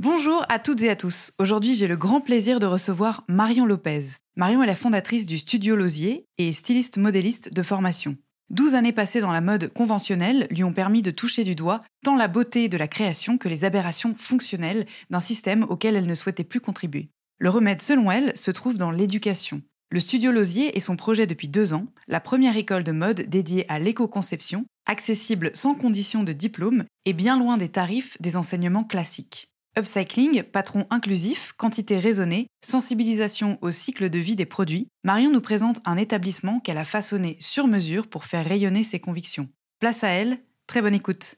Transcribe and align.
Bonjour 0.00 0.46
à 0.48 0.60
toutes 0.60 0.82
et 0.82 0.90
à 0.90 0.94
tous. 0.94 1.32
Aujourd'hui, 1.40 1.74
j'ai 1.74 1.88
le 1.88 1.96
grand 1.96 2.20
plaisir 2.20 2.60
de 2.60 2.66
recevoir 2.66 3.24
Marion 3.26 3.66
Lopez. 3.66 4.18
Marion 4.36 4.62
est 4.62 4.68
la 4.68 4.76
fondatrice 4.76 5.26
du 5.26 5.38
Studio 5.38 5.74
Lozier 5.74 6.24
et 6.38 6.52
styliste 6.52 6.98
modéliste 6.98 7.52
de 7.52 7.62
formation. 7.64 8.16
12 8.50 8.76
années 8.76 8.92
passées 8.92 9.20
dans 9.20 9.32
la 9.32 9.40
mode 9.40 9.72
conventionnelle 9.72 10.46
lui 10.52 10.62
ont 10.62 10.72
permis 10.72 11.02
de 11.02 11.10
toucher 11.10 11.42
du 11.42 11.56
doigt 11.56 11.82
tant 12.04 12.14
la 12.14 12.28
beauté 12.28 12.68
de 12.68 12.76
la 12.76 12.86
création 12.86 13.38
que 13.38 13.48
les 13.48 13.64
aberrations 13.64 14.14
fonctionnelles 14.16 14.86
d'un 15.10 15.18
système 15.18 15.64
auquel 15.64 15.96
elle 15.96 16.06
ne 16.06 16.14
souhaitait 16.14 16.44
plus 16.44 16.60
contribuer. 16.60 17.08
Le 17.40 17.50
remède, 17.50 17.82
selon 17.82 18.08
elle, 18.12 18.38
se 18.38 18.52
trouve 18.52 18.76
dans 18.76 18.92
l'éducation. 18.92 19.62
Le 19.90 19.98
Studio 19.98 20.30
Lozier 20.30 20.76
est 20.76 20.80
son 20.80 20.94
projet 20.94 21.26
depuis 21.26 21.48
deux 21.48 21.74
ans, 21.74 21.88
la 22.06 22.20
première 22.20 22.56
école 22.56 22.84
de 22.84 22.92
mode 22.92 23.22
dédiée 23.22 23.66
à 23.68 23.80
l'éco-conception, 23.80 24.64
accessible 24.86 25.50
sans 25.54 25.74
condition 25.74 26.22
de 26.22 26.32
diplôme 26.32 26.84
et 27.04 27.14
bien 27.14 27.36
loin 27.36 27.56
des 27.56 27.68
tarifs 27.68 28.16
des 28.20 28.36
enseignements 28.36 28.84
classiques. 28.84 29.47
Upcycling, 29.78 30.42
patron 30.42 30.86
inclusif, 30.90 31.52
quantité 31.56 32.00
raisonnée, 32.00 32.48
sensibilisation 32.66 33.58
au 33.62 33.70
cycle 33.70 34.10
de 34.10 34.18
vie 34.18 34.34
des 34.34 34.44
produits, 34.44 34.88
Marion 35.04 35.30
nous 35.30 35.40
présente 35.40 35.78
un 35.84 35.96
établissement 35.96 36.58
qu'elle 36.58 36.78
a 36.78 36.84
façonné 36.84 37.36
sur 37.38 37.68
mesure 37.68 38.08
pour 38.08 38.24
faire 38.24 38.44
rayonner 38.44 38.82
ses 38.82 38.98
convictions. 38.98 39.48
Place 39.78 40.02
à 40.02 40.08
elle, 40.08 40.38
très 40.66 40.82
bonne 40.82 40.94
écoute. 40.94 41.36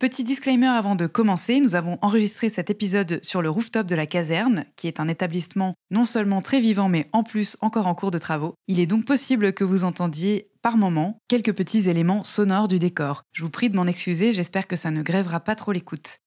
Petit 0.00 0.24
disclaimer 0.24 0.66
avant 0.66 0.96
de 0.96 1.06
commencer, 1.06 1.60
nous 1.60 1.76
avons 1.76 1.96
enregistré 2.02 2.48
cet 2.48 2.70
épisode 2.70 3.20
sur 3.22 3.40
le 3.40 3.50
rooftop 3.50 3.86
de 3.86 3.94
la 3.94 4.06
caserne, 4.06 4.64
qui 4.74 4.88
est 4.88 4.98
un 4.98 5.06
établissement 5.06 5.74
non 5.92 6.04
seulement 6.04 6.40
très 6.40 6.60
vivant 6.60 6.88
mais 6.88 7.08
en 7.12 7.22
plus 7.22 7.56
encore 7.60 7.86
en 7.86 7.94
cours 7.94 8.10
de 8.10 8.18
travaux. 8.18 8.54
Il 8.66 8.80
est 8.80 8.86
donc 8.86 9.04
possible 9.04 9.52
que 9.52 9.64
vous 9.64 9.84
entendiez 9.84 10.50
par 10.60 10.76
moments 10.76 11.18
quelques 11.28 11.54
petits 11.54 11.88
éléments 11.88 12.24
sonores 12.24 12.66
du 12.66 12.80
décor. 12.80 13.22
Je 13.32 13.44
vous 13.44 13.50
prie 13.50 13.70
de 13.70 13.76
m'en 13.76 13.86
excuser, 13.86 14.32
j'espère 14.32 14.66
que 14.66 14.74
ça 14.74 14.90
ne 14.90 15.02
grèvera 15.02 15.38
pas 15.38 15.54
trop 15.54 15.70
l'écoute. 15.70 16.18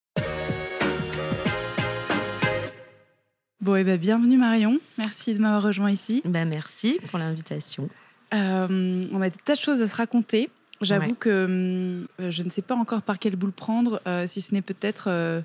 Bon, 3.70 3.76
et 3.76 3.84
ben, 3.84 3.98
bienvenue 3.98 4.40
Marion. 4.40 4.80
Merci 4.98 5.36
de 5.36 5.40
m'avoir 5.40 5.62
rejoint 5.62 5.92
ici. 5.92 6.24
Ben, 6.26 6.50
merci 6.50 7.00
pour 7.08 7.20
l'invitation. 7.20 7.88
Euh, 8.34 9.06
on 9.12 9.22
a 9.22 9.30
des 9.30 9.38
tas 9.38 9.54
de 9.54 9.60
choses 9.60 9.84
à 9.84 9.88
se 9.88 9.96
raconter. 9.96 10.50
J'avoue 10.82 11.14
que 11.14 11.30
euh, 11.30 12.32
je 12.32 12.42
ne 12.42 12.50
sais 12.50 12.64
pas 12.64 12.74
encore 12.74 13.04
par 13.04 13.20
quel 13.20 13.36
bout 13.36 13.46
le 13.46 13.52
prendre, 13.52 14.02
euh, 14.08 14.26
si 14.26 14.42
ce 14.42 14.56
n'est 14.56 14.64
peut-être 14.64 15.44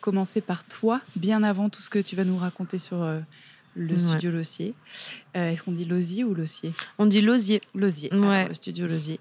commencer 0.00 0.40
par 0.40 0.64
toi, 0.64 1.00
bien 1.14 1.44
avant 1.44 1.68
tout 1.68 1.80
ce 1.80 1.90
que 1.90 2.00
tu 2.00 2.16
vas 2.16 2.24
nous 2.24 2.36
raconter 2.36 2.78
sur 2.78 3.08
le 3.76 3.92
Ouais. 3.94 3.98
studio 3.98 4.30
Lossier. 4.30 4.74
Euh, 5.36 5.50
Est-ce 5.50 5.62
qu'on 5.62 5.70
dit 5.72 5.84
Losier 5.84 6.24
ou 6.24 6.34
Lossier? 6.34 6.72
On 6.98 7.06
dit 7.06 7.20
l'osier. 7.20 7.60
Losier, 7.74 8.10
Ouais. 8.12 8.26
alors, 8.36 8.48
le 8.48 8.54
studio 8.54 8.86
Losier. 8.88 9.20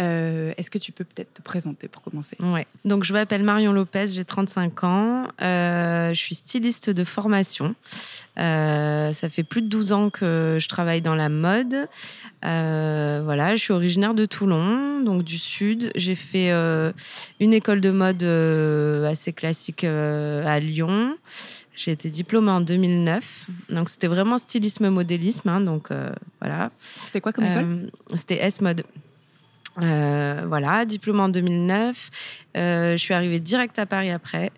Euh, 0.00 0.52
Est-ce 0.56 0.70
que 0.70 0.78
tu 0.78 0.90
peux 0.90 1.04
peut-être 1.04 1.34
te 1.34 1.42
présenter 1.42 1.86
pour 1.86 2.00
commencer? 2.02 2.34
Ouais. 2.40 2.66
Donc, 2.86 3.04
je 3.04 3.12
m'appelle 3.12 3.42
Marion 3.44 3.72
Lopez, 3.72 4.06
j'ai 4.08 4.24
35 4.24 4.84
ans. 4.84 5.28
Euh, 5.42 6.14
je 6.14 6.18
suis 6.18 6.34
styliste 6.34 6.88
de 6.90 7.04
formation. 7.04 7.74
Ça 8.36 9.28
fait 9.28 9.44
plus 9.44 9.60
de 9.62 9.68
12 9.68 9.92
ans 9.92 10.08
que 10.10 10.56
je 10.58 10.66
travaille 10.68 11.02
dans 11.02 11.14
la 11.14 11.28
mode. 11.28 11.86
Voilà, 12.42 13.54
je 13.54 13.60
suis 13.60 13.72
originaire 13.72 14.14
de 14.14 14.24
Toulon, 14.26 15.02
donc 15.02 15.22
du 15.24 15.38
Sud. 15.38 15.90
J'ai 15.94 16.14
fait 16.14 16.50
une 17.40 17.52
école 17.52 17.80
de 17.82 17.90
mode 17.90 18.22
assez 19.04 19.32
classique 19.34 19.84
à 19.84 20.58
Lyon. 20.58 21.16
J'ai 21.76 21.90
été 21.90 22.08
diplômée 22.10 22.50
en 22.50 22.60
2009. 22.60 23.46
Donc, 23.70 23.88
c'était 23.88 24.06
vraiment 24.06 24.38
stylisme 24.38 24.88
modélisme. 24.90 25.48
hein, 25.48 25.60
donc, 25.60 25.90
euh, 25.90 26.10
voilà. 26.40 26.70
C'était 26.78 27.20
quoi 27.20 27.32
comme 27.32 27.44
école 27.44 27.64
Euh, 27.64 28.16
C'était 28.16 28.36
S-Mode. 28.36 28.84
Euh, 29.82 30.44
voilà, 30.46 30.84
diplôme 30.84 31.20
en 31.20 31.28
2009. 31.28 32.10
Euh, 32.56 32.92
je 32.92 32.96
suis 32.96 33.12
arrivée 33.14 33.40
direct 33.40 33.78
à 33.78 33.86
Paris 33.86 34.10
après. 34.10 34.52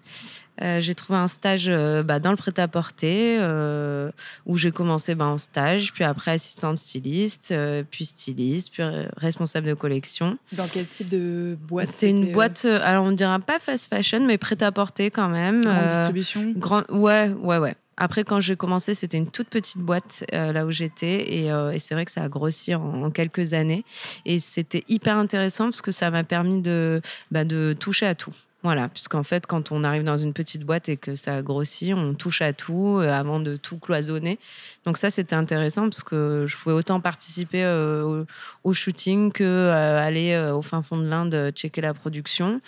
Euh, 0.62 0.81
j'ai 0.81 0.94
trouvé 0.94 1.19
un 1.19 1.28
stage 1.28 1.67
euh, 1.69 2.03
bah, 2.03 2.19
dans 2.19 2.31
le 2.31 2.37
prêt-à-porter 2.37 3.39
euh, 3.41 4.11
où 4.47 4.56
j'ai 4.56 4.71
commencé 4.71 5.15
bah, 5.15 5.27
en 5.27 5.39
stage, 5.39 5.93
puis 5.93 6.05
après 6.05 6.33
assistante 6.33 6.78
styliste, 6.78 7.55
puis 7.91 8.05
styliste, 8.05 8.72
puis 8.72 8.83
responsable 9.17 9.69
de 9.69 9.75
collection. 9.75 10.39
Dans 10.53 10.67
quel 10.67 10.87
type 10.87 11.09
de 11.09 11.59
boîte 11.69 11.89
C'était 11.89 12.11
une 12.11 12.33
boîte, 12.33 12.65
alors 12.65 13.05
on 13.05 13.12
dirait 13.12 13.39
pas 13.41 13.59
fast 13.59 13.89
fashion, 13.89 14.27
mais 14.27 14.39
prêt-à-porter 14.39 15.11
quand 15.11 15.28
même. 15.28 15.62
grande 15.65 15.87
distribution 15.89 16.53
Grand, 16.56 16.83
ouais, 16.91 17.31
ouais, 17.41 17.59
ouais. 17.59 17.75
Après, 17.99 18.25
quand 18.25 18.41
j'ai 18.41 18.56
commencé, 18.56 18.94
c'était 18.94 19.17
une 19.17 19.31
toute 19.31 19.49
petite 19.49 19.78
boîte 19.78 20.25
euh, 20.34 20.53
là 20.53 20.67
où 20.67 20.71
j'étais. 20.71 21.33
Et, 21.34 21.50
euh, 21.50 21.71
et 21.71 21.78
c'est 21.78 21.94
vrai 21.94 22.05
que 22.05 22.12
ça 22.12 22.25
a 22.25 22.28
grossi 22.28 22.75
en, 22.75 23.05
en 23.05 23.11
quelques 23.11 23.55
années. 23.55 23.84
Et 24.27 24.38
c'était 24.38 24.84
hyper 24.88 25.17
intéressant 25.17 25.65
parce 25.65 25.81
que 25.81 25.91
ça 25.91 26.11
m'a 26.11 26.23
permis 26.23 26.61
de, 26.61 27.00
bah, 27.31 27.44
de 27.44 27.75
toucher 27.78 28.06
à 28.06 28.15
tout. 28.15 28.34
Voilà, 28.66 28.88
puisqu'en 28.88 29.22
fait, 29.22 29.47
quand 29.47 29.71
on 29.71 29.84
arrive 29.84 30.03
dans 30.03 30.16
une 30.16 30.32
petite 30.32 30.65
boîte 30.65 30.88
et 30.88 30.97
que 30.97 31.15
ça 31.15 31.41
grossit, 31.41 31.94
on 31.94 32.15
touche 32.15 32.43
à 32.43 32.53
tout 32.53 32.99
euh, 32.99 33.12
avant 33.12 33.38
de 33.38 33.54
tout 33.56 33.78
cloisonner. 33.78 34.41
Donc 34.84 34.99
ça, 34.99 35.09
c'était 35.09 35.37
intéressant 35.37 35.82
parce 35.82 36.03
que 36.03 36.47
je 36.49 36.56
pouvais 36.56 36.75
autant 36.75 36.99
participer 36.99 37.62
euh, 37.62 38.25
au, 38.65 38.72
shooting 38.72 39.31
que 39.31 39.44
euh, 39.44 40.00
aller 40.00 40.32
euh, 40.32 40.53
au 40.53 40.62
fin 40.62 40.82
fond 40.82 40.97
de 40.97 41.06
l'Inde 41.06 41.53
checker 41.55 41.81
la 41.81 41.94
production. 41.94 42.60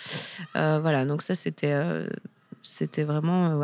Voilà, 0.53 1.03
donc 1.03 1.21
ça, 1.21 1.35
c'était 1.35 1.77
c'était 2.63 3.03
vraiment 3.03 3.59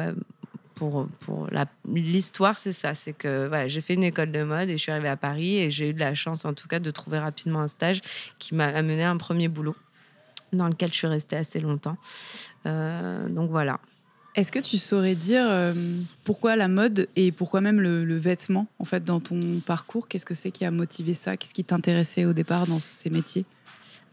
pour, 0.75 1.07
pour 1.21 1.47
l'histoire, 1.87 2.57
c'est 2.57 2.73
ça. 2.73 2.95
C'est 2.95 3.13
que 3.13 3.49
j'ai 3.67 3.79
fait 3.79 3.93
une 3.93 4.03
école 4.03 4.33
de 4.33 4.43
mode 4.43 4.67
et 4.67 4.73
je 4.73 4.83
suis 4.83 4.91
arrivée 4.91 5.07
à 5.07 5.15
Paris 5.15 5.57
et 5.59 5.71
j'ai 5.71 5.91
eu 5.91 5.93
de 5.93 6.01
la 6.01 6.15
chance, 6.15 6.43
en 6.43 6.53
tout 6.53 6.67
cas, 6.67 6.79
de 6.79 6.91
trouver 6.91 7.19
rapidement 7.19 7.61
un 7.61 7.69
stage 7.69 8.01
qui 8.39 8.55
m'a 8.55 8.65
amené 8.65 9.05
à 9.05 9.09
un 9.09 9.15
premier 9.15 9.47
boulot 9.47 9.77
dans 10.55 10.67
lequel 10.67 10.91
je 10.91 10.97
suis 10.97 11.07
restée 11.07 11.35
assez 11.35 11.59
longtemps. 11.59 11.97
Euh, 12.65 13.29
donc 13.29 13.49
voilà. 13.49 13.79
Est-ce 14.35 14.51
que 14.51 14.59
tu 14.59 14.77
saurais 14.77 15.15
dire 15.15 15.45
euh, 15.47 15.73
pourquoi 16.25 16.57
la 16.57 16.67
mode 16.67 17.07
et 17.15 17.31
pourquoi 17.31 17.61
même 17.61 17.79
le, 17.79 18.03
le 18.03 18.17
vêtement, 18.17 18.67
en 18.79 18.85
fait, 18.85 19.03
dans 19.03 19.21
ton 19.21 19.61
parcours? 19.65 20.09
Qu'est-ce 20.09 20.25
que 20.25 20.33
c'est 20.33 20.51
qui 20.51 20.65
a 20.65 20.71
motivé 20.71 21.13
ça? 21.13 21.37
Qu'est-ce 21.37 21.53
qui 21.53 21.63
t'intéressait 21.63 22.25
au 22.25 22.33
départ 22.33 22.67
dans 22.67 22.79
ces 22.79 23.09
métiers? 23.09 23.45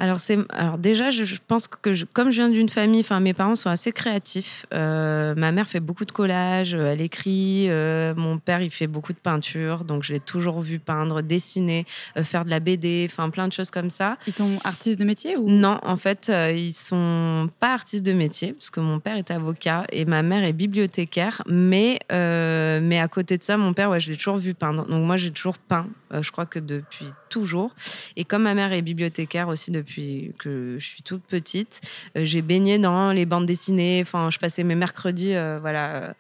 Alors, 0.03 0.19
c'est, 0.19 0.37
alors 0.49 0.79
déjà, 0.79 1.11
je, 1.11 1.23
je 1.25 1.37
pense 1.47 1.69
que 1.69 1.93
je- 1.95 2.07
comme 2.13 2.33
je 2.33 2.43
viens 2.43 2.49
d'une 2.51 2.69
famille, 2.69 2.99
enfin 3.03 3.21
mes 3.21 3.35
parents 3.35 3.55
sont 3.55 3.71
assez 3.71 3.93
créatifs. 3.93 4.67
Euh, 4.75 5.33
ma 5.37 5.53
mère 5.53 5.69
fait 5.69 5.79
beaucoup 5.79 6.05
de 6.05 6.11
collages, 6.11 6.75
euh, 6.75 6.91
elle 6.93 7.01
écrit. 7.01 7.67
euh, 7.69 8.13
mon 8.17 8.39
père, 8.39 8.63
il 8.63 8.73
fait 8.73 8.89
beaucoup 8.89 9.13
de 9.13 9.21
peinture, 9.21 9.85
donc 9.85 10.03
je 10.03 10.13
l'ai 10.13 10.19
toujours 10.19 10.61
vu 10.61 10.81
peindre, 10.81 11.23
dessiner, 11.23 11.87
euh, 12.17 12.25
faire 12.25 12.45
de 12.45 12.51
la 12.51 12.59
BD, 12.59 13.07
enfin 13.09 13.31
plein 13.31 13.47
de 13.47 13.53
choses 13.53 13.71
comme 13.71 13.91
ça. 13.91 14.17
Ils 14.27 14.33
sont 14.33 14.59
artistes 14.65 14.99
de 14.99 15.05
métier 15.05 15.37
ou? 15.37 15.49
Non, 15.49 15.79
en 15.85 15.97
fait, 15.97 16.33
ils 16.53 16.73
sont 16.73 17.49
pas 17.61 17.73
artistes 17.73 18.05
de 18.05 18.13
métier, 18.13 18.55
parce 18.55 18.71
que 18.71 18.81
mon 18.81 18.99
père 18.99 19.17
est 19.17 19.31
avocat 19.31 19.85
et 19.93 20.05
ma 20.05 20.25
mère 20.25 20.43
est 20.43 20.53
bibliothécaire. 20.53 21.43
Mais, 21.47 22.01
mais 22.11 22.99
à 22.99 23.07
côté 23.07 23.39
de 23.39 23.45
ça, 23.45 23.57
mon 23.57 23.73
père, 23.73 23.89
ouais, 23.91 24.01
je 24.01 24.11
l'ai 24.11 24.17
toujours 24.17 24.39
vu 24.39 24.53
peindre. 24.55 24.85
Donc 24.85 25.05
moi, 25.07 25.17
j'ai 25.17 25.31
toujours 25.31 25.59
peint. 25.59 25.87
Je 26.21 26.31
crois 26.33 26.45
que 26.47 26.59
depuis 26.59 27.15
toujours. 27.33 27.75
Et 28.17 28.25
comme 28.25 28.43
ma 28.43 28.55
mère 28.55 28.73
est 28.73 28.83
bibliothécaire 28.83 29.49
aussi 29.49 29.71
depuis 29.71 30.33
que 30.39 30.77
je 30.79 30.87
suis 30.87 31.03
toute 31.03 31.23
petite, 31.23 31.81
euh, 32.17 32.27
j'ai 32.27 32.43
baigné 32.43 32.79
dans 32.79 33.11
les 33.11 33.25
bandes 33.25 33.47
dessinées. 33.47 34.01
Enfin, 34.03 34.29
je 34.31 34.39
passais 34.39 34.65
mes 34.65 34.75
mercredis, 34.75 35.35
euh, 35.35 35.59
voilà, 35.59 36.15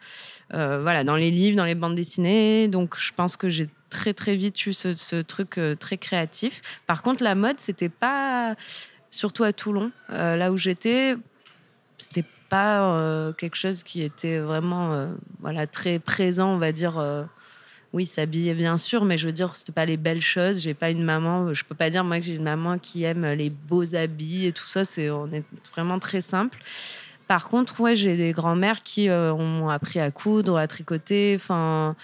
euh, 0.55 0.81
voilà, 0.81 1.05
dans 1.05 1.17
les 1.17 1.31
livres, 1.31 1.57
dans 1.57 1.67
les 1.67 1.75
bandes 1.75 1.95
dessinées. 1.95 2.67
Donc, 2.69 2.99
je 2.99 3.13
pense 3.15 3.37
que 3.37 3.51
j'ai 3.51 3.69
très 3.91 4.15
très 4.15 4.37
vite 4.37 4.65
eu 4.65 4.73
ce, 4.73 5.21
truc 5.21 5.61
très 5.79 5.99
créatif. 5.99 6.63
Par 6.87 7.03
contre, 7.03 7.23
la 7.23 7.35
mode, 7.35 7.61
c'était 7.61 7.91
pas, 7.91 8.55
surtout 9.11 9.45
à 9.45 9.53
Toulon, 9.53 9.93
là 10.09 10.51
où 10.51 10.57
j'étais, 10.57 11.15
c'était 11.99 12.25
pas 12.49 13.35
quelque 13.37 13.57
chose 13.57 13.83
qui 13.83 14.01
était 14.01 14.39
vraiment, 14.39 15.11
voilà, 15.41 15.67
très 15.67 15.99
présent, 15.99 16.55
on 16.55 16.59
va 16.59 16.73
dire 16.73 17.29
oui, 17.93 18.07
s'habiller 18.07 18.55
bien 18.55 18.79
sûr, 18.79 19.05
mais 19.05 19.19
je 19.19 19.27
veux 19.27 19.33
dire, 19.33 19.55
c'était 19.55 19.73
pas 19.73 19.85
les 19.85 19.99
belles 19.99 20.23
choses. 20.23 20.61
J'ai 20.61 20.73
pas 20.73 20.91
une 20.91 21.03
maman, 21.03 21.53
je 21.53 21.63
peux 21.63 21.75
pas 21.75 21.91
dire 21.91 22.05
moi 22.05 22.19
que 22.21 22.27
j'ai 22.27 22.35
une 22.35 22.43
maman 22.43 22.79
qui 22.79 23.05
aime 23.05 23.27
les 23.33 23.51
beaux 23.51 23.95
habits 23.95 24.47
et 24.47 24.53
tout 24.53 24.67
ça. 24.67 24.85
C'est, 24.85 25.11
on 25.11 25.31
est 25.33 25.45
vraiment 25.75 25.99
très 25.99 26.23
simple. 26.23 26.59
Par 27.29 27.49
contre, 27.49 27.81
ouais, 27.81 27.95
j'ai 27.95 28.17
des 28.17 28.33
grands-mères 28.33 28.83
qui 28.83 29.09
euh, 29.09 29.33
ont 29.33 29.69
appris 29.69 30.01
à 30.01 30.11
coudre, 30.11 30.57
à 30.57 30.67
tricoter. 30.67 31.35
Enfin, 31.37 31.95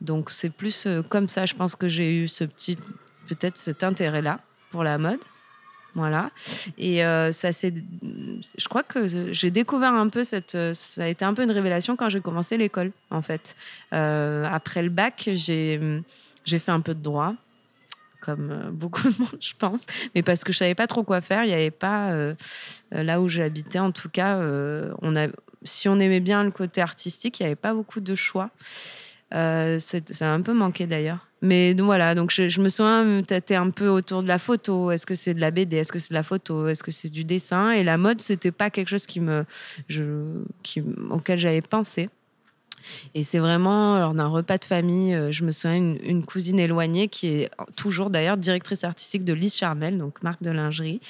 donc 0.00 0.30
c'est 0.30 0.50
plus 0.50 0.86
euh, 0.86 1.02
comme 1.02 1.26
ça. 1.26 1.44
Je 1.44 1.54
pense 1.54 1.76
que 1.76 1.88
j'ai 1.88 2.22
eu 2.22 2.28
ce 2.28 2.44
petit, 2.44 2.76
peut-être 3.28 3.56
cet 3.58 3.84
intérêt-là 3.84 4.40
pour 4.70 4.82
la 4.82 4.96
mode. 4.96 5.20
Voilà. 5.94 6.30
Et 6.76 7.04
euh, 7.04 7.32
ça 7.32 7.52
c'est, 7.52 7.72
je 8.02 8.68
crois 8.68 8.82
que 8.82 9.06
j'ai 9.06 9.50
découvert 9.50 9.94
un 9.94 10.08
peu 10.08 10.22
cette, 10.22 10.56
ça 10.74 11.02
a 11.02 11.06
été 11.06 11.24
un 11.24 11.34
peu 11.34 11.42
une 11.42 11.50
révélation 11.50 11.96
quand 11.96 12.08
j'ai 12.08 12.20
commencé 12.20 12.56
l'école, 12.56 12.92
en 13.10 13.22
fait. 13.22 13.56
Euh, 13.92 14.46
après 14.50 14.82
le 14.82 14.90
bac, 14.90 15.28
j'ai, 15.32 15.80
j'ai 16.44 16.58
fait 16.58 16.70
un 16.70 16.80
peu 16.80 16.94
de 16.94 17.02
droit, 17.02 17.34
comme 18.20 18.50
euh, 18.50 18.70
beaucoup 18.70 19.02
de 19.02 19.18
monde, 19.18 19.38
je 19.40 19.54
pense, 19.58 19.86
mais 20.14 20.22
parce 20.22 20.44
que 20.44 20.52
je 20.52 20.58
savais 20.58 20.74
pas 20.74 20.86
trop 20.86 21.02
quoi 21.02 21.20
faire. 21.20 21.44
Il 21.44 21.48
n'y 21.48 21.54
avait 21.54 21.70
pas, 21.70 22.12
là 22.92 23.20
où 23.20 23.28
j'habitais, 23.28 23.78
en 23.78 23.90
tout 23.90 24.10
cas, 24.10 24.38
on 25.02 25.16
a, 25.16 25.28
si 25.64 25.88
on 25.88 25.98
aimait 25.98 26.20
bien 26.20 26.44
le 26.44 26.50
côté 26.50 26.80
artistique, 26.80 27.40
il 27.40 27.42
n'y 27.42 27.46
avait 27.46 27.56
pas 27.56 27.74
beaucoup 27.74 28.00
de 28.00 28.14
choix. 28.14 28.50
Ça 29.30 29.98
a 30.20 30.26
un 30.26 30.42
peu 30.42 30.54
manqué 30.54 30.86
d'ailleurs. 30.86 31.28
Mais 31.40 31.74
voilà, 31.74 32.14
donc 32.14 32.32
je, 32.32 32.60
me 32.60 32.68
souviens 32.68 33.22
tâter 33.22 33.54
un 33.54 33.70
peu 33.70 33.88
autour 33.88 34.22
de 34.22 34.28
la 34.28 34.38
photo. 34.38 34.90
Est-ce 34.90 35.06
que 35.06 35.14
c'est 35.14 35.34
de 35.34 35.40
la 35.40 35.50
BD 35.50 35.76
Est-ce 35.76 35.92
que 35.92 35.98
c'est 35.98 36.10
de 36.10 36.14
la 36.14 36.24
photo? 36.24 36.66
Est-ce 36.66 36.82
que 36.82 36.90
c'est 36.90 37.10
du 37.10 37.24
dessin? 37.24 37.70
Et 37.70 37.84
la 37.84 37.96
mode, 37.96 38.20
c'était 38.20 38.50
pas 38.50 38.70
quelque 38.70 38.88
chose 38.88 39.06
qui 39.06 39.20
me, 39.20 39.44
qui, 40.62 40.82
auquel 41.10 41.38
j'avais 41.38 41.60
pensé. 41.60 42.08
Et 43.14 43.22
c'est 43.22 43.38
vraiment 43.38 43.98
lors 43.98 44.14
d'un 44.14 44.26
repas 44.26 44.58
de 44.58 44.64
famille, 44.64 45.14
euh, 45.14 45.32
je 45.32 45.44
me 45.44 45.52
souviens 45.52 45.76
une, 45.76 46.24
cousine 46.24 46.58
éloignée 46.58 47.08
qui 47.08 47.28
est 47.28 47.50
toujours 47.76 48.10
d'ailleurs 48.10 48.36
directrice 48.36 48.84
artistique 48.84 49.24
de 49.24 49.32
Lise 49.32 49.56
Charmel, 49.56 49.98
donc 49.98 50.22
marque 50.22 50.42
de 50.42 50.50
lingerie, 50.50 51.00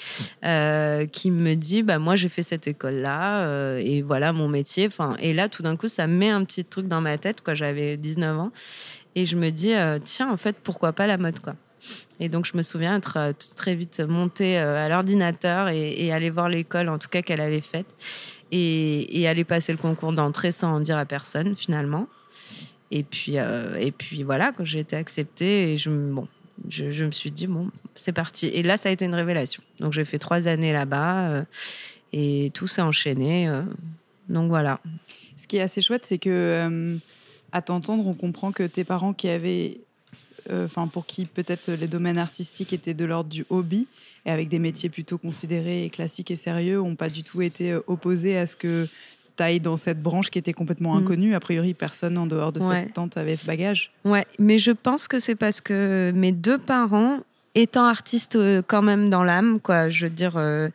euh, 0.44 1.06
qui 1.06 1.30
me 1.30 1.54
dit 1.54 1.82
bah 1.82 1.98
moi 1.98 2.16
j'ai 2.16 2.28
fait 2.28 2.42
cette 2.42 2.68
école 2.68 2.94
là 2.94 3.46
euh, 3.46 3.80
et 3.82 4.02
voilà 4.02 4.32
mon 4.32 4.48
métier. 4.48 4.86
Enfin 4.86 5.16
et 5.20 5.34
là 5.34 5.48
tout 5.48 5.62
d'un 5.62 5.76
coup 5.76 5.88
ça 5.88 6.06
met 6.06 6.30
un 6.30 6.44
petit 6.44 6.64
truc 6.64 6.88
dans 6.88 7.00
ma 7.00 7.18
tête 7.18 7.38
quand 7.42 7.54
j'avais 7.54 7.96
19 7.96 8.38
ans 8.38 8.52
et 9.14 9.24
je 9.24 9.36
me 9.36 9.50
dis 9.50 9.72
tiens 10.04 10.30
en 10.30 10.36
fait 10.36 10.56
pourquoi 10.62 10.92
pas 10.92 11.06
la 11.06 11.18
mode 11.18 11.40
quoi. 11.40 11.54
Et 12.18 12.28
donc, 12.28 12.44
je 12.44 12.56
me 12.56 12.62
souviens 12.62 12.96
être 12.96 13.32
très 13.54 13.76
vite 13.76 14.00
montée 14.00 14.58
à 14.58 14.88
l'ordinateur 14.88 15.68
et, 15.68 16.06
et, 16.06 16.12
aller 16.12 16.28
voir 16.28 16.48
l'école, 16.48 16.88
en 16.88 16.98
tout 16.98 17.08
cas, 17.08 17.22
qu'elle 17.22 17.40
avait 17.40 17.60
faite 17.60 17.86
et, 18.50 19.26
aller 19.28 19.44
passer 19.44 19.72
le 19.72 19.78
concours 19.78 20.12
d'entrée 20.12 20.52
sans 20.52 20.74
en 20.74 20.80
dire 20.80 20.96
à 20.96 21.04
personne 21.04 21.54
finalement. 21.54 22.06
Et 22.90 23.02
puis, 23.02 23.38
euh, 23.38 23.76
et 23.78 23.92
puis 23.92 24.22
voilà, 24.22 24.52
quand 24.52 24.64
j'ai 24.64 24.80
été 24.80 24.96
acceptée, 24.96 25.72
et 25.72 25.76
je, 25.76 25.90
bon, 25.90 26.26
je, 26.68 26.90
je, 26.90 27.04
me 27.04 27.10
suis 27.10 27.30
dit, 27.30 27.46
bon, 27.46 27.70
c'est 27.96 28.12
parti. 28.12 28.46
Et 28.46 28.62
là, 28.62 28.76
ça 28.76 28.88
a 28.88 28.92
été 28.92 29.04
une 29.04 29.14
révélation. 29.14 29.62
Donc 29.80 29.92
j'ai 29.92 30.04
fait 30.04 30.18
trois 30.18 30.48
années 30.48 30.72
là-bas 30.72 31.28
euh, 31.28 31.42
et 32.12 32.50
tout 32.54 32.66
s'est 32.66 32.82
enchaîné. 32.82 33.48
Euh, 33.48 33.62
donc 34.28 34.48
voilà. 34.48 34.80
Ce 35.36 35.46
qui 35.46 35.58
est 35.58 35.62
assez 35.62 35.82
chouette, 35.82 36.06
c'est 36.06 36.18
que 36.18 36.98
à 37.52 37.62
t'entendre, 37.62 38.06
on 38.06 38.14
comprend 38.14 38.52
que 38.52 38.62
tes 38.62 38.84
parents 38.84 39.12
qui 39.12 39.28
avaient, 39.28 39.80
enfin 40.50 40.86
pour 40.86 41.06
qui 41.06 41.26
peut-être 41.26 41.70
les 41.72 41.88
domaines 41.88 42.18
artistiques 42.18 42.72
étaient 42.72 42.94
de 42.94 43.04
l'ordre 43.04 43.30
du 43.30 43.44
hobby, 43.50 43.88
et 44.28 44.30
avec 44.30 44.48
des 44.48 44.58
métiers 44.58 44.88
plutôt 44.88 45.18
considérés 45.18 45.90
classiques 45.92 46.30
et 46.30 46.36
sérieux, 46.36 46.78
n'ont 46.78 46.96
pas 46.96 47.08
du 47.08 47.22
tout 47.22 47.42
été 47.42 47.72
euh, 47.72 47.80
opposés 47.86 48.36
à 48.36 48.46
ce 48.46 48.56
que 48.56 48.86
tu 49.36 49.42
ailles 49.42 49.60
dans 49.60 49.76
cette 49.76 50.02
branche 50.02 50.30
qui 50.30 50.38
était 50.38 50.52
complètement 50.52 50.94
mm. 50.94 50.98
inconnue. 50.98 51.34
A 51.34 51.40
priori, 51.40 51.74
personne 51.74 52.18
en 52.18 52.26
dehors 52.26 52.52
de 52.52 52.60
cette 52.60 52.92
tente 52.92 53.16
avait 53.16 53.36
ce 53.36 53.46
bagage. 53.46 53.90
Ouais, 54.04 54.26
mais 54.38 54.58
je 54.58 54.70
pense 54.70 55.08
que 55.08 55.18
c'est 55.18 55.34
parce 55.34 55.60
que 55.60 56.12
mes 56.14 56.32
deux 56.32 56.58
parents, 56.58 57.18
étant 57.54 57.86
artistes 57.86 58.36
euh, 58.36 58.62
quand 58.66 58.82
même 58.82 59.10
dans 59.10 59.24
l'âme, 59.24 59.60
quoi, 59.60 59.88
je 59.88 60.06
veux 60.06 60.10
dire. 60.10 60.36
Euh, 60.36 60.68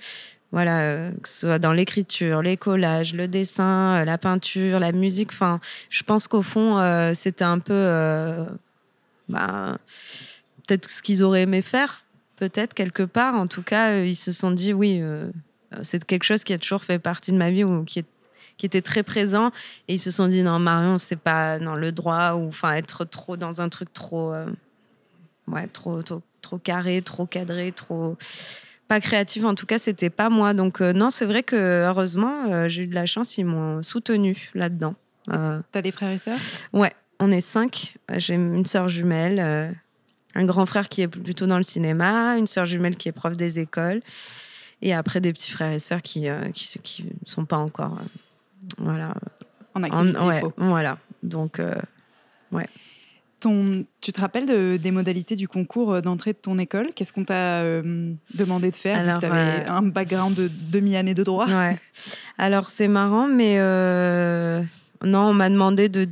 voilà, 0.51 1.09
que 1.23 1.27
ce 1.27 1.47
soit 1.47 1.57
dans 1.57 1.73
l'écriture, 1.73 2.43
les 2.43 2.57
collages, 2.57 3.15
le 3.15 3.27
dessin, 3.27 4.05
la 4.05 4.19
peinture, 4.19 4.79
la 4.79 4.91
musique. 4.91 5.31
Enfin, 5.31 5.59
je 5.89 6.03
pense 6.03 6.27
qu'au 6.27 6.43
fond, 6.43 6.77
c'était 7.15 7.43
un 7.43 7.57
peu, 7.57 7.73
bah, 9.29 9.77
peut-être 10.67 10.89
ce 10.89 11.01
qu'ils 11.01 11.23
auraient 11.23 11.43
aimé 11.43 11.61
faire 11.61 12.03
peut-être 12.43 12.73
quelque 12.73 13.03
part. 13.03 13.35
En 13.35 13.47
tout 13.47 13.63
cas, 13.63 13.91
euh, 13.91 14.05
ils 14.05 14.15
se 14.15 14.31
sont 14.31 14.51
dit 14.51 14.73
oui, 14.73 14.99
euh, 15.01 15.29
c'est 15.81 16.03
quelque 16.05 16.23
chose 16.23 16.43
qui 16.43 16.53
a 16.53 16.57
toujours 16.57 16.83
fait 16.83 16.99
partie 16.99 17.31
de 17.31 17.37
ma 17.37 17.51
vie 17.51 17.63
ou 17.63 17.83
qui, 17.83 17.99
est, 17.99 18.05
qui 18.57 18.65
était 18.65 18.81
très 18.81 19.03
présent. 19.03 19.51
Et 19.87 19.95
ils 19.95 19.99
se 19.99 20.11
sont 20.11 20.27
dit 20.27 20.43
non, 20.43 20.59
Marion, 20.59 20.97
c'est 20.97 21.15
pas 21.15 21.59
dans 21.59 21.75
le 21.75 21.91
droit 21.91 22.33
ou 22.33 22.47
enfin 22.47 22.73
être 22.73 23.05
trop 23.05 23.37
dans 23.37 23.61
un 23.61 23.69
truc 23.69 23.93
trop, 23.93 24.33
euh, 24.33 24.45
ouais, 25.47 25.67
trop, 25.67 26.01
trop, 26.03 26.57
carré, 26.57 27.01
trop 27.01 27.25
cadré, 27.25 27.71
trop 27.71 28.17
pas 28.89 28.99
créatif. 28.99 29.45
En 29.45 29.55
tout 29.55 29.65
cas, 29.65 29.79
c'était 29.79 30.09
pas 30.09 30.29
moi. 30.29 30.53
Donc 30.53 30.81
non, 30.81 31.09
c'est 31.09 31.25
vrai 31.25 31.43
que 31.43 31.55
heureusement, 31.87 32.67
j'ai 32.67 32.83
eu 32.83 32.87
de 32.87 32.95
la 32.95 33.05
chance. 33.05 33.37
Ils 33.37 33.45
m'ont 33.45 33.81
soutenu 33.81 34.49
là-dedans. 34.53 34.95
T'as 35.27 35.81
des 35.81 35.93
frères 35.93 36.11
et 36.11 36.17
sœurs? 36.17 36.37
Ouais, 36.73 36.91
on 37.23 37.31
est 37.31 37.41
cinq. 37.41 37.95
J'ai 38.17 38.35
une 38.35 38.65
sœur 38.65 38.89
jumelle 38.89 39.75
un 40.35 40.45
grand 40.45 40.65
frère 40.65 40.89
qui 40.89 41.01
est 41.01 41.07
plutôt 41.07 41.45
dans 41.45 41.57
le 41.57 41.63
cinéma, 41.63 42.37
une 42.37 42.47
sœur 42.47 42.65
jumelle 42.65 42.95
qui 42.95 43.09
est 43.09 43.11
prof 43.11 43.35
des 43.35 43.59
écoles, 43.59 44.01
et 44.81 44.93
après 44.93 45.21
des 45.21 45.33
petits 45.33 45.51
frères 45.51 45.71
et 45.71 45.79
sœurs 45.79 46.01
qui 46.01 46.21
ne 46.21 46.29
euh, 46.29 46.49
qui, 46.53 46.79
qui, 46.79 47.05
sont 47.25 47.45
pas 47.45 47.57
encore 47.57 47.93
euh, 47.93 48.75
voilà. 48.77 49.13
En 49.75 49.83
activité 49.83 50.19
voilà. 50.57 50.97
Donc 51.21 51.59
euh, 51.59 51.75
ouais. 52.51 52.67
Ton, 53.39 53.83
tu 53.99 54.13
te 54.13 54.21
rappelles 54.21 54.45
de, 54.45 54.77
des 54.77 54.91
modalités 54.91 55.35
du 55.35 55.49
concours 55.49 56.01
d'entrée 56.01 56.31
de 56.31 56.37
ton 56.37 56.57
école? 56.57 56.87
Qu'est-ce 56.95 57.11
qu'on 57.11 57.25
t'a 57.25 57.61
demandé 58.33 58.71
de 58.71 58.75
faire 58.75 58.99
Alors, 58.99 59.19
Tu 59.19 59.25
avais 59.25 59.65
un 59.67 59.81
background 59.81 60.35
de 60.35 60.49
demi-année 60.71 61.13
de 61.13 61.23
droit? 61.23 61.47
ouais. 61.47 61.77
Alors 62.37 62.69
c'est 62.69 62.87
marrant, 62.87 63.27
mais 63.27 63.57
non, 65.03 65.27
on 65.27 65.33
m'a 65.33 65.49
demandé 65.49 65.89
de, 65.89 66.07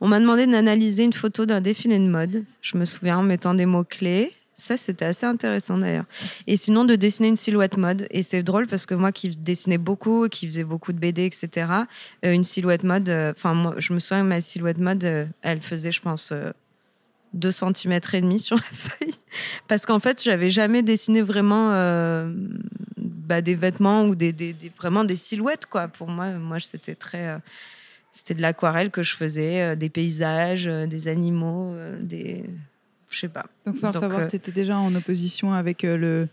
on 0.00 0.08
m'a 0.08 0.20
demandé 0.20 0.46
d'analyser 0.46 1.04
une 1.04 1.12
photo 1.12 1.46
d'un 1.46 1.60
défilé 1.60 1.98
de 1.98 2.08
mode. 2.08 2.44
Je 2.60 2.76
me 2.76 2.84
souviens 2.84 3.18
en 3.18 3.22
mettant 3.22 3.54
des 3.54 3.66
mots 3.66 3.84
clés. 3.84 4.32
Ça, 4.54 4.76
c'était 4.76 5.06
assez 5.06 5.26
intéressant 5.26 5.78
d'ailleurs. 5.78 6.04
Et 6.46 6.56
sinon, 6.56 6.84
de 6.84 6.94
dessiner 6.94 7.28
une 7.28 7.36
silhouette 7.36 7.76
mode. 7.76 8.06
Et 8.10 8.22
c'est 8.22 8.42
drôle 8.42 8.66
parce 8.66 8.86
que 8.86 8.94
moi 8.94 9.10
qui 9.10 9.28
dessinais 9.28 9.78
beaucoup, 9.78 10.28
qui 10.28 10.46
faisais 10.46 10.64
beaucoup 10.64 10.92
de 10.92 10.98
BD, 10.98 11.24
etc., 11.24 11.66
euh, 12.24 12.32
une 12.32 12.44
silhouette 12.44 12.84
mode, 12.84 13.08
euh, 13.08 13.32
enfin, 13.34 13.54
moi, 13.54 13.74
je 13.78 13.92
me 13.92 13.98
souviens, 13.98 14.24
ma 14.24 14.40
silhouette 14.40 14.78
mode, 14.78 15.04
euh, 15.04 15.26
elle 15.42 15.60
faisait, 15.60 15.90
je 15.90 16.00
pense, 16.00 16.32
2 17.32 17.50
cm 17.50 18.00
et 18.12 18.20
demi 18.20 18.38
sur 18.38 18.56
la 18.56 18.62
feuille. 18.72 19.14
Parce 19.66 19.86
qu'en 19.86 19.98
fait, 19.98 20.22
j'avais 20.22 20.50
jamais 20.50 20.82
dessiné 20.82 21.22
vraiment 21.22 21.70
bah, 22.96 23.40
des 23.40 23.54
vêtements 23.54 24.04
ou 24.04 24.14
des, 24.14 24.32
des, 24.32 24.54
vraiment 24.78 25.04
des 25.04 25.16
silhouettes, 25.16 25.66
quoi. 25.66 25.88
Pour 25.88 26.08
moi, 26.08 26.30
moi 26.34 26.60
c'était 26.60 26.94
très 26.94 27.40
c'était 28.12 28.34
de 28.34 28.42
l'aquarelle 28.42 28.90
que 28.90 29.02
je 29.02 29.16
faisais, 29.16 29.62
euh, 29.62 29.74
des 29.74 29.88
paysages, 29.88 30.66
euh, 30.66 30.86
des 30.86 31.08
animaux, 31.08 31.72
euh, 31.72 31.98
des. 32.00 32.44
Je 33.10 33.18
sais 33.18 33.28
pas. 33.28 33.46
Donc, 33.66 33.76
sans 33.76 33.88
le 33.88 33.94
savoir, 33.94 34.28
tu 34.28 34.36
étais 34.36 34.52
déjà 34.52 34.78
en 34.78 34.94
opposition 34.94 35.52
avec 35.52 35.82
le, 35.82 36.28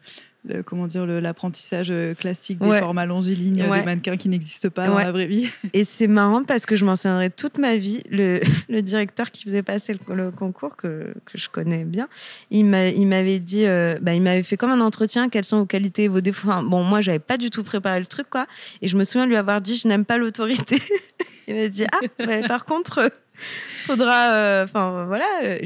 comment 0.66 0.88
dire 0.88 1.06
l'apprentissage 1.06 1.94
classique 2.18 2.60
des 2.60 2.80
formats 2.80 3.06
longilignes 3.06 3.56
des 3.56 3.84
mannequins 3.84 4.18
qui 4.18 4.30
n'existent 4.30 4.70
pas 4.70 4.88
dans 4.88 4.98
la 4.98 5.12
vraie 5.12 5.28
vie. 5.28 5.50
Et 5.74 5.84
c'est 5.84 6.08
marrant 6.08 6.44
parce 6.44 6.66
que 6.66 6.76
je 6.76 6.86
m'en 6.86 6.96
souviendrai 6.96 7.30
toute 7.30 7.58
ma 7.58 7.76
vie. 7.78 8.02
Le, 8.10 8.40
le, 8.70 8.82
directeur 8.82 9.32
qui 9.32 9.44
faisait 9.44 9.64
passer 9.64 9.94
le, 9.94 10.32
concours 10.32 10.76
que, 10.76 11.14
que, 11.26 11.38
je 11.38 11.50
connais 11.50 11.84
bien, 11.84 12.08
il 12.52 12.66
m'avait 12.66 13.40
dit, 13.40 13.66
bah, 14.02 14.14
il 14.14 14.22
m'avait 14.22 14.44
fait 14.44 14.58
comme 14.58 14.72
un 14.72 14.82
entretien. 14.82 15.30
Quelles 15.30 15.46
sont 15.46 15.60
vos 15.60 15.66
qualités, 15.66 16.08
vos 16.08 16.22
défauts. 16.22 16.50
bon, 16.64 16.84
moi, 16.84 17.02
j'avais 17.02 17.20
pas 17.20 17.38
du 17.38 17.50
tout 17.50 17.64
préparé 17.64 18.00
le 18.00 18.06
truc, 18.06 18.30
quoi. 18.30 18.48
Et 18.82 18.88
je 18.88 18.98
me 18.98 19.04
souviens 19.04 19.26
lui 19.26 19.36
avoir 19.36 19.62
dit, 19.62 19.76
je 19.76 19.88
n'aime 19.88 20.06
pas 20.06 20.18
l'autorité. 20.18 20.82
Il 21.50 21.56
m'a 21.56 21.68
dit 21.68 21.86
ah 21.92 22.28
par 22.48 22.64
contre 22.64 23.12
faudra 23.86 24.34
euh, 24.34 24.64
enfin 24.66 25.06
voilà 25.06 25.26
euh, 25.44 25.60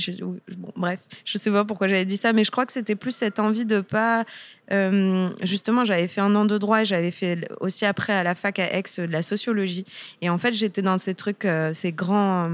bon, 0.58 0.72
bref 0.75 1.00
je 1.25 1.38
sais 1.38 1.51
pas 1.51 1.65
pourquoi 1.65 1.88
j'avais 1.88 2.06
dit 2.06 2.18
ça 2.18 2.34
mais 2.34 2.44
je 2.44 2.51
crois 2.51 2.65
que 2.65 2.72
c'était 2.72 2.96
plus 2.96 3.12
cette 3.12 3.39
envie 3.39 3.65
de 3.65 3.82
pas 3.82 4.25
euh, 4.72 5.30
justement 5.42 5.86
j'avais 5.86 6.08
fait 6.08 6.22
un 6.22 6.36
an 6.36 6.46
de 6.46 6.58
droit 6.58 6.82
et 6.82 6.86
j'avais 6.86 7.12
fait 7.12 7.48
aussi 7.60 7.86
après 7.86 8.13
à 8.13 8.24
la 8.24 8.36
fac 8.36 8.60
à 8.60 8.74
Aix 8.74 8.84
de 8.98 9.12
la 9.12 9.22
sociologie 9.22 9.86
et 10.22 10.30
en 10.30 10.38
fait 10.38 10.53
j'étais 10.53 10.82
dans 10.82 10.98
ces 10.98 11.15
trucs 11.15 11.48
ces 11.74 11.92
grands 11.92 12.50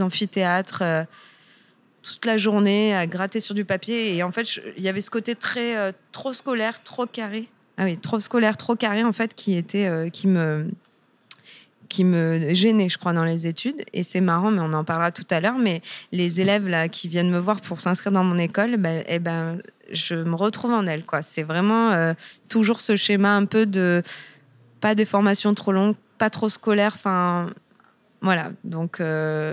amphithéâtres 0.00 0.82
toute 2.02 2.24
la 2.24 2.36
journée 2.36 2.94
à 2.96 3.06
gratter 3.06 3.40
sur 3.40 3.54
du 3.54 3.66
papier. 3.66 4.16
Et 4.16 4.22
en 4.22 4.32
fait, 4.32 4.58
il 4.78 4.82
y 4.82 4.88
avait 4.88 5.02
ce 5.02 5.10
côté 5.10 5.34
très 5.34 5.92
trop 6.12 6.32
scolaire, 6.32 6.82
trop 6.82 7.04
carré. 7.04 7.48
Ah 7.76 7.84
oui, 7.84 7.98
trop 7.98 8.20
scolaire, 8.20 8.56
trop 8.56 8.74
carré 8.74 9.04
en 9.04 9.12
fait, 9.12 9.34
qui 9.34 9.54
était, 9.54 10.08
qui 10.10 10.26
me, 10.26 10.66
qui 11.90 12.04
me 12.04 12.54
gênait, 12.54 12.88
je 12.88 12.96
crois, 12.96 13.12
dans 13.12 13.24
les 13.24 13.46
études. 13.46 13.84
Et 13.92 14.02
c'est 14.02 14.22
marrant, 14.22 14.50
mais 14.50 14.60
on 14.60 14.72
en 14.72 14.84
parlera 14.84 15.12
tout 15.12 15.26
à 15.28 15.40
l'heure. 15.40 15.58
Mais 15.58 15.82
les 16.12 16.40
élèves 16.40 16.66
là 16.66 16.88
qui 16.88 17.08
viennent 17.08 17.30
me 17.30 17.38
voir 17.38 17.60
pour 17.60 17.80
s'inscrire 17.80 18.12
dans 18.12 18.24
mon 18.24 18.38
école, 18.38 18.78
ben, 18.78 19.04
eh 19.06 19.18
ben, 19.18 19.58
je 19.90 20.14
me 20.14 20.34
retrouve 20.34 20.70
en 20.70 20.86
elles. 20.86 21.04
Quoi. 21.04 21.20
C'est 21.20 21.42
vraiment 21.42 21.90
euh, 21.90 22.14
toujours 22.48 22.80
ce 22.80 22.96
schéma 22.96 23.34
un 23.34 23.44
peu 23.44 23.66
de 23.66 24.02
pas 24.80 24.94
de 24.94 25.04
formation 25.04 25.52
trop 25.52 25.72
longue, 25.72 25.96
pas 26.16 26.30
trop 26.30 26.48
scolaire. 26.48 26.92
Enfin, 26.94 27.50
voilà. 28.22 28.52
Donc 28.64 29.02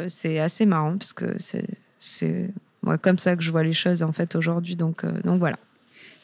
c'est 0.07 0.39
assez 0.39 0.65
marrant 0.65 0.97
parce 0.97 1.11
que 1.11 1.35
c'est 1.37 1.67
c'est 1.99 2.49
moi 2.87 2.97
comme 2.97 3.17
ça 3.17 3.35
que 3.35 3.43
je 3.43 3.51
vois 3.51 3.63
les 3.63 3.73
choses 3.73 4.01
en 4.01 4.11
fait 4.11 4.35
aujourd'hui. 4.35 4.75
Donc, 4.75 5.03
euh, 5.03 5.11
donc 5.23 5.39
voilà. 5.39 5.57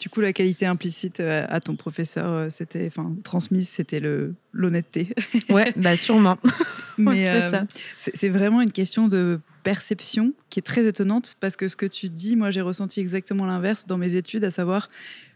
Du 0.03 0.09
coup, 0.09 0.19
la 0.19 0.33
qualité 0.33 0.65
implicite 0.65 1.21
euh, 1.21 1.45
à 1.47 1.61
ton 1.61 1.77
professeur, 1.77 2.27
euh, 2.27 2.49
c'était, 2.49 2.87
enfin, 2.87 3.15
transmise, 3.23 3.69
c'était 3.69 4.01
le 4.01 4.35
l'honnêteté. 4.51 5.07
Ouais, 5.49 5.71
bah 5.77 5.95
sûrement. 5.95 6.37
Mais 6.97 7.25
c'est 7.25 7.49
ça. 7.49 7.63
C'est 7.95 8.27
vraiment 8.27 8.59
une 8.59 8.73
question 8.73 9.07
de 9.07 9.39
perception 9.63 10.33
qui 10.49 10.59
est 10.59 10.61
très 10.61 10.85
étonnante 10.85 11.37
parce 11.39 11.55
que 11.55 11.69
ce 11.69 11.77
que 11.77 11.85
tu 11.85 12.09
dis, 12.09 12.35
moi, 12.35 12.51
j'ai 12.51 12.59
ressenti 12.59 12.99
exactement 12.99 13.45
l'inverse 13.45 13.87
dans 13.87 13.97
mes 13.97 14.15
études, 14.15 14.43
à 14.43 14.51
savoir 14.51 14.89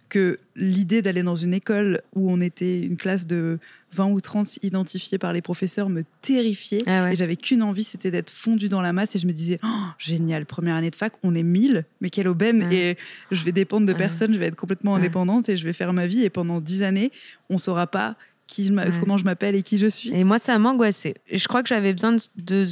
que 0.10 0.40
l'idée 0.56 1.02
d'aller 1.02 1.24
dans 1.24 1.36
une 1.36 1.54
école 1.54 2.02
où 2.16 2.32
on 2.32 2.42
était 2.42 2.82
une 2.82 2.98
classe 2.98 3.28
de 3.28 3.60
20 3.94 4.08
ou 4.08 4.22
30 4.22 4.64
identifiés 4.64 5.18
par 5.18 5.34
les 5.34 5.42
professeurs 5.42 5.90
me 5.90 6.04
terrifiait. 6.22 6.84
Ah 6.88 7.12
et 7.12 7.16
j'avais 7.16 7.36
qu'une 7.36 7.64
envie, 7.64 7.84
c'était 7.84 8.12
d'être 8.12 8.30
fondue 8.30 8.70
dans 8.70 8.82
la 8.82 8.94
masse. 8.94 9.16
Et 9.16 9.20
je 9.20 9.28
me 9.28 9.32
disais, 9.32 9.60
oh, 9.64 9.68
génial, 9.98 10.46
première 10.46 10.76
année 10.76 10.90
de 10.90 10.96
fac, 10.96 11.14
on 11.24 11.36
est 11.36 11.44
1000, 11.44 11.86
mais 12.02 12.10
quelle 12.10 12.28
aubaine. 12.28 12.68
Et 12.72 12.98
je 13.32 13.44
vais 13.44 13.52
dépendre 13.52 13.86
de 13.86 13.94
personne, 13.94 14.34
je 14.34 14.40
vais 14.40 14.48
être 14.48 14.56
complètement 14.56 14.96
indépendante 14.96 15.50
et 15.50 15.56
je 15.56 15.64
vais 15.64 15.74
faire 15.74 15.94
ma 15.94 16.08
vie. 16.08 16.24
Et 16.24 16.30
pendant 16.30 16.60
10 16.60 16.84
années, 16.84 17.12
on 17.50 17.56
ne 17.56 17.60
saura 17.60 17.88
pas 17.88 18.16
qui 18.46 18.66
je 18.66 19.00
comment 19.00 19.18
je 19.18 19.26
m'appelle 19.26 19.56
et 19.56 19.64
qui 19.64 19.78
je 19.78 19.88
suis. 19.88 20.10
Et 20.14 20.24
moi, 20.24 20.38
ça 20.38 20.58
m'angoissait. 20.58 21.16
Je 21.32 21.48
crois 21.48 21.64
que 21.64 21.70
j'avais 21.70 21.94
besoin 21.94 22.16
de, 22.38 22.68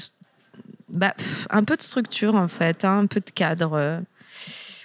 bah, 0.89 1.13
un 1.49 1.63
peu 1.63 1.75
de 1.75 1.81
structure, 1.81 2.35
en 2.35 2.47
fait, 2.47 2.85
hein, 2.85 2.99
un 2.99 3.07
peu 3.07 3.19
de 3.19 3.31
cadre. 3.31 4.01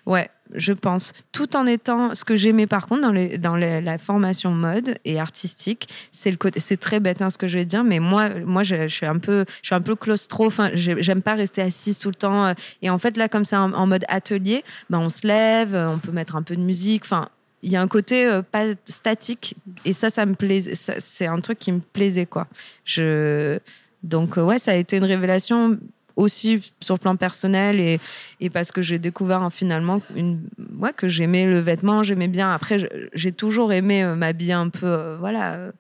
Ouais, 0.06 0.30
je 0.54 0.72
pense, 0.72 1.12
tout 1.32 1.56
en 1.56 1.66
étant 1.66 2.14
ce 2.14 2.24
que 2.24 2.36
j'aimais 2.36 2.66
par 2.66 2.86
contre 2.86 3.02
dans, 3.38 3.56
la 3.56 3.98
formation 3.98 4.50
mode 4.52 4.96
et 5.04 5.20
artistique, 5.20 5.88
c'est 6.12 6.30
le 6.30 6.36
côté, 6.36 6.60
c'est 6.60 6.76
très 6.76 7.00
bête 7.00 7.22
hein, 7.22 7.30
ce 7.30 7.38
que 7.38 7.48
je 7.48 7.58
vais 7.58 7.64
dire, 7.64 7.84
mais 7.84 7.98
moi, 7.98 8.30
moi, 8.44 8.62
je, 8.62 8.88
suis 8.88 9.06
un 9.06 9.18
peu, 9.18 9.44
je 9.62 9.66
suis 9.68 9.74
un 9.74 9.80
peu 9.80 9.96
claustro. 9.96 10.50
J'aime 10.74 11.22
pas 11.22 11.34
rester 11.34 11.62
assise 11.62 11.98
tout 11.98 12.08
le 12.08 12.14
temps. 12.14 12.46
Euh, 12.46 12.54
et 12.82 12.90
en 12.90 12.98
fait, 12.98 13.16
là, 13.16 13.28
comme 13.28 13.44
c'est 13.44 13.56
en, 13.56 13.86
mode 13.86 14.04
atelier, 14.08 14.64
ben, 14.88 14.98
on 14.98 15.10
se 15.10 15.26
lève, 15.26 15.74
on 15.74 15.98
peut 15.98 16.12
mettre 16.12 16.36
un 16.36 16.42
peu 16.42 16.56
de 16.56 16.62
musique. 16.62 17.02
Enfin, 17.04 17.28
il 17.62 17.70
y 17.70 17.76
a 17.76 17.82
un 17.82 17.88
côté 17.88 18.26
euh, 18.26 18.42
pas 18.42 18.64
statique 18.84 19.56
et 19.84 19.92
ça, 19.92 20.10
ça 20.10 20.26
me 20.26 20.34
plaisait. 20.34 20.74
C'est 20.74 21.26
un 21.26 21.40
truc 21.40 21.58
qui 21.58 21.72
me 21.72 21.80
plaisait 21.80 22.26
quoi. 22.26 22.46
Je 22.84 23.58
donc 24.02 24.38
euh, 24.38 24.42
ouais, 24.42 24.58
ça 24.58 24.72
a 24.72 24.74
été 24.76 24.96
une 24.96 25.04
révélation 25.04 25.78
aussi 26.20 26.72
sur 26.80 26.94
le 26.94 27.00
plan 27.00 27.16
personnel 27.16 27.80
et, 27.80 27.98
et 28.40 28.50
parce 28.50 28.70
que 28.70 28.82
j'ai 28.82 28.98
découvert 28.98 29.42
hein, 29.42 29.50
finalement 29.50 30.00
une, 30.14 30.40
ouais, 30.78 30.92
que 30.92 31.08
j'aimais 31.08 31.46
le 31.46 31.58
vêtement, 31.58 32.02
j'aimais 32.02 32.28
bien. 32.28 32.52
Après, 32.52 32.88
j'ai 33.12 33.32
toujours 33.32 33.72
aimé 33.72 34.04
euh, 34.04 34.14
m'habiller 34.14 34.52
un 34.52 34.68
peu, 34.68 34.86
euh, 34.86 35.16
voilà, 35.18 35.54
euh, 35.54 35.72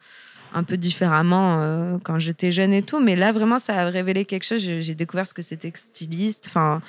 un 0.52 0.64
peu 0.64 0.76
différemment 0.76 2.00
quand 2.02 2.18
j'étais 2.18 2.50
jeune 2.50 2.72
et 2.72 2.82
tout. 2.82 2.98
Mais 2.98 3.14
là, 3.14 3.30
vraiment, 3.30 3.60
ça 3.60 3.82
a 3.82 3.84
révélé 3.88 4.24
quelque 4.24 4.42
chose. 4.42 4.58
J'ai 4.58 4.94
découvert 4.96 5.24
ce 5.28 5.32
que 5.32 5.42
c'était 5.42 5.70
styliste. 5.76 6.46
Enfin, 6.48 6.82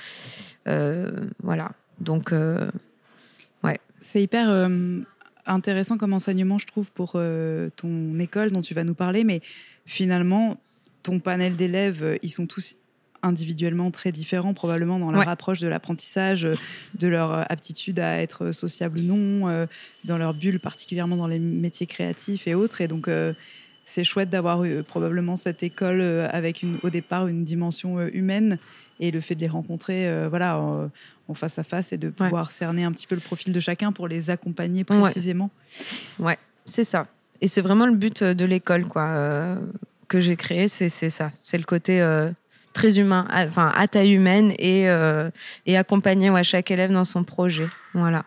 voilà. 1.44 1.72
Donc, 2.00 2.34
ouais. 3.64 3.80
C'est 4.00 4.24
hyper 4.24 4.68
intéressant 5.46 6.00
comme 6.00 6.14
enseignement, 6.14 6.58
je 6.58 6.66
trouve, 6.66 6.92
pour 6.92 7.12
ton 7.12 8.18
école 8.18 8.50
dont 8.50 8.62
tu 8.62 8.74
vas 8.74 8.84
nous 8.84 8.96
parler. 8.96 9.24
Mais 9.24 9.42
finalement, 9.86 10.58
ton 11.04 11.20
panel 11.20 11.56
d'élèves, 11.56 12.18
ils 12.24 12.32
sont 12.32 12.48
tous 12.48 12.78
individuellement 13.24 13.92
très 13.92 14.12
différents, 14.12 14.54
probablement 14.54 15.00
dans 15.00 15.12
leur 15.12 15.28
approche 15.28 15.60
de 15.60 15.68
l'apprentissage, 15.68 16.46
euh, 16.46 16.56
de 16.98 17.08
leur 17.08 17.32
euh, 17.32 17.44
aptitude 17.50 18.00
à 18.00 18.22
être 18.22 18.52
sociable 18.52 19.00
ou 19.00 19.04
non, 19.04 19.50
euh, 19.50 19.66
dans 20.04 20.18
leur 20.18 20.34
bulle, 20.34 20.60
particulièrement 20.60 21.18
dans 21.18 21.28
les 21.28 21.40
métiers 21.40 21.86
créatifs 21.86 22.48
et 22.48 22.56
autres. 22.56 22.82
Et 22.82 22.88
donc, 22.88 23.10
c'est 23.86 24.04
chouette 24.04 24.30
d'avoir 24.30 24.64
eu 24.64 24.84
probablement 24.84 25.36
cette 25.36 25.64
école 25.64 26.02
avec 26.02 26.64
une, 26.64 26.78
au 26.84 26.90
départ 26.90 27.28
une 27.28 27.44
dimension 27.44 28.00
humaine 28.08 28.58
et 29.00 29.12
le 29.12 29.20
fait 29.20 29.36
de 29.36 29.42
les 29.42 29.48
rencontrer 29.48 30.28
voilà, 30.30 30.60
en, 30.60 31.34
face 31.34 31.60
à 31.60 31.64
face 31.64 31.94
et 31.94 31.98
de 31.98 32.10
pouvoir 32.10 32.52
cerner 32.52 32.84
un 32.84 32.92
petit 32.92 33.08
peu 33.08 33.16
le 33.16 33.22
profil 33.22 33.54
de 33.54 33.60
chacun 33.60 33.92
pour 33.92 34.08
les 34.08 34.30
accompagner 34.30 34.84
précisément. 34.84 35.50
Ouais, 36.20 36.38
c'est 36.66 36.84
ça. 36.84 37.08
Et 37.42 37.48
c'est 37.48 37.62
vraiment 37.62 37.86
le 37.86 37.96
but 37.96 38.24
de 38.24 38.46
l'école 38.46 38.86
quoi, 38.86 39.58
que 40.08 40.20
j'ai 40.20 40.36
créé, 40.36 40.68
c'est 40.68 40.90
ça. 40.90 41.32
C'est 41.42 41.58
le 41.58 41.64
côté 41.64 42.02
très 42.74 43.00
humain, 43.00 43.28
enfin 43.32 43.72
à 43.76 43.88
taille 43.88 44.14
humaine 44.14 44.54
et, 44.60 44.90
euh, 44.90 45.30
et 45.66 45.78
accompagner 45.78 46.30
chaque 46.44 46.72
élève 46.72 46.92
dans 46.92 47.06
son 47.06 47.24
projet. 47.24 47.68
Voilà. 47.94 48.26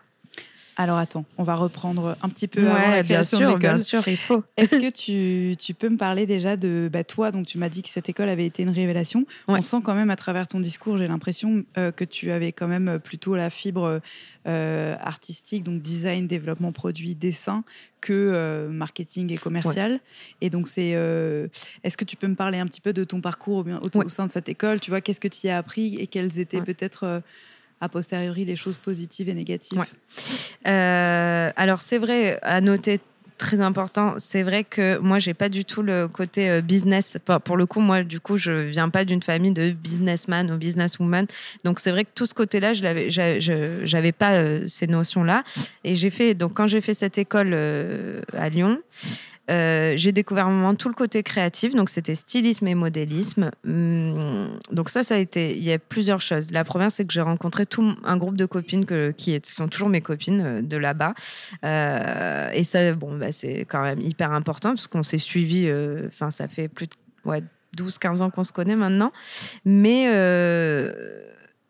Alors 0.77 0.97
attends, 0.97 1.23
on 1.37 1.43
va 1.43 1.55
reprendre 1.55 2.17
un 2.21 2.27
petit 2.27 2.47
peu 2.47 2.61
ouais, 2.61 3.03
bien 3.03 3.23
sûr, 3.23 3.57
bien 3.57 3.77
sûr, 3.77 4.05
il 4.07 4.17
faut. 4.17 4.43
Est-ce 4.57 4.75
que 4.75 4.89
tu, 4.89 5.55
tu, 5.57 5.73
peux 5.73 5.87
me 5.87 5.95
parler 5.95 6.25
déjà 6.25 6.57
de 6.57 6.89
bah, 6.91 7.05
toi 7.05 7.31
Donc 7.31 7.45
tu 7.45 7.57
m'as 7.57 7.69
dit 7.69 7.81
que 7.81 7.87
cette 7.87 8.09
école 8.09 8.27
avait 8.27 8.45
été 8.45 8.63
une 8.63 8.69
révélation. 8.69 9.25
On 9.47 9.61
sent 9.61 9.77
quand 9.83 9.95
même 9.95 10.09
à 10.09 10.17
travers 10.17 10.47
ton 10.47 10.59
discours, 10.59 10.97
j'ai 10.97 11.07
l'impression 11.07 11.63
euh, 11.77 11.91
que 11.91 12.03
tu 12.03 12.31
avais 12.31 12.51
quand 12.51 12.67
même 12.67 12.99
plutôt 12.99 13.35
la 13.35 13.49
fibre 13.49 14.01
euh, 14.47 14.95
artistique, 14.99 15.63
donc 15.63 15.81
design, 15.81 16.27
développement 16.27 16.73
produit, 16.73 17.15
dessin, 17.15 17.63
que 18.01 18.13
euh, 18.13 18.67
marketing 18.67 19.31
et 19.31 19.37
commercial. 19.37 20.01
Et 20.41 20.49
donc 20.49 20.67
c'est, 20.67 20.89
est-ce 21.83 21.95
que 21.95 22.05
tu 22.05 22.17
peux 22.17 22.27
me 22.27 22.35
parler 22.35 22.59
un 22.59 22.65
petit 22.65 22.81
peu 22.81 22.91
de 22.91 23.05
ton 23.05 23.21
parcours 23.21 23.65
au, 23.65 23.99
au 23.99 24.07
sein 24.09 24.25
de 24.25 24.31
cette 24.31 24.49
école? 24.49 24.81
Tu 24.81 24.91
vois, 24.91 24.99
qu'est-ce 24.99 25.21
que 25.21 25.29
tu 25.29 25.47
y 25.47 25.49
as 25.49 25.57
appris 25.57 25.95
et 25.99 26.07
quelles 26.07 26.39
étaient 26.39 26.61
peut-être 26.61 27.21
a 27.81 27.89
posteriori 27.89 28.45
les 28.45 28.55
choses 28.55 28.77
positives 28.77 29.29
et 29.29 29.33
négatives 29.33 29.83
euh, 30.67 31.51
Alors 31.55 31.81
c'est 31.81 31.97
vrai, 31.97 32.39
à 32.41 32.61
noter 32.61 32.99
très 33.37 33.59
important. 33.59 34.15
C'est 34.17 34.43
vrai 34.43 34.63
que 34.63 34.97
moi, 34.99 35.19
j'ai 35.19 35.33
pas 35.33 35.49
du 35.49 35.65
tout 35.65 35.81
le 35.81 36.07
côté 36.07 36.49
euh, 36.49 36.61
business. 36.61 37.17
Pour 37.43 37.57
le 37.57 37.65
coup, 37.65 37.81
moi, 37.81 38.03
du 38.03 38.21
coup, 38.21 38.37
je 38.37 38.51
viens 38.51 38.87
pas 38.87 39.03
d'une 39.03 39.21
famille 39.21 39.51
de 39.51 39.71
businessman 39.71 40.49
ou 40.51 40.57
businesswoman. 40.57 41.27
Donc, 41.65 41.81
c'est 41.81 41.91
vrai 41.91 42.05
que 42.05 42.11
tout 42.15 42.25
ce 42.25 42.33
côté-là, 42.33 42.73
je 42.73 42.83
l'avais, 42.83 43.09
j'avais 43.09 44.11
pas 44.13 44.35
euh, 44.35 44.63
ces 44.67 44.87
notions-là. 44.87 45.43
Et 45.83 45.95
j'ai 45.95 46.11
fait, 46.11 46.33
donc, 46.33 46.53
quand 46.53 46.67
j'ai 46.67 46.79
fait 46.79 46.93
cette 46.93 47.17
école 47.17 47.53
à 48.37 48.47
Lyon, 48.47 48.79
euh, 49.49 49.93
j'ai 49.95 50.11
découvert 50.11 50.45
vraiment 50.45 50.73
tout 50.75 50.89
le 50.89 50.95
côté 50.95 51.21
créatif, 51.21 51.75
donc 51.75 51.89
c'était 51.89 52.15
stylisme 52.15 52.67
et 52.67 52.75
modélisme. 52.75 53.51
Hum, 53.65 54.57
donc 54.71 54.89
ça, 54.89 55.03
ça 55.03 55.15
a 55.15 55.17
été, 55.17 55.55
il 55.55 55.63
y 55.63 55.71
a 55.71 55.79
plusieurs 55.79 56.21
choses. 56.21 56.51
La 56.51 56.63
première, 56.63 56.91
c'est 56.91 57.05
que 57.05 57.13
j'ai 57.13 57.21
rencontré 57.21 57.65
tout 57.65 57.95
un 58.03 58.17
groupe 58.17 58.37
de 58.37 58.45
copines 58.45 58.85
qui 59.13 59.39
sont 59.43 59.67
toujours 59.67 59.89
mes 59.89 60.01
copines 60.01 60.41
euh, 60.41 60.61
de 60.61 60.77
là-bas. 60.77 61.13
Euh, 61.63 62.49
et 62.53 62.63
ça, 62.63 62.93
bon, 62.93 63.17
bah, 63.17 63.31
c'est 63.31 63.65
quand 63.69 63.83
même 63.83 64.01
hyper 64.01 64.31
important 64.31 64.69
parce 64.69 64.87
qu'on 64.87 65.03
s'est 65.03 65.17
suivis, 65.17 65.71
enfin, 66.07 66.31
ça 66.31 66.47
fait 66.47 66.67
plus 66.67 66.87
de 66.87 66.93
ouais, 67.25 67.43
12-15 67.77 68.21
ans 68.21 68.29
qu'on 68.29 68.43
se 68.43 68.53
connaît 68.53 68.75
maintenant. 68.75 69.11
Mais 69.63 70.05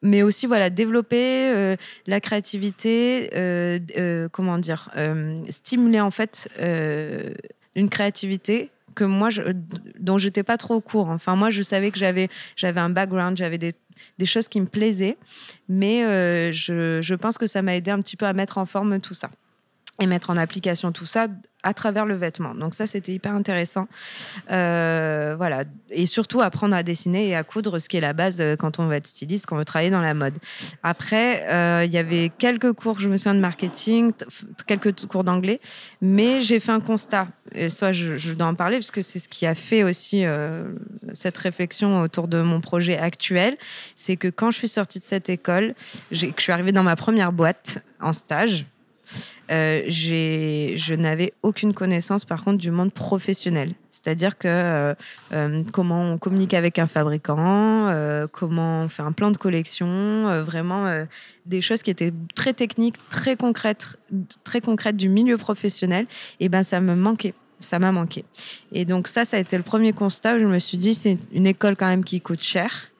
mais 0.01 0.21
aussi 0.21 0.45
voilà 0.45 0.69
développer 0.69 1.75
la 2.05 2.19
créativité, 2.19 3.29
comment 4.31 4.57
dire, 4.59 4.91
stimuler 5.49 5.99
en 5.99 6.11
fait 6.11 6.47
une 7.75 7.89
créativité 7.89 8.71
que 8.95 9.03
moi, 9.03 9.29
je, 9.29 9.41
dont 9.99 10.17
j'étais 10.17 10.43
pas 10.43 10.57
trop 10.57 10.75
au 10.75 10.81
courant. 10.81 11.13
Enfin, 11.13 11.35
moi, 11.35 11.49
je 11.49 11.61
savais 11.61 11.91
que 11.91 11.97
j'avais, 11.99 12.29
j'avais 12.55 12.79
un 12.79 12.89
background, 12.89 13.37
j'avais 13.37 13.57
des, 13.57 13.73
choses 14.25 14.47
qui 14.47 14.61
me 14.61 14.67
plaisaient, 14.67 15.17
mais 15.67 16.03
euh, 16.03 16.51
je, 16.51 17.01
je, 17.01 17.15
pense 17.15 17.37
que 17.37 17.45
ça 17.45 17.61
m'a 17.61 17.75
aidé 17.75 17.91
un 17.91 18.01
petit 18.01 18.15
peu 18.15 18.25
à 18.25 18.33
mettre 18.33 18.57
en 18.57 18.65
forme 18.65 18.99
tout 18.99 19.13
ça 19.13 19.29
et 19.99 20.07
mettre 20.07 20.29
en 20.29 20.37
application 20.37 20.91
tout 20.91 21.05
ça 21.05 21.27
à 21.65 21.73
travers 21.73 22.05
le 22.05 22.13
vêtement. 22.13 22.53
Donc 22.53 22.75
ça, 22.75 22.85
c'était 22.85 23.11
hyper 23.11 23.33
intéressant. 23.33 23.87
Euh, 24.51 25.33
voilà. 25.35 25.63
Et 25.89 26.05
surtout, 26.05 26.41
apprendre 26.41 26.75
à 26.75 26.83
dessiner 26.83 27.29
et 27.29 27.35
à 27.35 27.43
coudre, 27.43 27.79
ce 27.79 27.89
qui 27.89 27.97
est 27.97 28.01
la 28.01 28.13
base 28.13 28.39
euh, 28.39 28.55
quand 28.55 28.77
on 28.77 28.85
veut 28.85 28.95
être 28.95 29.07
styliste, 29.07 29.47
quand 29.47 29.55
on 29.55 29.59
veut 29.59 29.65
travailler 29.65 29.89
dans 29.89 30.01
la 30.01 30.13
mode. 30.13 30.35
Après, 30.83 31.47
euh, 31.49 31.83
il 31.83 31.91
y 31.91 31.97
avait 31.97 32.31
quelques 32.37 32.73
cours, 32.73 32.99
je 32.99 33.09
me 33.09 33.17
souviens, 33.17 33.33
de 33.33 33.39
marketing, 33.39 34.13
quelques 34.67 35.07
cours 35.07 35.23
d'anglais, 35.23 35.59
mais 36.01 36.41
j'ai 36.41 36.59
fait 36.59 36.71
un 36.71 36.81
constat. 36.81 37.29
Et 37.53 37.69
soit 37.69 37.91
je, 37.91 38.17
je, 38.17 38.33
dois 38.33 38.47
en 38.47 38.55
parler, 38.55 38.77
parce 38.77 38.91
que 38.91 39.01
c'est 39.01 39.19
ce 39.19 39.27
qui 39.27 39.47
a 39.47 39.55
fait 39.55 39.83
aussi 39.83 40.23
cette 41.13 41.37
réflexion 41.37 42.01
autour 42.01 42.27
de 42.27 42.41
mon 42.41 42.61
projet 42.61 42.97
actuel. 42.97 43.57
C'est 43.95 44.17
que 44.17 44.27
quand 44.27 44.51
je 44.51 44.57
suis 44.57 44.67
sortie 44.67 44.99
de 44.99 45.03
cette 45.03 45.29
école, 45.29 45.73
que 46.11 46.15
je 46.15 46.31
suis 46.37 46.51
arrivée 46.51 46.71
dans 46.71 46.83
ma 46.83 46.95
première 46.95 47.31
boîte 47.31 47.79
en 47.99 48.13
stage, 48.13 48.65
Euh, 49.51 49.83
je 49.87 50.93
n'avais 50.93 51.33
aucune 51.43 51.73
connaissance, 51.73 52.25
par 52.25 52.43
contre, 52.43 52.57
du 52.57 52.71
monde 52.71 52.91
professionnel. 52.93 53.73
C'est-à-dire 53.95 54.37
que 54.37 54.47
euh, 54.47 54.93
euh, 55.31 55.63
comment 55.71 56.01
on 56.01 56.17
communique 56.17 56.53
avec 56.53 56.79
un 56.79 56.85
fabricant, 56.85 57.87
euh, 57.87 58.27
comment 58.31 58.83
on 58.83 58.89
fait 58.89 59.01
un 59.03 59.13
plan 59.13 59.31
de 59.31 59.37
collection, 59.37 60.43
vraiment 60.43 61.05
des 61.45 61.61
choses 61.61 61.81
qui 61.81 61.91
étaient 61.91 62.13
très 62.35 62.53
techniques, 62.53 62.95
très 63.09 63.35
concrètes, 63.35 63.97
très 64.43 64.61
concrètes 64.61 64.97
du 64.97 65.09
milieu 65.09 65.37
professionnel. 65.37 66.07
Et 66.39 66.49
ben, 66.49 66.61
ça 66.63 66.81
me 66.81 66.95
manquait. 66.95 67.33
Ça 67.61 67.79
m'a 67.79 67.91
manqué. 67.91 68.25
Et 68.73 68.83
donc 68.83 69.07
ça, 69.07 69.23
ça 69.23 69.37
a 69.37 69.39
été 69.39 69.55
le 69.55 69.63
premier 69.63 69.93
constat 69.93 70.35
où 70.35 70.39
je 70.39 70.45
me 70.45 70.59
suis 70.59 70.77
dit, 70.77 70.93
c'est 70.93 71.17
une 71.31 71.47
école 71.47 71.75
quand 71.75 71.87
même 71.87 72.03
qui 72.03 72.19
coûte 72.19 72.43
cher. 72.43 72.91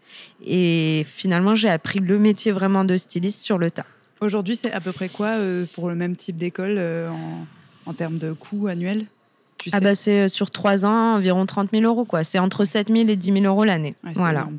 Et 0.44 1.06
finalement, 1.06 1.56
j'ai 1.56 1.70
appris 1.70 2.00
le 2.00 2.18
métier 2.18 2.52
vraiment 2.52 2.86
de 2.86 2.96
styliste 2.96 3.42
sur 3.44 3.58
le 3.58 3.70
tas. 3.70 3.86
Aujourd'hui, 4.26 4.56
c'est 4.56 4.72
à 4.72 4.82
peu 4.82 4.92
près 4.92 5.10
quoi 5.10 5.28
euh, 5.28 5.66
pour 5.74 5.88
le 5.90 5.96
même 5.96 6.16
type 6.16 6.36
d'école 6.38 6.76
euh, 6.78 7.10
en, 7.10 7.46
en 7.90 7.94
termes 7.94 8.18
de 8.18 8.34
coût 8.34 8.68
annuel? 8.68 9.06
Tu 9.58 9.70
Ah 9.72 9.78
sais? 9.78 9.84
bah 9.84 9.96
c'est 9.96 10.22
euh, 10.24 10.28
sur 10.28 10.52
trois 10.52 10.86
ans 10.86 11.16
environ 11.16 11.46
30 11.46 11.70
000 11.72 11.84
euros 11.84 12.06
quoi. 12.06 12.24
C'est 12.24 12.38
entre 12.40 12.66
7 12.66 12.90
000 12.90 13.08
et 13.10 13.16
10 13.16 13.32
000 13.42 13.46
euros 13.46 13.64
l'année. 13.64 13.96
Ouais, 14.04 14.12
voilà. 14.14 14.42
énorme. 14.42 14.58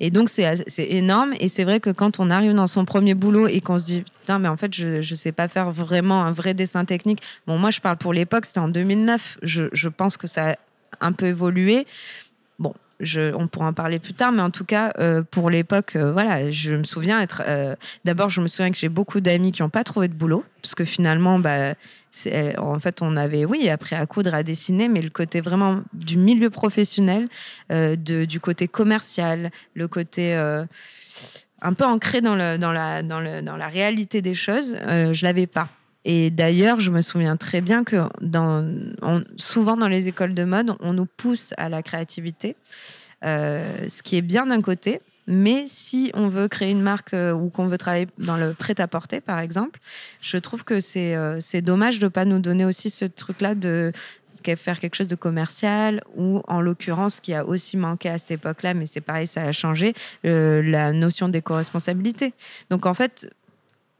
Et 0.00 0.10
donc 0.10 0.28
c'est 0.28 0.54
énorme 0.76 1.34
et 1.40 1.48
c'est 1.48 1.64
vrai 1.64 1.80
que 1.80 1.90
quand 1.90 2.20
on 2.20 2.30
arrive 2.30 2.52
dans 2.54 2.66
son 2.68 2.84
premier 2.84 3.14
boulot 3.14 3.48
et 3.48 3.60
qu'on 3.60 3.78
se 3.78 3.84
dit 3.86 4.02
putain 4.20 4.38
mais 4.38 4.48
en 4.48 4.56
fait 4.56 4.72
je 4.74 5.00
je 5.02 5.14
sais 5.14 5.32
pas 5.32 5.48
faire 5.48 5.70
vraiment 5.72 6.22
un 6.24 6.30
vrai 6.30 6.54
dessin 6.54 6.84
technique. 6.84 7.20
Bon 7.46 7.58
moi 7.58 7.70
je 7.72 7.80
parle 7.80 7.96
pour 7.96 8.12
l'époque 8.12 8.44
c'était 8.46 8.60
en 8.60 8.68
2009. 8.68 9.38
Je, 9.42 9.64
je 9.72 9.88
pense 9.88 10.16
que 10.16 10.26
ça 10.28 10.50
a 10.50 10.56
un 11.00 11.12
peu 11.12 11.26
évolué. 11.26 11.86
On 13.36 13.48
pourra 13.48 13.68
en 13.68 13.72
parler 13.72 13.98
plus 13.98 14.14
tard, 14.14 14.32
mais 14.32 14.42
en 14.42 14.50
tout 14.50 14.64
cas, 14.64 14.92
euh, 14.98 15.22
pour 15.22 15.50
l'époque, 15.50 15.96
euh, 15.96 16.12
voilà, 16.12 16.50
je 16.50 16.74
me 16.74 16.84
souviens 16.84 17.20
être. 17.20 17.42
euh, 17.46 17.74
D'abord, 18.04 18.30
je 18.30 18.40
me 18.40 18.48
souviens 18.48 18.70
que 18.70 18.76
j'ai 18.76 18.88
beaucoup 18.88 19.20
d'amis 19.20 19.52
qui 19.52 19.62
n'ont 19.62 19.68
pas 19.68 19.84
trouvé 19.84 20.08
de 20.08 20.14
boulot, 20.14 20.44
parce 20.62 20.74
que 20.74 20.84
finalement, 20.84 21.38
bah, 21.38 21.74
en 22.58 22.78
fait, 22.78 23.02
on 23.02 23.16
avait, 23.16 23.44
oui, 23.44 23.68
appris 23.68 23.96
à 23.96 24.06
coudre, 24.06 24.34
à 24.34 24.42
dessiner, 24.42 24.88
mais 24.88 25.02
le 25.02 25.10
côté 25.10 25.40
vraiment 25.40 25.82
du 25.92 26.16
milieu 26.16 26.50
professionnel, 26.50 27.28
du 27.70 28.40
côté 28.40 28.68
commercial, 28.68 29.50
le 29.74 29.88
côté 29.88 30.34
un 30.34 31.72
peu 31.72 31.84
ancré 31.84 32.20
dans, 32.20 32.36
la, 32.36 32.56
dans, 33.02 33.56
la 33.56 33.68
réalité 33.68 34.22
des 34.22 34.34
choses, 34.34 34.76
je 34.86 35.24
l'avais 35.24 35.46
pas. 35.48 35.68
Et 36.04 36.30
d'ailleurs, 36.30 36.80
je 36.80 36.90
me 36.90 37.00
souviens 37.00 37.36
très 37.36 37.60
bien 37.60 37.84
que 37.84 38.02
souvent 39.36 39.76
dans 39.76 39.88
les 39.88 40.08
écoles 40.08 40.34
de 40.34 40.44
mode, 40.44 40.74
on 40.80 40.92
nous 40.92 41.06
pousse 41.06 41.54
à 41.56 41.68
la 41.68 41.82
créativité, 41.82 42.56
euh, 43.24 43.88
ce 43.88 44.02
qui 44.02 44.16
est 44.16 44.22
bien 44.22 44.46
d'un 44.46 44.60
côté. 44.60 45.00
Mais 45.26 45.64
si 45.66 46.10
on 46.12 46.28
veut 46.28 46.48
créer 46.48 46.70
une 46.70 46.82
marque 46.82 47.14
euh, 47.14 47.32
ou 47.32 47.48
qu'on 47.48 47.66
veut 47.66 47.78
travailler 47.78 48.06
dans 48.18 48.36
le 48.36 48.52
prêt-à-porter, 48.52 49.22
par 49.22 49.38
exemple, 49.38 49.80
je 50.20 50.36
trouve 50.36 50.64
que 50.64 50.80
c'est 50.80 51.16
euh, 51.16 51.40
dommage 51.62 51.98
de 51.98 52.04
ne 52.04 52.10
pas 52.10 52.26
nous 52.26 52.40
donner 52.40 52.66
aussi 52.66 52.90
ce 52.90 53.06
truc-là 53.06 53.54
de 53.54 53.92
faire 54.56 54.78
quelque 54.78 54.96
chose 54.96 55.08
de 55.08 55.14
commercial 55.14 56.02
ou 56.16 56.42
en 56.48 56.60
l'occurrence 56.60 57.20
qui 57.20 57.32
a 57.32 57.46
aussi 57.46 57.78
manqué 57.78 58.10
à 58.10 58.18
cette 58.18 58.32
époque-là, 58.32 58.74
mais 58.74 58.84
c'est 58.84 59.00
pareil, 59.00 59.26
ça 59.26 59.44
a 59.44 59.52
changé, 59.52 59.94
la 60.22 60.92
notion 60.92 61.30
d'éco-responsabilité. 61.30 62.34
Donc 62.68 62.84
en 62.84 62.92
fait, 62.92 63.30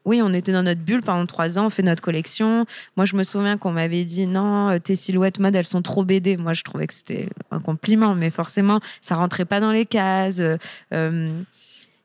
oui, 0.05 0.21
on 0.23 0.35
était 0.35 0.53
dans 0.53 0.63
notre 0.63 0.81
bulle 0.81 1.03
pendant 1.03 1.25
trois 1.27 1.59
ans, 1.59 1.67
on 1.67 1.71
fait 1.71 1.83
notre 1.83 2.03
collection. 2.03 2.67
Moi, 2.97 3.07
je 3.07 3.17
me 3.17 3.23
souviens 3.23 3.57
qu'on 3.57 3.73
m'avait 3.73 4.05
dit 4.05 4.27
non, 4.27 4.71
euh, 4.71 4.79
tes 4.79 4.97
silhouettes 4.97 5.39
mode, 5.39 5.55
elles 5.55 5.65
sont 5.65 5.83
trop 5.83 6.05
BD. 6.05 6.37
Moi, 6.37 6.53
je 6.53 6.63
trouvais 6.63 6.87
que 6.87 6.95
c'était 6.95 7.29
un 7.51 7.61
compliment, 7.61 8.15
mais 8.15 8.31
forcément, 8.31 8.81
ça 9.01 9.15
rentrait 9.15 9.47
pas 9.47 9.61
dans 9.61 9.71
les 9.71 9.87
cases. 9.87 10.41
Euh, 10.41 10.57
euh, 10.93 11.43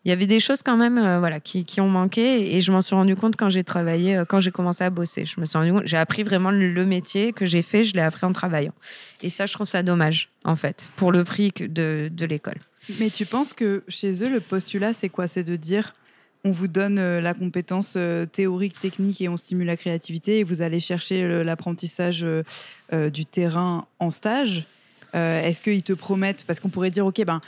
il 0.06 0.10
y 0.10 0.12
avait 0.14 0.28
des 0.28 0.40
choses 0.40 0.64
quand 0.64 0.78
même 0.78 1.20
voilà, 1.20 1.42
qui, 1.42 1.66
ont 1.82 1.90
manqué 1.90 2.56
et 2.56 2.62
je 2.62 2.72
m'en 2.72 2.82
suis 2.82 2.96
rendu 2.96 3.16
compte 3.16 3.36
quand 3.36 3.50
j'ai 3.50 3.66
travaillé, 3.66 4.24
quand 4.30 4.40
j'ai 4.40 4.50
commencé 4.50 4.82
à 4.86 4.90
bosser. 4.90 5.26
Je 5.26 5.42
me 5.42 5.46
suis 5.46 5.58
rendu 5.58 5.74
compte, 5.74 5.86
j'ai 5.86 5.98
appris 5.98 6.24
vraiment 6.24 6.52
le, 6.52 6.86
métier 6.86 7.34
que 7.34 7.46
j'ai 7.46 7.62
fait, 7.62 7.84
je 7.84 7.94
l'ai 7.94 8.02
appris 8.02 8.26
en 8.26 8.32
travaillant. 8.32 8.74
Et 9.22 9.30
ça, 9.30 9.46
je 9.46 9.52
trouve 9.52 9.68
ça 9.68 9.84
dommage, 9.84 10.30
en 10.46 10.56
fait, 10.56 10.90
pour 10.96 11.12
le 11.12 11.26
prix 11.26 11.52
de, 11.60 12.10
de 12.10 12.26
l'école. 12.26 12.60
Mais 13.00 13.10
tu 13.10 13.26
penses 13.26 13.54
que 13.54 13.84
chez 13.90 14.24
eux, 14.24 14.30
le 14.30 14.40
postulat, 14.40 14.94
c'est 14.94 15.10
quoi? 15.10 15.28
C'est 15.28 15.44
de 15.44 15.58
dire 15.58 15.94
on 16.44 16.52
vous 16.52 16.68
donne 16.68 17.00
euh, 17.00 17.22
la 17.22 17.34
compétence 17.34 17.96
euh, 17.98 18.26
théorique, 18.26 18.80
technique 18.80 19.22
et 19.22 19.30
on 19.30 19.38
stimule 19.38 19.68
la 19.68 19.78
créativité 19.78 20.40
et 20.40 20.44
vous 20.44 20.62
allez 20.62 20.80
chercher 20.80 21.44
l'apprentissage 21.44 22.26
euh, 22.26 23.10
du 23.10 23.26
terrain 23.26 23.88
en 24.00 24.10
stage. 24.10 24.66
Est-ce 25.14 25.62
qu'ils 25.62 25.82
te 25.82 25.94
promettent 25.94 26.46
Parce 26.46 26.60
qu'on 26.60 26.70
pourrait 26.70 26.92
dire, 26.92 27.06
OK, 27.06 27.24
ben. 27.26 27.42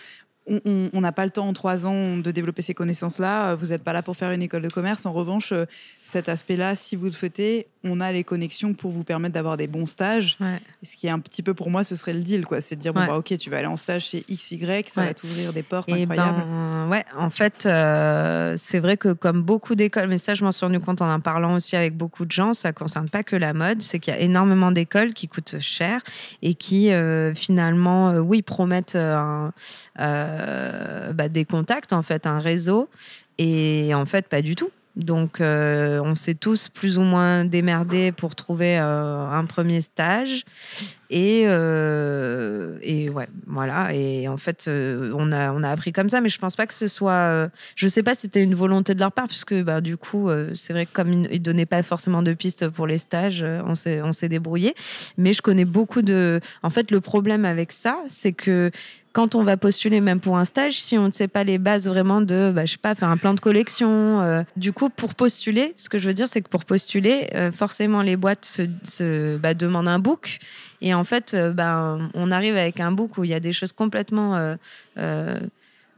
On- 0.48 1.02
n'a 1.02 1.12
pas 1.12 1.24
le 1.26 1.32
temps 1.32 1.48
en 1.48 1.54
trois 1.54 1.86
ans 1.86 2.18
de 2.18 2.32
développer 2.32 2.62
ces 2.62 2.74
connaissances-là. 2.74 3.56
Vous 3.56 3.68
n'êtes 3.68 3.84
pas 3.84 3.94
là 3.94 4.02
pour 4.02 4.16
faire 4.16 4.32
une 4.32 4.42
école 4.42 4.62
de 4.64 4.70
commerce. 4.70 5.06
En 5.06 5.12
revanche, 5.14 5.52
euh, 5.52 5.66
cet 6.04 6.30
aspect-là, 6.30 6.76
si 6.76 6.96
vous 6.96 7.06
le 7.06 7.12
souhaitez, 7.12 7.68
on 7.84 8.00
a 8.00 8.12
les 8.12 8.24
connexions 8.24 8.74
pour 8.76 8.92
vous 8.92 9.04
permettre 9.04 9.34
d'avoir 9.34 9.58
des 9.58 9.68
bons 9.68 9.86
stages. 9.88 10.38
Ce 10.84 10.96
qui 10.96 11.08
est 11.08 11.10
un 11.12 11.20
petit 11.20 11.42
peu 11.42 11.54
pour 11.54 11.70
moi, 11.72 11.84
ce 11.84 11.96
serait 11.96 12.14
le 12.14 12.20
deal, 12.22 12.46
quoi. 12.46 12.62
C'est 12.62 12.76
de 12.76 12.82
dire 12.82 12.94
bon 12.94 13.06
bah 13.06 13.18
ok, 13.18 13.36
tu 13.38 13.50
vas 13.50 13.58
aller 13.58 13.68
en 13.68 13.78
stage 13.78 14.06
chez 14.10 14.24
XY, 14.30 14.84
ça 14.88 15.02
Ouais. 15.02 15.08
va 15.08 15.14
t'ouvrir 15.14 15.52
des 15.54 15.64
portes 15.64 15.90
Et 15.90 16.04
incroyables. 16.04 16.44
ben, 16.46 16.90
ouais, 16.90 17.06
en 17.18 17.30
fait, 17.32 17.66
euh, 17.66 18.54
c'est 18.58 18.80
vrai 18.80 18.98
que 18.98 19.14
comme 19.14 19.42
beaucoup 19.42 19.74
d'écoles, 19.76 20.10
mais 20.10 20.18
ça, 20.20 20.34
je 20.36 20.44
m'en 20.44 20.52
suis 20.52 20.66
rendu 20.66 20.80
compte 20.80 21.02
en 21.02 21.12
en 21.12 21.20
parlant 21.20 21.56
aussi 21.56 21.76
avec 21.76 21.96
beaucoup 21.98 22.26
de 22.26 22.32
gens, 22.32 22.54
ça 22.54 22.72
concerne 22.74 23.10
pas 23.10 23.24
que 23.24 23.36
la 23.36 23.54
mode, 23.54 23.82
c'est 23.82 24.00
qu'il 24.00 24.14
y 24.14 24.18
a 24.18 24.20
énormément 24.20 24.72
d'écoles 24.72 25.14
qui 25.14 25.28
coûtent 25.28 25.60
cher 25.60 26.02
et 26.42 26.54
qui 26.54 26.92
euh, 26.92 27.34
finalement, 27.34 28.10
euh, 28.10 28.20
oui, 28.20 28.42
promettent 28.44 28.96
un- 28.96 29.52
euh, 30.32 31.14
bah, 31.14 31.30
des 31.30 31.46
contacts, 31.46 31.94
en 31.94 32.02
fait, 32.02 32.28
un 32.28 32.40
réseau, 32.40 32.90
et 33.38 33.94
en 33.94 34.06
fait, 34.06 34.28
pas 34.28 34.42
du 34.42 34.56
tout. 34.56 34.70
Donc, 34.98 35.40
euh, 35.40 36.02
on 36.04 36.16
s'est 36.16 36.34
tous 36.34 36.68
plus 36.68 36.98
ou 36.98 37.02
moins 37.02 37.46
démerdés 37.46 38.12
pour 38.12 38.36
trouver 38.36 38.78
euh, 38.78 39.26
un 39.26 39.46
premier 39.46 39.80
stage. 39.80 40.44
Et, 41.10 41.42
et 41.42 43.10
ouais, 43.10 43.28
voilà. 43.46 43.94
Et 43.94 44.30
en 44.30 44.38
fait, 44.38 44.70
on, 44.70 45.32
a, 45.34 45.52
on 45.52 45.62
a 45.64 45.70
appris 45.70 45.92
comme 45.92 46.08
ça, 46.08 46.22
mais 46.22 46.30
je 46.30 46.40
pense 46.40 46.56
pas 46.56 46.66
que 46.66 46.74
ce 46.74 46.88
soit. 46.88 47.50
je 47.76 47.88
sais 47.90 48.02
pas 48.02 48.16
si 48.16 48.22
c'était 48.22 48.42
une 48.42 48.56
volonté 48.56 48.94
de 48.94 49.00
leur 49.02 49.12
part, 49.12 49.28
puisque 49.28 49.54
bah, 49.62 49.82
du 49.82 49.98
coup, 49.98 50.30
c'est 50.56 50.72
vrai 50.72 50.86
que 50.86 50.94
comme 50.94 51.12
ils 51.12 51.30
ne 51.30 51.38
donnaient 51.38 51.66
pas 51.66 51.84
forcément 51.84 52.22
de 52.22 52.34
pistes 52.34 52.70
pour 52.70 52.88
les 52.88 52.98
stages, 52.98 53.46
on 53.66 53.76
s'est 53.76 54.02
on 54.02 54.12
débrouillé. 54.30 54.74
Mais 55.18 55.34
je 55.34 55.42
connais 55.42 55.66
beaucoup 55.66 56.02
de. 56.02 56.40
En 56.64 56.70
fait, 56.70 56.92
le 56.92 57.02
problème 57.02 57.44
avec 57.44 57.74
ça, 57.74 57.98
c'est 58.08 58.32
que 58.32 58.72
quand 59.14 59.36
on 59.36 59.44
va 59.44 59.58
postuler 59.58 60.02
même 60.02 60.20
pour 60.20 60.38
un 60.38 60.46
stage, 60.46 60.82
si 60.82 60.98
on 60.98 61.08
ne 61.08 61.12
sait 61.12 61.28
pas 61.28 61.44
les 61.44 61.58
bases 61.58 61.88
vraiment 61.88 62.22
de, 62.22 62.52
bah, 62.54 62.66
je 62.66 62.74
sais 62.74 62.78
pas, 62.78 62.96
faire 62.96 63.10
un 63.10 63.18
plan 63.18 63.34
de 63.34 63.40
collection, 63.40 64.22
euh, 64.22 64.44
du 64.56 64.74
coup, 64.74 64.90
pour 64.90 65.16
postuler, 65.16 65.74
ce 65.78 65.90
que 65.90 66.00
je 66.00 66.08
veux 66.08 66.14
dire, 66.14 66.28
c'est 66.28 66.42
que 66.42 66.50
pour 66.50 66.66
postuler, 66.66 67.28
euh, 67.36 67.52
forcément, 67.52 68.02
les 68.02 68.16
boîtes 68.16 68.62
se, 68.84 69.38
bah, 69.38 69.54
demandent 69.54 69.88
un 69.88 70.00
book. 70.00 70.40
Et 70.82 70.94
en 70.94 71.04
fait, 71.04 71.36
ben, 71.36 72.10
on 72.16 72.32
arrive 72.32 72.58
avec 72.58 72.80
un 72.80 72.92
book 72.92 73.18
où 73.18 73.24
il 73.24 73.30
y 73.30 73.36
a 73.36 73.40
des 73.40 73.54
choses 73.54 73.72
complètement 73.72 74.56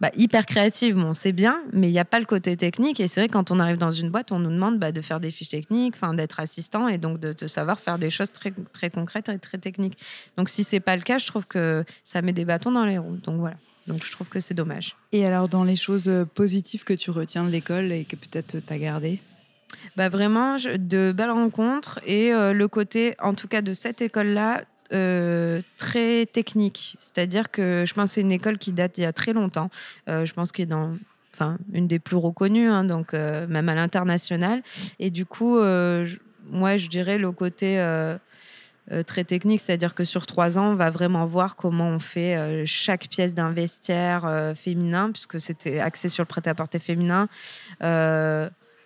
bah, 0.03 0.11
hyper 0.17 0.45
créatives. 0.45 0.95
Bon, 0.95 1.13
c'est 1.13 1.31
bien, 1.31 1.63
mais 1.71 1.87
il 1.87 1.93
n'y 1.93 1.99
a 1.99 2.03
pas 2.03 2.19
le 2.19 2.25
côté 2.25 2.57
technique. 2.57 2.99
Et 2.99 3.07
c'est 3.07 3.21
vrai, 3.21 3.29
quand 3.29 3.51
on 3.51 3.59
arrive 3.59 3.77
dans 3.77 3.93
une 3.93 4.09
boîte, 4.09 4.33
on 4.33 4.39
nous 4.39 4.49
demande 4.49 4.77
bah, 4.77 4.91
de 4.91 4.99
faire 4.99 5.21
des 5.21 5.31
fiches 5.31 5.47
techniques, 5.47 5.95
d'être 6.15 6.41
assistant 6.41 6.89
et 6.89 6.97
donc 6.97 7.21
de, 7.21 7.31
de 7.31 7.47
savoir 7.47 7.79
faire 7.79 7.97
des 7.97 8.09
choses 8.09 8.29
très, 8.29 8.51
très 8.73 8.89
concrètes 8.89 9.29
et 9.29 9.39
très 9.39 9.59
techniques. 9.59 9.97
Donc, 10.35 10.49
si 10.49 10.65
c'est 10.65 10.81
pas 10.81 10.97
le 10.97 11.03
cas, 11.03 11.19
je 11.19 11.25
trouve 11.25 11.47
que 11.47 11.85
ça 12.03 12.21
met 12.21 12.33
des 12.33 12.43
bâtons 12.43 12.73
dans 12.73 12.83
les 12.83 12.97
roues. 12.97 13.15
Donc, 13.23 13.39
voilà. 13.39 13.55
Donc, 13.87 14.03
je 14.03 14.11
trouve 14.11 14.27
que 14.27 14.41
c'est 14.41 14.53
dommage. 14.53 14.97
Et 15.13 15.25
alors 15.25 15.47
dans 15.47 15.63
les 15.63 15.77
choses 15.77 16.09
euh, 16.09 16.25
positives 16.25 16.83
que 16.83 16.93
tu 16.93 17.09
retiens 17.09 17.45
de 17.45 17.49
l'école 17.49 17.93
et 17.93 18.03
que 18.03 18.17
peut-être 18.17 18.57
tu 18.59 18.73
as 18.73 18.77
gardé 18.77 19.21
Bah 19.95 20.09
vraiment, 20.09 20.57
de 20.57 21.13
belles 21.15 21.31
rencontres 21.31 22.01
et 22.05 22.33
euh, 22.33 22.51
le 22.51 22.67
côté, 22.67 23.15
en 23.19 23.35
tout 23.35 23.47
cas 23.47 23.61
de 23.61 23.73
cette 23.73 24.01
école-là, 24.01 24.63
euh, 24.93 25.61
très 25.77 26.25
technique. 26.25 26.95
C'est-à-dire 26.99 27.49
que 27.51 27.83
je 27.87 27.93
pense 27.93 28.11
que 28.11 28.15
c'est 28.15 28.21
une 28.21 28.31
école 28.31 28.57
qui 28.57 28.73
date 28.73 28.97
il 28.97 29.01
y 29.01 29.05
a 29.05 29.13
très 29.13 29.33
longtemps. 29.33 29.69
Euh, 30.09 30.25
je 30.25 30.33
pense 30.33 30.51
qu'elle 30.51 30.63
est 30.63 30.67
dans 30.67 30.95
enfin, 31.33 31.57
une 31.73 31.87
des 31.87 31.99
plus 31.99 32.15
reconnues, 32.15 32.67
hein, 32.67 32.83
donc 32.83 33.13
euh, 33.13 33.47
même 33.47 33.69
à 33.69 33.75
l'international. 33.75 34.61
Et 34.99 35.09
du 35.09 35.25
coup, 35.25 35.57
moi, 35.57 36.77
je 36.77 36.87
dirais 36.89 37.17
le 37.17 37.31
côté 37.31 37.83
très 39.07 39.23
technique, 39.23 39.61
c'est-à-dire 39.61 39.95
que 39.95 40.03
sur 40.03 40.25
trois 40.25 40.57
ans, 40.59 40.71
on 40.71 40.75
va 40.75 40.91
vraiment 40.91 41.25
voir 41.25 41.55
comment 41.55 41.87
on 41.87 41.99
fait 41.99 42.65
chaque 42.65 43.07
pièce 43.07 43.33
d'un 43.33 43.53
féminin, 44.55 45.11
puisque 45.11 45.39
c'était 45.39 45.79
axé 45.79 46.09
sur 46.09 46.21
le 46.21 46.27
prêt-à-porter 46.27 46.79
féminin. 46.79 47.27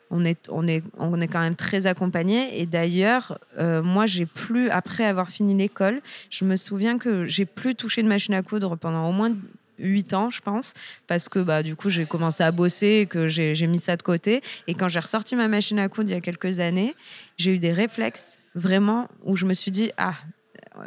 On 0.10 0.24
est, 0.24 0.48
on, 0.50 0.68
est, 0.68 0.84
on 0.98 1.20
est 1.20 1.28
quand 1.28 1.42
même 1.42 1.56
très 1.56 1.86
accompagné. 1.86 2.62
Et 2.62 2.66
d'ailleurs, 2.66 3.38
euh, 3.60 3.82
moi, 3.84 4.06
j'ai 4.06 4.26
plus, 4.26 4.70
après 4.70 5.04
avoir 5.06 5.30
fini 5.30 5.54
l'école, 5.56 6.02
je 6.30 6.46
me 6.46 6.56
souviens 6.56 6.98
que 6.98 7.26
j'ai 7.26 7.46
plus 7.46 7.76
touché 7.76 8.04
de 8.04 8.08
machine 8.08 8.34
à 8.34 8.42
coudre 8.42 8.76
pendant 8.78 9.10
au 9.10 9.12
moins 9.12 9.36
8 9.80 10.14
ans, 10.14 10.30
je 10.32 10.42
pense, 10.42 10.74
parce 11.06 11.30
que 11.30 11.40
bah, 11.40 11.62
du 11.62 11.76
coup, 11.76 11.90
j'ai 11.90 12.06
commencé 12.06 12.42
à 12.44 12.52
bosser 12.52 13.02
et 13.02 13.06
que 13.06 13.28
j'ai 13.28 13.68
mis 13.68 13.80
ça 13.80 13.96
de 13.98 14.02
côté. 14.02 14.42
Et 14.68 14.74
quand 14.74 14.88
j'ai 14.88 15.00
ressorti 15.00 15.36
ma 15.36 15.48
machine 15.48 15.78
à 15.78 15.88
coudre 15.90 16.10
il 16.10 16.14
y 16.14 16.18
a 16.18 16.22
quelques 16.22 16.60
années, 16.60 16.96
j'ai 17.38 17.54
eu 17.56 17.60
des 17.60 17.74
réflexes 17.74 18.40
vraiment 18.56 19.08
où 19.24 19.36
je 19.36 19.46
me 19.46 19.54
suis 19.54 19.70
dit, 19.72 19.92
ah, 19.98 20.14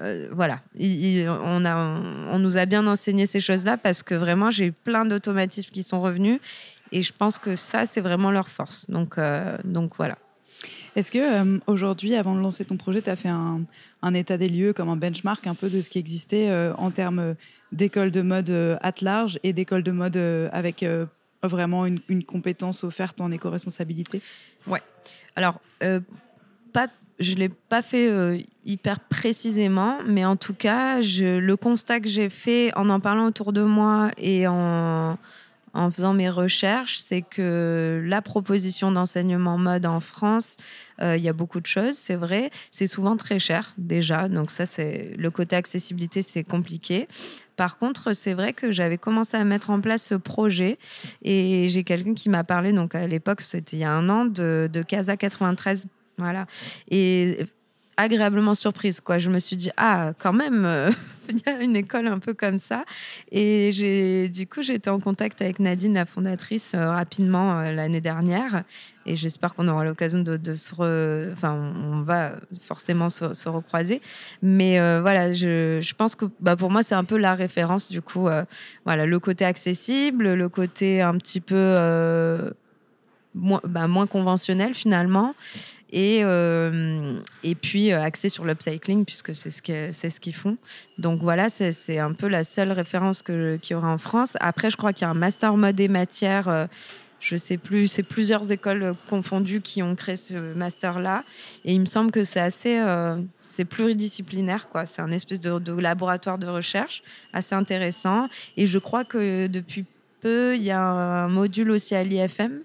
euh, 0.01 0.29
voilà, 0.33 0.61
Il- 0.77 1.05
il- 1.21 1.29
on, 1.29 1.65
a, 1.65 1.77
on 2.33 2.39
nous 2.39 2.57
a 2.57 2.65
bien 2.67 2.87
enseigné 2.87 3.27
ces 3.27 3.41
choses-là 3.41 3.77
parce 3.77 4.03
que 4.03 4.15
vraiment, 4.15 4.51
j'ai 4.51 4.67
eu 4.67 4.73
plein 4.73 5.05
d'automatismes 5.05 5.71
qui 5.71 5.83
sont 5.85 6.01
revenus 6.01 6.39
et 6.93 7.03
je 7.03 7.13
pense 7.13 7.39
que 7.39 7.57
ça, 7.57 7.87
c'est 7.87 8.01
vraiment 8.01 8.31
leur 8.31 8.49
force. 8.49 8.89
Donc, 8.91 9.19
euh, 9.19 9.57
donc 9.65 9.93
voilà. 9.97 10.19
Est-ce 10.97 11.13
que 11.13 11.19
euh, 11.19 11.59
aujourd'hui, 11.67 12.17
avant 12.17 12.35
de 12.35 12.41
lancer 12.41 12.65
ton 12.65 12.77
projet, 12.77 13.01
tu 13.01 13.11
as 13.11 13.17
fait 13.17 13.29
un, 13.29 13.63
un, 14.03 14.15
état 14.15 14.37
des 14.37 14.49
lieux, 14.49 14.73
comme 14.73 14.89
un 14.89 14.97
benchmark 14.97 15.47
un 15.47 15.55
peu 15.55 15.71
de 15.71 15.81
ce 15.81 15.89
qui 15.89 15.99
existait 15.99 16.49
euh, 16.49 16.75
en 16.77 16.91
termes 16.91 17.37
d'école 17.71 18.11
de 18.11 18.23
mode 18.23 18.51
at 18.51 18.93
large 19.01 19.39
et 19.45 19.53
d'école 19.53 19.85
de 19.85 19.93
mode 19.93 20.17
avec 20.53 20.85
vraiment 21.45 21.87
une, 21.87 22.01
une, 22.09 22.25
compétence 22.25 22.83
offerte 22.83 23.21
en 23.21 23.31
éco-responsabilité? 23.31 24.21
Ouais. 24.67 24.83
Alors, 25.37 25.61
pas 26.73 26.89
je 27.21 27.35
ne 27.35 27.41
l'ai 27.41 27.49
pas 27.51 27.83
fait 27.83 28.47
hyper 28.65 28.99
précisément, 28.99 29.99
mais 30.07 30.25
en 30.25 30.37
tout 30.37 30.55
cas, 30.55 31.03
je, 31.03 31.39
le 31.39 31.57
constat 31.57 32.01
que 32.01 32.09
j'ai 32.09 32.31
fait 32.31 32.75
en 32.77 32.89
en 32.89 32.99
parlant 32.99 33.27
autour 33.27 33.53
de 33.53 33.63
moi 33.63 34.11
et 34.17 34.49
en, 34.49 35.19
en 35.73 35.91
faisant 35.91 36.15
mes 36.15 36.29
recherches, 36.29 36.99
c'est 36.99 37.23
que 37.23 38.03
la 38.05 38.23
proposition 38.23 38.93
d'enseignement 38.93 39.59
mode 39.59 39.87
en 39.87 40.01
France, 40.01 40.57
euh, 41.01 41.17
il 41.17 41.23
y 41.23 41.29
a 41.29 41.33
beaucoup 41.33 41.61
de 41.61 41.67
choses, 41.67 41.95
c'est 41.95 42.17
vrai. 42.17 42.51
C'est 42.71 42.87
souvent 42.87 43.17
très 43.17 43.39
cher 43.39 43.75
déjà, 43.79 44.29
donc 44.29 44.51
ça, 44.51 44.67
c'est 44.67 45.13
le 45.17 45.31
côté 45.31 45.57
accessibilité, 45.57 46.23
c'est 46.23 46.45
compliqué. 46.45 47.09
Par 47.57 47.79
contre, 47.79 48.15
c'est 48.15 48.35
vrai 48.35 48.53
que 48.53 48.73
j'avais 48.73 48.99
commencé 48.99 49.37
à 49.37 49.45
mettre 49.45 49.71
en 49.71 49.81
place 49.81 50.03
ce 50.03 50.15
projet 50.15 50.79
et 51.23 51.69
j'ai 51.69 51.85
quelqu'un 51.85 52.15
qui 52.15 52.29
m'a 52.29 52.45
parlé, 52.45 52.73
donc 52.73 52.95
à 52.95 53.07
l'époque, 53.07 53.41
c'était 53.43 53.77
il 53.77 53.81
y 53.81 53.85
a 53.85 53.93
un 53.93 54.09
an, 54.09 54.25
de, 54.25 54.69
de 54.73 54.83
Casa 54.83 55.17
93 55.17 55.87
voilà. 56.21 56.47
Et 56.91 57.39
agréablement 58.01 58.55
surprise, 58.55 59.01
quoi. 59.01 59.19
Je 59.19 59.31
me 59.31 59.39
suis 59.39 59.57
dit, 59.57 59.71
ah, 59.77 60.13
quand 60.19 60.33
même, 60.33 60.65
euh, 60.65 60.91
il 61.29 61.39
y 61.47 61.49
a 61.49 61.63
une 61.63 61.77
école 61.77 62.07
un 62.07 62.19
peu 62.19 62.35
comme 62.35 62.59
ça. 62.59 62.85
Et 63.31 63.71
j'ai, 63.73 64.29
du 64.29 64.47
coup, 64.47 64.61
été 64.61 64.89
en 64.91 64.99
contact 64.99 65.41
avec 65.43 65.61
Nadine, 65.61 65.95
la 65.95 66.07
fondatrice, 66.07 66.73
euh, 66.75 66.91
rapidement 66.91 67.61
euh, 67.61 67.73
l'année 67.73 68.01
dernière. 68.01 68.65
Et 69.07 69.17
j'espère 69.17 69.55
qu'on 69.55 69.69
aura 69.69 69.85
l'occasion 69.85 70.21
de, 70.21 70.55
se 70.55 70.75
re... 70.75 71.33
Enfin, 71.33 71.73
on 71.85 72.03
va 72.03 72.33
forcément 72.63 73.09
se, 73.09 73.35
se 73.35 73.49
recroiser. 73.49 74.01
Mais 74.43 74.79
voilà, 75.01 75.33
je, 75.33 75.81
je, 75.83 75.95
pense 75.95 76.15
que 76.15 76.27
bah, 76.39 76.55
pour 76.55 76.71
moi, 76.71 76.83
c'est 76.83 76.95
un 76.95 77.05
peu 77.05 77.17
la 77.17 77.35
référence, 77.35 77.91
du 77.91 78.03
coup. 78.03 78.29
voilà, 78.85 79.07
le 79.07 79.19
côté 79.19 79.45
accessible, 79.45 80.35
le 80.35 80.49
côté 80.49 81.01
un 81.01 81.17
petit 81.17 81.41
peu... 81.41 82.53
Moins, 83.35 83.61
bah, 83.65 83.87
conventionnel 84.11 84.75
finalement 84.75 85.35
et, 85.93 86.21
euh, 86.23 87.19
et 87.43 87.55
puis 87.55 87.93
euh, 87.93 88.03
axé 88.03 88.29
sur 88.29 88.45
l'upcycling 88.45 89.05
puisque 89.05 89.35
c'est 89.35 89.51
ce 89.51 89.63
qu'ils 89.63 89.95
ce 89.95 90.21
qu'ils 90.21 90.35
font. 90.35 90.57
Donc 90.99 91.21
voilà, 91.23 91.49
c'est 91.49 91.99
un 91.99 92.13
peu 92.13 92.29
la 92.29 92.45
seule 92.45 92.73
référence 92.73 93.23
qu'il 93.23 93.61
y 93.71 93.75
aura 93.75 93.89
en 93.89 93.99
France. 93.99 94.37
Après, 94.41 94.71
je 94.71 94.77
crois 94.77 94.93
qu'il 94.93 95.05
y 95.05 95.09
a 95.09 95.11
un 95.11 95.15
master 95.15 95.57
mode 95.57 95.79
et 95.81 95.89
matière. 95.89 96.49
Euh, 96.49 96.67
je 97.19 97.37
sais 97.37 97.59
plus, 97.59 97.87
c'est 97.89 98.03
plusieurs 98.03 98.51
écoles 98.51 98.95
confondues 99.11 99.61
qui 99.61 99.83
ont 99.83 99.95
créé 99.95 100.17
ce 100.17 100.55
master-là. 100.55 101.25
Et 101.67 101.75
il 101.75 101.81
me 101.81 101.87
semble 101.87 102.13
que 102.13 102.25
c'est 102.25 102.41
assez, 102.41 102.83
c'est 103.41 103.67
pluridisciplinaire, 103.67 104.71
quoi. 104.71 104.87
C'est 104.87 105.03
un 105.03 105.11
espèce 105.11 105.39
de, 105.39 105.73
laboratoire 105.79 106.39
de 106.39 106.47
recherche 106.47 107.03
assez 107.35 107.55
intéressant. 107.55 108.31
Et 108.57 108.67
je 108.67 108.79
crois 108.79 109.05
que 109.05 109.49
depuis 109.49 109.85
peu, 110.23 110.57
il 110.57 110.63
y 110.63 110.71
a 110.71 110.81
un 110.81 111.29
module 111.29 111.71
aussi 111.73 111.95
à 111.95 112.05
l'IFM. 112.05 112.63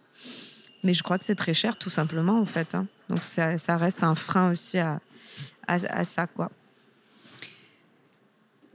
Mais 0.86 0.94
je 0.94 1.04
crois 1.04 1.18
que 1.18 1.26
c'est 1.26 1.36
très 1.36 1.56
cher, 1.56 1.78
tout 1.78 1.90
simplement, 1.90 2.40
en 2.40 2.46
fait. 2.46 2.76
Hein. 2.76 2.86
Donc 3.10 3.24
ça, 3.24 3.58
ça, 3.58 3.76
reste 3.76 4.04
un 4.04 4.16
frein 4.16 4.52
aussi 4.52 4.78
à, 4.78 5.02
à, 5.68 5.74
à 5.74 6.04
ça, 6.04 6.28
quoi. 6.28 6.52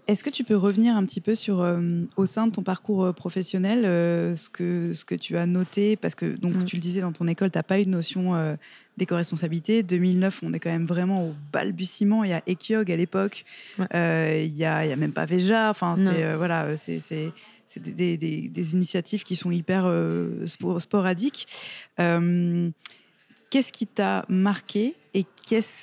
Est-ce 0.09 0.25
que 0.25 0.31
tu 0.31 0.43
peux 0.43 0.57
revenir 0.57 0.97
un 0.97 1.05
petit 1.05 1.21
peu 1.21 1.37
sur, 1.37 1.61
euh, 1.61 1.81
au 2.17 2.27
sein 2.27 2.49
de 2.49 2.53
ton 2.53 2.65
parcours 2.65 3.05
euh, 3.05 3.13
professionnel, 3.13 3.85
euh, 3.85 4.35
ce, 4.35 4.51
que, 4.51 4.93
ce 4.93 5.05
que 5.05 5.15
tu 5.15 5.37
as 5.37 5.47
noté? 5.47 5.95
Parce 5.95 6.17
que, 6.17 6.27
donc, 6.37 6.57
mmh. 6.57 6.65
tu 6.65 6.75
le 6.75 6.83
disais, 6.83 7.01
dans 7.01 7.13
ton 7.13 7.29
école, 7.29 7.53
tu 7.53 7.59
n'as 7.59 7.63
pas 7.63 7.79
eu 7.81 7.85
de 7.85 7.91
notion 7.91 8.35
euh, 8.35 8.57
d'éco-responsabilité. 8.97 9.85
2009, 9.85 10.41
on 10.43 10.53
est 10.53 10.59
quand 10.59 10.71
même 10.71 10.87
vraiment 10.87 11.29
au 11.29 11.35
balbutiement. 11.53 12.25
Il 12.25 12.31
y 12.31 12.33
a 12.33 12.43
Ekiog 12.49 12.91
à 12.91 12.97
l'époque. 12.97 13.45
Il 13.79 13.85
n'y 13.85 14.65
a, 14.65 14.85
y 14.85 14.93
a, 14.93 14.97
même 14.97 15.13
pas 15.13 15.27
Veja. 15.27 15.71
Enfin, 15.71 15.95
c'est 15.97 16.35
voilà, 16.35 16.77
c'est 16.77 17.33
des, 17.77 18.17
des, 18.17 18.49
des, 18.49 18.73
initiatives 18.75 19.23
qui 19.23 19.37
sont 19.37 19.51
hyper 19.51 19.91
sporadiques. 20.79 21.47
Qu'est-ce 23.51 23.73
qui 23.73 23.87
t'a 23.87 24.25
marqué 24.29 24.95
et 25.13 25.27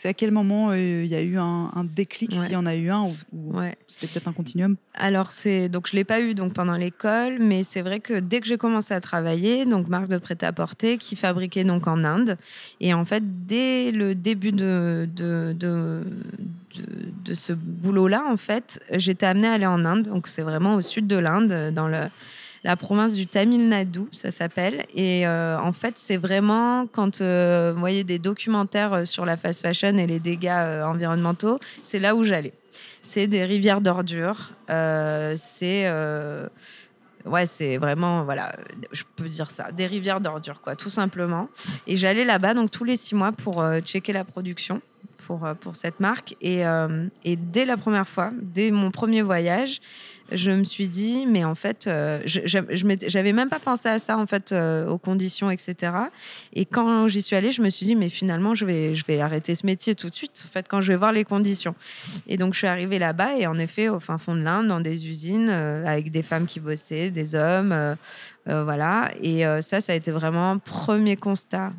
à 0.06 0.14
quel 0.14 0.32
moment 0.32 0.72
il 0.72 0.80
euh, 0.80 1.06
y 1.06 1.16
a 1.16 1.22
eu 1.22 1.38
un, 1.38 1.70
un 1.76 1.84
déclic, 1.84 2.32
ouais. 2.32 2.38
s'il 2.38 2.52
y 2.54 2.56
en 2.56 2.66
a 2.66 2.76
eu 2.76 2.90
un, 2.90 3.02
ou, 3.02 3.16
ou 3.34 3.58
ouais. 3.58 3.76
c'était 3.90 4.08
peut-être 4.08 4.30
un 4.30 4.34
continuum? 4.34 4.78
Alors, 4.94 5.34
c'est 5.34 5.68
donc 5.68 5.90
je 5.90 5.98
l'ai 5.98 6.06
pas 6.06 6.22
eu 6.22 6.34
donc 6.34 6.54
pendant 6.54 6.78
l'école, 6.78 7.40
mais 7.42 7.64
c'est 7.64 7.82
vrai 7.82 8.00
que 8.00 8.22
dès 8.22 8.40
que 8.40 8.48
j'ai 8.48 8.58
commencé 8.58 8.94
à 8.94 9.02
travailler, 9.02 9.66
donc 9.66 9.90
marque 9.90 10.08
de 10.08 10.18
prêt-à-porter 10.18 10.98
qui 10.98 11.18
fabriquait 11.18 11.66
donc 11.66 11.88
en 11.88 12.06
Inde, 12.06 12.38
et 12.80 12.94
en 12.94 13.04
fait 13.04 13.46
dès 13.46 13.92
le 13.92 14.16
début 14.16 14.52
de 14.52 15.10
de, 15.14 15.54
de, 15.58 16.04
de, 16.78 16.84
de 17.26 17.34
ce 17.34 17.52
boulot-là, 17.52 18.24
en 18.30 18.38
fait, 18.38 18.80
j'étais 18.94 19.26
amenée 19.26 19.50
à 19.50 19.54
aller 19.54 19.66
en 19.66 19.84
Inde, 19.84 20.04
donc 20.04 20.30
c'est 20.30 20.44
vraiment 20.44 20.76
au 20.76 20.82
sud 20.82 21.06
de 21.06 21.18
l'Inde, 21.18 21.74
dans 21.74 21.90
le 21.90 22.08
la 22.64 22.76
province 22.76 23.14
du 23.14 23.28
Tamil 23.28 23.68
Nadu, 23.68 24.02
ça 24.12 24.32
s'appelle. 24.32 24.86
Et 24.94 25.28
euh, 25.28 25.60
en 25.60 25.72
fait, 25.72 25.98
c'est 25.98 26.18
vraiment 26.18 26.88
quand 26.88 27.22
euh, 27.22 27.72
vous 27.74 27.80
voyez 27.80 28.04
des 28.04 28.20
documentaires 28.20 28.94
euh, 28.94 29.06
sur 29.06 29.26
la 29.26 29.38
fast 29.38 29.62
fashion 29.62 29.98
et 29.98 30.08
les 30.08 30.20
dégâts 30.20 30.84
environnementaux, 30.86 31.60
c'est 31.84 32.00
là 32.00 32.16
où 32.16 32.24
j'allais. 32.24 32.54
C'est 33.02 33.28
des 33.28 33.46
rivières 33.46 33.82
d'ordures. 33.82 34.52
C'est 34.68 35.90
ouais, 37.26 37.46
c'est 37.46 37.78
vraiment, 37.78 38.24
voilà, 38.24 38.56
je 38.92 39.04
peux 39.18 39.28
dire 39.28 39.52
ça, 39.52 39.72
des 39.72 39.86
rivières 39.86 40.22
d'ordures, 40.22 40.62
quoi, 40.62 40.76
tout 40.76 40.90
simplement. 40.90 41.50
Et 41.86 41.98
j'allais 41.98 42.24
là-bas, 42.24 42.54
donc 42.54 42.72
tous 42.72 42.86
les 42.86 42.96
six 42.96 43.16
mois, 43.16 43.32
pour 43.32 43.64
checker 43.84 44.14
la 44.14 44.24
production 44.24 44.82
pour, 45.26 45.46
pour 45.60 45.76
cette 45.76 46.00
marque. 46.00 46.36
Et, 46.42 46.64
et 47.24 47.36
dès 47.36 47.66
la 47.66 47.78
première 47.78 48.08
fois, 48.08 48.32
dès 48.42 48.72
mon 48.72 48.92
premier 48.92 49.22
voyage, 49.22 49.82
je 50.32 50.52
me 50.52 50.64
suis 50.64 50.90
dit, 50.90 51.26
mais 51.26 51.46
en 51.46 51.56
fait, 51.56 51.88
euh, 51.88 52.22
j'avais 52.26 53.34
même 53.34 53.50
pas 53.50 53.60
pensé 53.60 53.88
à 53.88 54.00
ça, 54.00 54.18
en 54.18 54.26
fait, 54.26 54.52
euh, 54.52 54.88
aux 54.88 54.98
conditions, 54.98 55.50
etc. 55.50 55.94
Et 56.54 56.66
quand 56.66 57.08
j'y 57.08 57.22
suis 57.22 57.36
allée, 57.36 57.52
je 57.52 57.62
me 57.62 57.70
suis 57.70 57.86
dit, 57.86 57.96
mais 57.96 58.10
finalement, 58.10 58.54
je 58.54 58.66
vais, 58.66 58.94
je 58.94 59.06
vais 59.06 59.22
arrêter 59.22 59.56
ce 59.56 59.66
métier 59.66 59.96
tout 59.96 60.10
de 60.10 60.16
suite, 60.16 60.44
en 60.46 60.52
fait, 60.52 60.68
quand 60.68 60.82
je 60.82 60.92
vais 60.92 60.98
voir 60.98 61.12
les 61.12 61.24
conditions. 61.24 61.76
Et 62.28 62.38
donc, 62.38 62.54
je 62.54 62.60
suis 62.60 62.68
arrivée 62.68 63.00
là-bas, 63.00 63.38
et 63.38 63.48
en 63.48 63.58
effet, 63.58 63.90
au 63.90 64.00
fin 64.00 64.18
fond 64.18 64.36
de 64.36 64.42
l'Inde, 64.42 64.68
dans 64.68 64.82
des 64.82 65.08
usines, 65.08 65.50
euh, 65.50 65.86
avec 65.86 66.12
des 66.12 66.24
femmes 66.24 66.46
qui 66.46 66.60
bossaient, 66.60 67.10
des 67.10 67.36
hommes, 67.36 67.72
euh, 67.72 67.96
voilà. 68.46 69.10
Et 69.22 69.44
ça, 69.62 69.82
ça 69.82 69.94
a 69.94 69.96
été 69.96 70.12
vraiment 70.12 70.58
premier 70.58 71.16
constat 71.16 71.74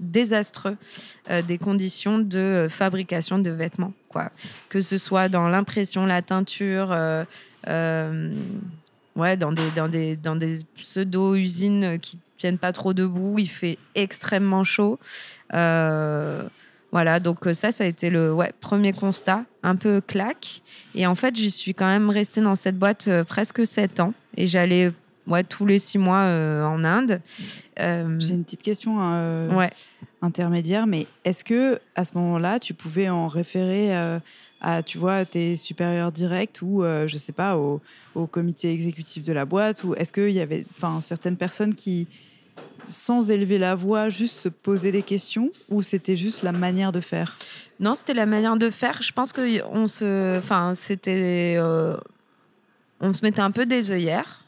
désastreux 0.00 0.76
euh, 1.30 1.42
des 1.42 1.58
conditions 1.58 2.18
de 2.18 2.66
fabrication 2.68 3.38
de 3.38 3.50
vêtements, 3.50 3.92
quoi. 4.08 4.30
Que 4.68 4.80
ce 4.80 4.98
soit 4.98 5.28
dans 5.28 5.48
l'impression, 5.48 6.06
la 6.06 6.22
teinture, 6.22 6.90
euh, 6.90 7.24
euh, 7.68 8.34
ouais, 9.14 9.36
dans 9.36 9.52
des, 9.52 9.70
dans 9.76 9.88
des, 9.88 10.16
dans 10.16 10.36
des 10.36 10.58
pseudo-usines 10.76 11.98
qui 12.00 12.18
tiennent 12.38 12.58
pas 12.58 12.72
trop 12.72 12.94
debout, 12.94 13.38
il 13.38 13.48
fait 13.48 13.78
extrêmement 13.94 14.64
chaud. 14.64 14.98
voilà, 15.52 17.20
donc 17.20 17.46
ça, 17.52 17.70
ça 17.70 17.84
a 17.84 17.86
été 17.86 18.10
le 18.10 18.32
ouais, 18.32 18.52
premier 18.60 18.92
constat, 18.92 19.44
un 19.62 19.76
peu 19.76 20.00
claque. 20.00 20.62
Et 20.94 21.06
en 21.06 21.14
fait, 21.14 21.36
j'y 21.36 21.50
suis 21.50 21.74
quand 21.74 21.86
même 21.86 22.10
restée 22.10 22.40
dans 22.40 22.54
cette 22.54 22.78
boîte 22.78 23.08
presque 23.24 23.66
sept 23.66 24.00
ans. 24.00 24.14
Et 24.36 24.46
j'allais 24.46 24.90
ouais, 25.26 25.44
tous 25.44 25.66
les 25.66 25.78
six 25.78 25.98
mois 25.98 26.22
euh, 26.22 26.64
en 26.64 26.84
Inde. 26.84 27.20
Euh... 27.78 28.16
J'ai 28.18 28.34
une 28.34 28.44
petite 28.44 28.62
question 28.62 28.98
euh, 29.00 29.54
ouais. 29.54 29.70
intermédiaire, 30.22 30.86
mais 30.86 31.06
est-ce 31.24 31.44
que 31.44 31.80
à 31.94 32.04
ce 32.04 32.16
moment-là, 32.16 32.58
tu 32.58 32.74
pouvais 32.74 33.08
en 33.08 33.28
référer 33.28 33.94
à, 34.60 34.82
tu 34.82 34.98
vois, 34.98 35.24
tes 35.24 35.56
supérieurs 35.56 36.12
directs 36.12 36.60
ou, 36.62 36.82
je 36.82 37.16
sais 37.16 37.32
pas, 37.32 37.56
au, 37.56 37.80
au, 38.14 38.26
comité 38.26 38.72
exécutif 38.72 39.24
de 39.24 39.32
la 39.32 39.44
boîte 39.44 39.84
Ou 39.84 39.94
est-ce 39.94 40.12
qu'il 40.12 40.30
y 40.30 40.40
avait 40.40 40.66
certaines 41.00 41.36
personnes 41.36 41.74
qui, 41.74 42.06
sans 42.86 43.30
élever 43.30 43.58
la 43.58 43.74
voix, 43.74 44.10
juste 44.10 44.36
se 44.36 44.48
posaient 44.50 44.92
des 44.92 45.02
questions 45.02 45.50
Ou 45.70 45.82
c'était 45.82 46.16
juste 46.16 46.42
la 46.42 46.52
manière 46.52 46.92
de 46.92 47.00
faire? 47.00 47.38
Non, 47.78 47.94
c'était 47.94 48.12
la 48.12 48.26
manière 48.26 48.58
de 48.58 48.68
faire. 48.68 49.00
Je 49.00 49.12
pense 49.12 49.32
que 49.32 49.62
on 49.64 49.86
se, 49.86 50.38
enfin, 50.38 50.74
c'était, 50.74 51.58
on 53.00 53.12
se 53.12 53.22
mettait 53.22 53.40
un 53.40 53.50
peu 53.50 53.64
des 53.64 53.90
œillères. 53.90 54.39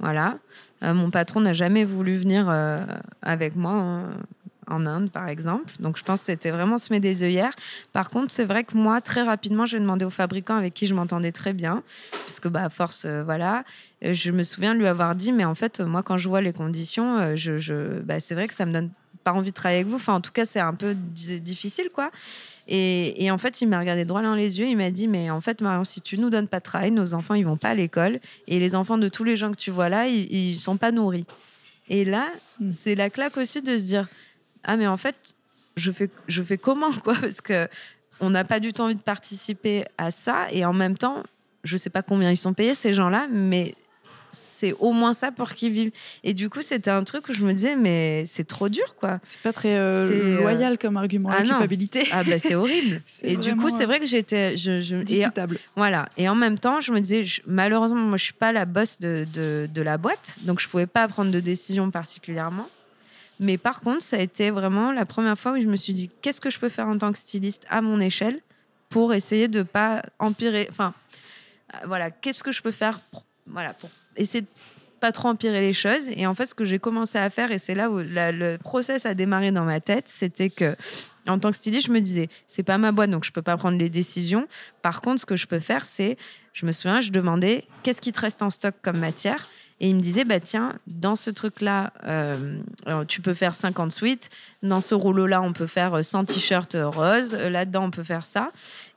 Voilà. 0.00 0.38
Euh, 0.82 0.94
mon 0.94 1.10
patron 1.10 1.40
n'a 1.40 1.52
jamais 1.52 1.84
voulu 1.84 2.16
venir 2.16 2.46
euh, 2.48 2.78
avec 3.22 3.54
moi 3.54 3.72
hein, 3.72 4.10
en 4.66 4.86
Inde, 4.86 5.10
par 5.10 5.28
exemple. 5.28 5.72
Donc, 5.78 5.98
je 5.98 6.04
pense 6.04 6.20
que 6.20 6.26
c'était 6.26 6.50
vraiment 6.50 6.78
se 6.78 6.92
mettre 6.92 7.02
des 7.02 7.22
œillères. 7.22 7.54
Par 7.92 8.08
contre, 8.08 8.32
c'est 8.32 8.46
vrai 8.46 8.64
que 8.64 8.76
moi, 8.76 9.00
très 9.00 9.22
rapidement, 9.22 9.66
j'ai 9.66 9.78
demandé 9.78 10.04
au 10.04 10.10
fabricant 10.10 10.56
avec 10.56 10.74
qui 10.74 10.86
je 10.86 10.94
m'entendais 10.94 11.32
très 11.32 11.52
bien, 11.52 11.82
puisque, 12.24 12.48
bah, 12.48 12.64
à 12.64 12.68
force, 12.70 13.04
euh, 13.04 13.22
voilà, 13.22 13.64
je 14.00 14.30
me 14.30 14.42
souviens 14.42 14.74
de 14.74 14.80
lui 14.80 14.86
avoir 14.86 15.14
dit, 15.14 15.32
mais 15.32 15.44
en 15.44 15.54
fait, 15.54 15.80
moi, 15.80 16.02
quand 16.02 16.16
je 16.16 16.28
vois 16.28 16.40
les 16.40 16.52
conditions, 16.52 17.36
je, 17.36 17.58
je 17.58 18.00
bah, 18.00 18.20
c'est 18.20 18.34
vrai 18.34 18.48
que 18.48 18.54
ça 18.54 18.64
me 18.64 18.72
donne 18.72 18.90
pas 19.24 19.32
envie 19.32 19.50
de 19.50 19.54
travailler 19.54 19.80
avec 19.80 19.90
vous. 19.90 19.96
Enfin, 19.96 20.14
en 20.14 20.20
tout 20.20 20.32
cas, 20.32 20.44
c'est 20.44 20.60
un 20.60 20.74
peu 20.74 20.94
difficile, 20.94 21.90
quoi. 21.92 22.10
Et, 22.68 23.24
et, 23.24 23.30
en 23.30 23.38
fait, 23.38 23.60
il 23.60 23.68
m'a 23.68 23.78
regardé 23.78 24.04
droit 24.04 24.22
dans 24.22 24.34
les 24.34 24.58
yeux. 24.58 24.66
Il 24.66 24.76
m'a 24.76 24.90
dit, 24.90 25.08
mais 25.08 25.30
en 25.30 25.40
fait, 25.40 25.60
Marion, 25.60 25.84
si 25.84 26.00
tu 26.00 26.18
nous 26.18 26.30
donnes 26.30 26.48
pas 26.48 26.58
de 26.58 26.64
travail, 26.64 26.90
nos 26.90 27.14
enfants, 27.14 27.34
ils 27.34 27.44
vont 27.44 27.56
pas 27.56 27.70
à 27.70 27.74
l'école. 27.74 28.20
Et 28.46 28.58
les 28.58 28.74
enfants 28.74 28.98
de 28.98 29.08
tous 29.08 29.24
les 29.24 29.36
gens 29.36 29.50
que 29.50 29.56
tu 29.56 29.70
vois 29.70 29.88
là, 29.88 30.06
ils, 30.06 30.32
ils 30.32 30.58
sont 30.58 30.76
pas 30.76 30.92
nourris. 30.92 31.26
Et 31.88 32.04
là, 32.04 32.28
mm. 32.60 32.70
c'est 32.72 32.94
la 32.94 33.10
claque 33.10 33.36
aussi 33.36 33.60
de 33.60 33.76
se 33.76 33.82
dire, 33.82 34.08
ah 34.64 34.76
mais 34.76 34.86
en 34.86 34.96
fait, 34.96 35.16
je 35.76 35.92
fais, 35.92 36.08
je 36.28 36.42
fais 36.42 36.56
comment 36.56 36.92
quoi? 36.92 37.14
Parce 37.20 37.40
que 37.40 37.68
on 38.20 38.30
n'a 38.30 38.44
pas 38.44 38.60
du 38.60 38.72
tout 38.72 38.82
envie 38.82 38.94
de 38.94 39.00
participer 39.00 39.84
à 39.98 40.10
ça 40.10 40.46
et 40.52 40.64
en 40.64 40.72
même 40.72 40.96
temps, 40.96 41.22
je 41.64 41.76
sais 41.76 41.90
pas 41.90 42.02
combien 42.02 42.30
ils 42.30 42.36
sont 42.36 42.54
payés 42.54 42.74
ces 42.74 42.94
gens-là, 42.94 43.26
mais 43.30 43.74
c'est 44.32 44.72
au 44.78 44.92
moins 44.92 45.12
ça 45.12 45.32
pour 45.32 45.52
qu'ils 45.54 45.72
vivent. 45.72 45.90
Et 46.24 46.34
du 46.34 46.48
coup, 46.50 46.62
c'était 46.62 46.90
un 46.90 47.04
truc 47.04 47.28
où 47.28 47.32
je 47.34 47.44
me 47.44 47.52
disais, 47.52 47.76
mais 47.76 48.24
c'est 48.26 48.44
trop 48.46 48.68
dur, 48.68 48.94
quoi. 49.00 49.18
C'est 49.22 49.40
pas 49.40 49.52
très 49.52 49.76
euh, 49.76 50.10
euh, 50.10 50.40
loyal 50.40 50.78
comme 50.78 50.96
argument, 50.96 51.30
ah 51.32 51.42
la 51.42 51.48
culpabilité. 51.48 52.06
Ah 52.12 52.24
bah 52.24 52.38
c'est 52.38 52.54
horrible. 52.54 53.02
Et 53.22 53.36
du 53.36 53.54
coup, 53.56 53.70
c'est 53.70 53.84
vrai 53.86 54.00
que 54.00 54.06
j'étais, 54.06 54.56
je, 54.56 54.80
je- 54.80 54.96
et- 54.96 55.04
Discutable. 55.04 55.58
voilà. 55.76 56.08
Et 56.16 56.28
en 56.28 56.34
même 56.34 56.58
temps, 56.58 56.80
je 56.80 56.92
me 56.92 57.00
disais, 57.00 57.24
je- 57.24 57.42
malheureusement, 57.46 58.00
moi, 58.00 58.16
je 58.16 58.24
suis 58.24 58.32
pas 58.32 58.52
la 58.52 58.64
boss 58.64 58.98
de, 59.00 59.26
de, 59.32 59.68
de 59.72 59.82
la 59.82 59.98
boîte, 59.98 60.38
donc 60.42 60.60
je 60.60 60.68
pouvais 60.68 60.86
pas 60.86 61.06
prendre 61.08 61.30
de 61.30 61.40
décision 61.40 61.90
particulièrement. 61.90 62.66
Mais 63.42 63.56
par 63.56 63.80
contre, 63.80 64.02
ça 64.02 64.16
a 64.16 64.20
été 64.20 64.50
vraiment 64.50 64.92
la 64.92 65.06
première 65.06 65.38
fois 65.38 65.52
où 65.52 65.56
je 65.60 65.66
me 65.66 65.76
suis 65.76 65.92
dit, 65.94 66.10
qu'est-ce 66.20 66.40
que 66.42 66.50
je 66.50 66.58
peux 66.58 66.68
faire 66.68 66.88
en 66.88 66.98
tant 66.98 67.10
que 67.10 67.18
styliste 67.18 67.64
à 67.70 67.80
mon 67.80 67.98
échelle 68.00 68.40
pour 68.90 69.14
essayer 69.14 69.48
de 69.48 69.62
pas 69.62 70.02
empirer. 70.18 70.66
Enfin, 70.70 70.92
euh, 71.74 71.78
voilà, 71.86 72.10
qu'est-ce 72.10 72.42
que 72.42 72.52
je 72.52 72.60
peux 72.60 72.70
faire 72.72 73.00
pour, 73.12 73.24
voilà, 73.52 73.72
pour 73.74 73.90
essayer 74.16 74.42
de 74.42 74.46
pas 75.00 75.12
trop 75.12 75.28
empirer 75.28 75.60
les 75.60 75.72
choses. 75.72 76.08
Et 76.14 76.26
en 76.26 76.34
fait, 76.34 76.46
ce 76.46 76.54
que 76.54 76.64
j'ai 76.64 76.78
commencé 76.78 77.18
à 77.18 77.30
faire, 77.30 77.50
et 77.50 77.58
c'est 77.58 77.74
là 77.74 77.90
où 77.90 78.00
le 78.00 78.56
process 78.58 79.06
a 79.06 79.14
démarré 79.14 79.50
dans 79.50 79.64
ma 79.64 79.80
tête, 79.80 80.08
c'était 80.08 80.50
que 80.50 80.76
en 81.26 81.38
tant 81.38 81.50
que 81.50 81.56
styliste, 81.56 81.86
je 81.86 81.92
me 81.92 82.00
disais, 82.00 82.28
c'est 82.46 82.62
pas 82.62 82.78
ma 82.78 82.92
boîte, 82.92 83.10
donc 83.10 83.24
je 83.24 83.32
peux 83.32 83.42
pas 83.42 83.56
prendre 83.56 83.78
les 83.78 83.90
décisions. 83.90 84.46
Par 84.82 85.00
contre, 85.00 85.20
ce 85.20 85.26
que 85.26 85.36
je 85.36 85.46
peux 85.46 85.58
faire, 85.58 85.84
c'est, 85.84 86.16
je 86.52 86.66
me 86.66 86.72
souviens, 86.72 87.00
je 87.00 87.10
demandais, 87.10 87.64
qu'est-ce 87.82 88.00
qui 88.00 88.12
te 88.12 88.20
reste 88.20 88.42
en 88.42 88.50
stock 88.50 88.74
comme 88.82 88.98
matière? 88.98 89.48
Et 89.82 89.88
il 89.88 89.96
me 89.96 90.00
disait, 90.00 90.24
bah 90.24 90.40
tiens, 90.40 90.74
dans 90.86 91.16
ce 91.16 91.30
truc-là, 91.30 91.92
euh, 92.04 92.54
tu 93.08 93.22
peux 93.22 93.32
faire 93.32 93.54
50 93.54 93.92
suites. 93.92 94.28
Dans 94.62 94.82
ce 94.82 94.94
rouleau-là, 94.94 95.40
on 95.40 95.54
peut 95.54 95.66
faire 95.66 95.94
euh, 95.94 96.02
100 96.02 96.26
t-shirts 96.26 96.76
roses. 96.78 97.34
Là-dedans, 97.34 97.84
on 97.84 97.90
peut 97.90 98.02
faire 98.02 98.26
ça. 98.26 98.50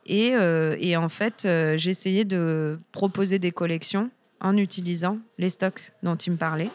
Et, 0.04 0.34
euh, 0.34 0.76
et 0.78 0.98
en 0.98 1.08
fait, 1.08 1.44
euh, 1.46 1.78
essayé 1.78 2.26
de 2.26 2.76
proposer 2.92 3.38
des 3.38 3.50
collections 3.50 4.10
en 4.44 4.58
utilisant 4.58 5.18
les 5.38 5.48
stocks 5.48 5.92
dont 6.02 6.16
il 6.16 6.32
me 6.32 6.36
parlait. 6.36 6.68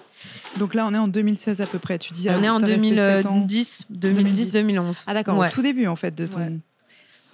Donc 0.57 0.73
là, 0.73 0.87
on 0.87 0.93
est 0.93 0.97
en 0.97 1.07
2016 1.07 1.61
à 1.61 1.67
peu 1.67 1.77
près. 1.77 1.99
Tu 1.99 2.11
dis, 2.11 2.27
on 2.29 2.33
ah, 2.33 2.43
est 2.43 2.49
en 2.49 2.59
t'as 2.59 2.65
resté 2.65 2.95
sept 2.95 3.25
ans. 3.27 3.35
2010, 3.35 3.85
2010, 3.91 4.51
2011. 4.51 5.03
Ah 5.05 5.13
d'accord, 5.13 5.37
Ouais. 5.37 5.47
au 5.47 5.51
tout 5.51 5.61
début 5.61 5.85
en 5.85 5.95
fait 5.95 6.13
de 6.15 6.25
ton. 6.25 6.39
Ouais. 6.39 6.51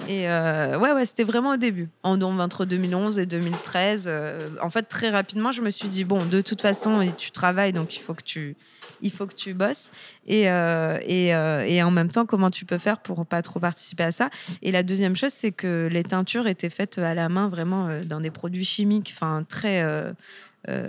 Et 0.07 0.29
euh, 0.29 0.77
ouais, 0.77 0.91
ouais, 0.91 1.05
c'était 1.05 1.23
vraiment 1.23 1.51
au 1.51 1.57
début. 1.57 1.89
En, 2.03 2.17
donc, 2.17 2.39
entre 2.39 2.65
2011 2.65 3.17
et 3.19 3.25
2013, 3.25 4.05
euh, 4.07 4.49
en 4.61 4.69
fait, 4.69 4.83
très 4.83 5.09
rapidement, 5.09 5.51
je 5.51 5.61
me 5.61 5.69
suis 5.69 5.87
dit 5.87 6.03
bon, 6.03 6.23
de 6.23 6.41
toute 6.41 6.61
façon, 6.61 7.11
tu 7.17 7.31
travailles, 7.31 7.73
donc 7.73 7.95
il 7.95 8.01
faut 8.01 8.13
que 8.13 8.23
tu, 8.23 8.55
il 9.01 9.11
faut 9.11 9.25
que 9.25 9.33
tu 9.33 9.53
bosses. 9.53 9.91
Et, 10.27 10.49
euh, 10.49 10.99
et, 11.05 11.33
euh, 11.33 11.65
et 11.65 11.81
en 11.81 11.91
même 11.91 12.11
temps, 12.11 12.25
comment 12.25 12.51
tu 12.51 12.65
peux 12.65 12.77
faire 12.77 12.99
pour 12.99 13.25
pas 13.25 13.41
trop 13.41 13.59
participer 13.59 14.03
à 14.03 14.11
ça? 14.11 14.29
Et 14.61 14.71
la 14.71 14.83
deuxième 14.83 15.15
chose, 15.15 15.33
c'est 15.33 15.51
que 15.51 15.87
les 15.91 16.03
teintures 16.03 16.47
étaient 16.47 16.69
faites 16.69 16.97
à 16.97 17.13
la 17.13 17.29
main, 17.29 17.47
vraiment 17.47 17.89
dans 18.05 18.19
des 18.19 18.31
produits 18.31 18.65
chimiques, 18.65 19.13
enfin 19.15 19.45
très 19.47 19.83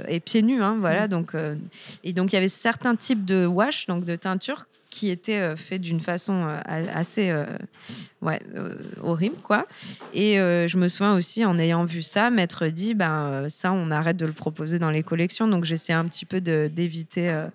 et 0.08 0.20
pieds 0.20 0.42
nus, 0.42 0.62
hein, 0.62 0.76
voilà. 0.80 1.08
Donc 1.08 1.34
euh, 1.34 1.54
et 2.04 2.12
donc 2.12 2.32
il 2.32 2.36
y 2.36 2.38
avait 2.38 2.48
certains 2.48 2.96
types 2.96 3.24
de 3.24 3.46
wash, 3.46 3.86
donc 3.86 4.04
de 4.04 4.16
teintures 4.16 4.66
qui 4.90 5.10
étaient 5.10 5.40
euh, 5.40 5.56
faits 5.56 5.80
d'une 5.80 6.00
façon 6.00 6.46
euh, 6.46 6.60
assez 6.94 7.30
euh, 7.30 7.46
horrible, 9.02 9.36
quoi. 9.42 9.66
Et 10.14 10.36
je 10.36 10.76
me 10.78 10.88
souviens 10.88 11.14
aussi, 11.14 11.44
en 11.44 11.58
ayant 11.58 11.84
vu 11.84 12.02
ça, 12.02 12.30
m'être 12.30 12.66
dit, 12.66 12.94
ben, 12.94 13.46
ça, 13.48 13.72
on 13.72 13.90
arrête 13.90 14.16
de 14.16 14.26
le 14.26 14.32
proposer 14.32 14.78
dans 14.78 14.90
les 14.90 15.02
collections. 15.02 15.46
Donc, 15.46 15.64
j'essayais 15.64 15.98
un 15.98 16.06
petit 16.06 16.24
peu 16.24 16.40
d'éviter 16.40 17.46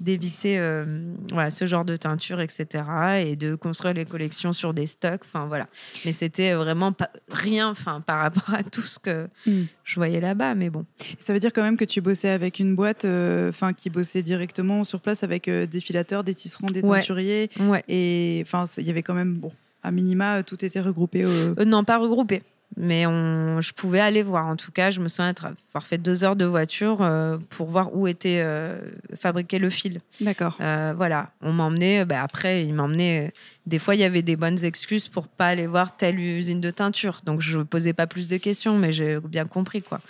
d'éviter 0.00 0.58
euh, 0.58 0.84
voilà, 1.30 1.50
ce 1.50 1.66
genre 1.66 1.84
de 1.84 1.96
teinture, 1.96 2.40
etc. 2.40 2.84
Et 3.24 3.36
de 3.36 3.54
construire 3.54 3.94
les 3.94 4.04
collections 4.04 4.52
sur 4.52 4.74
des 4.74 4.86
stocks. 4.86 5.22
Enfin, 5.24 5.46
voilà. 5.46 5.68
Mais 6.04 6.12
c'était 6.12 6.52
vraiment 6.54 6.92
pas, 6.92 7.10
rien 7.30 7.70
enfin, 7.70 8.00
par 8.00 8.18
rapport 8.20 8.52
à 8.54 8.62
tout 8.62 8.82
ce 8.82 8.98
que 8.98 9.28
Mm. 9.46 9.62
je 9.84 9.94
voyais 9.96 10.20
là-bas. 10.20 10.54
Mais 10.54 10.70
bon. 10.70 10.84
Ça 11.18 11.32
veut 11.32 11.40
dire 11.40 11.52
quand 11.52 11.62
même 11.62 11.76
que 11.76 11.84
tu 11.84 12.00
bossais 12.00 12.28
avec 12.28 12.58
une 12.58 12.74
boîte, 12.76 13.04
euh, 13.04 13.50
qui 13.76 13.90
bossait 13.90 14.22
directement 14.22 14.84
sur 14.84 15.00
place 15.00 15.22
avec 15.22 15.48
euh, 15.48 15.66
des 15.66 15.80
filateurs, 15.80 16.24
des 16.24 16.34
tisserands, 16.34 16.68
des 16.70 16.82
Ouais. 16.82 16.98
teinturiers, 17.00 17.50
Ouais. 17.60 17.82
et 17.88 18.40
il 18.78 18.84
y 18.84 18.90
avait 18.90 19.02
quand 19.02 19.14
même 19.14 19.34
bon, 19.34 19.52
à 19.82 19.90
minima 19.90 20.42
tout 20.42 20.64
était 20.64 20.80
regroupé. 20.80 21.24
Au... 21.24 21.64
Non, 21.64 21.84
pas 21.84 21.98
regroupé. 21.98 22.42
Mais 22.78 23.06
on, 23.06 23.60
je 23.62 23.72
pouvais 23.72 24.00
aller 24.00 24.22
voir. 24.22 24.46
En 24.46 24.56
tout 24.56 24.70
cas, 24.70 24.90
je 24.90 25.00
me 25.00 25.08
souviens 25.08 25.32
avoir 25.70 25.86
fait 25.86 25.96
deux 25.96 26.24
heures 26.24 26.36
de 26.36 26.44
voiture 26.44 26.98
euh, 27.00 27.38
pour 27.48 27.68
voir 27.68 27.96
où 27.96 28.06
était 28.06 28.40
euh, 28.44 28.78
fabriqué 29.18 29.58
le 29.58 29.70
fil. 29.70 30.00
D'accord. 30.20 30.58
Euh, 30.60 30.92
voilà, 30.94 31.30
on 31.40 31.52
m'emmenait. 31.54 32.04
bah, 32.04 32.22
après, 32.22 32.66
il 32.66 32.74
m'emmenait. 32.74 33.32
Des 33.66 33.78
fois, 33.78 33.94
il 33.94 34.00
y 34.00 34.04
avait 34.04 34.20
des 34.22 34.36
bonnes 34.36 34.62
excuses 34.62 35.08
pour 35.08 35.26
pas 35.26 35.46
aller 35.46 35.66
voir 35.66 35.96
telle 35.96 36.20
usine 36.20 36.60
de 36.60 36.70
teinture. 36.70 37.20
Donc, 37.24 37.40
je 37.40 37.60
posais 37.60 37.94
pas 37.94 38.06
plus 38.06 38.28
de 38.28 38.36
questions, 38.36 38.76
mais 38.76 38.92
j'ai 38.92 39.20
bien 39.20 39.46
compris 39.46 39.80
quoi. 39.80 40.00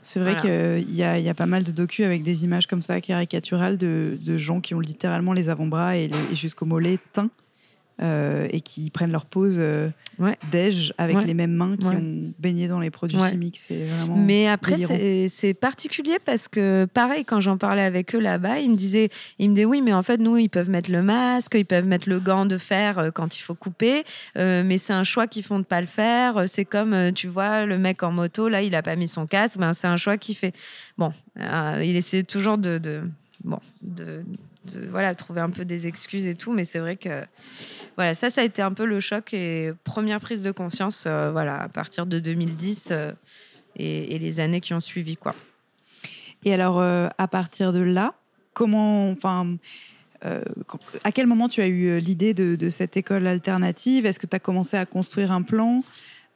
C'est 0.00 0.20
vrai 0.20 0.34
Voilà. 0.34 0.80
qu'il 0.80 0.94
y 0.94 1.02
a, 1.02 1.18
il 1.18 1.24
y 1.24 1.28
a 1.30 1.34
pas 1.34 1.46
mal 1.46 1.62
de 1.64 1.72
docus 1.72 2.04
avec 2.06 2.22
des 2.22 2.44
images 2.44 2.66
comme 2.66 2.82
ça 2.82 3.00
caricaturales 3.00 3.76
de, 3.78 4.18
de 4.20 4.36
gens 4.36 4.60
qui 4.60 4.74
ont 4.74 4.80
littéralement 4.80 5.32
les 5.32 5.48
avant-bras 5.48 5.96
et, 5.96 6.10
et 6.30 6.34
jusqu'au 6.36 6.64
mollet 6.66 6.98
teints 7.12 7.30
euh, 8.02 8.48
et 8.50 8.60
qui 8.60 8.90
prennent 8.90 9.12
leur 9.12 9.26
pose 9.26 9.56
euh, 9.58 9.88
Ouais. 10.18 10.36
déj 10.50 10.92
avec 10.98 11.16
Ouais. 11.16 11.24
les 11.24 11.34
mêmes 11.34 11.52
mains 11.52 11.76
qui 11.76 11.86
Ouais. 11.86 11.96
ont 11.96 12.32
baigné 12.38 12.68
dans 12.68 12.78
les 12.80 12.90
produits 12.90 13.18
chimiques. 13.30 13.58
C'est 13.58 13.84
vraiment. 13.84 14.16
Mais 14.16 14.46
après, 14.48 14.76
c'est 15.28 15.54
particulier 15.54 16.18
parce 16.24 16.48
que, 16.48 16.86
pareil, 16.92 17.24
quand 17.24 17.40
j'en 17.40 17.56
parlais 17.56 17.82
avec 17.82 18.14
eux 18.14 18.20
là-bas, 18.20 18.58
ils 18.60 18.70
me 18.70 18.76
disaient, 18.76 19.08
ils 19.38 19.48
me 19.50 19.54
disaient, 19.54 19.64
oui, 19.64 19.80
mais 19.82 19.92
en 19.92 20.02
fait, 20.02 20.18
nous, 20.18 20.36
ils 20.36 20.48
peuvent 20.48 20.70
mettre 20.70 20.90
le 20.92 21.02
masque, 21.02 21.54
ils 21.56 21.64
peuvent 21.66 21.84
mettre 21.86 22.08
le 22.08 22.20
gant 22.20 22.46
de 22.46 22.58
fer 22.58 22.98
euh, 22.98 23.10
quand 23.10 23.36
il 23.36 23.40
faut 23.40 23.54
couper, 23.54 24.04
euh, 24.38 24.62
mais 24.64 24.78
c'est 24.78 24.92
un 24.92 25.04
choix 25.04 25.26
qu'ils 25.26 25.42
font 25.44 25.58
de 25.58 25.64
pas 25.64 25.80
le 25.80 25.86
faire. 25.88 26.48
C'est 26.48 26.64
comme, 26.64 27.12
tu 27.12 27.26
vois, 27.28 27.64
le 27.66 27.78
mec 27.78 28.02
en 28.02 28.12
moto, 28.12 28.48
là, 28.48 28.62
il 28.62 28.74
a 28.74 28.82
pas 28.82 28.96
mis 28.96 29.08
son 29.08 29.26
casque, 29.26 29.58
ben, 29.58 29.72
c'est 29.72 29.86
un 29.88 29.96
choix 29.96 30.16
qu'il 30.16 30.36
fait. 30.36 30.52
Bon, 30.98 31.10
il 31.82 31.96
essaie 31.96 32.22
toujours 32.22 32.58
de, 32.58 32.78
de 32.78 33.02
bon, 33.42 33.58
de, 33.82 34.22
de, 34.72 34.86
voilà, 34.88 35.14
trouver 35.14 35.40
un 35.40 35.50
peu 35.50 35.64
des 35.64 35.86
excuses 35.86 36.26
et 36.26 36.34
tout, 36.34 36.52
mais 36.52 36.64
c'est 36.64 36.78
vrai 36.78 36.96
que, 36.96 37.24
voilà, 37.96 38.14
ça, 38.14 38.30
ça 38.30 38.40
a 38.40 38.44
été 38.44 38.62
un 38.62 38.72
peu 38.72 38.84
le 38.84 39.00
choc 39.00 39.34
et 39.34 39.72
première 39.84 40.20
prise 40.20 40.42
de 40.42 40.50
conscience, 40.50 41.04
euh, 41.06 41.30
voilà, 41.32 41.62
à 41.62 41.68
partir 41.68 42.06
de 42.06 42.18
2010. 42.18 42.88
euh, 42.90 43.12
et, 43.76 44.14
et 44.14 44.18
les 44.20 44.38
années 44.38 44.60
qui 44.60 44.72
ont 44.72 44.78
suivi 44.78 45.16
quoi. 45.16 45.34
Et 46.44 46.54
alors, 46.54 46.80
euh, 46.80 47.08
à 47.18 47.26
partir 47.26 47.72
de 47.72 47.80
là, 47.80 48.14
comment, 48.52 49.10
enfin, 49.10 49.56
à 51.02 51.12
quel 51.12 51.26
moment 51.26 51.48
tu 51.48 51.60
as 51.60 51.66
eu 51.66 51.98
l'idée 51.98 52.34
de, 52.34 52.54
de 52.54 52.68
cette 52.70 52.96
école 52.96 53.26
alternative? 53.26 54.06
Est-ce 54.06 54.20
que 54.20 54.28
tu 54.28 54.36
as 54.36 54.38
commencé 54.38 54.76
à 54.76 54.86
construire 54.86 55.32
un 55.32 55.42
plan 55.42 55.82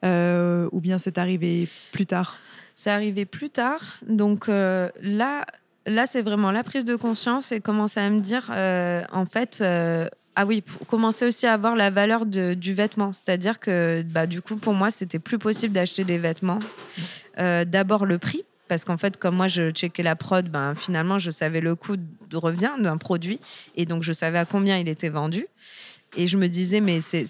ou 0.02 0.80
bien 0.80 0.98
c'est 0.98 1.16
arrivé 1.16 1.68
plus 1.92 2.06
tard? 2.06 2.38
C'est 2.80 2.90
arrivé 2.90 3.24
plus 3.24 3.50
tard, 3.50 3.98
donc 4.06 4.48
euh, 4.48 4.88
là, 5.02 5.44
là 5.88 6.06
c'est 6.06 6.22
vraiment 6.22 6.50
la 6.52 6.62
prise 6.64 6.84
de 6.84 6.96
conscience 6.96 7.52
et 7.52 7.60
commencer 7.60 8.00
à 8.00 8.08
me 8.10 8.20
dire 8.20 8.50
euh, 8.54 9.02
en 9.12 9.26
fait. 9.26 9.58
euh, 9.60 10.08
ah 10.40 10.46
oui, 10.46 10.62
commencer 10.86 11.26
aussi 11.26 11.48
à 11.48 11.54
avoir 11.54 11.74
la 11.74 11.90
valeur 11.90 12.24
de- 12.24 12.54
du 12.54 12.72
vêtement. 12.72 13.12
C'est-à-dire 13.12 13.58
que 13.58 14.04
bah, 14.06 14.28
du 14.28 14.40
coup, 14.40 14.54
pour 14.54 14.72
moi, 14.72 14.88
c'était 14.92 15.18
plus 15.18 15.36
possible 15.36 15.74
d'acheter 15.74 16.04
des 16.04 16.16
vêtements. 16.18 16.60
Euh, 17.40 17.64
D'abord, 17.64 18.06
le 18.06 18.18
prix. 18.18 18.44
Parce 18.68 18.84
qu'en 18.84 18.96
fait, 18.98 19.16
comme 19.16 19.34
moi, 19.34 19.48
je 19.48 19.70
checkais 19.72 20.04
la 20.04 20.14
prod, 20.14 20.48
ben, 20.48 20.76
finalement, 20.76 21.18
je 21.18 21.32
savais 21.32 21.60
le 21.60 21.74
coût 21.74 21.96
de 21.96 22.36
revient 22.36 22.70
d'un 22.78 22.98
produit. 22.98 23.40
Et 23.74 23.84
donc, 23.84 24.04
je 24.04 24.12
savais 24.12 24.38
à 24.38 24.44
combien 24.44 24.78
il 24.78 24.88
était 24.88 25.08
vendu. 25.08 25.44
Et 26.16 26.28
je 26.28 26.36
me 26.36 26.46
disais, 26.48 26.80
mais 26.80 27.00
c'est, 27.00 27.24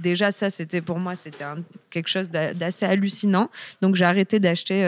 déjà 0.00 0.30
ça, 0.30 0.48
c'était 0.48 0.82
pour 0.82 1.00
moi, 1.00 1.16
c'était 1.16 1.44
quelque 1.90 2.08
chose 2.08 2.30
d'a- 2.30 2.54
d'assez 2.54 2.86
hallucinant. 2.86 3.50
Donc, 3.82 3.96
j'ai 3.96 4.04
arrêté 4.04 4.38
d'acheter 4.38 4.80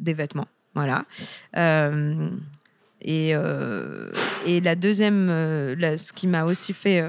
des 0.00 0.14
vêtements. 0.14 0.46
Voilà. 0.76 1.06
Euh, 1.56 2.28
et, 3.00 3.30
euh, 3.34 4.10
et 4.44 4.60
la 4.60 4.76
deuxième, 4.76 5.28
euh, 5.30 5.96
ce 5.96 6.12
qui 6.12 6.26
m'a 6.26 6.44
aussi 6.44 6.74
fait 6.74 7.02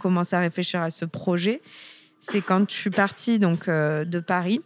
commencer 0.00 0.34
à 0.34 0.40
réfléchir 0.40 0.82
à 0.82 0.90
ce 0.90 1.04
projet, 1.04 1.62
c'est 2.20 2.40
quand 2.40 2.68
je 2.68 2.74
suis 2.74 2.90
partie 2.90 3.38
donc 3.38 3.70
de 3.70 4.20
Paris. 4.20 4.60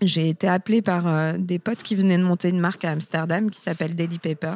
J'ai 0.00 0.28
été 0.28 0.48
appelée 0.48 0.82
par 0.82 1.38
des 1.38 1.60
potes 1.60 1.84
qui 1.84 1.94
venaient 1.94 2.18
de 2.18 2.24
monter 2.24 2.48
une 2.48 2.58
marque 2.58 2.84
à 2.84 2.90
Amsterdam 2.90 3.48
qui 3.50 3.60
s'appelle 3.60 3.94
Daily 3.94 4.18
Paper. 4.18 4.54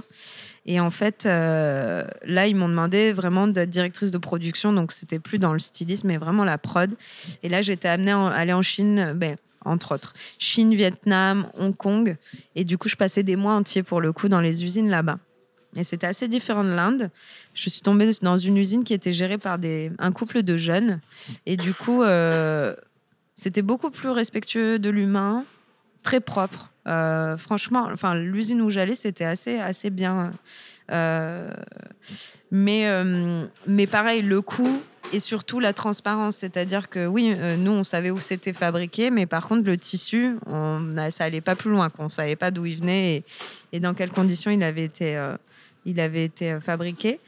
Et 0.65 0.81
en 0.81 0.91
fait, 0.91 1.25
là, 1.25 2.47
ils 2.49 2.57
m'ont 2.57 2.69
demandé 2.69 3.13
vraiment 3.13 3.47
d'être 3.47 3.71
directrice 3.71 4.11
de 4.11 4.19
production. 4.19 4.73
Donc, 4.73 4.91
c'était 4.91 5.21
plus 5.21 5.39
dans 5.39 5.53
le 5.53 5.61
stylisme, 5.61 6.09
mais 6.09 6.17
vraiment 6.17 6.43
la 6.43 6.59
prod. 6.59 6.93
Et 7.45 7.49
là, 7.49 7.63
j'étais 7.63 7.87
amenée 7.87 8.11
à 8.11 8.27
aller 8.31 8.53
en 8.53 8.63
Chine, 8.63 9.13
ben, 9.15 9.37
entre 9.67 9.95
autres. 9.95 10.15
Chine, 10.39 10.75
Vietnam, 10.75 11.47
Hong 11.59 11.77
Kong. 11.77 12.17
Et 12.55 12.65
du 12.65 12.79
coup, 12.79 12.89
je 12.89 12.97
passais 12.97 13.23
des 13.23 13.37
mois 13.37 13.55
entiers 13.55 13.83
pour 13.83 14.01
le 14.01 14.13
coup 14.13 14.29
dans 14.29 14.41
les 14.41 14.65
usines 14.65 14.89
là-bas. 14.89 15.19
Et 15.77 15.85
c'était 15.85 16.07
assez 16.07 16.27
différent 16.29 16.65
de 16.65 16.71
l'Inde. 16.71 17.11
Je 17.55 17.69
suis 17.69 17.83
tombée 17.83 18.11
dans 18.23 18.39
une 18.39 18.57
usine 18.57 18.85
qui 18.85 18.95
était 18.95 19.13
gérée 19.13 19.39
par 19.39 19.59
des, 19.59 19.93
un 19.99 20.13
couple 20.13 20.43
de 20.43 20.57
jeunes. 20.57 21.01
Et 21.45 21.57
du 21.57 21.75
coup, 21.75 22.03
euh, 22.03 22.75
c'était 23.35 23.63
beaucoup 23.63 23.91
plus 23.91 24.09
respectueux 24.09 24.79
de 24.79 24.89
l'humain, 24.89 25.45
très 26.03 26.21
propre. 26.21 26.71
Euh, 26.87 27.37
franchement, 27.37 27.89
enfin, 27.93 28.15
l'usine 28.15 28.63
où 28.63 28.71
j'allais, 28.71 28.95
c'était 28.95 29.25
assez, 29.25 29.59
assez 29.59 29.91
bien. 29.91 30.33
Euh, 30.93 31.51
mais, 32.51 32.87
euh, 32.87 33.47
mais 33.67 33.87
pareil, 33.87 34.23
le 34.23 34.41
coût 34.41 34.83
et 35.13 35.21
surtout 35.21 35.61
la 35.61 35.73
transparence. 35.73 36.37
C'est-à-dire 36.37 36.89
que 36.89 37.07
oui, 37.07 37.35
nous, 37.59 37.73
on 37.73 37.85
savait 37.85 38.11
où 38.11 38.19
c'était 38.19 38.53
fabriqué, 38.53 39.11
mais 39.11 39.27
par 39.27 39.47
contre, 39.47 39.69
le 39.69 39.79
tissu, 39.79 40.37
on 40.47 40.95
ça 41.11 41.25
allait 41.25 41.41
pas 41.41 41.57
plus 41.57 41.71
loin. 41.71 41.91
On 41.99 42.05
ne 42.05 42.09
savait 42.09 42.37
pas 42.37 42.51
d'où 42.51 42.67
il 42.67 42.79
venait 42.79 43.17
et, 43.17 43.25
et, 43.73 43.81
dans 43.81 43.95
quelles 43.95 44.11
conditions 44.11 44.51
il 44.51 44.63
avait 44.63 44.85
été, 44.85 45.21
il 45.85 46.01
avait 46.01 46.25
été 46.25 46.59
fabriqué. 46.61 47.21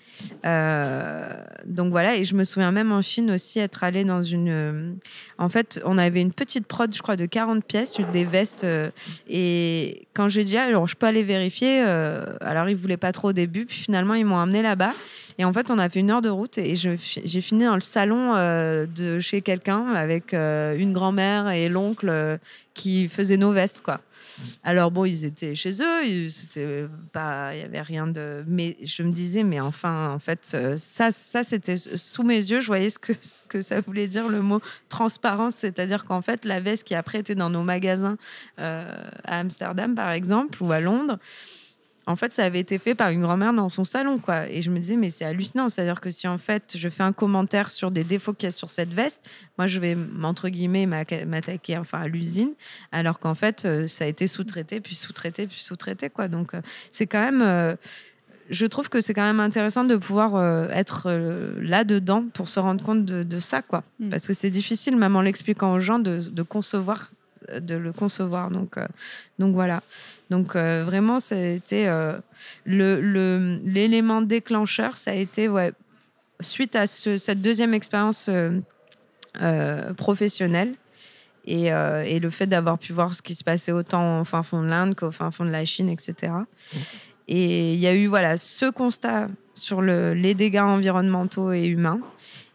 Euh, 0.44 1.32
donc 1.64 1.90
voilà, 1.90 2.16
et 2.16 2.24
je 2.24 2.34
me 2.34 2.44
souviens 2.44 2.72
même 2.72 2.92
en 2.92 3.02
Chine 3.02 3.30
aussi 3.30 3.58
être 3.58 3.84
allé 3.84 4.04
dans 4.04 4.22
une. 4.22 4.48
Euh, 4.48 4.92
en 5.38 5.48
fait, 5.48 5.80
on 5.84 5.98
avait 5.98 6.20
une 6.20 6.32
petite 6.32 6.66
prod, 6.66 6.94
je 6.94 7.02
crois, 7.02 7.16
de 7.16 7.26
40 7.26 7.64
pièces, 7.64 7.96
des 8.12 8.24
vestes. 8.24 8.64
Euh, 8.64 8.90
et 9.28 10.06
quand 10.14 10.28
j'ai 10.28 10.44
dit, 10.44 10.56
ah, 10.56 10.64
alors 10.64 10.86
je 10.86 10.96
peux 10.96 11.06
aller 11.06 11.22
vérifier, 11.22 11.80
alors 11.80 12.68
ils 12.68 12.76
voulaient 12.76 12.96
pas 12.96 13.12
trop 13.12 13.28
au 13.28 13.32
début, 13.32 13.66
puis 13.66 13.78
finalement 13.78 14.14
ils 14.14 14.24
m'ont 14.24 14.38
amené 14.38 14.62
là-bas. 14.62 14.90
Et 15.40 15.44
en 15.44 15.52
fait, 15.52 15.70
on 15.70 15.78
a 15.78 15.88
fait 15.88 16.00
une 16.00 16.10
heure 16.10 16.22
de 16.22 16.28
route 16.28 16.58
et 16.58 16.74
j'ai 16.74 17.40
fini 17.40 17.64
dans 17.64 17.76
le 17.76 17.80
salon 17.80 18.34
de 18.34 19.18
chez 19.20 19.40
quelqu'un 19.40 19.86
avec 19.94 20.32
une 20.32 20.92
grand-mère 20.92 21.50
et 21.50 21.68
l'oncle 21.68 22.38
qui 22.74 23.08
faisaient 23.08 23.36
nos 23.36 23.52
vestes, 23.52 23.82
quoi. 23.82 24.00
Alors 24.64 24.90
bon, 24.90 25.04
ils 25.04 25.24
étaient 25.24 25.54
chez 25.54 25.82
eux, 25.82 26.28
c'était 26.28 26.86
pas, 27.12 27.54
il 27.54 27.60
y 27.60 27.62
avait 27.62 27.80
rien 27.80 28.06
de. 28.06 28.44
Mais 28.46 28.76
je 28.82 29.02
me 29.02 29.12
disais, 29.12 29.42
mais 29.42 29.60
enfin, 29.60 30.12
en 30.12 30.18
fait, 30.18 30.50
euh, 30.54 30.76
ça, 30.76 31.10
ça 31.10 31.42
c'était 31.42 31.76
sous 31.76 32.22
mes 32.22 32.36
yeux. 32.36 32.60
Je 32.60 32.66
voyais 32.66 32.90
ce 32.90 32.98
que, 32.98 33.12
que 33.48 33.62
ça 33.62 33.80
voulait 33.80 34.08
dire 34.08 34.28
le 34.28 34.42
mot 34.42 34.60
transparence, 34.88 35.54
c'est-à-dire 35.56 36.04
qu'en 36.04 36.22
fait, 36.22 36.44
la 36.44 36.60
veste 36.60 36.84
qui 36.84 36.94
après 36.94 37.18
était 37.18 37.34
dans 37.34 37.50
nos 37.50 37.62
magasins 37.62 38.16
euh, 38.58 38.92
à 39.24 39.38
Amsterdam, 39.40 39.94
par 39.94 40.10
exemple, 40.10 40.62
ou 40.62 40.72
à 40.72 40.80
Londres 40.80 41.18
en 42.08 42.16
fait, 42.16 42.32
ça 42.32 42.42
avait 42.42 42.58
été 42.58 42.78
fait 42.78 42.94
par 42.94 43.10
une 43.10 43.20
grand-mère 43.20 43.52
dans 43.52 43.68
son 43.68 43.84
salon, 43.84 44.18
quoi. 44.18 44.48
Et 44.48 44.62
je 44.62 44.70
me 44.70 44.78
disais, 44.78 44.96
mais 44.96 45.10
c'est 45.10 45.26
hallucinant. 45.26 45.68
C'est-à-dire 45.68 46.00
que 46.00 46.10
si 46.10 46.26
en 46.26 46.38
fait, 46.38 46.74
je 46.74 46.88
fais 46.88 47.02
un 47.02 47.12
commentaire 47.12 47.70
sur 47.70 47.90
des 47.90 48.02
défauts 48.02 48.32
qu'il 48.32 48.46
y 48.46 48.48
a 48.48 48.50
sur 48.50 48.70
cette 48.70 48.94
veste, 48.94 49.28
moi, 49.58 49.66
je 49.66 49.78
vais, 49.78 49.94
entre 50.22 50.48
guillemets, 50.48 50.86
m'attaquer 50.86 51.76
enfin, 51.76 52.00
à 52.00 52.08
l'usine, 52.08 52.52
alors 52.92 53.20
qu'en 53.20 53.34
fait, 53.34 53.66
euh, 53.66 53.86
ça 53.86 54.04
a 54.04 54.06
été 54.06 54.26
sous-traité, 54.26 54.80
puis 54.80 54.94
sous-traité, 54.94 55.46
puis 55.46 55.60
sous-traité, 55.60 56.08
quoi. 56.08 56.28
Donc, 56.28 56.54
euh, 56.54 56.62
c'est 56.90 57.06
quand 57.06 57.20
même. 57.20 57.42
Euh, 57.42 57.76
je 58.48 58.64
trouve 58.64 58.88
que 58.88 59.02
c'est 59.02 59.12
quand 59.12 59.24
même 59.24 59.40
intéressant 59.40 59.84
de 59.84 59.96
pouvoir 59.96 60.42
être 60.72 61.10
là-dedans 61.60 62.24
pour 62.32 62.48
se 62.48 62.58
rendre 62.58 62.82
compte 62.82 63.04
de, 63.04 63.38
ça, 63.38 63.60
quoi. 63.60 63.84
Mm. 64.00 64.08
Parce 64.08 64.26
que 64.26 64.32
c'est 64.32 64.48
difficile, 64.48 64.96
même 64.96 65.14
en 65.14 65.20
l'expliquant 65.20 65.74
aux 65.74 65.80
gens, 65.80 65.98
de, 65.98 66.20
de 66.30 66.42
concevoir 66.42 67.10
de 67.60 67.74
le 67.74 67.92
concevoir. 67.92 68.50
Donc, 68.50 68.76
euh, 68.76 68.86
donc 69.38 69.54
voilà. 69.54 69.82
Donc 70.30 70.56
euh, 70.56 70.84
vraiment, 70.84 71.20
c'était 71.20 71.86
euh, 71.88 72.18
le 72.64 73.60
l'élément 73.64 74.22
déclencheur, 74.22 74.96
ça 74.96 75.12
a 75.12 75.14
été 75.14 75.48
ouais, 75.48 75.72
suite 76.40 76.76
à 76.76 76.86
cette 76.86 77.42
deuxième 77.42 77.74
expérience 77.74 78.30
professionnelle. 79.96 80.74
Et, 81.50 81.68
et, 81.68 82.20
le 82.20 82.28
fait 82.28 82.46
d'avoir 82.46 82.78
pu 82.78 82.92
voir 82.92 83.14
ce 83.14 83.22
qui 83.22 83.34
se 83.34 83.42
passait 83.42 83.72
autant 83.72 84.20
au 84.20 84.24
fin 84.24 84.42
fond 84.42 84.62
de 84.62 84.66
l'Inde 84.66 84.94
qu'au 84.94 85.10
fin 85.10 85.30
fond 85.30 85.46
de 85.46 85.50
la 85.50 85.64
Chine, 85.64 85.88
etc. 85.88 86.32
Et 87.26 87.72
il 87.72 87.80
y 87.80 87.86
a 87.86 87.94
eu 87.94 88.06
voilà 88.06 88.36
ce 88.36 88.70
constat 88.70 89.28
sur 89.58 89.82
le, 89.82 90.14
les 90.14 90.34
dégâts 90.34 90.60
environnementaux 90.60 91.52
et 91.52 91.66
humains. 91.66 92.00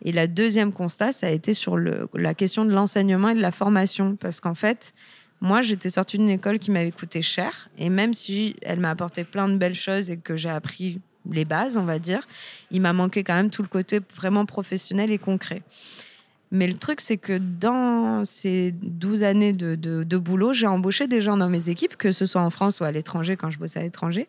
Et 0.04 0.12
la 0.12 0.28
deuxième 0.28 0.74
constat, 0.74 1.12
ça 1.12 1.28
a 1.28 1.30
été 1.30 1.54
sur 1.54 1.78
la 1.78 2.34
question 2.34 2.66
de 2.66 2.72
l'enseignement 2.72 3.30
et 3.30 3.36
de 3.36 3.42
la 3.42 3.52
formation. 3.52 4.16
Parce 4.16 4.40
qu'en 4.42 4.56
fait, 4.56 4.94
moi, 5.40 5.62
j'étais 5.62 5.90
sortie 5.90 6.18
d'une 6.18 6.30
école 6.30 6.60
qui 6.60 6.72
m'avait 6.72 6.92
coûté 6.92 7.22
cher. 7.22 7.70
Et 7.78 7.90
même 7.90 8.14
si 8.14 8.56
elle 8.62 8.80
m'a 8.80 8.90
apporté 8.90 9.24
plein 9.24 9.48
de 9.48 9.58
belles 9.58 9.76
choses 9.76 10.10
et 10.10 10.18
que 10.18 10.36
j'ai 10.36 10.50
appris 10.50 11.00
les 11.32 11.46
bases, 11.46 11.78
on 11.78 11.86
va 11.86 12.00
dire, 12.00 12.28
il 12.72 12.82
m'a 12.82 12.94
manqué 12.94 13.24
quand 13.24 13.36
même 13.36 13.50
tout 13.50 13.62
le 13.62 13.68
côté 13.68 14.00
vraiment 14.16 14.46
professionnel 14.46 15.12
et 15.12 15.18
concret. 15.18 15.62
Mais 16.52 16.68
le 16.68 16.76
truc, 16.76 17.02
c'est 17.02 17.18
que 17.18 17.38
dans 17.38 18.24
ces 18.26 18.72
12 18.74 19.24
années 19.24 19.54
de, 19.54 19.74
de, 19.74 20.04
de 20.04 20.18
boulot, 20.18 20.54
j'ai 20.54 20.68
embauché 20.68 21.08
des 21.08 21.20
gens 21.20 21.36
dans 21.36 21.50
mes 21.50 21.70
équipes, 21.70 21.98
que 21.98 22.12
ce 22.12 22.26
soit 22.26 22.42
en 22.42 22.52
France 22.52 22.80
ou 22.80 22.84
à 22.84 22.92
l'étranger, 22.92 23.36
quand 23.38 23.50
je 23.50 23.58
bossais 23.58 23.80
à 23.80 23.84
l'étranger. 23.84 24.28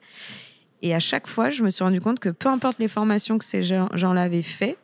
Et 0.82 0.94
à 0.94 1.00
chaque 1.00 1.26
fois, 1.26 1.50
je 1.50 1.62
me 1.62 1.70
suis 1.70 1.82
rendu 1.82 2.00
compte 2.00 2.18
que 2.18 2.28
peu 2.28 2.48
importe 2.48 2.78
les 2.78 2.88
formations 2.88 3.38
que 3.38 3.44
ces 3.44 3.62
gens-là 3.62 4.22
avaient 4.22 4.42
fait, 4.42 4.76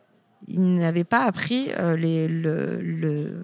ils 0.48 0.76
n'avaient 0.76 1.05
pas 1.05 1.24
appris 1.24 1.68
euh, 1.79 3.42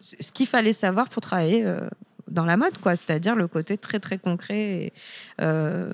ce 0.00 0.32
qu'il 0.32 0.46
fallait 0.46 0.72
savoir 0.72 1.08
pour 1.08 1.20
travailler 1.20 1.64
euh, 1.64 1.80
dans 2.28 2.44
la 2.44 2.56
mode, 2.56 2.78
quoi. 2.78 2.96
C'est-à-dire 2.96 3.34
le 3.34 3.48
côté 3.48 3.76
très 3.76 3.98
très 3.98 4.18
concret. 4.18 4.92
Euh, 5.40 5.92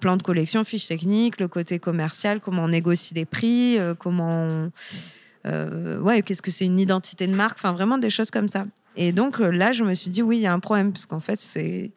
plan 0.00 0.16
de 0.18 0.22
collection, 0.22 0.64
fiche 0.64 0.86
technique, 0.86 1.40
le 1.40 1.48
côté 1.48 1.78
commercial, 1.78 2.40
comment 2.40 2.64
on 2.64 2.68
négocie 2.68 3.14
des 3.14 3.24
prix, 3.24 3.78
comment 3.98 4.68
ouais, 5.46 6.20
qu'est-ce 6.20 6.42
que 6.42 6.50
c'est 6.50 6.66
une 6.66 6.78
identité 6.78 7.26
de 7.26 7.34
marque, 7.34 7.56
enfin 7.56 7.72
vraiment 7.72 7.96
des 7.96 8.10
choses 8.10 8.30
comme 8.30 8.48
ça. 8.48 8.66
Et 8.96 9.12
donc 9.12 9.38
là, 9.38 9.72
je 9.72 9.82
me 9.82 9.94
suis 9.94 10.10
dit 10.10 10.20
oui, 10.20 10.36
il 10.36 10.42
y 10.42 10.46
a 10.46 10.52
un 10.52 10.58
problème 10.58 10.92
parce 10.92 11.06
qu'en 11.06 11.20
fait 11.20 11.40
c'est 11.40 11.92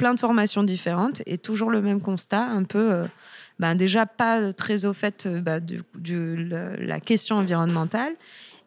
plein 0.00 0.14
de 0.14 0.18
formations 0.18 0.62
différentes 0.62 1.20
et 1.26 1.36
toujours 1.36 1.70
le 1.70 1.82
même 1.82 2.00
constat, 2.00 2.42
un 2.42 2.64
peu 2.64 3.04
ben 3.60 3.74
déjà 3.74 4.06
pas 4.06 4.54
très 4.54 4.86
au 4.86 4.94
fait 4.94 5.26
euh, 5.26 5.42
bah, 5.42 5.60
de, 5.60 5.84
la 6.80 6.98
question 6.98 7.36
environnementale 7.36 8.14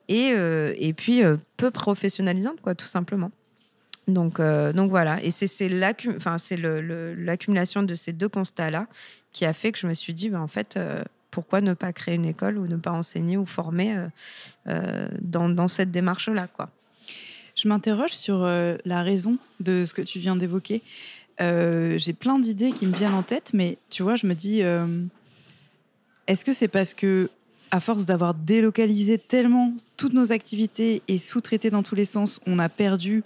et, 0.07 0.33
euh, 0.33 0.75
et 0.77 0.93
puis 0.93 1.23
euh, 1.23 1.37
peu 1.57 1.71
professionnalisante, 1.71 2.61
quoi, 2.61 2.75
tout 2.75 2.85
simplement. 2.85 3.31
Donc, 4.07 4.41
donc 4.41 4.89
voilà, 4.89 5.23
et 5.23 5.31
c'est 5.31 5.69
l'accumulation 5.69 7.83
de 7.83 7.95
ces 7.95 8.11
deux 8.11 8.27
constats-là 8.27 8.87
qui 9.31 9.45
a 9.45 9.53
fait 9.53 9.71
que 9.71 9.79
je 9.79 9.87
me 9.87 9.93
suis 9.93 10.13
dit, 10.13 10.29
ben, 10.29 10.41
en 10.41 10.47
fait, 10.47 10.77
pourquoi 11.31 11.61
ne 11.61 11.73
pas 11.73 11.93
créer 11.93 12.15
une 12.15 12.25
école 12.25 12.57
ou 12.57 12.67
ne 12.67 12.75
pas 12.75 12.91
enseigner 12.91 13.37
ou 13.37 13.45
former 13.45 13.95
dans, 14.65 15.47
dans, 15.47 15.69
cette 15.69 15.89
démarche-là. 15.89 16.49
Je 17.55 17.69
m'interroge 17.69 18.11
sur 18.11 18.45
la 18.83 19.03
raison 19.03 19.37
de 19.61 19.85
ce 19.85 19.93
que 19.93 20.01
tu 20.01 20.19
viens 20.19 20.35
d'évoquer. 20.35 20.81
Euh, 21.41 21.97
j'ai 21.97 22.13
plein 22.13 22.39
d'idées 22.39 22.71
qui 22.71 22.85
me 22.85 22.95
viennent 22.95 23.13
en 23.13 23.23
tête, 23.23 23.51
mais 23.53 23.77
tu 23.89 24.03
vois, 24.03 24.15
je 24.15 24.27
me 24.27 24.35
dis, 24.35 24.61
euh, 24.61 24.85
est-ce 26.27 26.45
que 26.45 26.53
c'est 26.53 26.67
parce 26.67 26.93
que, 26.93 27.29
à 27.71 27.79
force 27.79 28.05
d'avoir 28.05 28.35
délocalisé 28.35 29.17
tellement 29.17 29.73
toutes 29.97 30.13
nos 30.13 30.31
activités 30.31 31.01
et 31.07 31.17
sous-traité 31.17 31.71
dans 31.71 31.81
tous 31.81 31.95
les 31.95 32.05
sens, 32.05 32.39
on 32.45 32.59
a 32.59 32.69
perdu, 32.69 33.23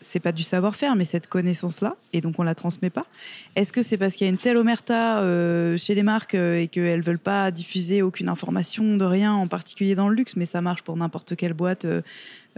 c'est 0.00 0.18
pas 0.18 0.32
du 0.32 0.42
savoir-faire, 0.42 0.96
mais 0.96 1.04
cette 1.04 1.28
connaissance-là, 1.28 1.94
et 2.12 2.20
donc 2.20 2.40
on 2.40 2.42
la 2.42 2.56
transmet 2.56 2.90
pas. 2.90 3.06
Est-ce 3.54 3.72
que 3.72 3.82
c'est 3.82 3.96
parce 3.96 4.14
qu'il 4.14 4.26
y 4.26 4.28
a 4.28 4.32
une 4.32 4.38
telle 4.38 4.56
omerta 4.56 5.20
euh, 5.20 5.76
chez 5.76 5.94
les 5.94 6.02
marques 6.02 6.34
et 6.34 6.66
qu'elles 6.66 7.02
veulent 7.02 7.20
pas 7.20 7.52
diffuser 7.52 8.02
aucune 8.02 8.28
information 8.28 8.96
de 8.96 9.04
rien, 9.04 9.32
en 9.32 9.46
particulier 9.46 9.94
dans 9.94 10.08
le 10.08 10.16
luxe, 10.16 10.34
mais 10.34 10.46
ça 10.46 10.60
marche 10.60 10.82
pour 10.82 10.96
n'importe 10.96 11.36
quelle 11.36 11.54
boîte, 11.54 11.86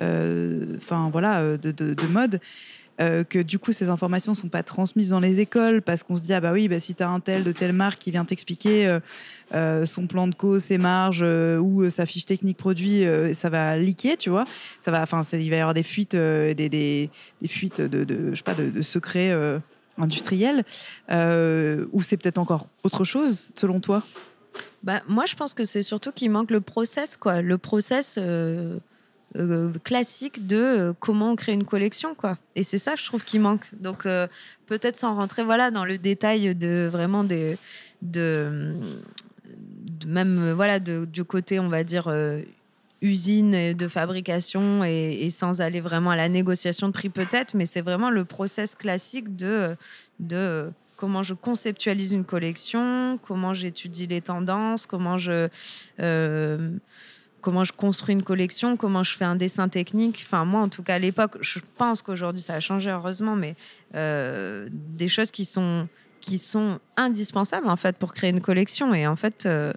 enfin 0.00 1.10
voilà, 1.12 1.58
de, 1.58 1.70
de 1.72 2.06
mode 2.06 2.40
euh, 3.00 3.22
que 3.22 3.38
du 3.38 3.60
coup 3.60 3.72
ces 3.72 3.90
informations 3.90 4.34
sont 4.34 4.48
pas 4.48 4.64
transmises 4.64 5.10
dans 5.10 5.20
les 5.20 5.38
écoles 5.38 5.82
parce 5.82 6.02
qu'on 6.02 6.16
se 6.16 6.20
dit 6.20 6.32
ah 6.32 6.40
bah 6.40 6.50
oui 6.52 6.66
bah 6.66 6.80
si 6.80 6.96
tu 6.96 7.02
as 7.04 7.08
un 7.08 7.20
tel 7.20 7.44
de 7.44 7.52
telle 7.52 7.72
marque 7.72 8.00
qui 8.00 8.10
vient 8.10 8.24
t'expliquer 8.24 8.88
euh, 8.88 8.98
euh, 9.54 9.86
son 9.86 10.08
plan 10.08 10.26
de 10.26 10.34
cause, 10.34 10.64
ses 10.64 10.78
marges 10.78 11.22
ou 11.22 11.88
sa 11.90 12.06
fiche 12.06 12.26
technique 12.26 12.56
produit, 12.56 13.04
ça 13.34 13.48
va 13.50 13.76
liquer, 13.76 14.16
tu 14.16 14.30
vois. 14.30 14.44
Ça 14.80 14.90
va, 14.90 15.00
enfin 15.00 15.22
il 15.32 15.48
va 15.48 15.56
y 15.56 15.60
avoir 15.60 15.74
des 15.74 15.82
fuites, 15.84 16.16
des, 16.16 16.54
des, 16.54 17.10
fuites 17.46 17.80
de, 17.80 18.30
je 18.30 18.36
sais 18.36 18.42
pas 18.42 18.54
de, 18.54 18.82
secrets 18.82 19.32
industriels 19.96 20.64
ou 21.08 22.02
c'est 22.02 22.16
peut-être 22.16 22.38
encore 22.38 22.68
autre 22.82 23.04
chose 23.04 23.52
selon 23.54 23.80
toi? 23.80 24.02
Bah, 24.82 25.02
moi, 25.08 25.24
je 25.26 25.34
pense 25.34 25.54
que 25.54 25.64
c'est 25.64 25.82
surtout 25.82 26.12
qu'il 26.12 26.30
manque 26.30 26.50
le 26.50 26.60
process, 26.60 27.16
quoi. 27.16 27.42
Le 27.42 27.58
process, 27.58 28.18
classique 29.84 30.46
de 30.46 30.56
euh, 30.56 30.92
comment 30.98 31.32
on 31.32 31.36
crée 31.36 31.52
une 31.52 31.64
collection 31.64 32.14
quoi. 32.14 32.38
Et 32.54 32.62
c'est 32.62 32.78
ça 32.78 32.94
je 32.96 33.04
trouve 33.04 33.24
qui 33.24 33.38
manque. 33.38 33.68
Donc 33.74 34.06
euh, 34.06 34.26
peut-être 34.66 34.96
sans 34.96 35.14
rentrer 35.14 35.44
voilà 35.44 35.70
dans 35.70 35.84
le 35.84 35.98
détail 35.98 36.54
de 36.54 36.88
vraiment 36.90 37.24
des 37.24 37.58
de, 38.02 38.74
même 40.06 40.52
voilà 40.52 40.78
du 40.78 41.24
côté 41.24 41.58
on 41.58 41.68
va 41.68 41.84
dire 41.84 42.12
usine 43.00 43.74
de 43.74 43.88
fabrication 43.88 44.84
et, 44.84 45.18
et, 45.22 45.30
sans 45.30 45.60
aller 45.60 45.80
vraiment 45.80 46.10
à 46.10 46.16
la 46.16 46.28
négociation 46.28 46.88
de 46.88 46.92
prix 46.92 47.08
peut-être 47.08 47.54
mais 47.54 47.66
c'est 47.66 47.80
vraiment 47.80 48.10
le 48.10 48.24
process 48.24 48.74
classique 48.74 49.36
de 49.36 49.76
de 50.20 50.70
comment 50.96 51.22
je 51.22 51.34
conceptualise 51.34 52.12
une 52.12 52.24
collection 52.24 53.18
comment 53.26 53.52
j'étudie 53.52 54.06
les 54.06 54.20
tendances 54.20 54.86
comment 54.86 55.18
je 55.18 55.48
comment 57.40 57.64
je 57.64 57.72
construis 57.72 58.14
une 58.14 58.22
collection, 58.22 58.76
comment 58.76 59.02
je 59.02 59.16
fais 59.16 59.24
un 59.24 59.36
dessin 59.36 59.68
technique. 59.68 60.24
Enfin, 60.26 60.44
moi, 60.44 60.60
en 60.60 60.68
tout 60.68 60.82
cas, 60.82 60.94
à 60.94 60.98
l'époque, 60.98 61.38
je 61.40 61.60
pense 61.76 62.02
qu'aujourd'hui, 62.02 62.42
ça 62.42 62.54
a 62.54 62.60
changé, 62.60 62.90
heureusement, 62.90 63.36
mais 63.36 63.54
euh, 63.94 64.68
des 64.70 65.08
choses 65.08 65.30
qui 65.30 65.44
sont, 65.44 65.88
qui 66.20 66.38
sont 66.38 66.80
indispensables, 66.96 67.68
en 67.68 67.76
fait, 67.76 67.96
pour 67.96 68.12
créer 68.12 68.30
une 68.30 68.40
collection. 68.40 68.94
Et 68.94 69.06
en 69.06 69.16
fait, 69.16 69.46
euh, 69.46 69.72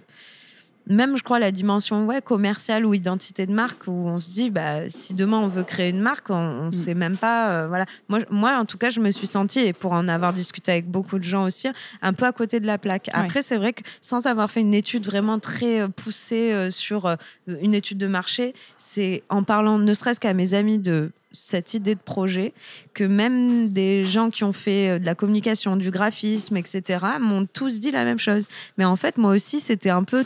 même, 0.86 1.16
je 1.16 1.22
crois, 1.22 1.38
la 1.38 1.52
dimension 1.52 2.06
ouais, 2.06 2.20
commerciale 2.20 2.84
ou 2.84 2.94
identité 2.94 3.46
de 3.46 3.52
marque, 3.52 3.86
où 3.86 4.08
on 4.08 4.16
se 4.16 4.28
dit, 4.30 4.50
bah, 4.50 4.88
si 4.88 5.14
demain 5.14 5.38
on 5.38 5.46
veut 5.46 5.62
créer 5.62 5.90
une 5.90 6.00
marque, 6.00 6.30
on 6.30 6.64
ne 6.64 6.68
mm. 6.68 6.72
sait 6.72 6.94
même 6.94 7.16
pas. 7.16 7.50
Euh, 7.50 7.68
voilà. 7.68 7.86
Moi, 8.08 8.20
moi, 8.30 8.56
en 8.58 8.64
tout 8.64 8.78
cas, 8.78 8.90
je 8.90 9.00
me 9.00 9.10
suis 9.10 9.26
sentie, 9.26 9.60
et 9.60 9.72
pour 9.72 9.92
en 9.92 10.08
avoir 10.08 10.32
discuté 10.32 10.72
avec 10.72 10.90
beaucoup 10.90 11.18
de 11.18 11.24
gens 11.24 11.44
aussi, 11.44 11.68
un 12.02 12.12
peu 12.12 12.26
à 12.26 12.32
côté 12.32 12.58
de 12.60 12.66
la 12.66 12.78
plaque. 12.78 13.10
Après, 13.12 13.42
c'est 13.42 13.56
vrai 13.56 13.72
que 13.72 13.82
sans 14.00 14.26
avoir 14.26 14.50
fait 14.50 14.60
une 14.60 14.74
étude 14.74 15.06
vraiment 15.06 15.38
très 15.38 15.80
euh, 15.80 15.88
poussée 15.88 16.52
euh, 16.52 16.70
sur 16.70 17.16
une 17.46 17.74
étude 17.74 17.98
de 17.98 18.06
marché, 18.06 18.54
c'est 18.76 19.22
en 19.28 19.42
parlant 19.42 19.78
ne 19.78 19.94
serait-ce 19.94 20.20
qu'à 20.20 20.34
mes 20.34 20.54
amis 20.54 20.78
de 20.78 21.10
cette 21.32 21.74
idée 21.74 21.94
de 21.94 22.00
projet 22.00 22.52
que 22.92 23.04
même 23.04 23.68
des 23.68 24.04
gens 24.04 24.30
qui 24.30 24.44
ont 24.44 24.52
fait 24.52 25.00
de 25.00 25.06
la 25.06 25.14
communication, 25.14 25.76
du 25.76 25.90
graphisme, 25.90 26.56
etc., 26.56 27.04
m'ont 27.20 27.46
tous 27.46 27.80
dit 27.80 27.90
la 27.90 28.04
même 28.04 28.18
chose. 28.18 28.46
Mais 28.76 28.84
en 28.84 28.96
fait, 28.96 29.16
moi 29.16 29.32
aussi, 29.32 29.60
c'était 29.60 29.90
un 29.90 30.04
peu 30.04 30.24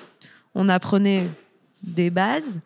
on 0.56 0.70
apprenait 0.70 1.28
des 1.82 2.10
bases, 2.10 2.60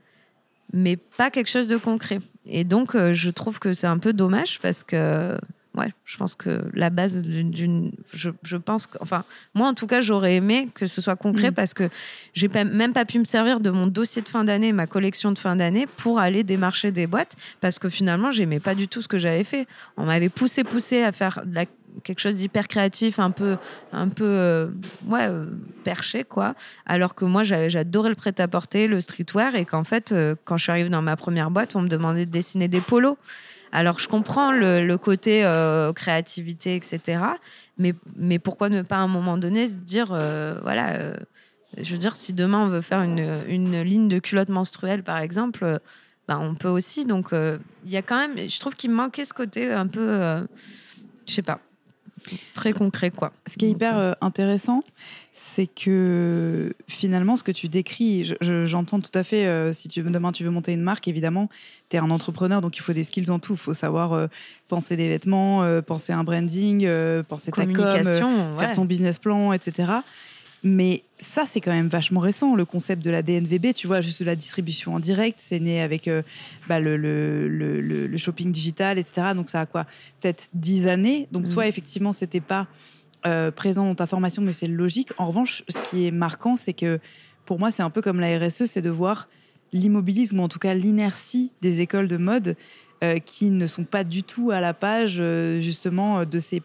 mais 0.72 0.97
pas 0.97 1.30
quelque 1.30 1.49
chose 1.49 1.66
de 1.66 1.76
concret. 1.76 2.20
Et 2.47 2.62
donc, 2.62 2.95
euh, 2.95 3.12
je 3.12 3.30
trouve 3.30 3.59
que 3.59 3.74
c'est 3.74 3.88
un 3.88 3.99
peu 3.99 4.12
dommage 4.12 4.61
parce 4.61 4.84
que, 4.84 5.36
ouais, 5.76 5.92
je 6.04 6.16
pense 6.16 6.34
que 6.34 6.62
la 6.74 6.90
base 6.90 7.22
d'une. 7.22 7.92
Je, 8.12 8.56
pense 8.56 8.86
que. 8.86 8.98
Enfin, 9.00 9.24
moi, 9.54 9.68
en 9.68 9.74
tout 9.74 9.86
cas, 9.86 10.00
j'aurais 10.00 10.36
aimé 10.36 10.68
que 10.74 10.86
ce 10.86 11.00
soit 11.00 11.16
concret 11.16 11.50
mm. 11.50 11.54
parce 11.54 11.74
que 11.74 11.88
j'ai 12.34 12.48
même 12.48 12.92
pas 12.92 13.04
pu 13.04 13.18
me 13.18 13.24
servir 13.24 13.60
de 13.60 13.70
mon 13.70 13.86
dossier 13.86 14.22
de 14.22 14.28
fin 14.28 14.44
d'année, 14.44 14.72
ma 14.72 14.86
collection 14.86 15.32
de 15.32 15.38
fin 15.38 15.56
d'année, 15.56 15.86
pour 15.96 16.18
aller 16.18 16.44
démarcher 16.44 16.92
des 16.92 17.06
boîtes 17.06 17.36
parce 17.60 17.78
que 17.78 17.88
finalement, 17.88 18.32
j'aimais 18.32 18.60
pas 18.60 18.74
du 18.74 18.88
tout 18.88 19.02
ce 19.02 19.08
que 19.08 19.18
j'avais 19.18 19.44
fait. 19.44 19.66
On 19.96 20.06
m'avait 20.06 20.28
poussé, 20.28 20.64
poussé 20.64 21.02
à 21.02 21.12
faire 21.12 21.42
de 21.44 21.54
la 21.54 21.66
quelque 22.02 22.20
chose 22.20 22.36
d'hyper 22.36 22.68
créatif, 22.68 23.18
un 23.18 23.30
peu, 23.30 23.56
un 23.92 24.08
peu 24.08 24.24
euh, 24.24 24.68
ouais, 25.06 25.26
euh, 25.28 25.46
perché, 25.84 26.24
quoi. 26.24 26.54
Alors 26.86 27.14
que 27.14 27.24
moi, 27.24 27.42
j'adorais 27.44 28.10
le 28.10 28.14
prêt-à-porter, 28.14 28.86
le 28.86 29.00
streetwear, 29.00 29.54
et 29.54 29.64
qu'en 29.64 29.84
fait, 29.84 30.12
euh, 30.12 30.34
quand 30.44 30.56
je 30.56 30.64
suis 30.64 30.70
arrivée 30.70 30.88
dans 30.88 31.02
ma 31.02 31.16
première 31.16 31.50
boîte, 31.50 31.76
on 31.76 31.82
me 31.82 31.88
demandait 31.88 32.26
de 32.26 32.30
dessiner 32.30 32.68
des 32.68 32.80
polos. 32.80 33.16
Alors, 33.72 33.98
je 33.98 34.08
comprends 34.08 34.52
le, 34.52 34.96
côté 34.96 35.42
créativité, 35.94 36.76
etc. 36.76 37.22
Mais, 37.78 37.94
mais 38.16 38.38
pourquoi 38.38 38.68
ne 38.68 38.82
pas 38.82 38.96
à 38.96 39.00
un 39.00 39.08
moment 39.08 39.38
donné 39.38 39.66
se 39.68 39.74
dire, 39.74 40.06
voilà, 40.62 40.98
je 41.78 41.92
veux 41.92 41.98
dire, 41.98 42.16
si 42.16 42.32
demain 42.32 42.64
on 42.64 42.68
veut 42.68 42.80
faire 42.80 43.02
une, 43.02 43.32
une 43.48 43.82
ligne 43.82 44.08
de 44.08 44.18
culottes 44.18 44.48
menstruelles, 44.48 45.04
par 45.04 45.18
exemple, 45.18 45.78
ben, 46.26 46.38
on 46.38 46.54
peut 46.54 46.68
aussi. 46.68 47.04
Donc, 47.04 47.28
il 47.32 47.90
y 47.90 47.96
a 47.96 48.02
quand 48.02 48.18
même, 48.18 48.48
je 48.48 48.58
trouve 48.58 48.74
qu'il 48.74 48.90
manquait 48.90 49.24
ce 49.24 49.32
côté 49.32 49.72
un 49.72 49.86
peu, 49.86 50.46
je 51.26 51.32
sais 51.32 51.42
pas 51.42 51.60
très 52.54 52.72
concret 52.72 53.10
quoi. 53.10 53.32
Ce 53.46 53.56
qui 53.56 53.66
est 53.66 53.70
hyper 53.70 53.98
euh, 53.98 54.12
intéressant, 54.20 54.82
c'est 55.32 55.66
que 55.66 56.72
finalement 56.88 57.36
ce 57.36 57.44
que 57.44 57.52
tu 57.52 57.68
décris, 57.68 58.34
j'entends 58.40 59.00
tout 59.00 59.16
à 59.16 59.22
fait, 59.22 59.46
euh, 59.46 59.72
si 59.72 59.88
tu, 59.88 60.02
demain 60.02 60.32
tu 60.32 60.44
veux 60.44 60.50
monter 60.50 60.72
une 60.72 60.82
marque, 60.82 61.08
évidemment, 61.08 61.48
tu 61.88 61.96
es 61.96 62.00
un 62.00 62.10
entrepreneur, 62.10 62.60
donc 62.60 62.76
il 62.76 62.80
faut 62.80 62.92
des 62.92 63.04
skills 63.04 63.30
en 63.30 63.38
tout, 63.38 63.54
il 63.54 63.58
faut 63.58 63.74
savoir 63.74 64.12
euh, 64.12 64.26
penser 64.68 64.96
des 64.96 65.08
vêtements, 65.08 65.64
penser 65.82 66.12
un 66.12 66.24
branding, 66.24 66.88
penser 67.28 67.50
ta 67.52 67.66
com, 67.66 68.02
faire 68.58 68.72
ton 68.74 68.84
business 68.84 69.18
plan, 69.18 69.52
etc. 69.52 69.92
Mais 70.62 71.02
ça, 71.18 71.44
c'est 71.46 71.61
quand 71.61 71.70
même 71.70 71.88
vachement 71.88 72.20
récent, 72.20 72.54
le 72.54 72.66
concept 72.66 73.02
de 73.02 73.11
la 73.11 73.22
DNVB, 73.22 73.72
tu 73.74 73.86
vois, 73.86 74.02
juste 74.02 74.20
de 74.20 74.26
la 74.26 74.36
distribution 74.36 74.94
en 74.94 75.00
direct. 75.00 75.38
C'est 75.40 75.58
né 75.58 75.80
avec 75.80 76.06
euh, 76.06 76.22
bah, 76.68 76.80
le, 76.80 76.96
le, 76.96 77.48
le, 77.48 78.16
shopping 78.18 78.52
digital, 78.52 78.98
etc. 78.98 79.28
Donc 79.34 79.48
ça 79.48 79.61
a 79.61 79.66
quoi? 79.66 79.84
Peut-être 80.20 80.50
dix 80.52 80.86
années. 80.86 81.28
Donc 81.32 81.48
toi, 81.48 81.64
mm. 81.64 81.68
effectivement, 81.68 82.12
c'était 82.12 82.40
pas 82.40 82.66
euh, 83.26 83.50
présent 83.50 83.86
dans 83.86 83.94
ta 83.94 84.06
formation, 84.06 84.42
mais 84.42 84.52
c'est 84.52 84.66
logique. 84.66 85.11
En 85.16 85.26
revanche, 85.26 85.64
ce 85.68 85.78
qui 85.88 86.06
est 86.06 86.11
marquant, 86.11 86.56
c'est 86.56 86.74
que 86.74 86.98
pour 87.46 87.58
moi, 87.58 87.70
c'est 87.70 87.82
un 87.82 87.90
peu 87.90 88.02
comme 88.02 88.20
la 88.20 88.38
RSE, 88.38 88.64
c'est 88.64 88.82
de 88.82 88.90
voir 88.90 89.28
l'immobilisme, 89.72 90.40
ou 90.40 90.42
en 90.42 90.48
tout 90.48 90.58
cas 90.58 90.74
l'inertie 90.74 91.52
des 91.62 91.80
écoles 91.80 92.08
de 92.08 92.18
mode 92.18 92.56
euh, 93.02 93.18
qui 93.18 93.50
ne 93.50 93.66
sont 93.66 93.84
pas 93.84 94.04
du 94.04 94.22
tout 94.24 94.50
à 94.50 94.61
la 94.61 94.74
page, 94.74 95.22
justement, 95.61 96.26
de 96.26 96.38
ces 96.38 96.61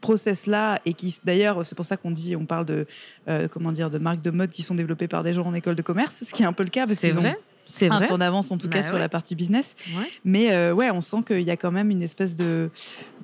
process-là 0.00 0.80
et 0.84 0.94
qui, 0.94 1.18
d'ailleurs, 1.24 1.64
c'est 1.64 1.74
pour 1.74 1.84
ça 1.84 1.96
qu'on 1.96 2.10
dit, 2.10 2.36
on 2.36 2.46
parle 2.46 2.66
de, 2.66 2.86
euh, 3.28 3.48
comment 3.48 3.72
dire, 3.72 3.90
de 3.90 3.98
marques 3.98 4.22
de 4.22 4.30
mode 4.30 4.50
qui 4.50 4.62
sont 4.62 4.74
développées 4.74 5.08
par 5.08 5.22
des 5.22 5.34
gens 5.34 5.44
en 5.44 5.54
école 5.54 5.74
de 5.74 5.82
commerce, 5.82 6.24
ce 6.24 6.32
qui 6.32 6.42
est 6.42 6.46
un 6.46 6.52
peu 6.52 6.64
le 6.64 6.70
cas 6.70 6.86
parce 6.86 6.98
qu'ils 6.98 7.18
ont 7.18 7.34
c'est 7.64 7.90
un 7.90 8.00
temps 8.06 8.18
d'avance 8.18 8.50
en 8.50 8.58
tout 8.58 8.68
cas 8.68 8.80
bah 8.80 8.88
sur 8.88 8.98
la 8.98 9.08
partie 9.08 9.34
business. 9.34 9.76
Mais 10.24 10.52
euh, 10.52 10.72
ouais, 10.72 10.90
on 10.90 11.00
sent 11.00 11.18
qu'il 11.26 11.42
y 11.42 11.50
a 11.50 11.56
quand 11.56 11.70
même 11.70 11.90
une 11.90 12.02
espèce 12.02 12.34
de, 12.34 12.70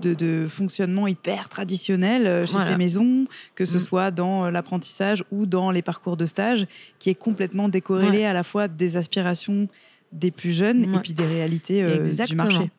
de, 0.00 0.46
fonctionnement 0.48 1.06
hyper 1.06 1.48
traditionnel 1.48 2.26
euh, 2.26 2.46
chez 2.46 2.58
ces 2.58 2.76
maisons, 2.76 3.26
que 3.56 3.64
ce 3.64 3.76
mm. 3.76 3.80
soit 3.80 4.10
dans 4.10 4.48
l'apprentissage 4.50 5.24
ou 5.32 5.46
dans 5.46 5.70
les 5.70 5.82
parcours 5.82 6.16
de 6.16 6.24
stage, 6.24 6.66
qui 6.98 7.10
est 7.10 7.16
complètement 7.16 7.68
décorrélé 7.68 8.24
à 8.24 8.32
la 8.32 8.42
fois 8.42 8.68
des 8.68 8.96
aspirations 8.96 9.68
des 10.12 10.30
plus 10.30 10.52
jeunes 10.52 10.94
et 10.94 10.98
puis 11.00 11.14
des 11.14 11.26
réalités 11.26 11.98
du 12.26 12.36
marché. 12.36 12.70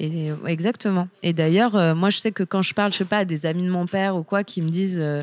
Exactement. 0.00 1.08
Et 1.22 1.32
d'ailleurs, 1.32 1.76
euh, 1.76 1.94
moi, 1.94 2.10
je 2.10 2.18
sais 2.18 2.32
que 2.32 2.42
quand 2.42 2.62
je 2.62 2.74
parle, 2.74 2.92
je 2.92 2.98
sais 2.98 3.04
pas, 3.04 3.18
à 3.18 3.24
des 3.24 3.46
amis 3.46 3.64
de 3.64 3.70
mon 3.70 3.86
père 3.86 4.16
ou 4.16 4.22
quoi, 4.22 4.44
qui 4.44 4.62
me 4.62 4.70
disent 4.70 5.00
euh, 5.00 5.22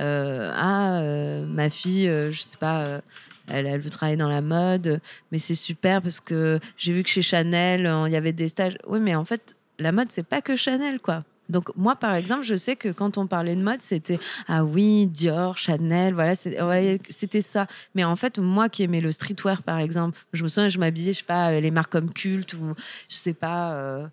euh, 0.00 0.52
Ah, 0.54 1.00
ma 1.46 1.70
fille, 1.70 2.06
je 2.06 2.40
sais 2.40 2.58
pas. 2.58 3.00
Elle, 3.48 3.66
elle, 3.66 3.80
veut 3.80 3.90
travailler 3.90 4.16
dans 4.16 4.28
la 4.28 4.40
mode, 4.40 5.00
mais 5.30 5.38
c'est 5.38 5.54
super 5.54 6.00
parce 6.00 6.20
que 6.20 6.58
j'ai 6.78 6.92
vu 6.92 7.02
que 7.02 7.10
chez 7.10 7.20
Chanel, 7.20 7.90
il 8.06 8.12
y 8.12 8.16
avait 8.16 8.32
des 8.32 8.48
stages. 8.48 8.78
Oui, 8.86 9.00
mais 9.00 9.14
en 9.14 9.24
fait, 9.26 9.54
la 9.78 9.92
mode, 9.92 10.10
c'est 10.10 10.26
pas 10.26 10.40
que 10.40 10.56
Chanel, 10.56 10.98
quoi. 10.98 11.24
Donc 11.48 11.74
moi, 11.76 11.96
par 11.96 12.14
exemple, 12.14 12.42
je 12.42 12.54
sais 12.54 12.76
que 12.76 12.88
quand 12.88 13.18
on 13.18 13.26
parlait 13.26 13.54
de 13.54 13.62
mode, 13.62 13.82
c'était 13.82 14.18
ah 14.48 14.64
oui, 14.64 15.06
Dior, 15.06 15.58
Chanel, 15.58 16.14
voilà, 16.14 16.34
c'était 16.34 17.40
ça. 17.40 17.66
Mais 17.94 18.04
en 18.04 18.16
fait, 18.16 18.38
moi 18.38 18.68
qui 18.68 18.82
aimais 18.82 19.00
le 19.00 19.12
streetwear, 19.12 19.62
par 19.62 19.78
exemple, 19.78 20.18
je 20.32 20.42
me 20.42 20.48
souviens, 20.48 20.68
je 20.68 20.78
m'habillais, 20.78 21.12
je 21.12 21.18
sais 21.18 21.24
pas, 21.24 21.60
les 21.60 21.70
marques 21.70 21.92
comme 21.92 22.12
Cult 22.12 22.54
ou 22.54 22.74
je 23.08 23.16
sais 23.16 23.34
pas. 23.34 23.72
Euh, 23.72 24.06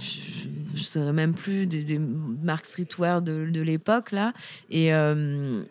je 0.00 0.98
ne 0.98 1.12
même 1.12 1.34
plus 1.34 1.66
des, 1.66 1.98
marques 1.98 2.66
streetwear 2.66 3.22
de, 3.22 3.46
de 3.50 3.60
l'époque 3.60 4.10
là 4.10 4.32
et 4.70 4.92
euh, 4.92 5.62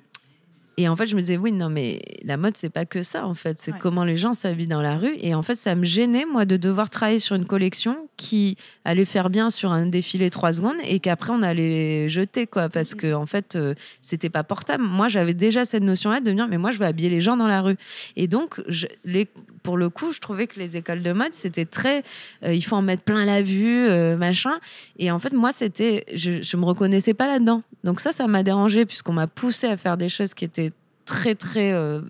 et 0.78 0.90
en 0.90 0.96
fait, 0.96 1.08
je 1.08 1.16
me 1.16 1.22
disais, 1.22 1.38
oui, 1.38 1.54
non, 1.54 1.70
mais 1.70 2.02
la 2.24 2.36
mode, 2.36 2.58
c'est 2.58 2.70
pas 2.70 2.86
que 2.86 3.02
ça, 3.02 3.26
en 3.26 3.34
fait. 3.34 3.60
C'est 3.60 3.78
comment 3.78 4.04
les 4.04 4.18
gens 4.18 4.34
s'habillent 4.34 4.68
dans 4.68 4.82
la 4.82 4.98
rue. 4.98 5.16
Et 5.22 5.34
en 5.34 5.42
fait, 5.42 5.56
ça 5.56 5.74
me 5.76 5.86
gênait, 5.86 6.26
moi, 6.26 6.44
de 6.46 6.58
devoir 6.58 6.90
travailler 6.90 7.20
sur 7.20 7.36
une 7.36 7.46
collection 7.46 8.10
qui 8.18 8.58
allait 8.84 9.06
faire 9.06 9.30
bien 9.30 9.50
sur 9.50 9.72
un 9.72 9.86
défilé 9.86 10.30
trois 10.30 10.52
secondes 10.52 10.76
et 10.86 11.00
qu'après, 11.00 11.32
on 11.32 11.42
allait 11.42 12.10
jeter, 12.10 12.46
quoi. 12.46 12.68
Parce 12.68 12.94
que, 12.94 13.14
en 13.14 13.26
fait, 13.26 13.56
euh, 13.56 13.74
c'était 14.02 14.30
pas 14.30 14.44
portable. 14.44 14.84
Moi, 14.84 15.08
j'avais 15.08 15.34
déjà 15.34 15.64
cette 15.64 15.84
notion-là 15.84 16.20
de 16.20 16.32
dire, 16.32 16.48
mais 16.50 16.58
moi, 16.58 16.72
je 16.72 16.80
veux 16.80 16.86
habiller 16.86 17.10
les 17.10 17.22
gens 17.22 17.38
dans 17.38 17.48
la 17.48 17.62
rue. 17.62 17.78
Et 18.18 18.28
donc, 18.28 18.62
je, 18.68 18.88
les, 19.06 19.30
pour 19.64 19.78
le 19.78 19.90
coup, 19.90 20.12
je 20.12 20.20
trouvais 20.20 20.46
que 20.48 20.60
les 20.60 20.76
écoles 20.76 21.04
de 21.04 21.14
mode, 21.14 21.34
c'était 21.34 21.66
très. 21.66 22.04
Euh, 22.44 22.54
il 22.54 22.62
faut 22.62 22.76
en 22.76 22.82
mettre 22.82 23.04
plein 23.04 23.24
la 23.24 23.42
vue, 23.42 23.88
euh, 23.88 24.18
machin. 24.18 24.56
Et 25.00 25.10
en 25.10 25.20
fait, 25.20 25.32
moi, 25.32 25.54
c'était. 25.54 26.04
Je, 26.14 26.42
je 26.42 26.58
me 26.58 26.66
reconnaissais 26.66 27.14
pas 27.14 27.28
là-dedans. 27.28 27.64
Donc, 27.86 28.02
ça, 28.02 28.12
ça 28.12 28.28
m'a 28.28 28.44
dérangé 28.44 28.86
puisqu'on 28.86 29.14
m'a 29.14 29.28
poussé 29.28 29.68
à 29.68 29.78
faire 29.78 29.96
des 29.96 30.10
choses 30.10 30.34
qui 30.34 30.44
étaient 30.44 30.65
très 31.06 31.36
très 31.36 31.72
euh, 31.72 32.02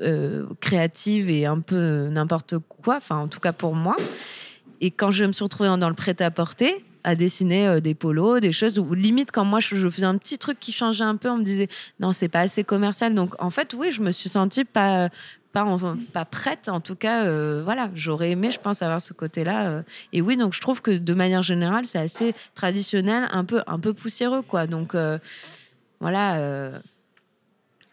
euh, 0.00 0.46
créative 0.60 1.30
et 1.30 1.46
un 1.46 1.60
peu 1.60 2.08
n'importe 2.08 2.58
quoi, 2.58 2.96
enfin 2.96 3.16
en 3.16 3.28
tout 3.28 3.40
cas 3.40 3.52
pour 3.52 3.74
moi. 3.74 3.96
Et 4.80 4.90
quand 4.90 5.10
je 5.10 5.24
me 5.24 5.32
suis 5.32 5.44
retrouvée 5.44 5.68
dans 5.78 5.88
le 5.88 5.94
prêt-à-porter, 5.94 6.84
à 7.04 7.14
dessiner 7.14 7.66
euh, 7.66 7.80
des 7.80 7.94
polos, 7.94 8.40
des 8.40 8.52
choses 8.52 8.78
où 8.78 8.94
limite 8.94 9.32
quand 9.32 9.44
moi 9.44 9.60
je, 9.60 9.88
faisais 9.88 10.06
un 10.06 10.18
petit 10.18 10.38
truc 10.38 10.60
qui 10.60 10.72
changeait 10.72 11.04
un 11.04 11.16
peu, 11.16 11.30
on 11.30 11.38
me 11.38 11.44
disait 11.44 11.68
non 12.00 12.12
c'est 12.12 12.28
pas 12.28 12.40
assez 12.40 12.64
commercial. 12.64 13.14
Donc 13.14 13.34
en 13.40 13.50
fait 13.50 13.74
oui, 13.74 13.90
je 13.90 14.02
me 14.02 14.10
suis 14.10 14.28
sentie 14.28 14.64
pas 14.64 15.08
pas 15.52 15.64
enfin, 15.64 15.98
pas 16.12 16.24
prête 16.24 16.68
en 16.68 16.80
tout 16.80 16.96
cas. 16.96 17.24
voilà, 17.62 17.90
j'aurais 17.94 18.30
aimé 18.30 18.50
je 18.50 18.58
pense 18.58 18.82
avoir 18.82 19.00
ce 19.00 19.12
côté-là. 19.12 19.82
et 20.12 20.22
oui 20.22 20.36
donc 20.36 20.54
je 20.54 20.60
trouve 20.60 20.80
que 20.80 20.92
de 20.92 21.14
manière 21.14 21.42
générale 21.42 21.84
c'est 21.84 21.98
assez 21.98 22.34
traditionnel, 22.54 23.28
un 23.32 23.44
peu 23.44 23.62
un 23.66 23.78
peu 23.78 23.92
poussiéreux 23.92 24.42
quoi. 24.42 24.66
Donc 24.66 24.96
voilà 26.00 26.72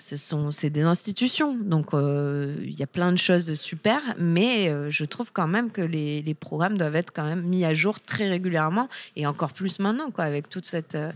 ce 0.02 0.18
sont 0.18 0.52
c'est 0.52 0.70
des 0.70 0.82
institutions. 0.82 1.56
Donc 1.56 1.94
euh, 1.94 2.56
il 2.62 2.78
y 2.78 2.84
a 2.84 2.88
plein 2.88 3.12
de 3.12 3.18
choses 3.18 3.54
super 3.56 4.02
mais 4.18 4.70
euh, 4.70 4.90
je 4.90 5.06
trouve 5.06 5.32
quand 5.32 5.48
même 5.48 5.72
que 5.72 5.82
les, 5.82 6.22
les, 6.22 6.34
programmes 6.34 6.78
doivent 6.78 6.96
être 6.96 7.12
quand 7.12 7.26
même 7.26 7.44
mis 7.44 7.66
à 7.66 7.74
jour 7.74 8.00
très 8.00 8.30
régulièrement 8.30 8.88
et 9.16 9.26
encore 9.26 9.54
plus 9.54 9.80
maintenant 9.80 10.12
quoi 10.12 10.24
avec 10.24 10.50
toute 10.50 10.66
cette 10.66 10.96
euh, 10.96 11.12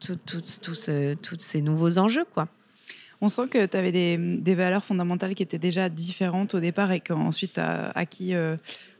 tout, 0.00 0.18
tout, 0.26 0.42
tous 0.62 1.38
ces 1.38 1.60
nouveaux 1.62 1.98
enjeux 1.98 2.26
quoi. 2.32 2.48
On 3.20 3.28
sent 3.28 3.48
que 3.48 3.64
tu 3.64 3.76
avais 3.76 3.92
des, 3.92 4.54
valeurs 4.54 4.84
fondamentales 4.84 5.34
qui 5.34 5.42
étaient 5.42 5.58
déjà 5.58 5.88
différentes 5.88 6.54
au 6.54 6.60
départ 6.60 6.92
et 6.92 7.00
qu'ensuite 7.00 7.54
tu 7.54 7.60
as 7.60 7.90
acquis 7.90 8.34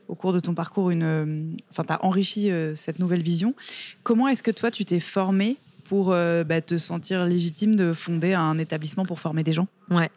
au 0.07 0.15
cours 0.15 0.33
de 0.33 0.39
ton 0.39 0.55
parcours 0.55 0.89
une 0.89 1.55
enfin 1.69 1.83
tu 1.83 1.93
as 1.93 2.03
enrichi 2.03 2.49
cette 2.73 2.97
nouvelle 2.97 3.21
vision. 3.21 3.53
Comment 4.01 4.27
est-ce 4.27 4.41
que 4.41 4.51
toi 4.51 4.71
tu 4.71 4.83
t'es 4.83 4.99
formé 4.99 5.57
pour 5.85 6.11
euh, 6.11 6.43
bah, 6.43 6.61
te 6.61 6.77
sentir 6.77 7.25
légitime 7.25 7.75
de 7.75 7.93
fonder 7.93 8.33
un 8.33 8.57
établissement 8.57 9.05
pour 9.05 9.19
former 9.19 9.43
des 9.43 9.53
gens 9.53 9.67
Ouais. 9.91 10.09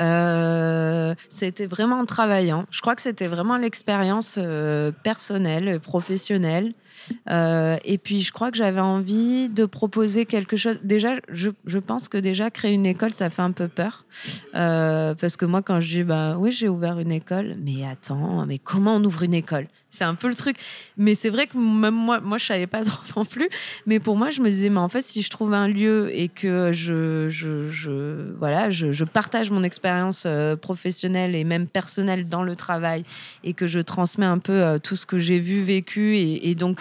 Euh, 0.00 1.14
c'était 1.28 1.66
vraiment 1.66 1.98
en 1.98 2.06
travaillant. 2.06 2.66
Je 2.70 2.80
crois 2.80 2.94
que 2.94 3.02
c'était 3.02 3.26
vraiment 3.26 3.56
l'expérience 3.56 4.36
euh, 4.38 4.92
personnelle, 5.02 5.80
professionnelle. 5.80 6.72
Euh, 7.30 7.76
et 7.84 7.98
puis, 7.98 8.22
je 8.22 8.32
crois 8.32 8.50
que 8.50 8.56
j'avais 8.56 8.80
envie 8.80 9.48
de 9.48 9.66
proposer 9.66 10.26
quelque 10.26 10.56
chose. 10.56 10.78
Déjà, 10.82 11.14
je, 11.30 11.50
je, 11.66 11.78
pense 11.78 12.08
que 12.08 12.18
déjà, 12.18 12.50
créer 12.50 12.72
une 12.72 12.86
école, 12.86 13.12
ça 13.12 13.30
fait 13.30 13.42
un 13.42 13.52
peu 13.52 13.68
peur. 13.68 14.04
Euh, 14.54 15.14
parce 15.14 15.36
que 15.36 15.44
moi, 15.44 15.62
quand 15.62 15.80
je 15.80 15.88
dis, 15.88 16.02
bah 16.04 16.36
oui, 16.38 16.52
j'ai 16.52 16.68
ouvert 16.68 16.98
une 16.98 17.12
école, 17.12 17.54
mais 17.60 17.86
attends, 17.86 18.46
mais 18.46 18.58
comment 18.58 18.96
on 18.96 19.04
ouvre 19.04 19.22
une 19.22 19.34
école? 19.34 19.66
C'est 19.90 20.04
un 20.04 20.14
peu 20.14 20.28
le 20.28 20.34
truc. 20.34 20.56
Mais 20.98 21.14
c'est 21.14 21.30
vrai 21.30 21.46
que 21.46 21.56
même 21.56 21.94
moi, 21.94 22.20
moi, 22.20 22.36
je 22.36 22.44
savais 22.44 22.66
pas 22.66 22.84
trop 22.84 23.02
non 23.16 23.24
plus. 23.24 23.48
Mais 23.86 24.00
pour 24.00 24.16
moi, 24.16 24.30
je 24.30 24.40
me 24.40 24.50
disais, 24.50 24.68
mais 24.68 24.78
en 24.78 24.88
fait, 24.88 25.00
si 25.00 25.22
je 25.22 25.30
trouve 25.30 25.54
un 25.54 25.68
lieu 25.68 26.10
et 26.14 26.28
que 26.28 26.72
je, 26.72 27.28
je, 27.30 28.34
voilà, 28.36 28.70
je, 28.70 29.04
partage 29.04 29.50
mon 29.50 29.62
expérience 29.62 30.24
euh, 30.26 30.56
professionnelle 30.56 31.34
et 31.34 31.44
même 31.44 31.66
personnelle 31.66 32.28
dans 32.28 32.42
le 32.42 32.54
travail 32.54 33.04
et 33.44 33.54
que 33.54 33.66
je 33.66 33.80
transmets 33.80 34.26
un 34.26 34.38
peu 34.38 34.78
tout 34.82 34.96
ce 34.96 35.06
que 35.06 35.18
j'ai 35.18 35.38
vu, 35.38 35.62
vécu 35.62 36.18
et 36.18 36.54
donc 36.54 36.78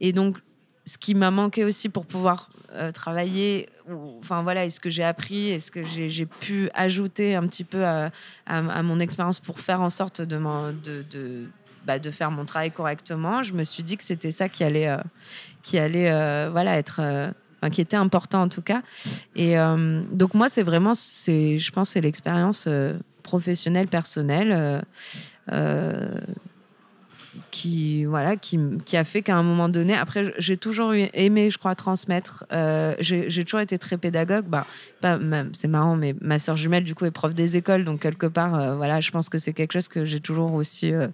et 0.00 0.12
donc, 0.12 0.36
ce 0.84 0.98
qui 0.98 1.14
m'a 1.14 1.30
manqué 1.30 1.64
aussi 1.64 1.88
pour 1.88 2.06
pouvoir 2.06 2.50
euh, 2.72 2.92
travailler, 2.92 3.68
enfin 4.18 4.42
voilà, 4.42 4.64
est-ce 4.64 4.80
que 4.80 4.90
j'ai 4.90 5.02
appris, 5.02 5.50
est-ce 5.50 5.70
que 5.70 5.82
j'ai 5.84 6.26
pu 6.26 6.70
ajouter 6.74 7.34
un 7.34 7.46
petit 7.46 7.64
peu 7.64 7.84
à, 7.84 8.10
mon 8.82 9.00
expérience 9.00 9.40
pour 9.40 9.60
faire 9.60 9.80
en 9.80 9.90
sorte 9.90 10.22
bah, 11.86 11.98
de, 12.00 12.10
faire 12.10 12.30
mon 12.30 12.44
travail 12.44 12.72
correctement, 12.72 13.42
je 13.42 13.52
me 13.52 13.62
suis 13.62 13.82
dit 13.82 13.96
que 13.96 14.02
c'était 14.02 14.32
ça 14.32 14.48
qui 14.48 14.64
allait, 14.64 14.88
euh, 14.88 14.98
qui 15.62 15.78
allait 15.78 16.10
euh, 16.10 16.48
voilà, 16.50 16.76
être. 16.76 17.00
Enfin, 17.58 17.70
qui 17.70 17.80
était 17.80 17.96
important 17.96 18.42
en 18.42 18.48
tout 18.48 18.60
cas. 18.60 18.82
Et 19.34 19.56
donc 20.12 20.34
moi, 20.34 20.50
c'est 20.50 20.62
vraiment, 20.62 20.92
je 20.92 21.70
pense, 21.70 21.88
c'est 21.88 22.02
l'expérience 22.02 22.68
professionnelle, 23.22 23.88
personnelle 23.88 24.84
qui 27.50 28.04
voilà 28.04 28.36
qui, 28.36 28.58
qui 28.84 28.96
a 28.96 29.04
fait 29.04 29.22
qu'à 29.22 29.36
un 29.36 29.42
moment 29.42 29.68
donné 29.68 29.94
après 29.94 30.32
j'ai 30.38 30.56
toujours 30.56 30.92
aimé 30.94 31.50
je 31.50 31.58
crois 31.58 31.74
transmettre 31.74 32.44
euh, 32.52 32.94
j'ai 33.00 33.44
toujours 33.44 33.60
été 33.60 33.78
très 33.78 33.98
pédagogue. 33.98 34.46
Bah 34.46 34.66
c'est 35.52 35.68
marrant 35.68 35.96
mais 35.96 36.14
ma 36.20 36.38
soeur 36.38 36.56
jumelle 36.56 36.84
du 36.84 36.94
coup 36.94 37.04
est 37.04 37.10
prof 37.10 37.34
des 37.34 37.56
écoles. 37.56 37.84
Donc 37.84 38.00
quelque 38.00 38.26
part 38.26 38.54
euh, 38.54 38.76
voilà 38.76 39.00
je 39.00 39.10
pense 39.10 39.28
que 39.28 39.38
c'est 39.38 39.52
quelque 39.52 39.72
chose 39.72 39.88
que 39.88 40.04
j'ai 40.04 40.20
toujours 40.20 40.54
aussi 40.54 40.92
euh, 40.92 41.08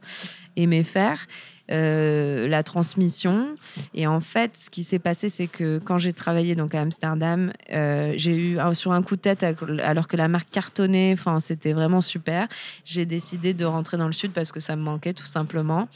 aimé 0.57 0.84
faire 0.84 1.26
la 1.68 2.62
transmission 2.62 3.55
et 3.94 4.07
en 4.07 4.20
fait 4.20 4.59
ce 4.59 4.68
qui 4.68 4.84
s'est 4.84 4.98
passé 4.98 5.30
c'est 5.30 5.46
que 5.46 5.80
quand 5.82 5.96
j'ai 5.96 6.12
travaillé 6.12 6.55
donc 6.55 6.74
à 6.74 6.82
Amsterdam 6.82 7.50
j'ai 7.70 8.36
eu 8.36 8.59
sur 8.74 8.92
un 8.92 9.03
coup 9.03 9.16
de 9.16 9.22
tête 9.22 9.42
alors 9.82 10.07
que 10.07 10.18
la 10.18 10.28
marque 10.28 10.50
cartonnait 10.50 11.14
enfin 11.14 11.40
c'était 11.40 11.72
vraiment 11.72 12.03
super 12.03 12.46
j'ai 12.84 13.07
décidé 13.07 13.55
de 13.55 13.64
rentrer 13.64 13.96
dans 13.96 14.07
le 14.07 14.12
sud 14.12 14.32
parce 14.32 14.53
que 14.53 14.61
ça 14.61 14.76
me 14.76 14.82
manquait 14.82 15.14
tout 15.14 15.24
simplement 15.24 15.88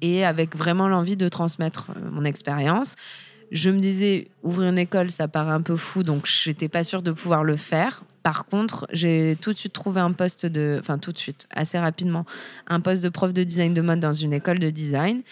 et 0.00 0.24
avec 0.24 0.56
vraiment 0.56 0.88
l'envie 0.88 1.16
de 1.16 1.28
transmettre 1.28 1.90
euh, 1.90 2.10
mon 2.10 2.24
expérience. 2.24 2.96
Je 3.50 3.70
me 3.70 3.80
disais, 3.80 4.28
ouvrir 4.42 4.70
une 4.70 4.78
école, 4.78 5.10
ça 5.10 5.26
paraît 5.26 5.52
un 5.52 5.62
peu 5.62 5.76
fou, 5.76 6.02
donc 6.02 6.26
j'étais 6.26 6.68
pas 6.68 6.84
sûre 6.84 7.02
de 7.02 7.10
pouvoir 7.10 7.42
le 7.42 7.56
faire. 7.56 8.02
Par 8.22 8.46
contre, 8.46 8.86
j'ai 8.92 9.36
tout 9.40 9.52
de 9.52 9.58
suite 9.58 9.72
trouvé 9.72 10.00
un 10.00 10.12
poste 10.12 10.44
de, 10.44 10.76
enfin 10.80 10.98
tout 10.98 11.12
de 11.12 11.18
suite, 11.18 11.46
assez 11.50 11.78
rapidement, 11.78 12.26
un 12.66 12.80
poste 12.80 13.02
de 13.02 13.08
prof 13.08 13.32
de 13.32 13.42
design 13.44 13.72
de 13.72 13.80
mode 13.80 14.00
dans 14.00 14.12
une 14.12 14.32
école 14.32 14.58
de 14.58 14.70
design. 14.70 15.22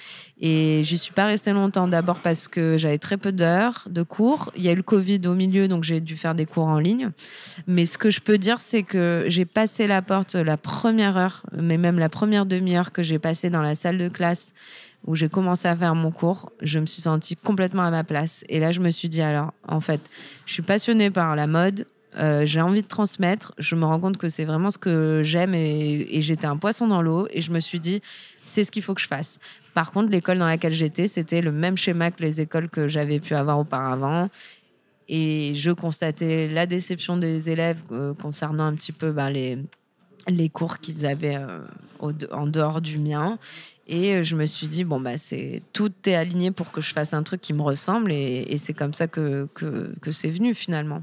Et 0.40 0.82
j'y 0.84 0.98
suis 0.98 1.12
pas 1.12 1.26
restée 1.26 1.52
longtemps. 1.52 1.88
D'abord 1.88 2.20
parce 2.20 2.48
que 2.48 2.78
j'avais 2.78 2.98
très 2.98 3.16
peu 3.16 3.32
d'heures 3.32 3.84
de 3.90 4.02
cours. 4.02 4.50
Il 4.56 4.62
y 4.62 4.68
a 4.68 4.72
eu 4.72 4.76
le 4.76 4.82
Covid 4.82 5.20
au 5.26 5.34
milieu, 5.34 5.68
donc 5.68 5.84
j'ai 5.84 6.00
dû 6.00 6.16
faire 6.16 6.34
des 6.34 6.46
cours 6.46 6.66
en 6.66 6.78
ligne. 6.78 7.10
Mais 7.66 7.86
ce 7.86 7.98
que 7.98 8.10
je 8.10 8.20
peux 8.20 8.38
dire, 8.38 8.58
c'est 8.58 8.82
que 8.82 9.24
j'ai 9.28 9.44
passé 9.44 9.86
la 9.86 10.02
porte 10.02 10.34
la 10.34 10.56
première 10.56 11.16
heure, 11.16 11.42
mais 11.52 11.76
même 11.76 11.98
la 11.98 12.08
première 12.08 12.46
demi-heure 12.46 12.92
que 12.92 13.02
j'ai 13.02 13.18
passée 13.18 13.50
dans 13.50 13.62
la 13.62 13.74
salle 13.74 13.98
de 13.98 14.08
classe 14.08 14.54
où 15.06 15.14
j'ai 15.14 15.28
commencé 15.28 15.68
à 15.68 15.76
faire 15.76 15.94
mon 15.94 16.10
cours, 16.10 16.50
je 16.60 16.78
me 16.78 16.86
suis 16.86 17.02
sentie 17.02 17.36
complètement 17.36 17.82
à 17.82 17.90
ma 17.90 18.04
place. 18.04 18.44
Et 18.48 18.58
là, 18.58 18.72
je 18.72 18.80
me 18.80 18.90
suis 18.90 19.08
dit, 19.08 19.22
alors, 19.22 19.52
en 19.66 19.80
fait, 19.80 20.00
je 20.44 20.52
suis 20.52 20.62
passionnée 20.62 21.10
par 21.10 21.36
la 21.36 21.46
mode, 21.46 21.86
euh, 22.18 22.44
j'ai 22.44 22.60
envie 22.60 22.82
de 22.82 22.86
transmettre. 22.86 23.52
Je 23.58 23.74
me 23.74 23.84
rends 23.84 24.00
compte 24.00 24.16
que 24.16 24.28
c'est 24.28 24.44
vraiment 24.44 24.70
ce 24.70 24.78
que 24.78 25.20
j'aime 25.22 25.54
et, 25.54 26.20
j'étais 26.20 26.46
un 26.46 26.56
poisson 26.56 26.86
dans 26.88 27.02
l'eau. 27.02 27.28
Et 27.30 27.40
je 27.40 27.52
me 27.52 27.60
suis 27.60 27.80
dit, 27.80 28.00
c'est 28.44 28.64
ce 28.64 28.70
qu'il 28.70 28.82
faut 28.82 28.94
que 28.94 29.00
je 29.00 29.06
fasse. 29.06 29.38
Par 29.74 29.92
contre, 29.92 30.10
l'école 30.10 30.38
dans 30.38 30.46
laquelle 30.46 30.72
j'étais, 30.72 31.06
c'était 31.06 31.40
le 31.40 31.52
même 31.52 31.76
schéma 31.76 32.10
que 32.10 32.22
les 32.22 32.40
écoles 32.40 32.68
que 32.68 32.88
j'avais 32.88 33.20
pu 33.20 33.34
avoir 33.34 33.58
auparavant. 33.58 34.28
Et 35.08 35.54
je 35.54 35.70
constatais 35.70 36.48
la 36.48 36.66
déception 36.66 37.16
des 37.16 37.50
élèves 37.50 37.82
euh, 37.92 38.12
concernant 38.14 38.64
un 38.64 38.74
petit 38.74 38.92
peu 38.92 39.12
ben, 39.12 39.30
les, 39.30 39.58
les 40.26 40.48
cours 40.48 40.78
qu'ils 40.80 41.06
avaient 41.06 41.36
euh, 41.36 41.60
en 42.00 42.46
dehors 42.46 42.80
du 42.80 42.98
mien. 42.98 43.38
Et 43.86 44.22
je 44.22 44.36
me 44.36 44.44
suis 44.44 44.68
dit, 44.68 44.84
bon, 44.84 45.00
bah, 45.00 45.16
c'est, 45.16 45.62
tout 45.72 45.92
est 46.04 46.14
aligné 46.14 46.50
pour 46.50 46.72
que 46.72 46.82
je 46.82 46.92
fasse 46.92 47.14
un 47.14 47.22
truc 47.22 47.40
qui 47.40 47.54
me 47.54 47.62
ressemble. 47.62 48.12
Et, 48.12 48.58
c'est 48.58 48.74
comme 48.74 48.92
ça 48.92 49.06
que, 49.06 49.48
que 49.54 50.10
c'est 50.10 50.28
venu 50.28 50.54
finalement. 50.54 51.02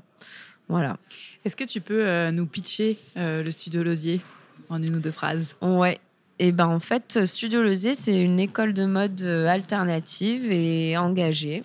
Voilà. 0.68 0.98
Est-ce 1.44 1.56
que 1.56 1.64
tu 1.64 1.82
peux 1.82 2.08
euh, 2.08 2.32
nous 2.32 2.46
pitcher 2.46 2.98
euh, 3.18 3.44
le 3.44 3.52
Studio 3.52 3.84
Losier 3.84 4.22
en 4.70 4.82
une 4.82 4.96
ou 4.96 5.00
deux 5.00 5.12
phrases? 5.12 5.56
Ouais. 5.62 6.00
Et 6.38 6.52
ben 6.52 6.68
en 6.68 6.82
fait, 6.82 7.26
Studio 7.26 7.64
Losier, 7.64 7.96
c'est 7.96 8.22
une 8.22 8.42
école 8.42 8.74
de 8.74 8.86
mode 8.86 9.22
euh, 9.22 9.48
alternative 9.48 10.52
et 10.52 10.98
engagée 10.98 11.64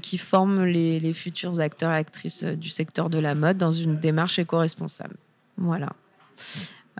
qui 0.00 0.18
forme 0.18 0.64
les, 0.64 0.98
les, 0.98 1.12
futurs 1.12 1.60
acteurs 1.60 1.92
et 1.92 1.96
actrices 1.96 2.42
du 2.42 2.68
secteur 2.68 3.10
de 3.10 3.18
la 3.18 3.36
mode 3.36 3.58
dans 3.58 3.70
une 3.70 3.98
démarche 3.98 4.40
éco-responsable. 4.40 5.14
Voilà. 5.56 5.90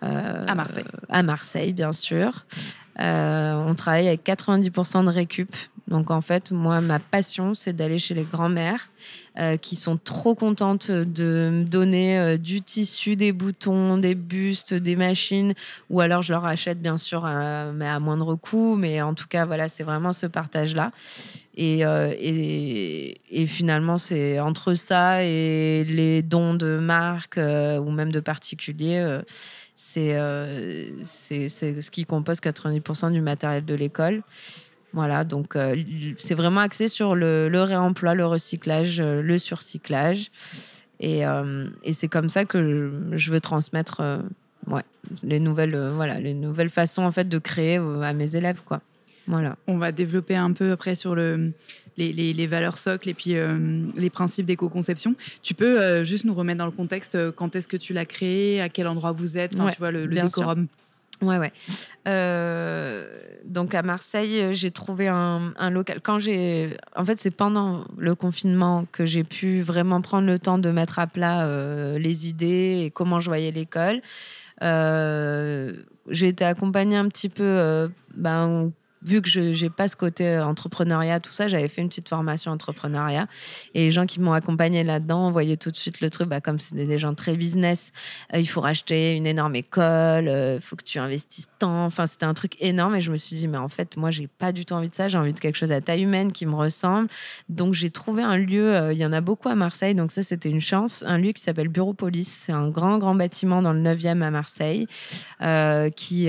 à 0.00 0.54
Marseille. 0.54 0.84
À 1.08 1.22
Marseille, 1.24 1.72
bien 1.72 1.92
sûr. 1.92 2.44
on 2.98 3.74
travaille 3.76 4.06
avec 4.06 4.24
90% 4.24 5.06
de 5.06 5.10
récup 5.10 5.56
donc 5.92 6.10
en 6.10 6.22
fait, 6.22 6.52
moi, 6.52 6.80
ma 6.80 6.98
passion, 6.98 7.52
c'est 7.52 7.74
d'aller 7.74 7.98
chez 7.98 8.14
les 8.14 8.24
grands-mères 8.24 8.88
euh, 9.38 9.56
qui 9.56 9.76
sont 9.76 9.96
trop 9.96 10.34
contentes 10.34 10.90
de 10.90 11.48
me 11.50 11.64
donner 11.64 12.18
euh, 12.18 12.36
du 12.36 12.60
tissu, 12.60 13.16
des 13.16 13.32
boutons, 13.32 13.96
des 13.96 14.14
bustes, 14.14 14.74
des 14.74 14.94
machines, 14.94 15.54
ou 15.88 16.02
alors 16.02 16.20
je 16.20 16.34
leur 16.34 16.44
achète 16.44 16.82
bien 16.82 16.98
sûr, 16.98 17.24
à, 17.24 17.72
mais 17.72 17.88
à 17.88 17.98
moindre 17.98 18.34
coût. 18.36 18.76
Mais 18.76 19.00
en 19.00 19.14
tout 19.14 19.28
cas, 19.28 19.46
voilà, 19.46 19.68
c'est 19.68 19.84
vraiment 19.84 20.12
ce 20.12 20.26
partage-là. 20.26 20.92
Et, 21.56 21.84
euh, 21.86 22.12
et, 22.18 23.20
et, 23.30 23.46
finalement, 23.46 23.96
c'est 23.96 24.38
entre 24.38 24.74
ça 24.74 25.24
et 25.24 25.84
les 25.84 26.20
dons 26.20 26.52
de 26.52 26.78
marques 26.78 27.38
ou 27.38 27.90
même 27.90 28.12
de 28.12 28.20
particuliers 28.20 29.20
c'est 29.74 30.16
c'est 31.02 31.48
ce 31.48 31.90
qui 31.90 32.04
compose 32.04 32.38
90% 32.38 33.12
du 33.12 33.20
matériel 33.20 33.64
de 33.64 33.74
l'école. 33.74 34.22
Voilà, 34.94 35.24
donc 35.24 35.56
euh, 35.56 35.74
c'est 36.18 36.34
vraiment 36.34 36.60
axé 36.60 36.86
sur 36.88 37.14
le, 37.14 37.48
réemploi, 37.62 38.14
le 38.14 38.26
recyclage, 38.26 39.00
euh, 39.00 39.22
le 39.22 39.38
surcyclage. 39.38 40.30
Et, 41.00 41.26
euh, 41.26 41.66
et 41.82 41.92
c'est 41.92 42.08
comme 42.08 42.28
ça 42.28 42.44
que 42.44 42.90
je 43.12 43.30
veux 43.32 43.40
transmettre 43.40 44.02
ouais, 44.68 44.82
les, 45.22 45.40
nouvelles, 45.40 45.76
voilà, 45.94 46.20
les 46.20 46.34
nouvelles 46.34 46.68
façons 46.68 47.02
en 47.02 47.10
fait, 47.10 47.28
de 47.28 47.38
créer 47.38 47.76
à 47.76 48.12
mes 48.12 48.36
élèves. 48.36 48.60
Quoi. 48.64 48.80
Voilà. 49.26 49.56
On 49.66 49.78
va 49.78 49.90
développer 49.90 50.36
un 50.36 50.52
peu 50.52 50.70
après 50.70 50.94
sur 50.94 51.16
le, 51.16 51.52
les, 51.96 52.12
les, 52.12 52.46
valeurs 52.46 52.76
socles 52.76 53.08
et 53.08 53.14
puis 53.14 53.34
les 53.96 54.10
principes 54.10 54.46
d'éco-conception. 54.46 55.16
Tu 55.42 55.54
peux 55.54 56.04
juste 56.04 56.24
nous 56.24 56.34
remettre 56.34 56.58
dans 56.58 56.66
le 56.66 56.70
contexte 56.70 57.32
quand 57.32 57.56
est-ce 57.56 57.66
que 57.66 57.76
tu 57.76 57.92
l'as 57.92 58.06
créé, 58.06 58.60
à 58.60 58.68
quel 58.68 58.86
endroit 58.86 59.10
vous 59.10 59.38
êtes, 59.38 59.56
tu 59.56 59.78
vois, 59.78 59.90
le, 59.90 60.06
le 60.06 60.20
décorum. 60.20 60.68
Ouais, 61.22 61.38
ouais. 61.38 61.52
Euh, 62.08 63.06
donc 63.44 63.74
à 63.74 63.82
Marseille, 63.82 64.52
j'ai 64.52 64.72
trouvé 64.72 65.06
un, 65.08 65.70
local. 65.70 66.00
Quand 66.02 66.18
j'ai, 66.18 66.76
en 66.96 67.04
fait, 67.04 67.20
c'est 67.20 67.30
pendant 67.30 67.84
le 67.96 68.14
confinement 68.14 68.86
que 68.90 69.06
j'ai 69.06 69.22
pu 69.22 69.60
vraiment 69.60 70.00
prendre 70.00 70.26
le 70.26 70.38
temps 70.38 70.58
de 70.58 70.70
mettre 70.70 70.98
à 70.98 71.06
plat 71.06 71.46
euh, 71.46 71.98
les 71.98 72.28
idées 72.28 72.82
et 72.84 72.90
comment 72.90 73.20
je 73.20 73.30
voyais 73.30 73.52
l'école. 73.52 74.02
Euh, 74.62 75.72
j'ai 76.08 76.28
été 76.28 76.44
accompagnée 76.44 76.96
un 76.96 77.08
petit 77.08 77.28
peu 77.28 77.88
ben, 78.16 78.72
vu 79.04 79.20
que 79.20 79.28
je 79.28 79.40
n'ai 79.40 79.70
pas 79.70 79.88
ce 79.88 79.96
côté 79.96 80.26
euh, 80.26 80.44
entrepreneuriat, 80.44 81.20
tout 81.20 81.30
ça, 81.30 81.48
j'avais 81.48 81.68
fait 81.68 81.82
une 81.82 81.88
petite 81.88 82.08
formation 82.08 82.52
entrepreneuriat. 82.52 83.26
Et 83.74 83.84
les 83.84 83.90
gens 83.90 84.06
qui 84.06 84.20
m'ont 84.20 84.32
accompagné 84.32 84.84
là-dedans 84.84 85.30
voyaient 85.30 85.56
tout 85.56 85.70
de 85.70 85.76
suite 85.76 86.00
le 86.00 86.10
truc, 86.10 86.28
bah, 86.28 86.40
comme 86.40 86.58
c'est 86.58 86.74
des 86.74 86.98
gens 86.98 87.14
très 87.14 87.36
business, 87.36 87.92
euh, 88.34 88.38
il 88.38 88.46
faut 88.46 88.60
racheter 88.60 89.16
une 89.16 89.26
énorme 89.26 89.56
école, 89.56 90.24
il 90.24 90.28
euh, 90.28 90.60
faut 90.60 90.76
que 90.76 90.84
tu 90.84 90.98
investisses 90.98 91.48
tant. 91.58 91.84
Enfin, 91.84 92.06
c'était 92.06 92.26
un 92.26 92.34
truc 92.34 92.56
énorme. 92.60 92.96
Et 92.96 93.00
je 93.00 93.10
me 93.10 93.16
suis 93.16 93.36
dit, 93.36 93.48
mais 93.48 93.58
en 93.58 93.68
fait, 93.68 93.96
moi, 93.96 94.10
j'ai 94.10 94.28
pas 94.28 94.52
du 94.52 94.64
tout 94.64 94.74
envie 94.74 94.88
de 94.88 94.94
ça. 94.94 95.08
J'ai 95.08 95.18
envie 95.18 95.32
de 95.32 95.40
quelque 95.40 95.56
chose 95.56 95.72
à 95.72 95.80
taille 95.80 96.02
humaine 96.02 96.32
qui 96.32 96.46
me 96.46 96.54
ressemble. 96.54 97.08
Donc, 97.48 97.74
j'ai 97.74 97.90
trouvé 97.90 98.22
un 98.22 98.36
lieu, 98.36 98.92
il 98.92 98.98
y 98.98 99.06
en 99.06 99.12
a 99.12 99.20
beaucoup 99.20 99.48
à 99.48 99.54
Marseille. 99.54 99.94
Donc, 99.94 100.12
ça, 100.12 100.22
c'était 100.22 100.50
une 100.50 100.60
chance. 100.60 101.02
Un 101.06 101.18
lieu 101.18 101.32
qui 101.32 101.42
s'appelle 101.42 101.68
Bureau 101.68 101.94
Police. 101.94 102.42
C'est 102.46 102.52
un 102.52 102.68
grand, 102.68 102.98
grand 102.98 103.14
bâtiment 103.14 103.62
dans 103.62 103.72
le 103.72 103.80
9e 103.80 104.22
à 104.22 104.30
Marseille 104.30 104.86
qui 105.96 106.28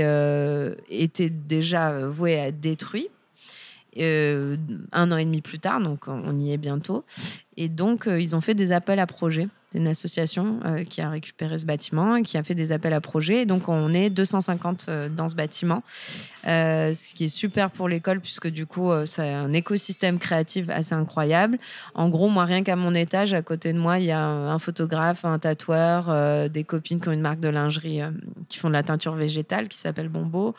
était 0.89 1.29
déjà 1.29 2.07
voué 2.07 2.39
à 2.39 2.51
détruit. 2.63 3.09
Euh, 3.99 4.57
un 4.91 5.11
an 5.11 5.17
et 5.17 5.25
demi 5.25 5.41
plus 5.41 5.59
tard, 5.59 5.79
donc 5.79 6.07
on 6.07 6.39
y 6.39 6.51
est 6.51 6.57
bientôt. 6.57 7.05
Et 7.57 7.69
donc, 7.69 8.07
euh, 8.07 8.19
ils 8.19 8.35
ont 8.35 8.41
fait 8.41 8.55
des 8.55 8.71
appels 8.71 8.99
à 8.99 9.07
projets 9.07 9.47
une 9.75 9.87
association 9.87 10.59
euh, 10.65 10.83
qui 10.83 11.01
a 11.01 11.09
récupéré 11.09 11.57
ce 11.57 11.65
bâtiment 11.65 12.21
qui 12.21 12.37
a 12.37 12.43
fait 12.43 12.53
des 12.53 12.71
appels 12.71 12.93
à 12.93 13.01
projets. 13.01 13.41
Et 13.41 13.45
donc, 13.47 13.69
on 13.69 13.91
est 13.91 14.11
250 14.11 14.85
euh, 14.87 15.09
dans 15.09 15.27
ce 15.27 15.35
bâtiment, 15.35 15.81
ce 16.43 17.13
qui 17.15 17.25
est 17.25 17.29
super 17.29 17.71
pour 17.71 17.89
l'école 17.89 18.21
puisque 18.21 18.47
du 18.47 18.67
coup, 18.67 18.91
c'est 19.05 19.33
un 19.33 19.51
écosystème 19.51 20.19
créatif 20.19 20.69
assez 20.69 20.93
incroyable. 20.93 21.57
En 21.95 22.09
gros, 22.09 22.29
moi, 22.29 22.45
rien 22.45 22.63
qu'à 22.63 22.75
mon 22.75 22.93
étage, 22.93 23.33
à 23.33 23.41
côté 23.41 23.73
de 23.73 23.79
moi, 23.79 23.97
il 23.97 24.05
y 24.05 24.11
a 24.11 24.21
un, 24.21 24.59
photographe, 24.59 25.25
un 25.25 25.39
tatoueur, 25.39 26.49
des 26.49 26.63
copines 26.63 27.01
qui 27.01 27.09
ont 27.09 27.13
une 27.13 27.21
marque 27.21 27.39
de 27.39 27.49
lingerie 27.49 28.01
qui 28.49 28.59
font 28.59 28.67
de 28.67 28.73
la 28.73 28.83
teinture 28.83 29.15
végétale 29.15 29.69
qui 29.69 29.77
s'appelle 29.77 30.09
Bombo. 30.09 30.53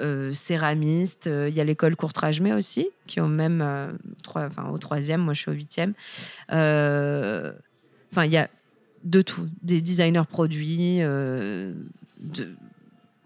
Euh, 0.00 0.32
céramiste. 0.32 1.26
Il 1.26 1.54
y 1.54 1.60
a 1.60 1.64
l'école 1.64 1.96
Courtrage-Mais 1.96 2.52
aussi, 2.52 2.88
qui 3.06 3.20
au 3.20 3.26
même, 3.26 3.62
enfin, 4.26 4.68
au 4.70 4.78
troisième. 4.78 5.20
Moi, 5.20 5.34
je 5.34 5.40
suis 5.40 5.50
au 5.50 5.54
huitième. 5.54 5.94
Enfin, 6.48 8.24
il 8.24 8.30
y 8.30 8.36
a 8.36 8.48
de 9.04 9.22
tout, 9.22 9.48
des 9.62 9.80
designers 9.80 10.26
produits, 10.28 11.00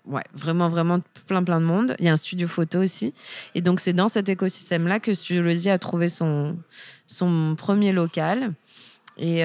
ouais, 0.05 0.25
vraiment, 0.35 0.69
vraiment 0.69 1.01
plein, 1.27 1.43
plein 1.45 1.61
de 1.61 1.67
monde. 1.67 1.97
Il 1.99 2.05
y 2.07 2.09
a 2.09 2.13
un 2.13 2.17
studio 2.17 2.49
photo 2.49 2.81
aussi. 2.81 3.15
Et 3.55 3.61
donc, 3.61 3.81
c'est 3.81 3.93
dans 3.93 4.09
cet 4.09 4.29
écosystème-là 4.29 5.01
que 5.01 5.15
Studio 5.15 5.43
Lozy 5.43 5.71
a 5.71 5.79
trouvé 5.79 6.09
son, 6.09 6.57
son 7.07 7.55
premier 7.57 7.93
local. 7.93 8.53
Et, 9.19 9.43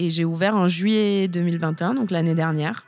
et 0.00 0.10
j'ai 0.10 0.24
ouvert 0.24 0.56
en 0.56 0.66
juillet 0.66 1.28
2021, 1.28 1.94
donc 1.94 2.10
l'année 2.10 2.34
dernière, 2.34 2.84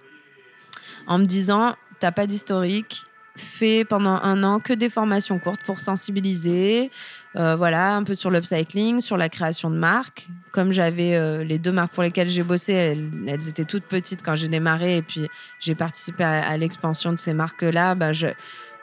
en 1.07 1.19
me 1.19 1.27
disant 1.27 1.75
t'as 2.03 2.11
pas 2.11 2.27
d'historique, 2.27 3.05
fais 3.37 3.85
pendant 3.85 4.17
un 4.17 4.43
an 4.43 4.59
que 4.59 4.73
des 4.73 4.91
formations 4.91 5.39
courtes 5.39 5.63
pour 5.65 5.79
sensibiliser, 5.79 6.91
euh, 7.37 7.55
voilà, 7.55 7.95
un 7.95 8.03
peu 8.03 8.17
sur 8.17 8.29
l'upcycling, 8.29 9.01
sur 9.01 9.17
la 9.17 9.29
création 9.29 9.71
de 9.71 9.77
marques. 9.77 10.27
Comme 10.51 10.73
j'avais 10.73 11.15
euh, 11.15 11.45
les 11.45 11.61
deux 11.61 11.71
marques 11.71 11.93
pour 11.93 12.03
lesquelles 12.03 12.29
j'ai 12.29 12.43
bossé, 12.43 12.73
elles, 12.73 13.49
étaient 13.49 13.65
toutes 13.65 13.85
petites 13.85 14.25
quand 14.25 14.35
j'ai 14.35 14.49
démarré 14.49 14.97
et 14.97 15.03
puis 15.03 15.29
j'ai 15.61 15.77
participé 15.77 16.25
à, 16.25 16.57
l'expansion 16.57 17.13
de 17.13 17.21
ces 17.21 17.35
marques-là, 17.35 17.95
bah, 17.95 18.11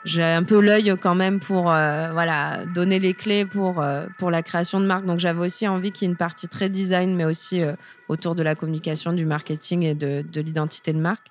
j'ai 0.04 0.22
un 0.22 0.42
peu 0.42 0.60
l'œil 0.60 0.94
quand 1.00 1.14
même 1.14 1.40
pour 1.40 1.70
euh, 1.70 2.10
voilà 2.12 2.64
donner 2.74 2.98
les 2.98 3.14
clés 3.14 3.44
pour 3.44 3.84
pour 4.18 4.30
la 4.30 4.42
création 4.42 4.80
de 4.80 4.86
marques. 4.86 5.06
Donc 5.06 5.18
j'avais 5.18 5.40
aussi 5.40 5.68
envie 5.68 5.92
qu'il 5.92 6.06
y 6.06 6.08
ait 6.08 6.12
une 6.12 6.16
partie 6.16 6.48
très 6.48 6.68
design, 6.68 7.14
mais 7.16 7.24
aussi 7.24 7.62
autour 8.08 8.34
de 8.34 8.42
la 8.42 8.54
communication, 8.54 9.12
du 9.12 9.24
marketing 9.24 9.82
et 9.82 9.94
de, 9.94 10.22
de 10.22 10.40
l'identité 10.40 10.92
de 10.92 10.98
marque. 10.98 11.26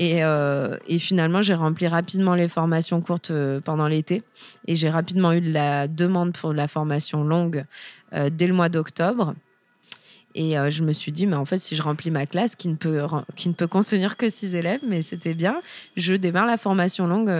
Euh, 0.00 0.76
et, 0.86 0.98
finalement, 0.98 1.42
j'ai 1.42 1.54
rempli 1.54 1.86
rapidement 1.88 2.34
les 2.34 2.48
formations 2.48 3.00
courtes 3.00 3.30
euh, 3.30 3.60
pendant 3.60 3.88
l'été. 3.88 4.22
Et 4.66 4.76
j'ai 4.76 4.90
rapidement 4.90 5.32
eu 5.32 5.40
de 5.40 5.52
la 5.52 5.88
demande 5.88 6.32
pour 6.32 6.52
la 6.52 6.68
formation 6.68 7.24
longue 7.24 7.64
euh, 8.14 8.30
dès 8.30 8.46
le 8.46 8.54
mois 8.54 8.68
d'octobre. 8.68 9.34
Et 10.34 10.54
je 10.68 10.82
me 10.84 10.92
suis 10.92 11.10
dit, 11.10 11.26
mais 11.26 11.34
en 11.34 11.44
fait, 11.44 11.58
si 11.58 11.74
je 11.74 11.82
remplis 11.82 12.12
ma 12.12 12.24
classe, 12.24 12.54
qui 12.54 12.68
ne 12.68 12.76
peut, 12.76 13.02
qui 13.34 13.48
ne 13.48 13.54
peut 13.54 13.66
contenir 13.66 14.16
que 14.16 14.28
six 14.28 14.54
élèves, 14.54 14.80
mais 14.86 15.02
c'était 15.02 15.34
bien, 15.34 15.60
je 15.96 16.14
démarre 16.14 16.46
la 16.46 16.56
formation 16.56 17.08
longue 17.08 17.32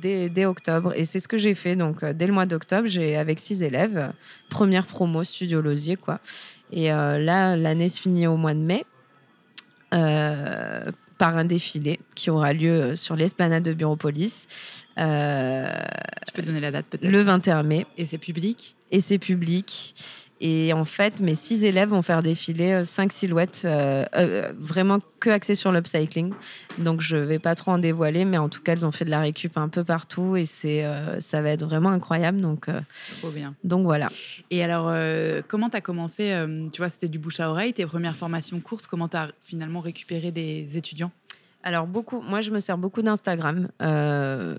dès, 0.00 0.30
dès 0.30 0.46
octobre. 0.46 0.94
Et 0.96 1.04
c'est 1.04 1.20
ce 1.20 1.28
que 1.28 1.36
j'ai 1.36 1.54
fait. 1.54 1.76
Donc, 1.76 2.02
dès 2.04 2.26
le 2.26 2.32
mois 2.32 2.46
d'octobre, 2.46 2.88
j'ai 2.88 3.16
avec 3.16 3.40
six 3.40 3.62
élèves, 3.62 4.10
première 4.48 4.86
promo 4.86 5.22
Studio 5.22 5.60
Losier, 5.60 5.96
quoi. 5.96 6.20
Et 6.72 6.88
là, 6.88 7.56
l'année 7.56 7.90
se 7.90 8.00
finit 8.00 8.26
au 8.26 8.36
mois 8.36 8.54
de 8.54 8.60
mai. 8.60 8.84
Euh, 9.94 10.90
par 11.18 11.38
un 11.38 11.44
défilé 11.46 11.98
qui 12.14 12.28
aura 12.28 12.52
lieu 12.52 12.70
euh, 12.70 12.94
sur 12.94 13.16
l'esplanade 13.16 13.62
de 13.62 13.72
Bureaupolis. 13.72 14.46
Euh, 14.98 15.66
tu 16.26 16.32
peux 16.34 16.42
donner 16.42 16.60
la 16.60 16.70
date 16.70 16.86
peut-être 16.86 17.10
Le 17.10 17.20
21 17.20 17.62
mai. 17.62 17.86
Et 17.96 18.04
c'est 18.04 18.18
public? 18.18 18.76
Et 18.90 19.00
c'est 19.00 19.18
public. 19.18 19.94
Et 20.40 20.72
en 20.74 20.84
fait, 20.84 21.20
mes 21.20 21.34
six 21.34 21.64
élèves 21.64 21.88
vont 21.88 22.02
faire 22.02 22.22
défiler 22.22 22.72
euh, 22.72 22.84
cinq 22.84 23.12
silhouettes 23.12 23.62
euh, 23.64 24.04
euh, 24.16 24.52
vraiment 24.58 24.98
que 25.18 25.30
axées 25.30 25.54
sur 25.54 25.72
l'upcycling. 25.72 26.34
Donc, 26.78 27.00
je 27.00 27.16
vais 27.16 27.38
pas 27.38 27.54
trop 27.54 27.70
en 27.70 27.78
dévoiler, 27.78 28.26
mais 28.26 28.36
en 28.36 28.50
tout 28.50 28.62
cas, 28.62 28.72
elles 28.72 28.84
ont 28.84 28.92
fait 28.92 29.06
de 29.06 29.10
la 29.10 29.20
récup 29.20 29.56
un 29.56 29.68
peu 29.68 29.82
partout 29.82 30.36
et 30.36 30.44
c'est, 30.44 30.84
ça 31.20 31.40
va 31.40 31.50
être 31.50 31.64
vraiment 31.64 31.88
incroyable. 31.88 32.42
Donc, 32.42 32.66
trop 33.20 33.30
bien. 33.30 33.54
Donc 33.64 33.84
voilà. 33.84 34.08
Et 34.50 34.62
alors, 34.62 34.92
comment 35.48 35.70
tu 35.70 35.76
as 35.78 35.80
commencé 35.80 36.36
Tu 36.70 36.78
vois, 36.78 36.90
c'était 36.90 37.08
du 37.08 37.18
bouche 37.18 37.40
à 37.40 37.48
oreille, 37.48 37.72
tes 37.72 37.86
premières 37.86 38.14
formations 38.14 38.60
courtes. 38.60 38.86
Comment 38.86 39.08
tu 39.08 39.16
as 39.16 39.32
finalement 39.40 39.80
récupéré 39.80 40.30
des 40.32 40.76
étudiants? 40.76 41.10
Alors 41.62 41.86
beaucoup, 41.86 42.20
moi 42.20 42.42
je 42.42 42.50
me 42.50 42.60
sers 42.60 42.76
beaucoup 42.76 43.00
d'Instagram. 43.00 43.68
je 43.80 44.56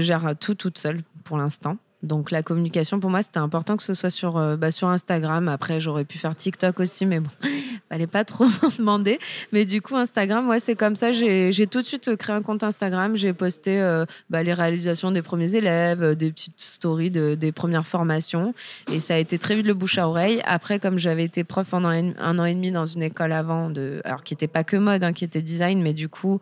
gère 0.00 0.34
tout 0.40 0.56
toute 0.56 0.78
seule 0.78 0.98
pour 1.22 1.38
l'instant. 1.38 1.78
Donc 2.02 2.30
la 2.30 2.42
communication 2.42 2.98
pour 2.98 3.10
moi 3.10 3.22
c'était 3.22 3.38
important 3.38 3.76
que 3.76 3.82
ce 3.82 3.92
soit 3.92 4.08
sur 4.08 4.38
euh, 4.38 4.56
bah, 4.56 4.70
sur 4.70 4.88
Instagram. 4.88 5.48
Après 5.48 5.80
j'aurais 5.80 6.06
pu 6.06 6.16
faire 6.16 6.34
TikTok 6.34 6.80
aussi, 6.80 7.04
mais 7.04 7.20
bon, 7.20 7.28
fallait 7.90 8.06
pas 8.06 8.24
trop 8.24 8.46
m'en 8.62 8.70
demander. 8.78 9.18
Mais 9.52 9.66
du 9.66 9.82
coup 9.82 9.96
Instagram, 9.96 10.48
ouais 10.48 10.60
c'est 10.60 10.76
comme 10.76 10.96
ça. 10.96 11.12
J'ai 11.12 11.66
tout 11.66 11.82
de 11.82 11.86
suite 11.86 12.16
créé 12.16 12.34
un 12.34 12.40
compte 12.40 12.62
Instagram. 12.62 13.16
J'ai 13.16 13.34
posté 13.34 13.80
euh, 13.80 14.06
bah, 14.30 14.42
les 14.42 14.54
réalisations 14.54 15.12
des 15.12 15.20
premiers 15.20 15.54
élèves, 15.54 16.02
euh, 16.02 16.14
des 16.14 16.32
petites 16.32 16.60
stories 16.60 17.10
de, 17.10 17.34
des 17.34 17.52
premières 17.52 17.86
formations, 17.86 18.54
et 18.90 18.98
ça 18.98 19.14
a 19.14 19.18
été 19.18 19.38
très 19.38 19.54
vite 19.54 19.66
le 19.66 19.74
bouche 19.74 19.98
à 19.98 20.08
oreille. 20.08 20.40
Après 20.46 20.78
comme 20.78 20.98
j'avais 20.98 21.24
été 21.24 21.44
prof 21.44 21.68
pendant 21.68 21.88
un, 21.90 22.38
an 22.38 22.44
et 22.46 22.54
demi 22.54 22.70
dans 22.70 22.86
une 22.86 23.02
école 23.02 23.32
avant, 23.32 23.68
de, 23.68 24.00
alors 24.04 24.22
qui 24.22 24.32
était 24.32 24.48
pas 24.48 24.64
que 24.64 24.78
mode, 24.78 25.04
hein, 25.04 25.12
qui 25.12 25.24
était 25.24 25.42
design, 25.42 25.82
mais 25.82 25.92
du 25.92 26.08
coup 26.08 26.40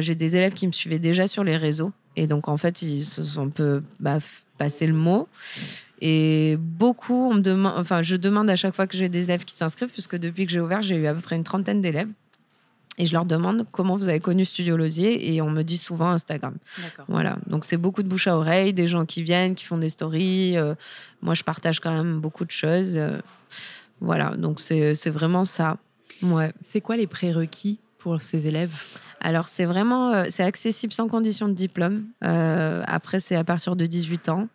j'ai 0.00 0.16
des 0.16 0.34
élèves 0.34 0.54
qui 0.54 0.66
me 0.66 0.72
suivaient 0.72 0.98
déjà 0.98 1.28
sur 1.28 1.44
les 1.44 1.56
réseaux. 1.56 1.92
Et 2.16 2.26
donc, 2.26 2.48
en 2.48 2.56
fait, 2.56 2.82
ils 2.82 3.04
se 3.04 3.22
sont 3.22 3.46
un 3.46 3.50
peu 3.50 3.82
bah, 4.00 4.18
passé 4.58 4.86
le 4.86 4.94
mot. 4.94 5.28
Et 6.00 6.56
beaucoup, 6.58 7.30
on 7.30 7.34
me 7.34 7.40
demande, 7.40 7.74
enfin, 7.76 8.02
je 8.02 8.16
demande 8.16 8.50
à 8.50 8.56
chaque 8.56 8.74
fois 8.74 8.86
que 8.86 8.96
j'ai 8.96 9.08
des 9.08 9.24
élèves 9.24 9.44
qui 9.44 9.54
s'inscrivent, 9.54 9.90
puisque 9.90 10.16
depuis 10.16 10.46
que 10.46 10.52
j'ai 10.52 10.60
ouvert, 10.60 10.82
j'ai 10.82 10.96
eu 10.96 11.06
à 11.06 11.14
peu 11.14 11.20
près 11.20 11.36
une 11.36 11.44
trentaine 11.44 11.80
d'élèves. 11.80 12.08
Et 12.98 13.06
je 13.06 13.12
leur 13.12 13.26
demande 13.26 13.66
comment 13.72 13.96
vous 13.96 14.08
avez 14.08 14.20
connu 14.20 14.44
Studio 14.46 14.76
Losier 14.76 15.34
et 15.34 15.42
on 15.42 15.50
me 15.50 15.62
dit 15.62 15.76
souvent 15.76 16.08
Instagram. 16.08 16.54
Voilà. 17.08 17.36
Donc 17.46 17.66
c'est 17.66 17.76
beaucoup 17.76 18.02
de 18.02 18.08
bouche 18.08 18.26
à 18.26 18.36
oreille, 18.38 18.72
des 18.72 18.86
gens 18.86 19.04
qui 19.04 19.22
viennent, 19.22 19.54
qui 19.54 19.66
font 19.66 19.76
des 19.76 19.90
stories. 19.90 20.56
Euh, 20.56 20.74
moi, 21.20 21.34
je 21.34 21.42
partage 21.42 21.80
quand 21.80 21.92
même 21.92 22.20
beaucoup 22.20 22.46
de 22.46 22.50
choses. 22.50 22.96
Euh, 22.96 23.18
voilà. 24.00 24.34
Donc 24.36 24.60
c'est 24.60 25.10
vraiment 25.10 25.44
ça. 25.44 25.76
Ouais. 26.22 26.52
C'est 26.62 26.80
quoi 26.80 26.96
les 26.96 27.06
prérequis 27.06 27.78
pour 27.98 28.22
ces 28.22 28.46
élèves? 28.46 28.98
Alors 29.20 29.48
c'est 29.48 29.64
vraiment 29.64 30.12
euh, 30.12 30.24
c'est 30.30 30.42
accessible 30.42 30.92
sans 30.92 31.08
condition 31.08 31.48
de 31.48 31.54
diplôme. 31.54 32.04
Euh, 32.24 32.82
après 32.86 33.20
c'est 33.20 33.36
à 33.36 33.44
partir 33.44 33.76
de 33.76 33.86
18 33.86 34.28
ans 34.28 34.48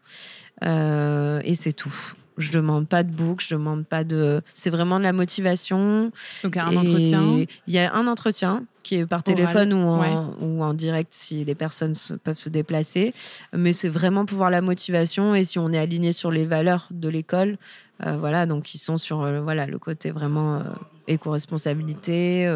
euh, 0.63 1.41
et 1.43 1.55
c'est 1.55 1.73
tout. 1.73 1.93
Je 2.37 2.51
demande 2.51 2.87
pas 2.87 3.03
de 3.03 3.11
book, 3.11 3.43
je 3.45 3.53
demande 3.53 3.85
pas 3.85 4.03
de. 4.03 4.41
C'est 4.53 4.69
vraiment 4.69 4.97
de 4.97 5.03
la 5.03 5.13
motivation. 5.13 6.11
Donc 6.43 6.57
un 6.57 6.75
entretien. 6.75 7.45
Il 7.67 7.73
y 7.73 7.77
a 7.77 7.93
un 7.93 8.07
entretien 8.07 8.63
qui 8.83 8.95
est 8.95 9.05
par 9.05 9.21
téléphone 9.21 9.73
ou 9.73 9.87
en, 9.89 10.33
ou 10.41 10.63
en, 10.63 10.73
direct 10.73 11.13
si 11.13 11.43
les 11.43 11.53
personnes 11.53 11.93
peuvent 12.23 12.39
se 12.39 12.49
déplacer. 12.49 13.13
Mais 13.53 13.73
c'est 13.73 13.89
vraiment 13.89 14.25
pour 14.25 14.37
voir 14.37 14.49
la 14.49 14.61
motivation 14.61 15.35
et 15.35 15.43
si 15.43 15.59
on 15.59 15.71
est 15.71 15.77
aligné 15.77 16.13
sur 16.13 16.31
les 16.31 16.45
valeurs 16.45 16.87
de 16.89 17.09
l'école. 17.09 17.57
voilà, 17.99 18.45
donc 18.45 18.73
ils 18.73 18.79
sont 18.79 18.97
sur 18.97 19.17
voilà 19.43 19.67
le 19.67 19.77
côté 19.77 20.09
vraiment 20.09 20.63
éco-responsabilité 21.07 22.49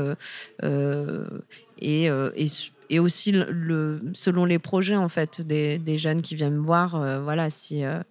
et, 1.80 2.10
euh, 2.10 2.32
et, 2.36 2.48
et, 2.90 3.00
aussi 3.00 3.32
le, 3.32 4.02
selon 4.14 4.46
les 4.46 4.60
projets 4.60 4.96
en 4.96 5.10
fait 5.10 5.42
des, 5.42 5.78
des 5.78 5.98
jeunes 5.98 6.22
qui 6.22 6.36
viennent 6.36 6.56
me 6.56 6.64
voir 6.64 6.96
euh, 6.96 7.22
voilà 7.22 7.50
si 7.50 7.84
euh, 7.84 8.02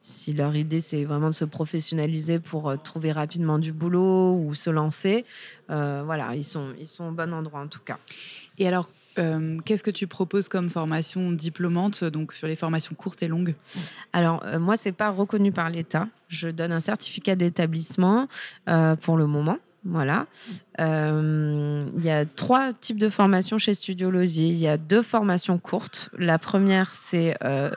si 0.00 0.32
leur 0.32 0.56
idée 0.56 0.80
c'est 0.80 1.04
vraiment 1.04 1.28
de 1.28 1.34
se 1.34 1.44
professionnaliser 1.44 2.40
pour 2.40 2.76
trouver 2.82 3.12
rapidement 3.12 3.58
du 3.58 3.72
boulot 3.72 4.34
ou 4.34 4.52
se 4.54 4.68
lancer 4.68 5.24
voilà 5.68 6.34
ils 6.34 6.44
sont 6.44 6.74
ils 6.80 6.88
sont 6.88 7.04
au 7.04 7.12
bon 7.12 7.32
endroit 7.32 7.60
en 7.60 7.68
tout 7.68 7.80
cas 7.84 7.98
et 8.58 8.66
alors 8.66 8.88
qu'est-ce 9.14 9.84
que 9.84 9.92
tu 9.92 10.08
proposes 10.08 10.48
comme 10.48 10.70
formation 10.70 11.30
diplômante, 11.30 12.02
donc 12.02 12.32
sur 12.32 12.48
les 12.48 12.56
formations 12.56 12.96
courtes 12.96 13.22
et 13.22 13.28
longues? 13.28 13.54
Alors, 14.14 14.42
moi, 14.58 14.78
c'est 14.78 14.92
pas 14.92 15.10
reconnu 15.10 15.52
par 15.52 15.68
l'État. 15.68 16.08
Je 16.28 16.48
donne 16.48 16.72
un 16.72 16.80
certificat 16.80 17.36
d'établissement 17.36 18.26
pour 19.02 19.18
le 19.18 19.26
moment. 19.26 19.58
Voilà. 19.84 20.26
Euh, 20.78 21.82
il 21.96 22.04
y 22.04 22.10
a 22.10 22.24
trois 22.24 22.72
types 22.72 22.98
de 22.98 23.08
formations 23.08 23.58
chez 23.58 23.74
Studio 23.74 24.10
Losier. 24.10 24.46
Il 24.46 24.58
y 24.58 24.68
a 24.68 24.76
deux 24.76 25.02
formations 25.02 25.58
courtes. 25.58 26.08
La 26.16 26.38
première, 26.38 26.94
c'est 26.94 27.36
euh, 27.42 27.70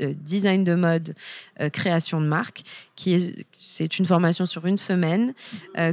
euh, 0.00 0.12
design 0.14 0.64
de 0.64 0.74
mode, 0.74 1.14
création 1.72 2.20
de 2.20 2.26
marque, 2.26 2.62
qui 2.94 3.14
est 3.14 3.46
c'est 3.52 3.98
une 3.98 4.06
formation 4.06 4.44
sur 4.46 4.66
une 4.66 4.76
semaine 4.76 5.34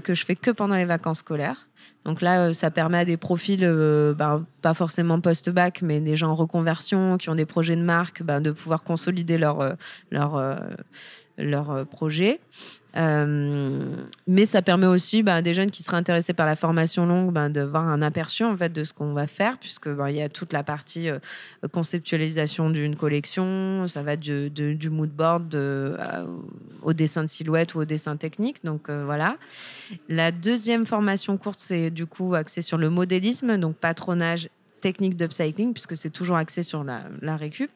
que 0.03 0.13
je 0.13 0.25
fais 0.25 0.35
que 0.35 0.51
pendant 0.51 0.75
les 0.75 0.85
vacances 0.85 1.19
scolaires. 1.19 1.67
Donc 2.05 2.21
là, 2.21 2.47
euh, 2.47 2.53
ça 2.53 2.69
permet 2.69 2.99
à 2.99 3.05
des 3.05 3.17
profils, 3.17 3.63
euh, 3.63 4.13
ben, 4.13 4.45
pas 4.61 4.73
forcément 4.73 5.19
post-bac, 5.19 5.81
mais 5.81 5.99
des 5.99 6.15
gens 6.15 6.31
en 6.31 6.35
reconversion, 6.35 7.17
qui 7.17 7.29
ont 7.29 7.35
des 7.35 7.45
projets 7.45 7.75
de 7.75 7.81
marque, 7.81 8.23
ben, 8.23 8.41
de 8.41 8.51
pouvoir 8.51 8.83
consolider 8.83 9.37
leur, 9.37 9.61
euh, 9.61 9.71
leur, 10.11 10.59
leur 11.37 11.85
projet. 11.87 12.39
Mais 12.95 14.45
ça 14.45 14.61
permet 14.61 14.85
aussi 14.85 15.23
ben, 15.23 15.35
à 15.35 15.41
des 15.41 15.53
jeunes 15.53 15.71
qui 15.71 15.81
seraient 15.81 15.97
intéressés 15.97 16.33
par 16.33 16.45
la 16.45 16.55
formation 16.55 17.05
longue 17.05 17.31
ben, 17.33 17.49
de 17.49 17.61
voir 17.61 17.87
un 17.87 18.01
aperçu 18.01 18.43
en 18.43 18.55
fait, 18.55 18.71
de 18.71 18.83
ce 18.83 18.93
qu'on 18.93 19.13
va 19.13 19.25
faire, 19.25 19.57
puisque 19.57 19.89
ben, 19.89 20.09
il 20.09 20.17
y 20.17 20.21
a 20.21 20.29
toute 20.29 20.53
la 20.53 20.63
partie 20.63 21.09
conceptualisation 21.71 22.69
d'une 22.69 22.95
collection, 22.95 23.87
ça 23.87 24.03
va 24.03 24.15
du, 24.15 24.51
mood 24.91 25.09
board 25.09 25.55
au 26.83 26.93
dessin 26.93 27.23
de 27.23 27.29
silhouette 27.29 27.75
ou 27.75 27.79
au 27.79 27.85
dessin 27.85 28.15
technique. 28.17 28.63
Donc 28.63 28.89
voilà. 28.89 29.37
La 30.07 30.31
deuxième 30.31 30.85
formation 30.85 31.37
courte, 31.37 31.59
c'est 31.73 31.89
du 31.89 32.05
coup 32.05 32.35
axé 32.35 32.61
sur 32.61 32.77
le 32.77 32.91
modélisme, 32.91 33.57
donc 33.57 33.75
patronage 33.75 34.49
technique 34.79 35.17
d'upcycling, 35.17 35.73
puisque 35.73 35.97
c'est 35.97 36.11
toujours 36.11 36.37
axé 36.37 36.61
sur 36.61 36.83
la, 36.83 37.37
récup. 37.37 37.71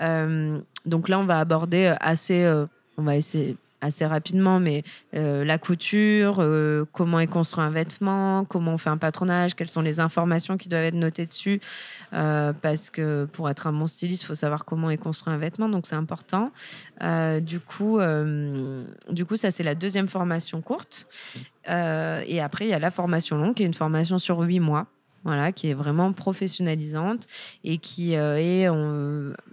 Euh, 0.00 0.58
donc 0.84 1.08
là, 1.08 1.18
on 1.18 1.24
va 1.24 1.40
aborder 1.40 1.94
assez, 2.00 2.44
euh, 2.44 2.66
on 2.98 3.02
va 3.04 3.16
essayer 3.16 3.56
assez 3.80 4.04
rapidement, 4.04 4.60
mais 4.60 4.84
euh, 5.14 5.44
la 5.44 5.58
couture, 5.58 6.44
comment 6.92 7.20
est 7.20 7.26
construit 7.26 7.64
un 7.64 7.70
vêtement, 7.70 8.44
comment 8.44 8.74
on 8.74 8.78
fait 8.78 8.90
un 8.90 8.98
patronage, 8.98 9.56
quelles 9.56 9.70
sont 9.70 9.80
les 9.80 9.98
informations 9.98 10.56
qui 10.56 10.68
doivent 10.68 10.84
être 10.84 10.94
notées 10.94 11.26
dessus, 11.26 11.60
parce 12.10 12.90
que 12.90 13.24
pour 13.32 13.48
être 13.50 13.66
un 13.66 13.72
bon 13.72 13.88
styliste, 13.88 14.22
il 14.22 14.26
faut 14.26 14.36
savoir 14.36 14.64
comment 14.64 14.88
est 14.90 14.98
construit 14.98 15.34
un 15.34 15.38
vêtement, 15.38 15.68
donc 15.68 15.86
c'est 15.86 15.96
important. 15.96 16.52
Du 17.40 17.58
coup, 17.58 17.98
du 19.10 19.24
coup, 19.24 19.36
ça 19.36 19.50
c'est 19.50 19.64
la 19.64 19.74
deuxième 19.74 20.06
formation 20.06 20.60
courte, 20.60 21.08
Euh, 21.68 22.22
et 22.26 22.40
après 22.40 22.66
il 22.66 22.70
y 22.70 22.74
a 22.74 22.78
la 22.78 22.90
formation 22.90 23.36
longue, 23.36 23.54
qui 23.54 23.62
est 23.62 23.66
une 23.66 23.74
formation 23.74 24.18
sur 24.18 24.40
huit 24.40 24.60
mois. 24.60 24.86
Voilà, 25.24 25.52
qui 25.52 25.70
est 25.70 25.74
vraiment 25.74 26.12
professionnalisante 26.12 27.28
et 27.62 27.78
qui 27.78 28.16
euh, 28.16 28.38
est 28.38 28.66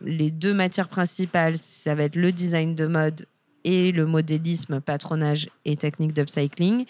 les 0.03 0.31
deux 0.31 0.51
matières 0.51 0.87
principales, 0.87 1.59
ça 1.59 1.93
va 1.93 2.05
être 2.05 2.15
le 2.15 2.31
design 2.31 2.73
de 2.73 2.87
mode 2.87 3.27
et 3.63 3.91
le 3.91 4.05
modélisme, 4.05 4.81
patronage 4.81 5.49
et 5.65 5.75
technique 5.75 6.13
d'upcycling. 6.13 6.85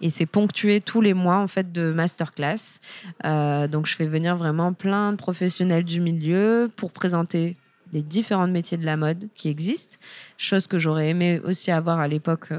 Et 0.00 0.10
c'est 0.10 0.26
ponctué 0.26 0.80
tous 0.80 1.00
les 1.00 1.14
mois 1.14 1.38
en 1.38 1.46
fait 1.46 1.72
de 1.72 1.92
masterclass. 1.92 2.80
Euh, 3.24 3.68
donc 3.68 3.86
je 3.86 3.96
fais 3.96 4.06
venir 4.06 4.36
vraiment 4.36 4.72
plein 4.72 5.12
de 5.12 5.16
professionnels 5.16 5.84
du 5.84 6.00
milieu 6.00 6.70
pour 6.76 6.92
présenter 6.92 7.56
les 7.92 8.02
différents 8.02 8.46
métiers 8.46 8.76
de 8.76 8.84
la 8.84 8.98
mode 8.98 9.28
qui 9.34 9.48
existent, 9.48 9.96
chose 10.36 10.66
que 10.66 10.78
j'aurais 10.78 11.08
aimé 11.08 11.40
aussi 11.44 11.70
avoir 11.70 12.00
à 12.00 12.08
l'époque 12.08 12.50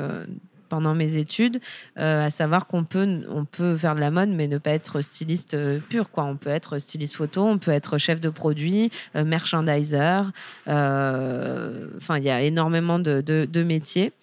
pendant 0.69 0.95
mes 0.95 1.17
études, 1.17 1.59
euh, 1.97 2.27
à 2.27 2.29
savoir 2.29 2.67
qu'on 2.67 2.83
peut, 2.83 3.23
on 3.29 3.43
peut 3.45 3.75
faire 3.75 3.95
de 3.95 3.99
la 3.99 4.11
mode 4.11 4.29
mais 4.29 4.47
ne 4.47 4.57
pas 4.57 4.71
être 4.71 5.01
styliste 5.01 5.55
euh, 5.55 5.79
pur. 5.79 6.11
Quoi. 6.11 6.23
On 6.23 6.37
peut 6.37 6.49
être 6.49 6.77
styliste 6.77 7.15
photo, 7.15 7.43
on 7.43 7.57
peut 7.57 7.71
être 7.71 7.97
chef 7.97 8.21
de 8.21 8.29
produit, 8.29 8.91
euh, 9.15 9.25
merchandiser. 9.25 10.21
Enfin, 10.67 12.17
il 12.17 12.23
y 12.23 12.29
a 12.29 12.41
énormément 12.41 12.99
de, 12.99 13.63
métiers. 13.63 14.13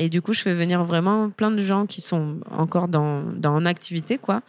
Et 0.00 0.08
du 0.08 0.20
coup, 0.20 0.32
je 0.32 0.40
fais 0.40 0.54
venir 0.54 0.84
vraiment 0.84 1.30
plein 1.30 1.52
de 1.52 1.62
gens 1.62 1.86
qui 1.86 2.00
sont 2.00 2.40
encore 2.50 2.88
dans, 2.88 3.22
dans 3.22 3.54
en 3.54 3.64
activité, 3.64 4.18
quoi, 4.18 4.42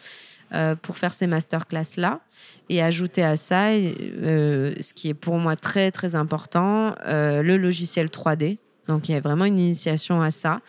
pour 0.82 0.98
faire 0.98 1.14
ces 1.14 1.28
masterclass-là. 1.28 2.22
Et 2.70 2.82
ajouter 2.82 3.24
à 3.24 3.36
ça, 3.36 3.68
ce 3.68 4.94
qui 4.94 5.10
est 5.10 5.14
pour 5.14 5.38
moi 5.38 5.56
très, 5.56 5.92
très 5.92 6.16
important, 6.16 6.96
le 7.06 7.58
logiciel 7.58 8.08
3D. 8.08 8.58
Donc, 8.88 9.10
il 9.10 9.14
y 9.14 9.16
a 9.16 9.20
vraiment 9.20 9.46
une 9.46 9.60
initiation 9.60 10.22
à 10.22 10.32
ça. 10.32 10.62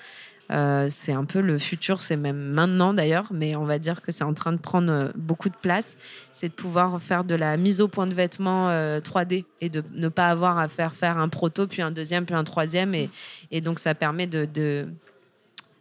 Euh, 0.51 0.87
c'est 0.89 1.13
un 1.13 1.25
peu 1.25 1.41
le 1.41 1.59
futur, 1.59 2.01
c'est 2.01 2.17
même 2.17 2.39
maintenant 2.39 2.95
d'ailleurs, 2.95 3.33
mais 3.33 3.57
on 3.57 3.65
va 3.65 3.79
dire 3.79 4.01
que 4.03 4.13
c'est 4.13 4.25
en 4.25 4.35
train 4.35 4.53
de 4.53 4.59
prendre 4.59 4.93
euh, 4.93 5.09
beaucoup 5.17 5.49
de 5.49 5.57
place. 5.57 5.97
C'est 6.31 6.49
de 6.49 6.55
pouvoir 6.55 7.01
faire 7.03 7.25
de 7.25 7.35
la 7.35 7.57
mise 7.57 7.81
au 7.81 7.89
point 7.89 8.07
de 8.07 8.15
vêtements 8.15 8.71
euh, 8.71 9.01
3D 9.01 9.45
et 9.61 9.69
de 9.69 9.83
ne 9.95 10.09
pas 10.09 10.29
avoir 10.29 10.59
à 10.59 10.69
faire 10.69 10.95
faire 10.95 11.19
un 11.19 11.29
proto, 11.29 11.67
puis 11.67 11.83
un 11.83 11.91
deuxième, 11.91 12.27
puis 12.27 12.35
un 12.35 12.45
troisième. 12.45 12.95
Et, 12.95 13.11
et 13.51 13.61
donc, 13.61 13.79
ça 13.79 13.95
permet 13.95 14.27
de, 14.27 14.45
de 14.45 14.87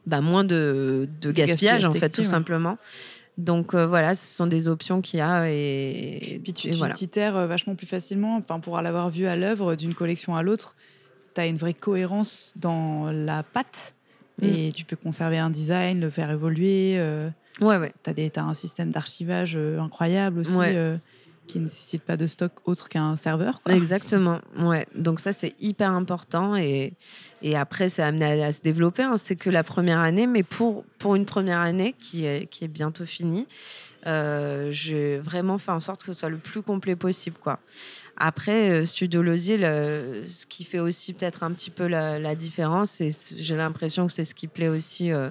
bah, 0.06 0.22
moins 0.22 0.44
de, 0.44 1.08
de 1.22 1.32
gaspillage, 1.32 1.82
gaspillage 1.82 1.86
en 1.86 1.92
fait, 1.92 2.10
tout 2.10 2.22
ouais. 2.22 2.28
simplement. 2.28 2.78
Donc 3.38 3.74
euh, 3.74 3.86
voilà, 3.86 4.16
ce 4.16 4.26
sont 4.26 4.48
des 4.48 4.68
options 4.68 5.02
qu'il 5.02 5.20
y 5.20 5.22
a. 5.22 5.50
Et, 5.50 6.36
Et 6.36 6.40
puis 6.40 6.54
tu 6.54 6.68
et 6.68 6.72
tu 6.72 6.78
voilà. 6.78 6.94
t'itères 6.94 7.36
euh, 7.36 7.48
vachement 7.48 7.76
plus 7.76 7.88
facilement. 7.88 8.38
Enfin, 8.38 8.60
pour 8.60 8.80
l'avoir 8.82 9.10
vu 9.10 9.28
à 9.28 9.36
l'œuvre 9.36 9.76
d'une 9.76 9.94
collection 9.94 10.36
à 10.36 10.44
l'autre, 10.44 10.76
tu 11.34 11.42
as 11.42 11.48
une 11.48 11.58
vraie 11.58 11.74
cohérence 11.74 12.54
dans 12.56 13.12
la 13.12 13.44
patte. 13.44 13.95
Mm. 14.42 14.46
Et 14.46 14.72
tu 14.74 14.86
peux 14.86 14.96
conserver 14.96 15.38
un 15.38 15.50
design, 15.50 16.00
le 16.00 16.10
faire 16.10 16.30
évoluer. 16.32 16.96
euh, 16.98 17.30
Ouais, 17.62 17.78
ouais. 17.78 17.94
tu 18.04 18.40
as, 18.40 18.44
un 18.44 18.54
système 18.54 18.92
d'archivage 18.92 19.54
euh, 19.56 19.80
incroyable 19.80 20.40
aussi, 20.40 20.56
Ouais. 20.58 20.74
euh, 20.76 20.98
qui 21.48 21.60
ne 21.60 21.66
nécessite 21.66 22.04
pas 22.04 22.18
de 22.18 22.26
stock 22.28 22.52
autre 22.66 22.90
qu'un 22.90 23.16
serveur. 23.18 23.62
quoi. 23.62 23.74
Exactement, 23.76 24.40
ouais. 24.58 24.88
Donc 24.96 25.20
ça, 25.20 25.32
c'est 25.32 25.54
hyper 25.62 25.92
important 25.92 26.56
et, 26.58 26.94
et 27.44 27.56
après, 27.56 27.88
c'est 27.88 28.02
amené 28.02 28.42
à, 28.44 28.48
à 28.48 28.52
se 28.52 28.62
développer. 28.62 29.04
hein. 29.04 29.16
C'est 29.18 29.36
que 29.36 29.50
la 29.52 29.64
première 29.64 30.00
année, 30.00 30.26
mais 30.28 30.42
pour, 30.44 30.84
pour 30.98 31.16
une 31.16 31.26
première 31.26 31.60
année 31.60 31.94
qui 31.98 32.26
est, 32.26 32.48
qui 32.50 32.66
est 32.66 32.68
bientôt 32.68 33.06
finie, 33.06 33.48
euh, 34.08 34.70
j'ai 34.72 35.18
vraiment 35.18 35.58
fait 35.58 35.72
en 35.72 35.80
sorte 35.80 36.02
que 36.02 36.08
ce 36.08 36.20
soit 36.20 36.30
le 36.30 36.38
plus 36.38 36.62
complet 36.62 36.96
possible, 36.96 37.38
quoi. 37.42 37.60
Après, 38.18 38.70
euh, 38.70 38.86
Studio 38.86 39.22
Losier, 39.22 39.58
le- 39.58 40.24
ce 40.26 40.46
qui 40.46 40.64
fait 40.64 40.80
aussi 40.80 41.14
peut-être 41.14 41.44
un 41.44 41.52
petit 41.52 41.70
peu 41.70 41.88
la, 41.88 42.36
différence, 42.36 43.02
et 43.02 43.10
j'ai 43.38 43.56
l'impression 43.56 44.08
que 44.08 44.14
c'est 44.14 44.26
ce 44.26 44.34
qui 44.36 44.48
plaît 44.48 44.68
aussi 44.68 45.12
euh, 45.12 45.30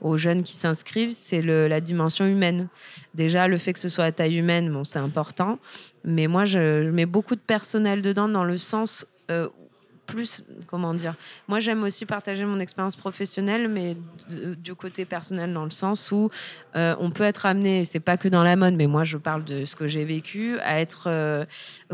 aux 0.00 0.16
jeunes 0.16 0.42
qui 0.42 0.54
s'inscrivent, 0.54 1.10
c'est 1.10 1.42
la 1.42 1.80
dimension 1.80 2.26
humaine. 2.26 2.68
Déjà, 3.14 3.48
le 3.48 3.58
fait 3.58 3.72
que 3.72 3.78
ce 3.78 3.88
soit 3.88 4.04
à 4.04 4.12
taille 4.12 4.36
humaine, 4.36 4.70
bon, 4.72 4.84
c'est 4.84 4.98
important. 4.98 5.58
Mais 6.04 6.26
moi, 6.26 6.44
je, 6.44 6.84
je 6.84 6.90
mets 6.90 7.06
beaucoup 7.06 7.34
de 7.34 7.40
personnel 7.40 8.02
dedans 8.02 8.28
dans 8.28 8.44
le 8.44 8.58
sens 8.58 9.06
euh, 9.30 9.48
plus, 10.06 10.44
comment 10.66 10.94
dire, 10.94 11.14
moi 11.48 11.60
j'aime 11.60 11.82
aussi 11.82 12.06
partager 12.06 12.44
mon 12.44 12.60
expérience 12.60 12.96
professionnelle, 12.96 13.68
mais 13.68 13.96
du 14.28 14.74
côté 14.74 15.04
personnel 15.04 15.52
dans 15.52 15.64
le 15.64 15.70
sens 15.70 16.12
où 16.12 16.30
euh, 16.76 16.94
on 16.98 17.10
peut 17.10 17.24
être 17.24 17.46
amené, 17.46 17.84
c'est 17.84 18.00
pas 18.00 18.16
que 18.16 18.28
dans 18.28 18.42
la 18.42 18.56
mode, 18.56 18.74
mais 18.74 18.86
moi 18.86 19.04
je 19.04 19.16
parle 19.16 19.44
de 19.44 19.64
ce 19.64 19.76
que 19.76 19.88
j'ai 19.88 20.04
vécu, 20.04 20.58
à 20.60 20.80
être 20.80 21.04
euh, 21.08 21.44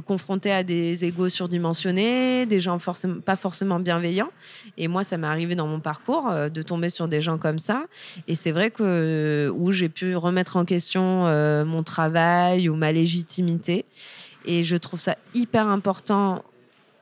confronté 0.07 0.53
à 0.53 0.63
des 0.63 1.05
égos 1.05 1.29
surdimensionnés, 1.29 2.47
des 2.47 2.61
gens 2.61 2.79
pas 3.25 3.37
forcément 3.37 3.81
bienveillants. 3.81 4.31
Et 4.77 4.89
moi, 4.89 5.05
ça 5.05 5.17
m'est 5.17 5.27
arrivé 5.27 5.55
dans 5.55 5.67
mon 5.67 5.81
parcours 5.81 6.29
euh, 6.29 6.49
de 6.49 6.63
tomber 6.63 6.91
sur 6.91 7.09
des 7.09 7.21
gens 7.21 7.39
comme 7.39 7.59
ça. 7.59 7.85
Et 8.29 8.35
c'est 8.35 8.53
vrai 8.53 8.71
que 8.71 9.53
où 9.55 9.73
j'ai 9.73 9.89
pu 9.89 10.17
remettre 10.17 10.57
en 10.57 10.65
question 10.65 11.03
mon 11.65 11.83
travail 11.83 12.69
ou 12.69 12.75
ma 12.77 12.93
légitimité. 12.93 13.85
Et 14.45 14.65
je 14.65 14.77
trouve 14.77 15.01
ça 15.01 15.17
hyper 15.35 15.69
important 15.69 16.43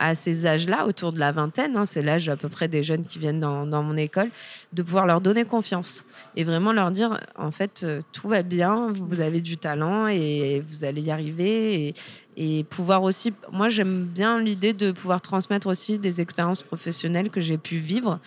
à 0.01 0.15
ces 0.15 0.47
âges-là, 0.47 0.87
autour 0.87 1.13
de 1.13 1.19
la 1.19 1.31
vingtaine, 1.31 1.77
hein, 1.77 1.85
c'est 1.85 2.01
l'âge 2.01 2.27
à 2.27 2.35
peu 2.35 2.49
près 2.49 2.67
des 2.67 2.81
jeunes 2.81 3.05
qui 3.05 3.19
viennent 3.19 3.39
dans, 3.39 3.83
mon 3.83 3.95
école, 3.95 4.31
de 4.73 4.81
pouvoir 4.81 5.05
leur 5.05 5.21
donner 5.21 5.45
confiance 5.45 6.05
et 6.35 6.43
vraiment 6.43 6.73
leur 6.73 6.89
dire, 6.89 7.19
en 7.37 7.51
fait, 7.51 7.81
euh, 7.83 8.01
tout 8.11 8.27
va 8.27 8.41
bien, 8.41 8.91
vous 8.91 9.21
avez 9.21 9.41
du 9.41 9.57
talent 9.57 10.07
et 10.07 10.59
vous 10.65 10.83
allez 10.83 11.03
y 11.03 11.11
arriver. 11.11 11.93
Et 12.37 12.63
pouvoir 12.63 13.03
aussi, 13.03 13.33
moi 13.51 13.67
j'aime 13.67 14.05
bien 14.05 14.39
l'idée 14.39 14.71
de 14.73 14.91
pouvoir 14.91 15.21
transmettre 15.21 15.67
aussi 15.67 15.99
des 15.99 16.21
expériences 16.21 16.63
professionnelles 16.63 17.29
que 17.29 17.41
j'ai 17.41 17.57
pu 17.57 17.75
vivre. 17.75 18.19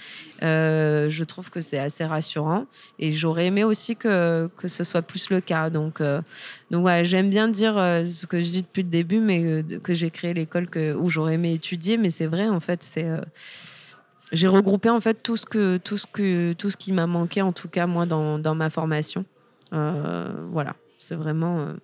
Euh, 0.43 1.09
je 1.09 1.25
trouve 1.25 1.51
que 1.51 1.63
c'est 1.63 1.79
assez 1.79 2.05
rassurant 2.05 2.67
et 2.99 3.13
j'aurais 3.13 3.47
aimé 3.47 3.65
aussi 3.65 3.97
que, 3.97 4.51
que 4.59 4.69
ce 4.69 4.85
soit 4.85 5.01
plus 5.03 5.31
le 5.31 5.41
cas. 5.41 5.71
Donc, 5.71 6.01
euh, 6.01 6.21
donc 6.71 6.83
voilà, 6.83 7.03
j'aime 7.03 7.31
bien 7.31 7.49
dire 7.49 7.79
euh, 7.79 8.05
ce 8.05 8.27
que 8.27 8.41
je 8.41 8.51
dis 8.51 8.63
depuis 8.63 8.83
le 8.83 8.91
début, 8.91 9.21
mais 9.21 9.43
euh, 9.43 9.79
que 9.83 9.95
j'ai 9.95 10.11
créé 10.11 10.35
l'école 10.35 10.69
où 10.99 11.09
j'aurais 11.09 11.35
aimé 11.35 11.55
étudier. 11.55 11.97
Mais 11.97 12.11
c'est 12.11 12.27
vrai, 12.27 12.49
en 12.49 12.61
fait, 12.61 12.83
c'est. 12.83 13.07
j'ai 14.33 14.49
regroupé 14.49 14.91
en 14.91 15.01
fait 15.01 15.23
tout 15.23 15.37
ce 15.37 15.47
que 15.47 15.79
tout 15.79 15.97
ce 15.97 16.07
que 16.07 16.53
tout 16.53 16.71
ce 16.71 16.77
qui 16.77 16.93
m'a 16.93 17.07
manqué 17.07 17.41
en 17.41 17.53
tout 17.53 17.69
cas 17.69 17.87
moi 17.87 18.05
dans, 18.05 18.39
dans 18.39 18.55
ma 18.55 18.69
formation. 18.69 19.25
Voilà, 19.73 20.75
c'est 20.99 21.17
vraiment. 21.17 21.75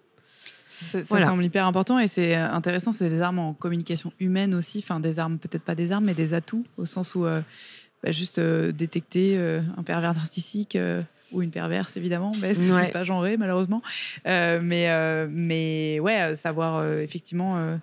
Ça, 0.81 1.01
ça 1.01 1.07
Voilà. 1.11 1.27
semble 1.27 1.45
hyper 1.45 1.67
important 1.67 1.99
et 1.99 2.09
c'est 2.09 2.37
euh, 2.37 2.51
intéressant. 2.51 2.93
C'est 2.93 3.09
des 3.09 3.21
armes 3.21 3.39
en 3.39 3.53
communication 3.55 4.13
humaine 4.21 4.55
aussi. 4.55 4.79
Enfin, 4.79 5.01
des 5.01 5.19
armes, 5.19 5.39
peut-être 5.39 5.63
pas 5.65 5.75
des 5.75 5.93
armes, 5.93 6.05
mais 6.07 6.15
des 6.15 6.35
atouts, 6.35 6.65
au 6.77 6.85
sens 6.85 7.15
où 7.15 7.25
euh, 7.27 7.41
bah, 8.03 8.13
juste 8.13 8.39
euh, 8.39 8.73
détecter 8.73 9.35
euh, 9.37 9.61
un 9.77 9.83
pervers 9.83 10.15
narcissique 10.15 10.77
ou 11.33 11.43
une 11.43 11.51
perverse, 11.51 11.97
évidemment. 11.97 12.33
Mais 12.41 12.55
c'est 12.55 12.73
Ouais. 12.73 12.91
pas 12.91 13.05
genré, 13.05 13.37
malheureusement. 13.37 13.83
Mais, 14.25 15.27
mais 15.29 16.01
ouais, 16.01 16.35
savoir 16.35 16.85
effectivement 16.99 17.79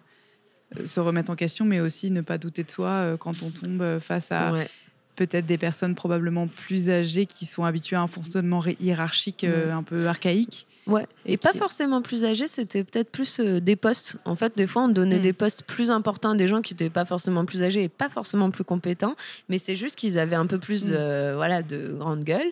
se 0.84 1.00
remettre 1.00 1.32
en 1.32 1.36
question, 1.36 1.64
mais 1.66 1.80
aussi 1.80 2.12
ne 2.12 2.22
pas 2.22 2.38
douter 2.38 2.64
de 2.64 2.72
soi 2.72 3.16
quand 3.20 3.42
on 3.44 3.52
tombe 3.52 4.00
face 4.00 4.34
à 4.34 4.52
ouais. 4.52 4.68
peut-être 5.16 5.46
des 5.46 5.58
personnes 5.58 5.96
probablement 5.96 6.48
plus 6.48 6.90
âgées 6.90 7.26
qui 7.26 7.46
sont 7.46 7.64
habituées 7.64 7.96
à 7.96 8.02
un 8.02 8.08
fonctionnement 8.08 8.62
hiérarchique 8.82 9.46
euh, 9.46 9.72
un 9.74 9.82
peu 9.84 10.08
archaïque 10.08 10.68
Ouais. 10.88 11.06
Et, 11.26 11.34
Et 11.34 11.38
pas 11.38 11.54
forcément 11.54 12.02
plus 12.02 12.24
âgés, 12.24 12.48
c'était 12.48 12.84
peut-être 12.84 13.10
plus 13.12 13.40
euh, 13.40 13.60
des 13.60 13.76
postes. 13.76 14.16
En 14.26 14.36
fait, 14.36 14.56
des 14.56 14.68
fois, 14.68 14.84
on 14.84 14.88
donnait 14.90 15.20
Mm. 15.20 15.22
des 15.22 15.34
postes 15.34 15.64
plus 15.64 15.90
importants 15.92 16.32
à 16.32 16.36
des 16.36 16.48
gens 16.48 16.62
qui 16.62 16.74
n'étaient 16.74 16.90
pas 16.90 17.06
forcément 17.06 17.46
plus 17.46 17.64
âgés 17.64 17.84
et 17.84 17.90
pas 17.90 18.10
forcément 18.10 18.50
plus 18.52 18.64
compétents, 18.64 19.16
mais 19.50 19.58
c'est 19.58 19.76
juste 19.76 19.96
qu'ils 19.96 20.18
avaient 20.18 20.36
un 20.36 20.46
peu 20.46 20.60
plus 20.60 20.86
de, 20.86 21.34
voilà, 21.36 21.62
de 21.62 21.94
grande 21.98 22.24
gueule. 22.24 22.48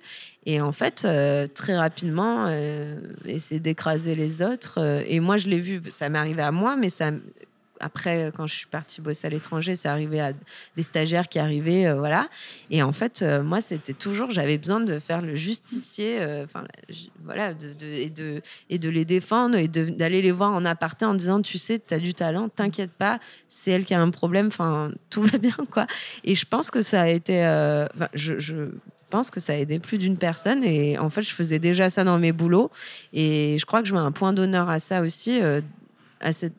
Et 0.46 0.62
en 0.62 0.72
fait, 0.72 1.04
euh, 1.06 1.48
très 1.48 1.76
rapidement, 1.76 2.46
euh, 2.50 3.00
essayer 3.26 3.60
d'écraser 3.60 4.16
les 4.16 4.42
autres. 4.42 4.80
et 5.08 5.20
moi, 5.20 5.38
je 5.38 5.48
l'ai 5.48 5.60
vu, 5.60 5.82
ça 5.90 6.10
m'est 6.10 6.20
arrivé 6.20 6.42
à 6.42 6.52
moi, 6.52 6.76
mais 6.76 6.90
ça. 6.90 7.12
Après, 7.80 8.32
quand 8.36 8.48
je 8.48 8.56
suis 8.56 8.68
partie 8.68 9.02
bosser 9.02 9.28
à 9.28 9.30
l'étranger, 9.30 9.76
c'est 9.76 9.88
arrivé 9.88 10.22
à 10.22 10.32
des 10.76 10.84
stagiaires 10.84 11.28
qui 11.28 11.40
arrivaient, 11.40 11.88
euh, 11.88 11.96
voilà. 11.96 12.30
Et 12.70 12.82
en 12.82 12.92
fait, 12.92 13.22
euh, 13.22 13.44
moi, 13.44 13.62
c'était 13.62 13.94
toujours, 13.94 14.32
j'avais 14.32 14.58
besoin 14.58 14.80
de 14.80 15.00
faire 15.00 15.22
le 15.22 15.36
justicier, 15.36 16.22
euh, 16.22 16.46
enfin, 16.46 16.64
voilà, 17.24 17.54
et 17.90 18.10
de 18.10 18.90
les 18.90 19.06
défendre 19.06 19.58
et 19.58 19.68
d'aller 19.68 20.22
les 20.22 20.32
voir 20.32 20.54
en 20.54 20.66
aparté 20.66 21.06
en 21.06 21.14
disant, 21.14 21.42
tu 21.42 21.58
sais, 21.58 21.82
tu 21.86 21.94
as 21.94 22.00
du 22.00 22.14
talent, 22.14 22.50
t'inquiète 22.50 22.92
pas, 22.92 23.20
c'est 23.48 23.72
elle 23.72 23.86
qui 23.86 23.94
a 23.94 24.02
un 24.02 24.10
problème, 24.10 24.48
enfin, 24.48 24.92
tout 25.10 25.24
va 25.24 25.38
bien, 25.38 25.56
quoi. 25.72 25.88
Et 26.24 26.36
je 26.36 26.46
pense 26.46 26.72
que 26.72 26.82
ça 26.82 27.02
a 27.02 27.08
été, 27.08 27.46
euh, 27.46 27.88
je, 28.14 28.40
je 28.40 28.70
pense 29.10 29.32
que 29.32 29.40
ça 29.40 29.54
a 29.54 29.56
aidé 29.56 29.80
plus 29.80 29.98
d'une 29.98 30.18
personne 30.18 30.64
et 30.64 30.98
en 30.98 31.10
fait, 31.10 31.24
je 31.24 31.34
faisais 31.34 31.60
déjà 31.60 31.90
ça 31.90 32.04
dans 32.04 32.20
mes 32.20 32.32
boulots 32.32 32.72
et 33.14 33.58
je 33.60 33.66
crois 33.66 33.82
que 33.82 33.88
je 33.88 33.94
mets 33.94 34.00
un 34.00 34.12
point 34.12 34.34
d'honneur 34.34 34.70
à 34.70 34.80
ça 34.80 35.02
aussi, 35.02 35.42
euh, 35.42 35.62
à 36.20 36.32
cette 36.32 36.54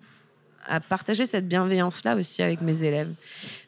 à 0.69 0.81
partager 0.81 1.27
cette 1.27 1.49
bienveillance-là 1.49 2.17
aussi 2.17 2.43
avec 2.43 2.61
mes 2.61 2.83
élèves. 2.83 3.13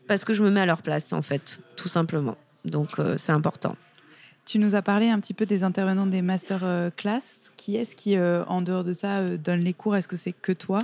Parce 0.07 0.25
que 0.25 0.35
je 0.35 0.43
me 0.43 0.51
mets 0.51 0.61
à 0.61 0.67
leur 0.67 0.83
place, 0.83 1.13
en 1.13 1.23
fait, 1.23 1.61
tout 1.77 1.89
simplement. 1.89 2.37
Donc, 2.65 2.99
euh, 2.99 3.17
c'est 3.19 3.33
important. 3.33 3.77
Tu 4.45 4.59
nous 4.59 4.75
as 4.75 4.81
parlé 4.81 5.11
un 5.11 5.21
petit 5.21 5.35
peu 5.35 5.45
des 5.45 5.63
intervenants 5.63 6.07
des 6.07 6.23
master 6.23 6.61
euh, 6.63 6.89
class. 6.91 7.53
Qui 7.57 7.77
est-ce 7.77 7.95
qui, 7.95 8.17
euh, 8.17 8.45
en 8.47 8.63
dehors 8.63 8.83
de 8.83 8.95
ça, 8.95 9.37
donne 9.37 9.61
les 9.61 9.75
cours? 9.75 9.95
Est-ce 9.95 10.09
que 10.09 10.17
c'est 10.17 10.33
que 10.33 10.53
toi? 10.53 10.81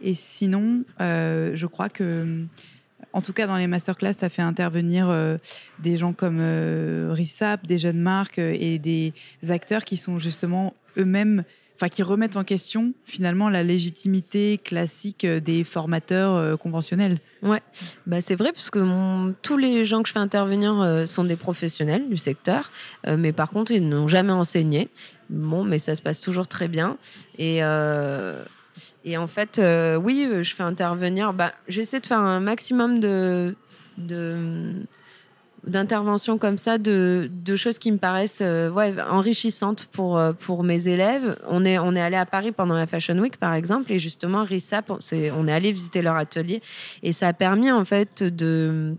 Et 0.00 0.14
sinon, 0.14 0.84
je 1.00 1.66
crois 1.66 1.88
que, 1.88 2.44
en 3.12 3.20
tout 3.20 3.32
cas, 3.32 3.48
dans 3.48 3.56
les 3.56 3.66
master 3.66 3.96
class, 3.96 4.16
tu 4.16 4.24
as 4.24 4.28
fait 4.28 4.42
intervenir 4.42 5.12
des 5.80 5.96
gens 5.96 6.12
comme 6.12 6.38
euh, 6.40 7.14
des 7.64 7.78
jeunes 7.78 8.00
marques 8.00 8.38
et 8.38 8.78
des 8.78 9.12
acteurs 9.48 9.84
qui 9.84 9.96
sont 9.96 10.20
justement 10.20 10.74
eux-mêmes, 10.96 11.42
enfin, 11.80 11.88
qui 11.88 12.02
remettent 12.02 12.36
en 12.36 12.44
question 12.44 12.92
finalement 13.06 13.48
la 13.48 13.62
légitimité 13.62 14.58
classique 14.62 15.24
euh, 15.24 15.40
des 15.40 15.64
formateurs 15.64 16.34
euh, 16.34 16.56
conventionnels. 16.58 17.16
Bah, 18.06 18.20
c'est 18.20 18.36
vrai, 18.36 18.52
puisque 18.52 18.76
mon- 18.76 19.34
tous 19.40 19.56
les 19.56 19.86
gens 19.86 20.02
que 20.02 20.08
je 20.08 20.12
fais 20.12 20.18
intervenir 20.18 20.78
euh, 20.78 21.06
sont 21.06 21.24
des 21.24 21.36
professionnels 21.36 22.08
du 22.10 22.18
secteur, 22.18 22.70
mais 23.06 23.32
par 23.32 23.48
contre, 23.50 23.72
ils 23.72 23.88
n'ont 23.88 24.08
jamais 24.08 24.32
enseigné. 24.32 24.90
Bon, 25.30 25.64
mais 25.64 25.78
ça 25.78 25.94
se 25.94 26.02
passe 26.02 26.20
toujours 26.20 26.46
très 26.48 26.68
bien. 26.68 26.98
Et, 27.38 27.60
et 29.04 29.16
en 29.16 29.26
fait, 29.26 29.60
oui, 30.02 30.28
je 30.42 30.54
fais 30.54 30.62
intervenir. 30.64 31.32
Bah, 31.32 31.52
J'essaie 31.68 32.00
de 32.00 32.06
faire 32.06 32.18
un 32.20 32.40
maximum 32.40 33.00
de. 33.00 33.54
de 33.96 34.74
d'interventions 35.66 36.38
comme 36.38 36.58
ça, 36.58 36.78
de, 36.78 37.30
choses 37.56 37.78
qui 37.78 37.92
me 37.92 37.98
paraissent 37.98 38.40
euh, 38.42 38.70
enrichissantes 39.10 39.86
pour, 39.92 40.18
euh, 40.18 40.32
pour 40.32 40.62
mes 40.62 40.88
élèves. 40.88 41.36
On 41.48 41.64
est, 41.64 41.76
allé 42.00 42.16
à 42.16 42.26
Paris 42.26 42.52
pendant 42.52 42.74
la 42.74 42.86
Fashion 42.86 43.18
Week, 43.18 43.36
par 43.36 43.54
exemple, 43.54 43.92
et 43.92 43.98
justement, 43.98 44.44
RISAP, 44.44 44.92
c'est- 45.00 45.30
on 45.30 45.46
est 45.46 45.52
allé 45.52 45.72
visiter 45.72 46.02
leur 46.02 46.16
atelier. 46.16 46.62
Et 47.02 47.12
ça 47.12 47.28
a 47.28 47.32
permis, 47.32 47.70
en 47.70 47.84
fait, 47.84 48.24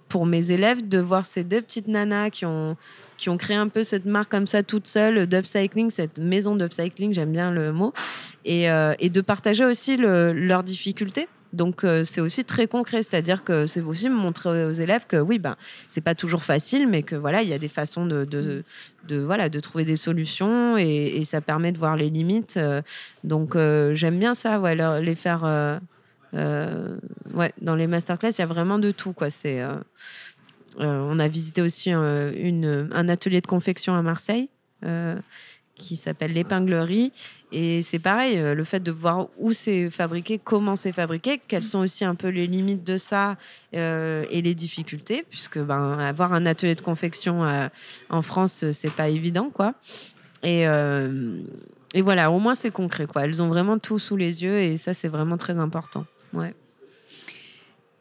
pour 0.07 0.26
mes 0.26 0.51
élèves, 0.51 0.88
de 0.88 0.99
voir 0.99 1.26
ces 1.26 1.43
deux 1.43 1.62
petites 1.62 1.88
nanas 1.88 2.30
qui 2.30 2.45
ont, 2.45 2.78
créé 3.38 3.55
un 3.55 3.68
peu 3.68 3.84
cette 3.84 4.05
marque 4.05 4.32
comme 4.32 4.47
ça 4.47 4.64
toute 4.64 4.88
seule 4.88 5.28
d'upcycling, 5.28 5.91
cette 5.91 6.18
maison 6.18 6.55
d'upcycling, 6.55 7.14
j'aime 7.14 7.32
bien 7.32 7.51
le 7.51 7.72
mot, 7.72 7.93
et, 8.45 8.70
euh, 8.70 8.93
de 8.95 9.22
partager 9.22 9.66
aussi 9.66 9.97
le- 9.97 10.34
leurs 10.34 10.64
difficultés. 10.64 11.28
Donc 11.54 11.84
euh, 11.84 12.04
c'est 12.04 12.22
aussi 12.22 12.45
très 12.45 12.68
concret, 12.68 13.04
c'est-à-dire 13.04 13.43
que 13.43 13.66
c'est 13.66 13.82
aussi 13.82 14.10
montrer 14.10 14.66
aux 14.66 14.72
élèves 14.72 15.06
que 15.08 15.18
oui, 15.18 15.38
ben 15.38 15.56
c'est 15.89 16.02
pas 16.02 16.16
toujours 16.16 16.43
facile, 16.43 16.88
mais 16.88 17.04
que 17.04 17.16
voilà, 17.16 17.41
il 17.41 17.49
y 17.49 17.54
a 17.54 17.60
des 17.60 17.68
façons 17.68 18.06
de, 18.06 18.64
voilà 19.10 19.49
de 19.49 19.60
trouver 19.60 19.84
des 19.84 19.97
solutions 19.97 20.78
et, 20.78 21.24
ça 21.26 21.41
permet 21.41 21.72
de 21.72 21.78
voir 21.78 21.95
les 21.95 22.10
limites. 22.10 22.58
euh, 22.58 22.82
donc 23.24 23.56
euh, 23.56 23.93
j'aime 23.93 24.20
bien 24.20 24.34
ça, 24.34 24.60
ouais, 24.60 24.76
les 25.02 25.16
faire. 25.16 25.43
ouais, 26.34 27.54
dans 27.62 27.76
les 27.76 27.88
masterclass, 27.88 28.32
il 28.32 28.39
y 28.39 28.43
a 28.43 28.47
vraiment 28.47 28.80
de 28.80 28.91
tout, 28.91 29.14
quoi. 29.14 29.30
C'est 29.30 29.62
on 30.78 31.20
a 31.20 31.28
visité 31.28 31.62
aussi 31.62 31.91
une, 31.91 32.89
un 32.93 33.10
atelier 33.10 33.41
de 33.41 33.47
confection 33.47 33.93
à 33.95 34.02
Marseille 34.02 34.49
qui 35.82 35.98
s'appelle 35.98 36.34
l'épinglerie. 36.34 37.12
Et 37.52 37.82
c'est 37.82 38.00
pareil, 38.00 38.38
euh, 38.38 38.54
le 38.54 38.64
fait 38.64 38.80
de 38.80 38.92
voir 38.92 39.28
où 39.38 39.52
c'est 39.52 39.90
fabriqué, 39.92 40.40
comment 40.42 40.78
c'est 40.78 40.94
fabriqué, 40.94 41.42
quelles 41.46 41.64
sont 41.64 41.80
aussi 41.80 42.06
un 42.06 42.16
peu 42.16 42.30
les 42.30 42.48
limites 42.48 42.86
de 42.86 42.98
ça 42.98 43.36
euh, 43.76 44.24
et 44.32 44.42
les 44.42 44.56
difficultés, 44.56 45.26
puisque 45.30 45.60
ben, 45.60 46.00
avoir 46.00 46.32
un 46.32 46.46
atelier 46.46 46.76
de 46.76 46.82
confection 46.82 47.44
euh, 47.44 47.68
en 48.10 48.22
France, 48.22 48.64
c'est 48.72 48.94
pas 48.94 49.10
évident, 49.10 49.50
quoi. 49.54 49.74
Et, 50.44 50.64
et 51.94 52.02
voilà, 52.02 52.32
au 52.32 52.40
moins 52.40 52.56
c'est 52.56 52.72
concret, 52.72 53.06
quoi. 53.06 53.26
Elles 53.26 53.44
ont 53.44 53.48
vraiment 53.48 53.78
tout 53.78 54.00
sous 54.00 54.16
les 54.16 54.44
yeux 54.44 54.60
et 54.60 54.78
ça, 54.78 54.94
c'est 54.94 55.08
vraiment 55.08 55.38
très 55.38 55.58
important. 55.60 56.06
Ouais. 56.34 56.56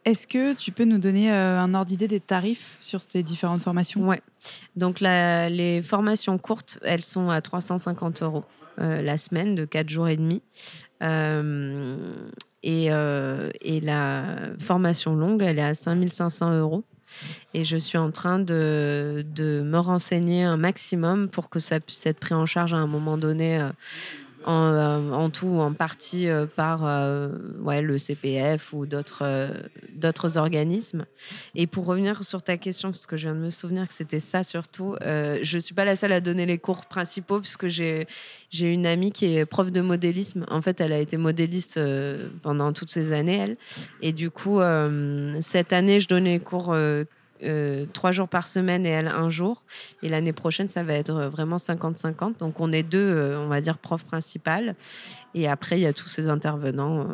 Est-ce 0.03 0.25
que 0.25 0.53
tu 0.53 0.71
peux 0.71 0.85
nous 0.85 0.97
donner 0.97 1.31
euh, 1.31 1.59
un 1.59 1.73
ordre 1.75 1.85
d'idée 1.85 2.07
des 2.07 2.19
tarifs 2.19 2.77
sur 2.79 3.01
ces 3.01 3.21
différentes 3.21 3.61
formations? 3.61 4.07
Ouais. 4.07 4.21
Donc 4.75 4.99
les 4.99 5.81
formations 5.83 6.37
courtes, 6.37 6.79
elles 6.81 7.03
sont 7.03 7.29
à 7.29 7.41
350 7.41 8.23
euros 8.23 8.43
euh, 8.79 9.01
la 9.01 9.17
semaine 9.17 9.53
de 9.53 9.65
4 9.65 9.89
jours 9.89 10.07
et 10.07 10.17
demi. 10.17 10.41
Et, 12.63 12.91
euh, 12.91 13.49
et 13.61 13.79
la 13.81 14.23
formation 14.59 15.15
longue, 15.15 15.41
elle 15.43 15.59
est 15.59 15.63
à 15.63 15.73
5500 15.73 16.59
euros. 16.59 16.83
Et 17.53 17.65
je 17.65 17.75
suis 17.77 17.97
en 17.97 18.09
train 18.09 18.39
de, 18.39 19.25
de 19.35 19.61
me 19.61 19.77
renseigner 19.77 20.43
un 20.43 20.57
maximum 20.57 21.27
pour 21.27 21.49
que 21.49 21.59
ça 21.59 21.79
puisse 21.79 22.05
être 22.05 22.19
pris 22.19 22.33
en 22.33 22.45
charge 22.45 22.73
à 22.73 22.77
un 22.77 22.87
moment 22.87 23.17
donné. 23.17 23.67
Euh, 24.47 25.11
en, 25.11 25.29
tout 25.29 25.47
ou 25.47 25.59
en 25.59 25.73
partie 25.73 26.27
euh, 26.27 26.45
par 26.45 26.85
euh, 26.85 27.29
ouais, 27.61 27.81
le 27.81 27.97
CPF 27.97 28.73
ou 28.73 28.85
d'autres 28.85 30.37
organismes. 30.37 31.05
Et 31.55 31.67
pour 31.67 31.85
revenir 31.85 32.23
sur 32.23 32.41
ta 32.41 32.57
question, 32.57 32.89
parce 32.89 33.05
que 33.05 33.17
je 33.17 33.27
viens 33.27 33.35
de 33.35 33.39
me 33.39 33.49
souvenir 33.49 33.87
que 33.87 33.93
c'était 33.93 34.19
ça 34.19 34.43
surtout, 34.43 34.95
je 35.01 35.55
ne 35.55 35.59
suis 35.59 35.73
pas 35.73 35.85
la 35.85 35.95
seule 35.95 36.11
à 36.11 36.21
donner 36.21 36.45
les 36.45 36.57
cours 36.57 36.85
principaux, 36.85 37.39
puisque 37.39 37.67
j'ai 37.67 38.07
une 38.51 38.85
amie 38.85 39.11
qui 39.11 39.37
est 39.37 39.45
prof 39.45 39.71
de 39.71 39.81
modélisme. 39.81 40.45
En 40.49 40.61
fait, 40.61 40.81
elle 40.81 40.93
a 40.93 40.99
été 40.99 41.17
modéliste 41.17 41.79
pendant 42.41 42.73
toutes 42.73 42.89
ces 42.89 43.13
années, 43.13 43.37
elle. 43.37 43.57
Et 44.01 44.13
du 44.13 44.29
coup, 44.29 44.59
cette 45.39 45.73
année, 45.73 45.99
je 45.99 46.07
donnais 46.07 46.33
les 46.33 46.39
cours 46.39 46.75
euh, 47.43 47.85
trois 47.91 48.11
jours 48.11 48.27
par 48.27 48.47
semaine 48.47 48.85
et 48.85 48.89
elle 48.89 49.07
un 49.07 49.29
jour. 49.29 49.63
Et 50.03 50.09
l'année 50.09 50.33
prochaine, 50.33 50.67
ça 50.67 50.83
va 50.83 50.93
être 50.93 51.15
euh, 51.15 51.29
vraiment 51.29 51.57
50-50. 51.57 52.37
Donc, 52.39 52.59
on 52.59 52.71
est 52.71 52.83
deux, 52.83 52.99
euh, 52.99 53.39
on 53.39 53.47
va 53.47 53.61
dire, 53.61 53.77
profs 53.77 54.03
principales. 54.03 54.75
Et 55.33 55.47
après, 55.47 55.79
il 55.79 55.81
y 55.81 55.87
a 55.87 55.93
tous 55.93 56.09
ces 56.09 56.29
intervenants 56.29 57.07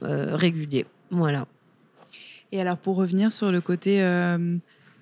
réguliers. 0.00 0.86
Voilà. 1.10 1.46
Et 2.52 2.60
alors, 2.60 2.76
pour 2.76 2.96
revenir 2.96 3.32
sur 3.32 3.50
le 3.50 3.60
côté 3.60 4.00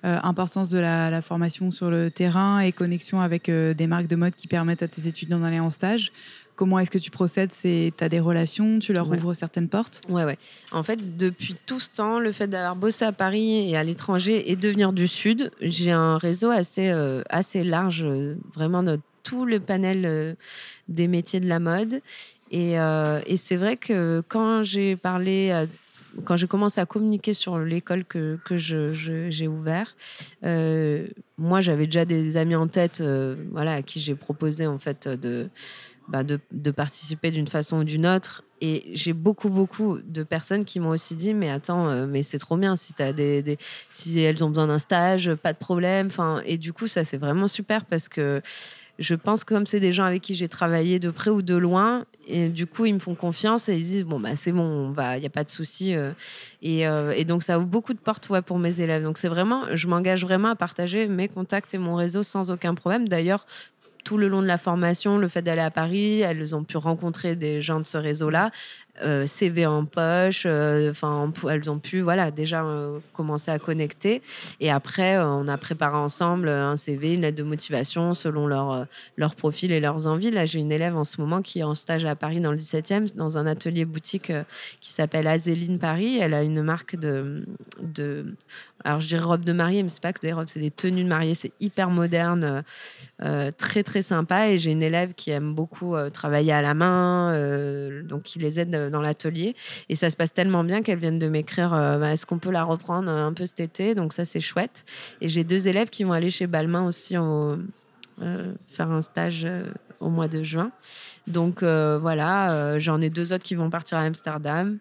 importance 0.03 0.69
de 0.69 0.79
la, 0.79 1.21
formation 1.21 1.69
sur 1.69 1.91
le 1.91 2.09
terrain 2.09 2.59
et 2.59 2.71
connexion 2.71 3.19
avec 3.19 3.51
des 3.51 3.87
marques 3.87 4.07
de 4.07 4.15
mode 4.15 4.35
qui 4.35 4.47
permettent 4.47 4.83
à 4.83 4.87
tes 4.87 5.07
étudiants 5.07 5.39
d'aller 5.39 5.59
en 5.59 5.69
stage, 5.69 6.11
comment 6.57 6.79
est-ce 6.79 6.91
que 6.91 6.97
tu 6.97 7.11
procèdes? 7.11 7.51
Tu 7.61 7.93
as 8.01 8.09
des 8.09 8.19
relations, 8.19 8.79
tu 8.79 8.91
leur 8.91 9.07
Ouais. 9.09 9.15
ouvres 9.17 9.33
certaines 9.33 9.69
portes? 9.69 10.01
Ouais, 10.09 10.25
ouais. 10.25 10.37
En 10.73 10.83
fait, 10.83 11.17
depuis 11.17 11.55
tout 11.65 11.79
ce 11.79 11.89
temps, 11.91 12.19
le 12.19 12.33
fait 12.33 12.47
d'avoir 12.47 12.75
bossé 12.75 13.05
à 13.05 13.13
Paris 13.13 13.69
et 13.69 13.77
à 13.77 13.83
l'étranger 13.85 14.51
et 14.51 14.57
de 14.57 14.67
venir 14.67 14.91
du 14.91 15.07
Sud, 15.07 15.51
j'ai 15.61 15.91
un 15.91 16.17
réseau 16.17 16.49
assez, 16.49 16.89
euh, 16.89 17.21
assez 17.29 17.63
large, 17.63 18.03
euh, 18.03 18.35
vraiment 18.53 18.83
de 18.83 18.99
tout 19.23 19.45
le 19.45 19.59
panel 19.59 20.03
euh, 20.05 20.33
des 20.89 21.07
métiers 21.07 21.39
de 21.39 21.47
la 21.47 21.59
mode. 21.59 22.01
Et, 22.49 22.79
euh, 22.79 23.19
et 23.27 23.37
c'est 23.37 23.55
vrai 23.57 23.77
que 23.77 24.21
quand 24.27 24.63
j'ai 24.63 24.95
parlé, 24.95 25.51
à- 25.51 25.65
quand 26.23 26.37
j'ai 26.37 26.47
commencé 26.47 26.81
à 26.81 26.85
communiquer 26.87 27.33
sur 27.33 27.59
l'école 27.59 28.03
que, 28.05 28.39
que 28.45 28.57
je- 28.57 28.93
je- 28.93 29.29
j'ai 29.29 29.47
ouvert, 29.47 29.95
euh, 30.43 31.05
moi 31.37 31.61
j'avais 31.61 31.85
déjà 31.85 32.05
des 32.05 32.37
amis 32.37 32.55
en 32.55 32.67
tête, 32.67 33.01
euh, 33.01 33.35
voilà, 33.51 33.73
à 33.73 33.81
qui 33.83 33.99
j'ai 33.99 34.15
proposé 34.15 34.65
en 34.65 34.79
fait 34.79 35.07
de, 35.07 35.49
bah, 36.07 36.23
de, 36.23 36.71
participer 36.71 37.31
d'une 37.31 37.47
façon 37.47 37.79
ou 37.79 37.83
d'une 37.83 38.05
autre. 38.05 38.43
Et 38.61 38.85
j'ai 38.93 39.13
beaucoup, 39.13 39.49
beaucoup 39.49 39.99
de 40.01 40.23
personnes 40.23 40.65
qui 40.65 40.79
m'ont 40.79 40.89
aussi 40.89 41.15
dit 41.15 41.33
Mais 41.33 41.49
attends, 41.49 41.89
euh, 41.89 42.07
mais 42.07 42.23
c'est 42.23 42.39
trop 42.39 42.57
bien 42.57 42.75
si, 42.75 42.93
as 42.99 43.13
des, 43.13 43.41
des- 43.43 43.57
si 43.89 44.19
elles 44.19 44.43
ont 44.43 44.49
besoin 44.49 44.67
d'un 44.67 44.79
stage, 44.79 45.33
pas 45.35 45.53
de 45.53 45.57
problème. 45.57 46.07
Enfin, 46.07 46.41
et 46.45 46.57
du 46.57 46.73
coup, 46.73 46.87
ça, 46.87 47.03
c'est 47.03 47.17
vraiment 47.17 47.47
super 47.47 47.85
parce 47.85 48.09
que 48.09 48.41
je 48.99 49.13
pense 49.13 49.43
que 49.43 49.53
comme 49.53 49.67
c'est 49.67 49.79
des 49.79 49.91
gens 49.91 50.05
avec 50.05 50.23
qui 50.23 50.33
j'ai 50.33 50.47
travaillé 50.47 50.99
de 50.99 51.11
près 51.11 51.29
ou 51.29 51.43
de 51.43 51.55
loin, 51.55 52.05
et 52.27 52.49
du 52.49 52.65
coup, 52.67 52.85
ils 52.85 52.93
me 52.93 52.99
font 52.99 53.15
confiance 53.15 53.69
et 53.69 53.75
ils 53.77 53.83
disent 53.83 54.03
Bon, 54.03 54.19
bah, 54.19 54.35
c'est 54.35 54.51
bon, 54.51 54.93
il 55.13 55.19
n'y 55.19 55.25
a 55.25 55.29
pas 55.29 55.43
de 55.43 55.49
souci. 55.49 55.93
euh. 55.95 56.11
Et, 56.61 56.87
euh, 56.87 57.11
et 57.11 57.23
donc, 57.23 57.43
ça 57.43 57.57
ouvre 57.57 57.67
beaucoup 57.67 57.93
de 57.93 57.99
portes 57.99 58.29
ouais, 58.29 58.41
pour 58.41 58.59
mes 58.59 58.81
élèves. 58.81 59.03
Donc, 59.03 59.17
c'est 59.17 59.27
vraiment, 59.27 59.63
je 59.73 59.87
m'engage 59.87 60.23
vraiment 60.23 60.49
à 60.49 60.55
partager 60.55 61.07
mes 61.07 61.27
contacts 61.27 61.73
et 61.73 61.77
mon 61.77 61.95
réseau 61.95 62.23
sans 62.23 62.49
aucun 62.51 62.73
problème. 62.75 63.07
D'ailleurs, 63.07 63.45
tout 64.07 64.17
le 64.17 64.29
long 64.29 64.41
de 64.41 64.47
la 64.47 64.57
formation, 64.57 65.17
le 65.17 65.27
fait 65.27 65.41
d'aller 65.41 65.59
à 65.59 65.69
Paris, 65.69 66.21
elles 66.21 66.55
ont 66.55 66.63
pu 66.63 66.77
rencontrer 66.77 67.35
des 67.35 67.61
gens 67.61 67.81
de 67.81 67.85
ce 67.85 67.97
réseau-là. 67.97 68.51
Euh, 69.03 69.27
CV 69.27 69.67
en 69.67 69.85
poche, 69.85 70.43
euh, 70.47 70.89
enfin 70.89 71.31
elles 71.51 71.69
ont 71.69 71.77
pu 71.77 71.99
voilà 71.99 72.31
déjà 72.31 72.65
euh, 72.65 72.99
commencer 73.13 73.51
à 73.51 73.59
connecter 73.59 74.23
et 74.59 74.71
après 74.71 75.19
on 75.19 75.47
a 75.47 75.55
préparé 75.57 75.97
ensemble 75.97 76.49
un 76.49 76.75
CV, 76.75 77.13
une 77.13 77.21
lettre 77.21 77.37
de 77.37 77.43
motivation 77.43 78.15
selon 78.15 78.47
leur 78.47 78.87
leur 79.15 79.35
profil 79.35 79.71
et 79.71 79.79
leurs 79.79 80.07
envies. 80.07 80.31
Là 80.31 80.45
j'ai 80.47 80.59
une 80.59 80.71
élève 80.71 80.97
en 80.97 81.03
ce 81.03 81.21
moment 81.21 81.43
qui 81.43 81.59
est 81.59 81.63
en 81.63 81.75
stage 81.75 82.05
à 82.05 82.15
Paris 82.15 82.39
dans 82.39 82.51
le 82.51 82.57
17e 82.57 83.15
dans 83.15 83.37
un 83.37 83.45
atelier 83.45 83.85
boutique 83.85 84.31
qui 84.81 84.91
s'appelle 84.91 85.27
Azéline 85.27 85.77
Paris. 85.77 86.17
Elle 86.17 86.33
a 86.33 86.41
une 86.41 86.63
marque 86.63 86.95
de 86.95 87.45
de 87.79 88.33
alors 88.83 89.01
je 89.01 89.07
dirais 89.07 89.23
robe 89.23 89.43
de 89.43 89.53
mariée, 89.53 89.83
mais 89.83 89.89
c'est 89.89 90.01
pas 90.01 90.13
que 90.13 90.21
des 90.21 90.31
robes, 90.31 90.47
c'est 90.47 90.59
des 90.59 90.71
tenues 90.71 91.03
de 91.03 91.09
mariée. 91.09 91.33
C'est 91.35 91.51
hyper 91.59 91.89
moderne, 91.89 92.63
très 93.57 93.83
très 93.83 94.01
sympa. 94.01 94.49
Et 94.49 94.57
j'ai 94.57 94.71
une 94.71 94.83
élève 94.83 95.13
qui 95.13 95.31
aime 95.31 95.53
beaucoup 95.53 95.95
travailler 96.13 96.53
à 96.53 96.61
la 96.61 96.73
main, 96.73 97.33
donc 98.03 98.23
qui 98.23 98.39
les 98.39 98.59
aide 98.59 98.86
dans 98.89 99.01
l'atelier. 99.01 99.55
Et 99.89 99.95
ça 99.95 100.09
se 100.09 100.15
passe 100.15 100.33
tellement 100.33 100.63
bien 100.63 100.81
qu'elles 100.81 100.99
viennent 100.99 101.19
de 101.19 101.27
m'écrire 101.27 101.73
euh, 101.73 101.97
bah, 101.97 102.11
est-ce 102.11 102.25
qu'on 102.25 102.39
peut 102.39 102.51
la 102.51 102.63
reprendre 102.63 103.09
un 103.09 103.33
peu 103.33 103.45
cet 103.45 103.59
été? 103.59 103.95
Donc 103.95 104.13
ça, 104.13 104.25
c'est 104.25 104.41
chouette. 104.41 104.85
Et 105.21 105.29
j'ai 105.29 105.43
deux 105.43 105.67
élèves 105.67 105.89
qui 105.89 106.03
vont 106.03 106.13
aller 106.13 106.29
chez 106.29 106.47
Balmain 106.47 106.85
aussi 106.85 107.15
euh, 107.17 107.55
faire 108.67 108.91
un 108.91 109.01
stage 109.01 109.45
euh, 109.45 109.63
au 109.99 110.09
mois 110.09 110.27
de 110.27 110.43
juin. 110.43 110.71
Donc 111.27 111.63
voilà, 111.63 112.77
j'en 112.79 113.01
ai 113.01 113.09
deux 113.09 113.33
autres 113.33 113.43
qui 113.43 113.55
vont 113.55 113.69
partir 113.69 113.97
à 113.97 114.01
Amsterdam. 114.01 114.77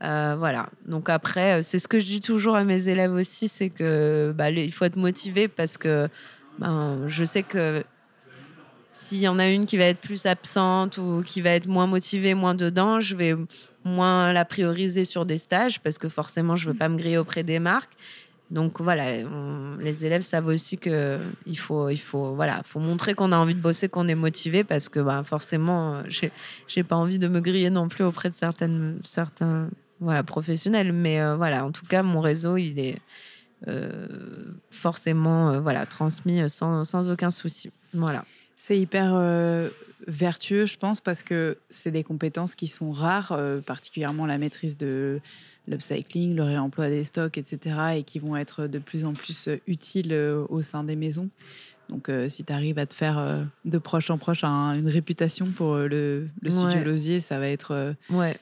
voilà. 0.00 0.68
Donc 0.86 1.08
après, 1.08 1.62
c'est 1.62 1.78
ce 1.78 1.86
que 1.86 2.00
je 2.00 2.06
dis 2.06 2.20
toujours 2.20 2.56
à 2.56 2.64
mes 2.64 2.88
élèves 2.88 3.12
aussi, 3.12 3.46
c'est 3.48 3.70
que 3.70 4.32
bah, 4.36 4.50
il 4.50 4.72
faut 4.72 4.84
être 4.84 4.96
motivé 4.96 5.46
parce 5.46 5.78
que 5.78 6.08
ben, 6.58 7.06
je 7.06 7.24
sais 7.24 7.44
que 7.44 7.84
s'il 8.92 9.18
y 9.18 9.28
en 9.28 9.38
a 9.38 9.48
une 9.48 9.66
qui 9.66 9.76
va 9.76 9.84
être 9.84 10.00
plus 10.00 10.26
absente 10.26 10.98
ou 10.98 11.22
qui 11.24 11.40
va 11.40 11.50
être 11.50 11.66
moins 11.66 11.86
motivée, 11.86 12.34
moins 12.34 12.54
dedans, 12.54 13.00
je 13.00 13.14
vais 13.14 13.34
moins 13.84 14.32
la 14.32 14.44
prioriser 14.44 15.04
sur 15.04 15.26
des 15.26 15.38
stages 15.38 15.80
parce 15.80 15.98
que 15.98 16.08
forcément, 16.08 16.56
je 16.56 16.66
ne 16.66 16.72
veux 16.72 16.78
pas 16.78 16.88
me 16.88 16.96
griller 16.96 17.18
auprès 17.18 17.42
des 17.42 17.58
marques. 17.58 17.92
Donc 18.50 18.80
voilà, 18.80 19.22
les 19.78 20.04
élèves 20.04 20.22
savent 20.22 20.48
aussi 20.48 20.76
que 20.76 21.20
il 21.46 21.56
faut, 21.56 21.88
il 21.88 22.00
faut, 22.00 22.34
voilà, 22.34 22.62
faut 22.64 22.80
montrer 22.80 23.14
qu'on 23.14 23.30
a 23.30 23.36
envie 23.36 23.54
de 23.54 23.60
bosser, 23.60 23.88
qu'on 23.88 24.08
est 24.08 24.16
motivé, 24.16 24.64
parce 24.64 24.88
que 24.88 24.98
bah, 24.98 25.22
forcément, 25.24 26.02
j'ai 26.66 26.82
pas 26.82 26.96
envie 26.96 27.20
de 27.20 27.28
me 27.28 27.40
griller 27.40 27.70
non 27.70 27.88
plus 27.88 28.02
auprès 28.02 28.28
de 28.28 28.34
certaines, 28.34 28.98
certains, 29.04 29.68
voilà, 30.00 30.24
professionnels. 30.24 30.92
Mais 30.92 31.20
euh, 31.20 31.36
voilà, 31.36 31.64
en 31.64 31.70
tout 31.70 31.86
cas, 31.86 32.02
mon 32.02 32.20
réseau, 32.20 32.56
il 32.56 32.80
est 32.80 32.96
euh, 33.68 34.08
forcément, 34.68 35.50
euh, 35.50 35.60
voilà, 35.60 35.86
transmis 35.86 36.48
sans, 36.50 36.82
sans 36.82 37.08
aucun 37.08 37.30
souci. 37.30 37.70
Voilà. 37.92 38.24
C'est 38.62 38.78
hyper 38.78 39.14
euh, 39.14 39.70
vertueux, 40.06 40.66
je 40.66 40.76
pense, 40.76 41.00
parce 41.00 41.22
que 41.22 41.56
c'est 41.70 41.90
des 41.90 42.04
compétences 42.04 42.54
qui 42.54 42.66
sont 42.66 42.92
rares, 42.92 43.32
euh, 43.32 43.62
particulièrement 43.62 44.26
la 44.26 44.36
maîtrise 44.36 44.76
de 44.76 45.18
l'upcycling, 45.66 46.36
le 46.36 46.42
réemploi 46.42 46.90
des 46.90 47.04
stocks, 47.04 47.38
etc., 47.38 47.78
et 47.96 48.02
qui 48.02 48.18
vont 48.18 48.36
être 48.36 48.66
de 48.66 48.78
plus 48.78 49.06
en 49.06 49.14
plus 49.14 49.48
euh, 49.48 49.56
utiles 49.66 50.12
au 50.50 50.60
sein 50.60 50.84
des 50.84 50.94
maisons. 50.94 51.30
Donc, 51.88 52.08
si 52.28 52.44
tu 52.44 52.52
arrives 52.52 52.78
à 52.78 52.86
te 52.86 52.94
faire 52.94 53.48
de 53.64 53.78
proche 53.78 54.10
en 54.10 54.18
proche 54.18 54.44
une 54.44 54.86
réputation 54.86 55.46
pour 55.50 55.76
le, 55.76 56.28
studio 56.46 56.84
Losier, 56.84 57.18
ça 57.18 57.40
va 57.40 57.48
être 57.48 57.96
ouais. 58.10 58.36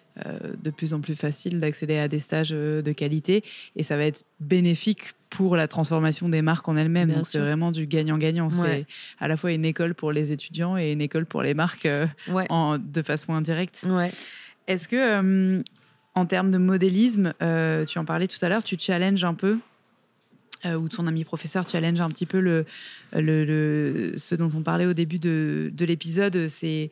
de 0.62 0.68
plus 0.68 0.92
en 0.92 1.00
plus 1.00 1.14
facile 1.14 1.58
d'accéder 1.58 1.96
à 1.96 2.08
des 2.08 2.18
stages 2.18 2.50
de 2.50 2.92
qualité 2.92 3.42
et 3.74 3.82
ça 3.82 3.96
va 3.96 4.04
être 4.04 4.24
bénéfique 4.38 5.14
pour 5.30 5.56
la 5.56 5.68
transformation 5.68 6.28
des 6.28 6.42
marques 6.42 6.68
en 6.68 6.76
elles-mêmes. 6.76 7.10
Donc 7.12 7.26
c'est 7.26 7.38
vraiment 7.38 7.70
du 7.70 7.86
gagnant-gagnant. 7.86 8.50
C'est 8.50 8.86
à 9.20 9.28
la 9.28 9.36
fois 9.36 9.52
une 9.52 9.64
école 9.64 9.94
pour 9.94 10.12
les 10.12 10.32
étudiants 10.32 10.76
et 10.76 10.92
une 10.92 11.00
école 11.00 11.26
pour 11.26 11.42
les 11.42 11.54
marques 11.54 11.86
euh, 11.86 12.06
en, 12.48 12.78
de 12.78 13.02
façon 13.02 13.34
indirecte. 13.34 13.84
Est-ce 14.66 14.88
que, 14.88 14.96
euh, 14.96 15.62
en 16.14 16.26
termes 16.26 16.50
de 16.50 16.58
modélisme, 16.58 17.34
euh, 17.42 17.84
tu 17.84 17.98
en 17.98 18.04
parlais 18.04 18.26
tout 18.26 18.38
à 18.42 18.48
l'heure, 18.48 18.62
tu 18.62 18.76
challenges 18.78 19.24
un 19.24 19.34
peu 19.34 19.58
ou 20.64 20.88
ton 20.88 21.06
ami 21.06 21.24
professeur 21.24 21.68
challenge 21.68 22.00
un 22.00 22.08
petit 22.08 22.26
peu 22.26 22.40
le, 22.40 22.66
le, 23.12 24.12
ce 24.16 24.34
dont 24.34 24.50
on 24.54 24.62
parlait 24.62 24.86
au 24.86 24.92
début 24.92 25.20
de, 25.20 25.70
de 25.72 25.84
l'épisode, 25.84 26.48
c'est 26.48 26.90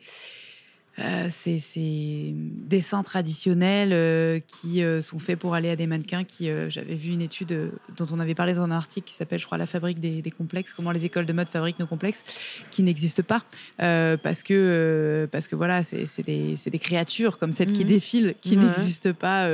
euh, 0.99 1.27
c'est 1.29 1.59
ces 1.59 2.33
dessins 2.33 3.03
traditionnels 3.03 3.91
euh, 3.93 4.39
qui 4.47 4.81
euh, 4.81 4.99
sont 4.99 5.19
faits 5.19 5.37
pour 5.37 5.53
aller 5.53 5.69
à 5.69 5.75
des 5.75 5.85
mannequins. 5.85 6.23
Qui, 6.23 6.49
j'avais 6.69 6.95
vu 6.95 7.11
une 7.13 7.21
étude 7.21 7.71
dont 7.97 8.07
on 8.11 8.19
avait 8.19 8.33
parlé 8.33 8.53
dans 8.53 8.63
un 8.63 8.71
article 8.71 9.07
qui 9.07 9.13
s'appelle, 9.13 9.39
je 9.39 9.45
crois, 9.45 9.59
la 9.59 9.67
fabrique 9.67 9.99
des, 9.99 10.23
complexes. 10.31 10.73
Comment 10.73 10.91
les 10.91 11.05
écoles 11.05 11.25
de 11.25 11.33
mode 11.33 11.49
fabriquent 11.49 11.79
nos 11.79 11.87
complexes, 11.87 12.23
qui 12.71 12.83
n'existent 12.83 13.23
pas 13.23 13.43
parce 13.77 14.43
que 14.43 15.27
parce 15.31 15.47
que 15.47 15.55
voilà, 15.55 15.83
c'est 15.83 16.23
des, 16.23 16.55
des, 16.55 16.79
créatures 16.79 17.37
comme 17.37 17.53
celles 17.53 17.71
qui 17.71 17.83
mhm. 17.83 17.89
défilent, 17.89 18.35
qui 18.41 18.57
n'existent 18.57 19.13
pas 19.13 19.49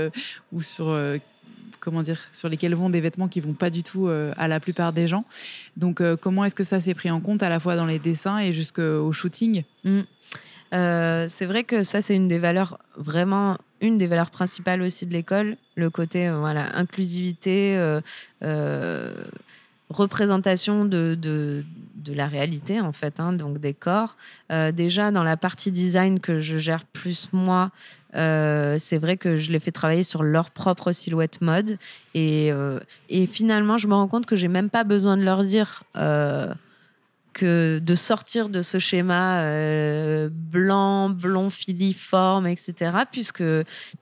ou 0.52 0.62
sur 0.62 0.98
comment 1.80 2.02
dire, 2.02 2.20
sur 2.32 2.50
lesquels 2.50 2.76
vont 2.76 2.90
des 2.90 3.02
vêtements 3.02 3.28
qui 3.28 3.40
vont 3.40 3.54
pas 3.54 3.70
du 3.70 3.84
tout 3.84 4.08
à 4.08 4.48
la 4.48 4.60
plupart 4.60 4.94
des 4.94 5.08
gens. 5.08 5.26
Donc, 5.78 6.02
comment 6.22 6.46
est-ce 6.46 6.56
que 6.56 6.64
ça 6.64 6.80
s'est 6.80 6.94
pris 6.94 7.12
en 7.12 7.20
compte 7.20 7.44
à 7.44 7.50
la 7.50 7.60
fois 7.60 7.76
dans 7.76 7.86
les 7.86 8.00
dessins 8.00 8.40
et 8.40 8.52
jusqu'au 8.52 9.12
shooting? 9.12 9.64
Mhm. 9.84 10.06
Euh, 10.74 11.28
c'est 11.30 11.46
vrai 11.46 11.64
que 11.64 11.84
ça, 11.84 12.02
c'est 12.02 12.16
une 12.16 12.28
des 12.28 12.40
valeurs, 12.40 12.80
vraiment 12.98 13.58
une 13.82 13.98
des 13.98 14.08
valeurs 14.08 14.32
principales 14.32 14.82
aussi 14.82 15.06
de 15.06 15.14
l'école, 15.14 15.58
le 15.76 15.90
côté 15.90 16.28
euh, 16.28 16.38
voilà, 16.38 16.76
inclusivité, 16.78 17.76
euh, 18.42 19.14
représentation 19.90 20.86
de, 20.86 21.16
de, 21.16 21.64
la 22.16 22.28
réalité, 22.28 22.82
en 22.82 22.92
fait, 22.92 23.20
hein, 23.20 23.34
donc 23.34 23.60
des 23.60 23.74
corps. 23.74 24.18
déjà, 24.74 25.10
dans 25.10 25.24
la 25.24 25.38
partie 25.38 25.72
design 25.72 26.20
que 26.20 26.42
je 26.42 26.58
gère 26.58 26.86
plus 26.86 27.30
moi, 27.32 27.72
c'est 28.14 28.98
vrai 29.00 29.18
que 29.18 29.38
je 29.38 29.52
les 29.52 29.60
fais 29.60 29.72
travailler 29.72 30.04
sur 30.04 30.22
leur 30.22 30.52
propre 30.52 30.92
silhouette 30.92 31.42
mode. 31.42 31.78
Et, 32.14 32.52
et 33.10 33.26
finalement, 33.26 33.78
je 33.78 33.88
me 33.88 33.94
rends 33.94 34.10
compte 34.10 34.26
que 34.26 34.36
j'ai 34.36 34.50
même 34.50 34.70
pas 34.70 34.84
besoin 34.84 35.16
de 35.16 35.24
leur 35.24 35.44
dire 35.44 35.84
que 37.34 37.80
de 37.80 37.96
sortir 37.96 38.50
de 38.50 38.62
ce 38.62 38.80
schéma 38.80 39.42
euh, 39.42 40.30
blanc, 40.32 41.10
blond, 41.10 41.50
filiforme, 41.50 42.48
etc. 42.48 42.92
Puisque 43.12 43.44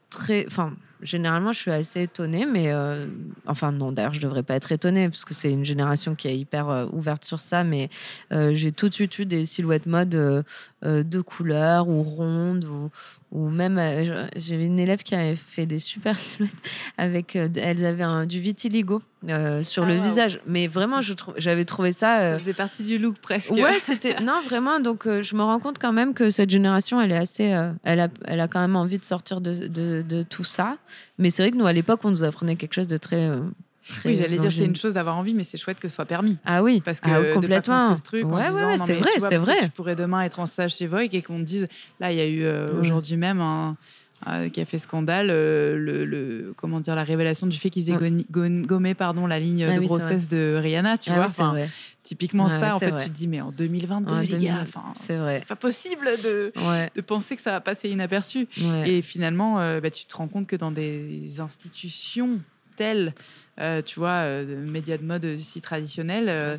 très, 0.09 0.45
enfin, 0.47 0.73
généralement, 1.01 1.53
je 1.53 1.59
suis 1.59 1.71
assez 1.71 2.01
étonnée, 2.03 2.45
mais 2.45 2.71
euh, 2.71 3.07
enfin 3.47 3.71
non, 3.71 3.91
d'ailleurs, 3.91 4.13
je 4.13 4.21
devrais 4.21 4.43
pas 4.43 4.55
être 4.55 4.71
étonnée 4.71 5.09
parce 5.09 5.25
que 5.25 5.33
c'est 5.33 5.51
une 5.51 5.65
génération 5.65 6.13
qui 6.15 6.27
est 6.27 6.37
hyper 6.37 6.69
euh, 6.69 6.85
ouverte 6.91 7.23
sur 7.23 7.39
ça. 7.39 7.63
Mais 7.63 7.89
j'ai 8.29 8.71
tout 8.71 8.89
de 8.89 8.93
suite 8.93 9.17
eu 9.19 9.25
des 9.25 9.45
silhouettes 9.45 9.85
mode 9.85 10.43
de 10.83 11.21
couleurs 11.21 11.87
ou 11.87 12.01
rondes 12.03 12.65
ou, 12.65 12.89
ou 13.31 13.49
même 13.49 13.77
euh, 13.77 14.27
j'avais 14.35 14.65
une 14.65 14.77
élève 14.77 15.03
qui 15.03 15.15
avait 15.15 15.37
fait 15.37 15.65
des 15.65 15.79
super 15.79 16.17
silhouettes 16.19 16.53
avec 16.97 17.35
euh, 17.35 17.47
elles 17.55 17.85
avaient 17.85 18.03
un, 18.03 18.25
du 18.25 18.39
vitiligo 18.39 19.01
euh, 19.29 19.63
sur 19.63 19.85
le 19.85 19.97
ah, 19.99 20.03
visage. 20.03 20.41
Mais 20.45 20.67
vraiment 20.67 21.01
je 21.01 21.13
j'avais 21.37 21.63
trouvé 21.65 21.93
ça 21.93 22.31
ça 22.31 22.37
faisait 22.37 22.53
partie 22.53 22.83
du 22.83 22.97
look 22.97 23.19
presque. 23.19 23.51
Ouais 23.51 23.79
c'était 23.79 24.19
non 24.19 24.41
vraiment 24.43 24.79
donc 24.79 25.05
je 25.05 25.35
me 25.35 25.43
rends 25.43 25.59
compte 25.59 25.79
quand 25.79 25.93
même 25.93 26.13
que 26.13 26.29
cette 26.29 26.49
génération 26.49 26.99
elle 26.99 27.13
est 27.13 27.17
assez 27.17 27.57
elle 27.83 27.99
a 28.01 28.09
elle 28.25 28.41
a 28.41 28.47
quand 28.47 28.59
même 28.59 28.75
envie 28.75 28.99
de 28.99 29.05
sortir 29.05 29.39
de, 29.39 29.67
de, 29.67 30.01
de 30.01 30.23
tout 30.23 30.43
ça. 30.43 30.77
Mais 31.17 31.29
c'est 31.29 31.43
vrai 31.43 31.51
que 31.51 31.57
nous 31.57 31.67
à 31.67 31.73
l'époque 31.73 32.01
on 32.03 32.11
nous 32.11 32.23
apprenait 32.23 32.57
quelque 32.57 32.73
chose 32.73 32.87
de 32.87 32.97
très 32.97 33.29
oui, 34.05 34.15
j'allais 34.15 34.37
dire, 34.37 34.51
c'est 34.51 34.65
une 34.65 34.75
chose 34.75 34.93
d'avoir 34.93 35.17
envie, 35.17 35.33
mais 35.33 35.43
c'est 35.43 35.57
chouette 35.57 35.79
que 35.79 35.87
ce 35.87 35.95
soit 35.95 36.05
permis. 36.05 36.37
Ah 36.45 36.61
oui, 36.61 36.81
parce 36.83 36.99
que 36.99 37.09
ah, 37.09 37.33
complètement. 37.33 37.95
ce 37.95 38.03
truc 38.03 38.25
ouais, 38.25 38.49
ouais, 38.49 38.77
c'est 38.77 38.93
vrai, 38.93 39.11
c'est 39.19 39.37
vrai. 39.37 39.57
Tu 39.63 39.69
pourrais 39.69 39.95
demain 39.95 40.21
être 40.21 40.39
en 40.39 40.45
stage 40.45 40.75
chez 40.75 40.87
Vogue 40.87 41.13
et 41.13 41.21
qu'on 41.21 41.39
te 41.39 41.43
dise, 41.43 41.67
là, 41.99 42.11
il 42.11 42.17
y 42.17 42.21
a 42.21 42.27
eu 42.27 42.43
euh, 42.43 42.79
aujourd'hui 42.79 43.17
même 43.17 43.41
un, 43.41 43.75
euh, 44.27 44.49
qui 44.49 44.61
a 44.61 44.65
fait 44.65 44.77
scandale, 44.77 45.29
euh, 45.31 45.75
le, 45.77 46.53
comment 46.55 46.79
dire, 46.79 46.93
la 46.93 47.03
révélation 47.03 47.47
du 47.47 47.57
fait 47.57 47.71
qu'ils 47.71 47.89
aient 47.89 47.97
gommé 48.29 48.93
pardon, 48.93 49.25
la 49.25 49.39
ligne 49.39 49.65
ah 49.65 49.75
de 49.75 49.81
grossesse 49.81 50.27
de 50.27 50.59
Rihanna, 50.61 50.99
tu 50.99 51.09
ah 51.09 51.25
vois. 51.25 51.55
typiquement 52.03 52.49
ça, 52.49 52.75
en 52.75 52.79
fait, 52.79 52.95
tu 52.99 53.09
te 53.09 53.15
dis, 53.15 53.27
mais 53.27 53.41
en 53.41 53.51
2022, 53.51 54.19
les 54.21 54.37
gars, 54.37 54.63
c'est 54.93 55.45
pas 55.47 55.55
possible 55.55 56.07
de, 56.23 56.53
de 56.95 57.01
penser 57.01 57.35
que 57.35 57.41
ça 57.41 57.51
va 57.51 57.61
passer 57.61 57.89
inaperçu. 57.89 58.47
Et 58.85 59.01
finalement, 59.01 59.55
bah, 59.79 59.89
tu 59.89 60.05
te 60.05 60.15
rends 60.15 60.27
compte 60.27 60.45
que 60.45 60.55
dans 60.55 60.71
des 60.71 61.39
institutions 61.39 62.39
telles 62.75 63.13
euh, 63.59 63.81
tu 63.81 63.99
vois, 63.99 64.23
euh, 64.23 64.65
médias 64.65 64.97
de 64.97 65.03
mode 65.03 65.37
si 65.37 65.59
traditionnels, 65.59 66.29
euh, 66.29 66.55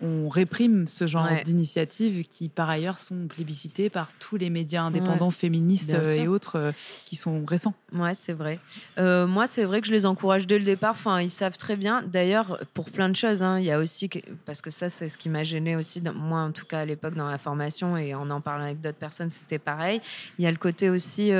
on 0.00 0.28
réprime 0.28 0.88
ce 0.88 1.06
genre 1.06 1.28
d'initiatives 1.44 2.26
qui, 2.26 2.48
par 2.48 2.68
ailleurs, 2.68 2.98
sont 2.98 3.28
plébiscitées 3.28 3.88
par 3.88 4.12
tous 4.14 4.36
les 4.36 4.50
médias 4.50 4.82
indépendants 4.82 5.30
féministes 5.30 5.94
et 5.94 6.26
autres 6.26 6.72
qui 7.04 7.14
sont 7.14 7.44
récents. 7.44 7.74
Ouais, 7.92 8.14
c'est 8.14 8.32
vrai. 8.32 8.58
moi, 8.98 9.46
c'est 9.46 9.64
vrai 9.64 9.80
que 9.80 9.86
je 9.86 9.92
les 9.92 10.04
encourage 10.04 10.48
dès 10.48 10.58
le 10.58 10.64
départ. 10.64 10.90
Enfin, 10.90 11.20
ils 11.20 11.30
savent 11.30 11.56
très 11.56 11.76
bien. 11.76 12.02
D'ailleurs, 12.02 12.58
pour 12.74 12.90
plein 12.90 13.08
de 13.08 13.16
choses, 13.16 13.42
hein, 13.42 13.60
il 13.60 13.64
y 13.64 13.70
a 13.70 13.78
aussi 13.78 14.10
parce 14.44 14.60
que 14.60 14.70
ça, 14.70 14.88
c'est 14.88 15.08
ce 15.08 15.16
qui 15.16 15.28
m'a 15.28 15.44
gêné 15.44 15.76
aussi. 15.76 16.02
moi, 16.16 16.40
en 16.40 16.50
tout 16.50 16.66
cas, 16.66 16.80
à 16.80 16.84
l'époque, 16.84 17.14
dans 17.14 17.30
la 17.30 17.38
formation 17.38 17.96
et 17.96 18.14
en 18.14 18.28
en 18.30 18.40
parlant 18.40 18.64
avec 18.64 18.80
d'autres 18.80 18.98
personnes, 18.98 19.30
c'était 19.30 19.60
pareil. 19.60 20.00
Il 20.38 20.44
y 20.44 20.48
a 20.48 20.50
le 20.50 20.56
côté 20.56 20.90
aussi 20.90 21.30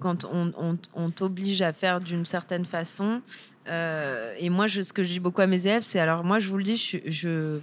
quand 0.00 0.24
on, 0.24 1.10
t'oblige 1.10 1.62
à 1.62 1.72
faire 1.72 2.00
d'une 2.00 2.24
certaine 2.24 2.64
façon. 2.64 3.22
Euh, 3.68 4.34
et 4.38 4.50
moi, 4.50 4.66
je, 4.66 4.82
ce 4.82 4.92
que 4.92 5.04
je 5.04 5.10
dis 5.10 5.20
beaucoup 5.20 5.42
à 5.42 5.46
mes 5.46 5.66
élèves, 5.66 5.82
c'est 5.82 6.00
alors 6.00 6.24
moi, 6.24 6.38
je 6.38 6.48
vous 6.48 6.58
le 6.58 6.64
dis, 6.64 6.76
je, 7.06 7.60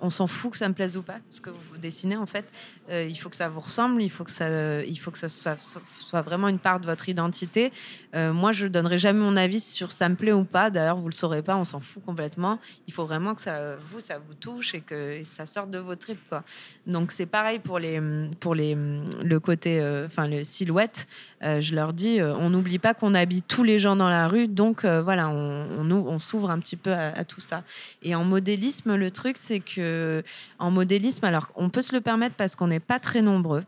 on 0.00 0.10
s'en 0.10 0.26
fout 0.26 0.52
que 0.52 0.58
ça 0.58 0.68
me 0.68 0.74
plaise 0.74 0.96
ou 0.96 1.02
pas, 1.02 1.18
ce 1.30 1.40
que 1.40 1.50
vous 1.50 1.76
dessinez 1.78 2.16
en 2.16 2.26
fait. 2.26 2.46
Euh, 2.90 3.06
il 3.08 3.14
faut 3.14 3.30
que 3.30 3.36
ça 3.36 3.48
vous 3.48 3.60
ressemble, 3.60 4.02
il 4.02 4.10
faut 4.10 4.24
que 4.24 4.30
ça, 4.30 4.82
il 4.84 4.96
faut 4.96 5.10
que 5.10 5.18
ça, 5.18 5.28
soit 5.28 6.22
vraiment 6.22 6.48
une 6.48 6.58
part 6.58 6.80
de 6.80 6.86
votre 6.86 7.08
identité. 7.08 7.72
Euh, 8.14 8.32
moi, 8.32 8.52
je 8.52 8.66
donnerai 8.66 8.98
jamais 8.98 9.20
mon 9.20 9.36
avis 9.36 9.60
sur 9.60 9.92
ça 9.92 10.08
me 10.08 10.16
plaît 10.16 10.32
ou 10.32 10.44
pas. 10.44 10.70
D'ailleurs, 10.70 10.96
vous 10.96 11.08
le 11.08 11.14
saurez 11.14 11.42
pas, 11.42 11.56
on 11.56 11.64
s'en 11.64 11.80
fout 11.80 12.04
complètement. 12.04 12.58
Il 12.86 12.92
faut 12.92 13.06
vraiment 13.06 13.34
que 13.34 13.40
ça, 13.40 13.76
vous, 13.76 14.00
ça 14.00 14.18
vous 14.18 14.34
touche 14.34 14.74
et 14.74 14.80
que 14.80 15.22
ça 15.24 15.46
sorte 15.46 15.70
de 15.70 15.78
vos 15.78 15.96
tripes, 15.96 16.20
quoi. 16.28 16.44
Donc 16.86 17.12
c'est 17.12 17.26
pareil 17.26 17.58
pour 17.58 17.78
les, 17.78 18.00
pour 18.40 18.54
les, 18.54 18.74
le 18.74 19.40
côté, 19.40 19.80
euh, 19.80 20.06
enfin 20.06 20.28
le 20.28 20.44
silhouette. 20.44 21.06
je 21.42 21.74
leur 21.74 21.92
dis, 21.92 22.20
on 22.22 22.50
n'oublie 22.50 22.78
pas 22.78 22.94
qu'on 22.94 23.14
habille 23.14 23.42
tous 23.42 23.64
les 23.64 23.78
gens 23.78 23.96
dans 23.96 24.08
la 24.08 24.28
rue, 24.28 24.48
donc 24.48 24.84
voilà, 24.84 25.28
on, 25.28 25.66
on, 25.78 25.90
on 25.90 26.18
s'ouvre 26.18 26.50
un 26.50 26.58
petit 26.58 26.76
peu 26.76 26.92
à, 26.92 27.12
à, 27.16 27.24
tout 27.24 27.40
ça. 27.40 27.64
Et 28.02 28.14
en 28.14 28.24
modélisme, 28.24 28.94
le 28.96 29.10
truc, 29.10 29.36
c'est 29.38 29.60
que 29.60 30.22
en 30.58 30.70
modélisme, 30.70 31.24
alors 31.24 31.50
on 31.56 31.70
peut 31.70 31.82
se 31.82 31.94
le 31.94 32.00
permettre 32.00 32.34
parce 32.36 32.56
qu'on 32.56 32.70
est 32.70 32.73
pas 32.80 32.98
très 32.98 33.22
nombreux. 33.22 33.64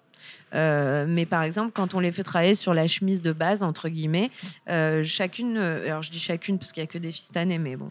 Euh, 0.54 1.04
mais 1.08 1.26
par 1.26 1.42
exemple, 1.42 1.72
quand 1.72 1.94
on 1.94 2.00
les 2.00 2.12
fait 2.12 2.22
travailler 2.22 2.54
sur 2.54 2.74
la 2.74 2.86
chemise 2.86 3.22
de 3.22 3.32
base, 3.32 3.62
entre 3.62 3.88
guillemets, 3.88 4.30
euh, 4.68 5.04
chacune, 5.04 5.56
euh, 5.56 5.86
alors 5.86 6.02
je 6.02 6.10
dis 6.10 6.20
chacune 6.20 6.58
parce 6.58 6.72
qu'il 6.72 6.82
n'y 6.82 6.88
a 6.88 6.92
que 6.92 6.98
des 6.98 7.12
fistanés, 7.12 7.58
mais 7.58 7.76
bon, 7.76 7.90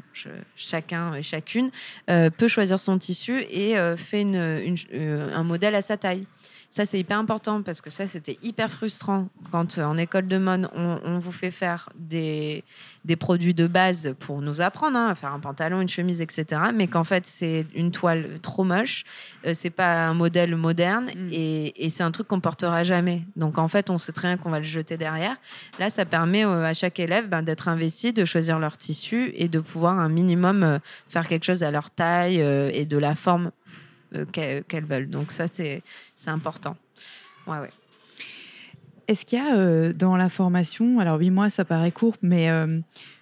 chacun 0.56 1.14
et 1.16 1.22
chacune 1.22 1.72
peut 2.08 2.48
choisir 2.48 2.80
son 2.80 2.98
tissu 2.98 3.42
et 3.50 3.76
fait 3.98 4.24
un 4.24 5.44
modèle 5.44 5.76
à 5.76 5.82
sa 5.82 5.98
taille. 5.98 6.26
Ça, 6.70 6.86
c'est 6.86 7.00
hyper 7.00 7.18
important 7.18 7.62
parce 7.62 7.82
que 7.82 7.90
ça, 7.90 8.08
c'était 8.08 8.38
hyper 8.44 8.70
frustrant 8.70 9.30
quand 9.52 9.78
euh, 9.78 9.84
en 9.84 9.98
école 9.98 10.28
de 10.28 10.38
mode, 10.38 10.70
on, 10.74 11.20
vous 11.20 11.32
fait 11.32 11.52
faire 11.52 11.90
des, 11.96 12.64
des, 13.06 13.16
produits 13.16 13.54
de 13.54 13.68
base 13.68 14.14
pour 14.20 14.42
nous 14.42 14.62
apprendre 14.62 14.98
hein, 14.98 15.08
à 15.08 15.16
faire 15.16 15.32
un 15.34 15.40
pantalon, 15.40 15.82
une 15.82 15.90
chemise, 15.90 16.22
etc. 16.22 16.62
Mais 16.74 16.88
qu'en 16.88 17.04
fait, 17.04 17.26
c'est 17.26 17.66
une 17.76 17.92
toile 17.92 18.40
trop 18.42 18.64
moche, 18.64 19.04
euh, 19.46 19.52
c'est 19.54 19.70
pas 19.70 20.08
un 20.08 20.14
modèle 20.14 20.56
moderne 20.56 21.06
mm. 21.16 21.30
et, 21.32 21.86
et 21.86 21.90
c'est 21.90 22.04
un 22.04 22.12
truc 22.12 22.28
qu'on 22.28 22.42
portera 22.42 22.84
jamais. 22.84 23.24
Donc, 23.36 23.58
en 23.58 23.68
fait, 23.68 23.90
on 23.90 23.98
sait 23.98 24.12
très 24.12 24.28
bien 24.28 24.38
qu'on 24.38 24.50
va 24.50 24.60
le 24.60 24.66
jeter 24.66 24.98
derrière. 24.98 25.38
Là, 25.80 25.90
ça 25.90 26.06
permet 26.06 26.46
euh, 26.46 26.66
à 26.66 26.74
chaque 26.74 27.00
élève 27.00 27.30
ben, 27.30 27.42
d'être 27.42 27.70
investi, 27.70 28.12
de 28.12 28.26
choisir 28.26 28.60
leur 28.60 28.78
tissu 28.78 29.32
et 29.36 29.48
de 29.48 29.60
pouvoir 29.60 29.98
un 30.00 30.10
minimum 30.10 30.80
faire 31.08 31.28
quelque 31.28 31.46
chose 31.46 31.64
à 31.64 31.72
leur 31.72 31.90
taille 31.90 32.40
et 32.40 32.86
de 32.86 32.98
la 32.98 33.16
forme 33.16 33.46
euh, 33.46 33.65
qu'elles 34.24 34.86
veulent. 34.86 35.10
Donc 35.10 35.32
ça, 35.32 35.48
c'est 35.48 35.84
important. 36.28 36.78
Ouais, 37.48 37.60
ouais. 37.60 37.70
Est-ce 39.08 39.26
qu'il 39.26 39.38
y 39.38 39.42
a 39.42 39.56
euh, 39.56 39.94
dans 39.94 40.16
la 40.16 40.30
formation, 40.30 41.00
alors 41.00 41.20
oui, 41.20 41.30
moi, 41.30 41.50
ça 41.50 41.64
paraît 41.64 41.92
court, 41.92 42.16
mais 42.22 42.50
euh, 42.50 42.80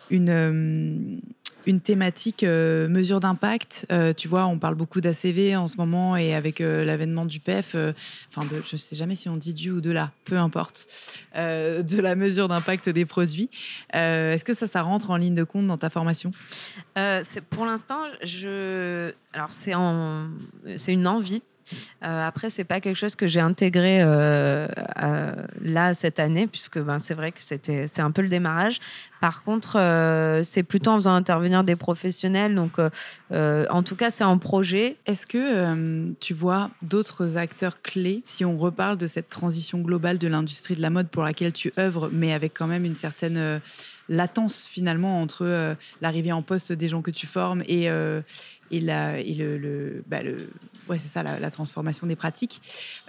une 0.10 1.20
une 1.66 1.80
thématique 1.80 2.44
euh, 2.44 2.88
mesure 2.88 3.20
d'impact. 3.20 3.86
Euh, 3.92 4.14
tu 4.14 4.28
vois, 4.28 4.46
on 4.46 4.60
parle 4.60 4.76
beaucoup 4.76 5.02
d'ACV 5.02 5.56
en 5.56 5.68
ce 5.68 5.78
moment 5.78 6.16
et 6.16 6.34
avec 6.34 6.62
euh, 6.62 6.86
l'avènement 6.86 7.26
du 7.26 7.40
PEF, 7.40 7.76
enfin, 8.30 8.48
je 8.50 8.74
ne 8.74 8.78
sais 8.78 8.96
jamais 8.96 9.16
si 9.16 9.30
on 9.30 9.38
dit 9.38 9.54
du 9.54 9.72
ou 9.72 9.82
de 9.82 9.92
là, 9.92 10.12
peu 10.26 10.38
importe, 10.38 10.88
de 11.36 12.02
la 12.02 12.16
mesure 12.16 12.48
d'impact 12.48 12.90
des 12.90 13.06
produits. 13.06 13.50
Est-ce 13.94 14.44
que 14.44 14.54
ça, 14.54 14.68
ça 14.68 14.82
rentre 14.82 15.12
en 15.12 15.18
ligne 15.18 15.36
de 15.36 15.44
compte 15.44 15.68
dans 15.68 15.78
ta 15.78 15.90
formation? 15.90 16.32
Pour 17.50 17.66
l'instant, 17.66 18.00
je... 18.24 19.12
alors 19.34 19.52
c'est 19.52 19.76
en... 19.76 20.28
une 20.88 21.08
envie 21.08 21.42
euh, 22.04 22.28
après, 22.28 22.50
c'est 22.50 22.64
pas 22.64 22.80
quelque 22.80 22.98
chose 22.98 23.16
que 23.16 23.28
j'ai 23.28 23.40
intégré 23.40 23.98
euh, 24.02 24.68
là 25.62 25.94
cette 25.94 26.20
année, 26.20 26.48
puisque 26.48 26.80
ben, 26.80 27.00
c'est 27.00 27.14
vrai 27.14 27.32
que 27.32 27.42
c'était 27.42 27.88
c'est 27.88 28.02
un 28.02 28.12
peu 28.12 28.22
le 28.22 28.30
démarrage. 28.30 28.80
Par 29.22 29.44
contre, 29.44 29.78
euh, 29.80 30.44
c'est 30.44 30.64
plutôt 30.64 30.92
en 30.92 30.96
faisant 30.96 31.14
intervenir 31.14 31.64
des 31.64 31.76
professionnels. 31.76 32.56
Donc, 32.56 32.80
en 32.80 33.84
tout 33.84 33.96
cas, 33.96 34.10
c'est 34.10 34.24
en 34.24 34.38
projet. 34.38 34.98
Est-ce 35.06 35.26
que 35.26 36.14
tu 36.20 36.34
vois 36.34 36.70
d'autres 36.82 37.38
acteurs 37.38 37.82
clés 37.82 38.24
si 38.26 38.46
on 38.46 38.58
reparle 38.58 38.98
de 38.98 39.06
cette 39.06 39.30
transition 39.30 39.80
globale 39.80 40.18
de 40.18 40.28
l'industrie 40.28 40.76
de 40.76 40.82
la 40.82 40.90
mode 40.90 41.10
pour 41.10 41.24
laquelle 41.24 41.54
tu 41.54 41.74
œuvres, 41.80 42.10
mais 42.12 42.34
avec 42.34 42.54
quand 42.54 42.68
même 42.68 42.86
une 42.86 42.96
certaine 42.96 43.62
latence 44.10 44.68
finalement 44.68 45.22
entre 45.22 45.76
l'arrivée 46.02 46.34
en 46.34 46.42
poste 46.42 46.74
des 46.74 46.90
gens 46.90 47.02
que 47.02 47.12
tu 47.12 47.26
formes 47.26 47.64
et, 47.68 47.90
et, 48.78 50.04
bah, 50.08 50.24
le 50.24 50.50
ouais, 50.90 50.98
c'est 50.98 51.08
ça, 51.08 51.24
la, 51.24 51.52
transformation 51.52 52.08
des 52.08 52.16
pratiques. 52.16 52.62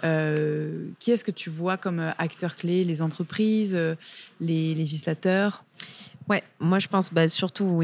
Euh, 0.03 0.87
qui 0.99 1.11
est-ce 1.11 1.23
que 1.23 1.31
tu 1.31 1.49
vois 1.49 1.77
comme 1.77 1.99
euh, 1.99 2.11
acteurs 2.17 2.55
clés 2.55 2.83
Les 2.83 3.01
entreprises, 3.01 3.75
euh, 3.75 3.95
les 4.39 4.73
législateurs? 4.75 5.63
Ouais, 6.29 6.43
moi 6.59 6.79
je 6.79 6.87
pense 6.87 7.13
bah, 7.13 7.29
surtout 7.29 7.79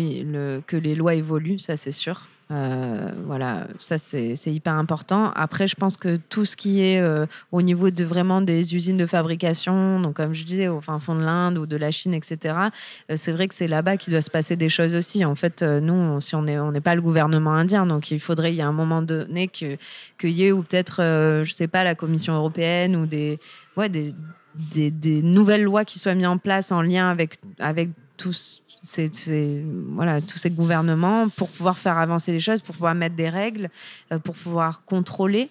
que 0.65 0.77
les 0.77 0.95
lois 0.95 1.13
évoluent, 1.13 1.59
ça 1.59 1.77
c'est 1.77 1.91
sûr. 1.91 2.27
Euh, 2.52 3.12
voilà, 3.26 3.68
ça 3.80 3.97
c'est 3.97 4.36
hyper 4.47 4.74
important. 4.74 5.32
Après, 5.36 5.68
je 5.68 5.76
pense 5.76 5.95
que 5.95 6.18
tout 6.18 6.43
ce 6.43 6.58
qui 6.58 6.82
est 6.82 6.99
euh, 6.99 7.26
au 7.52 7.62
niveau 7.62 7.91
de 7.91 8.04
vraiment 8.04 8.41
des 8.41 8.76
usines 8.76 8.97
de 8.97 9.06
fabrication, 9.06 10.02
donc 10.02 10.16
comme 10.16 10.34
je 10.34 10.43
disais, 10.43 10.68
au 10.68 10.82
fin 10.82 10.99
fond 10.99 11.16
de 11.16 11.22
l'Inde 11.22 11.58
ou 11.58 11.66
de 11.66 11.78
la 11.78 11.91
Chine, 11.91 12.14
etc., 12.14 12.56
euh, 13.10 13.14
c'est 13.16 13.32
vrai 13.32 13.47
que 13.47 13.56
c'est 13.56 13.68
là-bas 13.68 13.95
qu'il 13.95 14.12
doit 14.12 14.22
se 14.22 14.30
passer 14.30 14.58
des 14.58 14.68
choses 14.68 14.95
aussi. 14.95 15.24
En 15.24 15.36
fait, 15.36 15.62
nous, 15.62 16.20
si 16.20 16.36
on 16.36 16.41
n'est 16.41 16.60
on 16.60 16.74
pas 16.82 16.95
le 16.95 17.02
gouvernement 17.02 17.54
indien, 17.54 17.86
donc 17.86 18.12
il 18.12 18.20
faudrait, 18.20 18.52
il 18.52 18.58
y 18.58 18.62
a 18.62 18.68
un 18.68 18.74
moment 18.74 19.02
donné 19.02 19.47
qu'il 19.47 19.78
que 20.18 20.28
y 20.28 20.45
ait, 20.45 20.52
ou 20.52 20.64
peut-être, 20.64 20.97
je 21.43 21.52
sais 21.54 21.68
pas, 21.68 21.84
la 21.84 21.95
Commission 21.95 22.34
européenne 22.34 22.95
ou 22.97 23.06
des, 23.06 23.39
ouais, 23.78 23.88
des, 23.88 24.14
des, 24.56 25.22
nouvelles 25.22 25.64
lois 25.64 25.86
qui 25.86 25.99
soient 25.99 26.16
mises 26.16 26.28
en 26.28 26.38
place 26.38 26.72
en 26.72 26.82
lien 26.82 27.10
avec, 27.10 27.38
avec 27.60 27.89
tous 28.18 28.62
c'est 28.82 29.63
voilà 29.89 30.19
tous 30.21 30.39
ces 30.39 30.49
gouvernements 30.49 31.29
pour 31.29 31.49
pouvoir 31.49 31.77
faire 31.77 31.97
avancer 31.97 32.32
les 32.32 32.39
choses, 32.39 32.61
pour 32.61 32.73
pouvoir 32.73 32.95
mettre 32.95 33.15
des 33.15 33.29
règles, 33.29 33.69
euh, 34.11 34.17
pour 34.17 34.36
pouvoir 34.36 34.84
contrôler. 34.86 35.49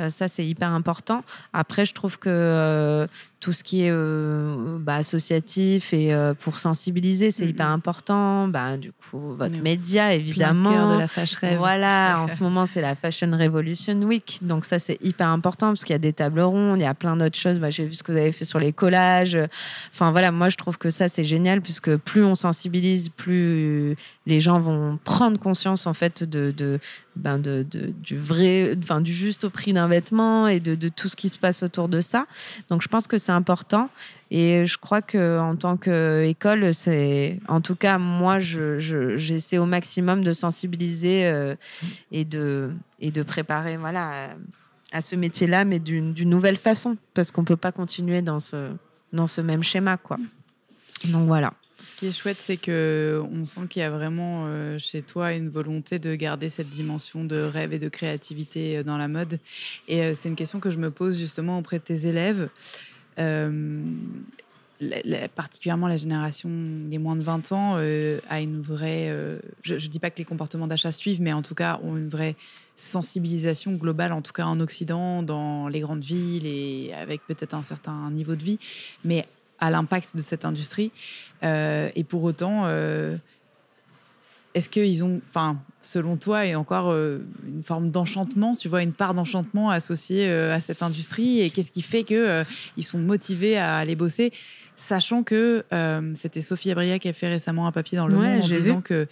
Euh, 0.00 0.08
ça, 0.08 0.28
c'est 0.28 0.46
hyper 0.46 0.70
important. 0.70 1.22
Après, 1.52 1.84
je 1.84 1.92
trouve 1.92 2.18
que 2.18 2.28
euh, 2.30 3.06
tout 3.38 3.52
ce 3.52 3.62
qui 3.62 3.82
est 3.84 3.90
euh, 3.90 4.78
bah, 4.80 4.96
associatif 4.96 5.92
et 5.92 6.14
pour 6.40 6.58
sensibiliser, 6.58 7.30
c'est 7.30 7.46
hyper 7.46 7.68
important. 7.68 8.48
Bah, 8.48 8.76
du 8.76 8.92
coup, 8.92 9.18
votre 9.34 9.60
média, 9.62 10.14
évidemment. 10.14 10.94
de 10.94 10.98
la 10.98 11.08
fashion 11.08 11.56
Voilà, 11.58 12.18
en 12.20 12.28
ce 12.28 12.42
moment, 12.42 12.66
c'est 12.66 12.80
la 12.80 12.94
Fashion 12.94 13.30
Revolution 13.30 14.00
Week. 14.02 14.38
Donc, 14.42 14.64
ça, 14.64 14.78
c'est 14.78 14.98
hyper 15.02 15.28
important 15.28 15.68
parce 15.68 15.84
qu'il 15.84 15.94
y 15.94 15.96
a 15.96 15.98
des 15.98 16.12
tables 16.12 16.40
rondes, 16.40 16.78
il 16.78 16.82
y 16.82 16.86
a 16.86 16.94
plein 16.94 17.16
d'autres 17.16 17.38
choses. 17.38 17.58
Bah, 17.58 17.70
J'ai 17.70 17.86
vu 17.86 17.94
ce 17.94 18.02
que 18.02 18.12
vous 18.12 18.18
avez 18.18 18.32
fait 18.32 18.44
sur 18.44 18.58
les 18.58 18.72
collages. 18.72 19.38
Enfin, 19.92 20.10
voilà, 20.12 20.32
moi, 20.32 20.48
je 20.48 20.56
trouve 20.56 20.78
que 20.78 20.90
ça, 20.90 21.08
c'est 21.08 21.24
génial 21.24 21.60
puisque 21.60 21.96
plus 21.96 22.24
on 22.24 22.34
sensibilise, 22.34 23.08
plus 23.08 23.96
les 24.26 24.40
gens 24.40 24.60
vont 24.60 24.98
prendre 25.02 25.38
conscience, 25.38 25.86
en 25.86 25.94
fait, 25.94 26.22
de, 26.22 26.52
de, 26.56 26.78
ben 27.20 27.38
de, 27.38 27.64
du 27.64 28.18
vrai, 28.18 28.74
enfin, 28.78 29.00
du 29.00 29.12
juste 29.12 29.44
au 29.44 29.50
prix 29.50 29.72
d'un 29.72 29.86
vêtement 29.86 30.48
et 30.48 30.58
de, 30.60 30.88
tout 30.88 31.08
ce 31.08 31.16
qui 31.16 31.28
se 31.28 31.38
passe 31.38 31.62
autour 31.62 31.88
de 31.88 32.00
ça. 32.00 32.26
Donc 32.68 32.82
je 32.82 32.88
pense 32.88 33.06
que 33.06 33.18
c'est 33.18 33.32
important. 33.32 33.90
Et 34.30 34.64
je 34.66 34.78
crois 34.78 35.02
que 35.02 35.38
en 35.38 35.56
tant 35.56 35.76
qu'école, 35.76 36.72
c'est, 36.72 37.38
en 37.48 37.60
tout 37.60 37.76
cas, 37.76 37.98
moi, 37.98 38.40
je, 38.40 38.78
j'essaie 39.16 39.58
au 39.58 39.66
maximum 39.66 40.22
de 40.24 40.32
sensibiliser 40.32 41.26
euh, 41.26 41.54
et 42.12 42.24
de 42.24 42.70
et 43.00 43.10
de 43.10 43.22
préparer, 43.22 43.76
voilà, 43.76 44.30
à, 44.92 45.00
ce 45.00 45.16
métier-là, 45.16 45.64
mais 45.64 45.78
d'une 45.78 46.14
nouvelle 46.28 46.56
façon, 46.56 46.96
parce 47.14 47.30
qu'on 47.30 47.44
peut 47.44 47.56
pas 47.56 47.72
continuer 47.72 48.22
dans 48.22 48.38
ce 48.38 48.70
dans 49.12 49.26
ce 49.26 49.40
même 49.40 49.62
schéma, 49.62 49.96
quoi. 49.96 50.18
Donc 51.04 51.26
voilà. 51.26 51.52
Ce 51.82 51.94
qui 51.94 52.06
est 52.06 52.12
chouette, 52.12 52.38
c'est 52.40 52.56
que 52.56 53.22
on 53.30 53.44
sent 53.44 53.62
qu'il 53.68 53.80
y 53.80 53.84
a 53.84 53.90
vraiment 53.90 54.44
euh, 54.46 54.78
chez 54.78 55.02
toi 55.02 55.32
une 55.32 55.48
volonté 55.48 55.98
de 55.98 56.14
garder 56.14 56.48
cette 56.48 56.68
dimension 56.68 57.24
de 57.24 57.36
rêve 57.36 57.72
et 57.72 57.78
de 57.78 57.88
créativité 57.88 58.78
euh, 58.78 58.82
dans 58.82 58.96
la 58.98 59.08
mode. 59.08 59.38
Et 59.88 60.02
euh, 60.02 60.14
c'est 60.14 60.28
une 60.28 60.36
question 60.36 60.60
que 60.60 60.70
je 60.70 60.78
me 60.78 60.90
pose 60.90 61.18
justement 61.18 61.58
auprès 61.58 61.78
de 61.78 61.84
tes 61.84 62.06
élèves. 62.06 62.48
particulièrement 65.36 65.88
la 65.88 65.96
génération 65.96 66.48
des 66.50 66.98
moins 66.98 67.16
de 67.16 67.22
20 67.22 67.52
ans 67.52 67.76
a 67.76 68.40
une 68.40 68.62
vraie. 68.62 69.14
je 69.62 69.74
ne 69.74 69.78
dis 69.78 69.98
pas 69.98 70.10
que 70.10 70.18
les 70.18 70.24
comportements 70.24 70.66
d'achat 70.66 70.92
suivent, 70.92 71.20
mais 71.20 71.32
en 71.32 71.42
tout 71.42 71.54
cas 71.54 71.80
ont 71.82 71.96
une 71.96 72.08
vraie 72.08 72.34
sensibilisation 72.76 73.72
globale, 73.72 74.12
en 74.12 74.22
tout 74.22 74.32
cas 74.32 74.46
en 74.46 74.58
Occident, 74.60 75.22
dans 75.22 75.68
les 75.68 75.80
grandes 75.80 76.02
villes 76.02 76.46
et 76.46 76.94
avec 76.94 77.26
peut-être 77.26 77.54
un 77.54 77.62
certain 77.62 78.10
niveau 78.10 78.36
de 78.36 78.42
vie. 78.42 78.58
Mais 79.04 79.26
à 79.60 79.70
l'impact 79.70 80.16
de 80.16 80.22
cette 80.22 80.44
industrie. 80.44 80.90
Euh, 81.42 81.88
et 81.94 82.04
pour 82.04 82.22
autant, 82.24 82.62
euh, 82.64 83.16
est-ce 84.54 84.68
qu'ils 84.68 85.04
ont, 85.04 85.20
enfin, 85.28 85.60
selon 85.78 86.16
toi, 86.16 86.46
et 86.46 86.54
encore 86.54 86.90
euh, 86.90 87.18
une 87.46 87.62
forme 87.62 87.90
d'enchantement, 87.90 88.54
tu 88.54 88.68
vois, 88.68 88.82
une 88.82 88.92
part 88.92 89.14
d'enchantement 89.14 89.70
associée 89.70 90.30
à 90.30 90.60
cette 90.60 90.82
industrie? 90.82 91.40
Et 91.40 91.50
qu'est-ce 91.50 91.70
qui 91.70 91.82
fait 91.82 92.04
qu'ils 92.04 92.44
ils 92.76 92.84
sont 92.84 92.98
motivés 92.98 93.58
à 93.58 93.76
aller 93.76 93.96
bosser? 93.96 94.32
Sachant 94.76 95.22
que 95.22 95.64
c'était 96.14 96.40
Sophie 96.40 96.70
Abria 96.70 96.98
qui 96.98 97.08
a 97.08 97.12
fait 97.12 97.28
récemment 97.28 97.66
un 97.66 97.72
papier 97.72 97.98
dans 97.98 98.08
Le 98.08 98.14
Monde 98.16 98.42
en 98.42 98.48
disant 98.48 98.80
que 98.80 99.06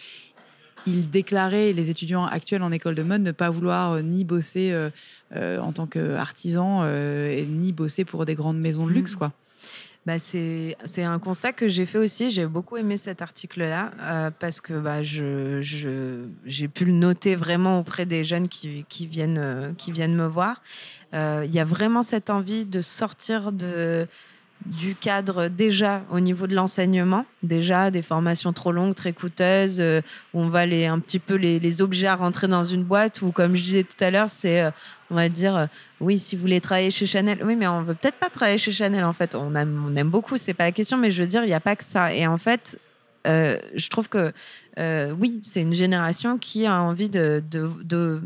il 0.86 1.10
déclarait 1.10 1.74
les 1.74 1.90
étudiants 1.90 2.24
actuels 2.24 2.62
en 2.62 2.72
école 2.72 2.94
de 2.94 3.02
mode 3.02 3.20
ne 3.20 3.32
pas 3.32 3.50
vouloir 3.50 4.02
ni 4.02 4.24
bosser 4.24 4.74
en 5.34 5.72
tant 5.72 5.86
qu'artisan 5.86 6.86
ni 6.86 7.72
bosser 7.72 8.06
pour 8.06 8.24
des 8.24 8.34
grandes 8.34 8.58
maisons 8.58 8.86
de 8.86 8.92
luxe, 8.92 9.14
mmh. 9.14 9.18
quoi. 9.18 9.32
Bah, 10.08 10.18
c'est 10.18 11.02
un 11.02 11.18
constat 11.18 11.52
que 11.52 11.68
j'ai 11.68 11.84
fait 11.84 11.98
aussi. 11.98 12.30
J'ai 12.30 12.46
beaucoup 12.46 12.78
aimé 12.78 12.96
cet 12.96 13.20
article-là 13.20 13.90
euh, 14.00 14.30
parce 14.30 14.62
que 14.62 14.72
bah, 14.72 15.02
j'ai 15.02 16.68
pu 16.68 16.86
le 16.86 16.92
noter 16.92 17.34
vraiment 17.34 17.78
auprès 17.78 18.06
des 18.06 18.24
jeunes 18.24 18.48
qui, 18.48 18.86
euh, 19.18 19.72
viennent 19.90 20.16
me 20.16 20.26
voir. 20.26 20.62
Euh, 21.12 21.42
Il 21.44 21.54
y 21.54 21.60
a 21.60 21.64
vraiment 21.66 22.00
cette 22.00 22.30
envie 22.30 22.64
de 22.64 22.80
sortir 22.80 23.52
du 24.64 24.94
cadre 24.94 25.48
déjà 25.48 26.02
au 26.10 26.20
niveau 26.20 26.46
de 26.46 26.54
l'enseignement, 26.54 27.26
déjà 27.42 27.90
des 27.90 28.00
formations 28.00 28.54
trop 28.54 28.72
longues, 28.72 28.94
très 28.94 29.12
coûteuses, 29.12 29.82
où 30.32 30.40
on 30.40 30.48
va 30.48 30.64
les, 30.64 30.86
un 30.86 31.00
petit 31.00 31.18
peu 31.18 31.34
les, 31.34 31.60
les 31.60 31.82
obliger 31.82 32.06
à 32.06 32.16
rentrer 32.16 32.48
dans 32.48 32.64
une 32.64 32.82
boîte, 32.82 33.20
ou 33.20 33.30
comme 33.30 33.54
je 33.54 33.62
disais 33.62 33.82
tout 33.82 34.02
à 34.02 34.10
l'heure, 34.10 34.30
c'est, 34.30 34.72
on 35.10 35.16
va 35.16 35.28
dire, 35.28 35.68
oui, 36.00 36.18
si 36.18 36.36
vous 36.36 36.42
voulez 36.42 36.60
travailler 36.60 36.90
chez 36.90 37.06
Chanel, 37.06 37.40
oui, 37.44 37.56
mais 37.56 37.66
on 37.66 37.82
veut 37.82 37.94
peut-être 37.94 38.18
pas 38.18 38.30
travailler 38.30 38.58
chez 38.58 38.72
Chanel, 38.72 39.04
en 39.04 39.12
fait, 39.12 39.34
on 39.34 39.54
aime, 39.54 39.84
on 39.86 39.96
aime 39.96 40.10
beaucoup, 40.10 40.36
c'est 40.36 40.54
pas 40.54 40.64
la 40.64 40.72
question, 40.72 40.96
mais 40.96 41.10
je 41.10 41.22
veux 41.22 41.28
dire, 41.28 41.42
il 41.42 41.48
n'y 41.48 41.54
a 41.54 41.60
pas 41.60 41.76
que 41.76 41.84
ça. 41.84 42.14
Et 42.14 42.26
en 42.26 42.38
fait, 42.38 42.78
euh, 43.26 43.58
je 43.74 43.88
trouve 43.88 44.08
que, 44.08 44.32
euh, 44.78 45.12
oui, 45.18 45.40
c'est 45.42 45.60
une 45.60 45.74
génération 45.74 46.38
qui 46.38 46.66
a 46.66 46.80
envie 46.80 47.08
de, 47.08 47.42
de, 47.50 48.20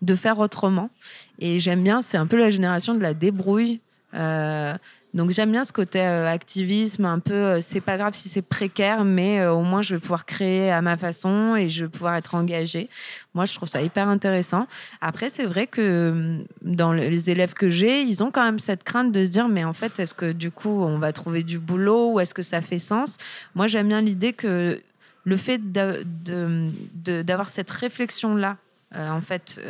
de, 0.00 0.14
faire 0.14 0.38
autrement. 0.38 0.90
Et 1.38 1.58
j'aime 1.58 1.82
bien, 1.82 2.00
c'est 2.00 2.16
un 2.16 2.26
peu 2.26 2.38
la 2.38 2.50
génération 2.50 2.94
de 2.94 3.00
la 3.00 3.14
débrouille. 3.14 3.80
Euh, 4.14 4.74
donc 5.14 5.30
j'aime 5.30 5.50
bien 5.52 5.64
ce 5.64 5.72
côté 5.72 6.00
euh, 6.00 6.26
activisme, 6.30 7.04
un 7.04 7.18
peu, 7.18 7.32
euh, 7.32 7.60
c'est 7.60 7.80
pas 7.80 7.96
grave 7.96 8.14
si 8.14 8.28
c'est 8.28 8.42
précaire, 8.42 9.04
mais 9.04 9.40
euh, 9.40 9.52
au 9.52 9.62
moins 9.62 9.80
je 9.82 9.94
vais 9.94 10.00
pouvoir 10.00 10.26
créer 10.26 10.70
à 10.70 10.82
ma 10.82 10.96
façon 10.96 11.56
et 11.56 11.70
je 11.70 11.84
vais 11.84 11.90
pouvoir 11.90 12.14
être 12.16 12.34
engagée. 12.34 12.88
Moi, 13.34 13.44
je 13.46 13.54
trouve 13.54 13.68
ça 13.68 13.80
hyper 13.82 14.08
intéressant. 14.08 14.66
Après, 15.00 15.30
c'est 15.30 15.46
vrai 15.46 15.66
que 15.66 16.10
hum, 16.10 16.44
dans 16.62 16.92
le- 16.92 17.08
les 17.08 17.30
élèves 17.30 17.54
que 17.54 17.70
j'ai, 17.70 18.02
ils 18.02 18.22
ont 18.22 18.30
quand 18.30 18.44
même 18.44 18.58
cette 18.58 18.84
crainte 18.84 19.10
de 19.12 19.24
se 19.24 19.30
dire, 19.30 19.48
mais 19.48 19.64
en 19.64 19.72
fait, 19.72 19.98
est-ce 19.98 20.14
que 20.14 20.30
du 20.32 20.50
coup, 20.50 20.82
on 20.82 20.98
va 20.98 21.12
trouver 21.12 21.42
du 21.42 21.58
boulot 21.58 22.12
ou 22.12 22.20
est-ce 22.20 22.34
que 22.34 22.42
ça 22.42 22.60
fait 22.60 22.78
sens? 22.78 23.16
Moi, 23.54 23.66
j'aime 23.66 23.88
bien 23.88 24.00
l'idée 24.02 24.32
que 24.34 24.80
le 25.24 25.36
fait 25.36 25.60
d'avoir 25.72 27.48
cette 27.48 27.70
réflexion-là, 27.70 28.56
en 28.94 29.20
fait, 29.20 29.60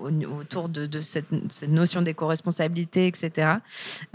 autour 0.00 0.68
de, 0.68 0.86
de 0.86 1.00
cette, 1.00 1.26
cette 1.50 1.70
notion 1.70 2.02
d'éco-responsabilité, 2.02 3.06
etc. 3.06 3.30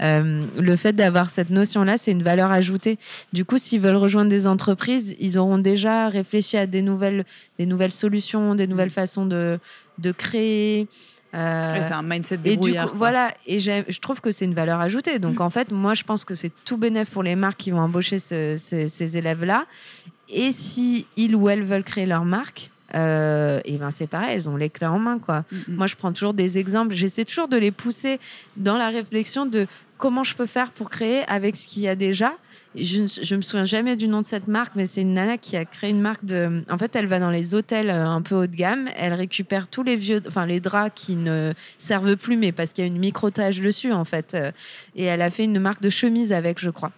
Euh, 0.02 0.44
le 0.58 0.76
fait 0.76 0.92
d'avoir 0.92 1.30
cette 1.30 1.50
notion-là, 1.50 1.96
c'est 1.98 2.10
une 2.12 2.22
valeur 2.22 2.50
ajoutée. 2.52 2.98
Du 3.32 3.44
coup, 3.44 3.58
s'ils 3.58 3.80
veulent 3.80 3.96
rejoindre 3.96 4.30
des 4.30 4.46
entreprises, 4.46 5.14
ils 5.20 5.38
auront 5.38 5.58
déjà 5.58 6.08
réfléchi 6.08 6.56
à 6.56 6.66
des 6.66 6.82
nouvelles, 6.82 7.24
des 7.58 7.66
nouvelles 7.66 7.92
solutions, 7.92 8.54
des 8.54 8.66
nouvelles 8.66 8.90
façons 8.90 9.26
de, 9.26 9.58
de 9.98 10.12
créer. 10.12 10.88
Euh, 11.34 11.72
Ouais, 11.74 11.82
c'est 11.82 11.92
un 11.92 12.02
mindset 12.02 12.36
et 12.36 12.38
du 12.38 12.42
débrouillard. 12.50 12.90
coup, 12.90 12.96
voilà, 12.96 13.34
et 13.46 13.60
je 13.60 14.00
trouve 14.00 14.22
que 14.22 14.30
c'est 14.32 14.46
une 14.46 14.54
valeur 14.54 14.80
ajoutée. 14.80 15.18
Donc, 15.18 15.40
en 15.42 15.50
fait, 15.50 15.70
moi, 15.70 15.92
je 15.92 16.02
pense 16.04 16.24
que 16.24 16.34
c'est 16.34 16.50
tout 16.64 16.78
bénéf 16.78 17.10
pour 17.10 17.22
les 17.22 17.34
marques 17.36 17.58
qui 17.58 17.70
vont 17.70 17.80
embaucher 17.80 18.18
ce- 18.18 18.56
ce- 18.58 18.88
ces 18.88 19.18
élèves-là. 19.18 19.66
Et 20.30 20.52
si 20.52 21.06
ils 21.16 21.36
ou 21.36 21.50
elles 21.50 21.62
veulent 21.64 21.84
créer 21.84 22.06
leur 22.06 22.24
marque, 22.24 22.70
euh, 22.94 23.60
et 23.64 23.76
ben 23.76 23.90
c'est 23.90 24.06
pareil, 24.06 24.34
elles 24.34 24.48
ont 24.48 24.56
les 24.56 24.70
clés 24.70 24.86
en 24.86 24.98
main, 24.98 25.18
quoi. 25.18 25.44
Mm, 25.50 25.56
mm. 25.56 25.74
Moi, 25.76 25.86
je 25.86 25.96
prends 25.96 26.12
toujours 26.12 26.34
des 26.34 26.58
exemples. 26.58 26.94
J'essaie 26.94 27.24
toujours 27.24 27.48
de 27.48 27.56
les 27.56 27.70
pousser 27.70 28.18
dans 28.56 28.76
la 28.76 28.88
réflexion 28.88 29.46
de 29.46 29.66
comment 29.98 30.24
je 30.24 30.34
peux 30.34 30.46
faire 30.46 30.70
pour 30.70 30.90
créer 30.90 31.24
avec 31.28 31.56
ce 31.56 31.66
qu'il 31.66 31.82
y 31.82 31.88
a 31.88 31.96
déjà. 31.96 32.34
Je 32.74 33.00
ne 33.00 33.36
me 33.36 33.42
souviens 33.42 33.64
jamais 33.64 33.96
du 33.96 34.08
nom 34.08 34.20
de 34.20 34.26
cette 34.26 34.46
marque, 34.46 34.74
mais 34.76 34.86
c'est 34.86 35.00
une 35.00 35.14
nana 35.14 35.38
qui 35.38 35.56
a 35.56 35.64
créé 35.64 35.90
une 35.90 36.00
marque 36.00 36.24
de. 36.24 36.62
En 36.70 36.78
fait, 36.78 36.94
elle 36.94 37.06
va 37.06 37.18
dans 37.18 37.30
les 37.30 37.54
hôtels 37.54 37.90
euh, 37.90 38.06
un 38.06 38.22
peu 38.22 38.34
haut 38.36 38.46
de 38.46 38.54
gamme. 38.54 38.88
Elle 38.96 39.14
récupère 39.14 39.68
tous 39.68 39.82
les 39.82 39.96
vieux, 39.96 40.22
enfin 40.26 40.46
les 40.46 40.60
draps 40.60 40.92
qui 40.94 41.16
ne 41.16 41.52
servent 41.78 42.16
plus, 42.16 42.36
mais 42.36 42.52
parce 42.52 42.72
qu'il 42.72 42.84
y 42.84 42.86
a 42.86 42.88
une 42.88 42.98
micro-tâche 42.98 43.60
dessus, 43.60 43.92
en 43.92 44.04
fait. 44.04 44.34
Euh, 44.34 44.52
Et 44.94 45.04
elle 45.04 45.22
a 45.22 45.30
fait 45.30 45.44
une 45.44 45.58
marque 45.58 45.80
de 45.82 45.90
chemise 45.90 46.32
avec, 46.32 46.60
je 46.60 46.70
crois. 46.70 46.92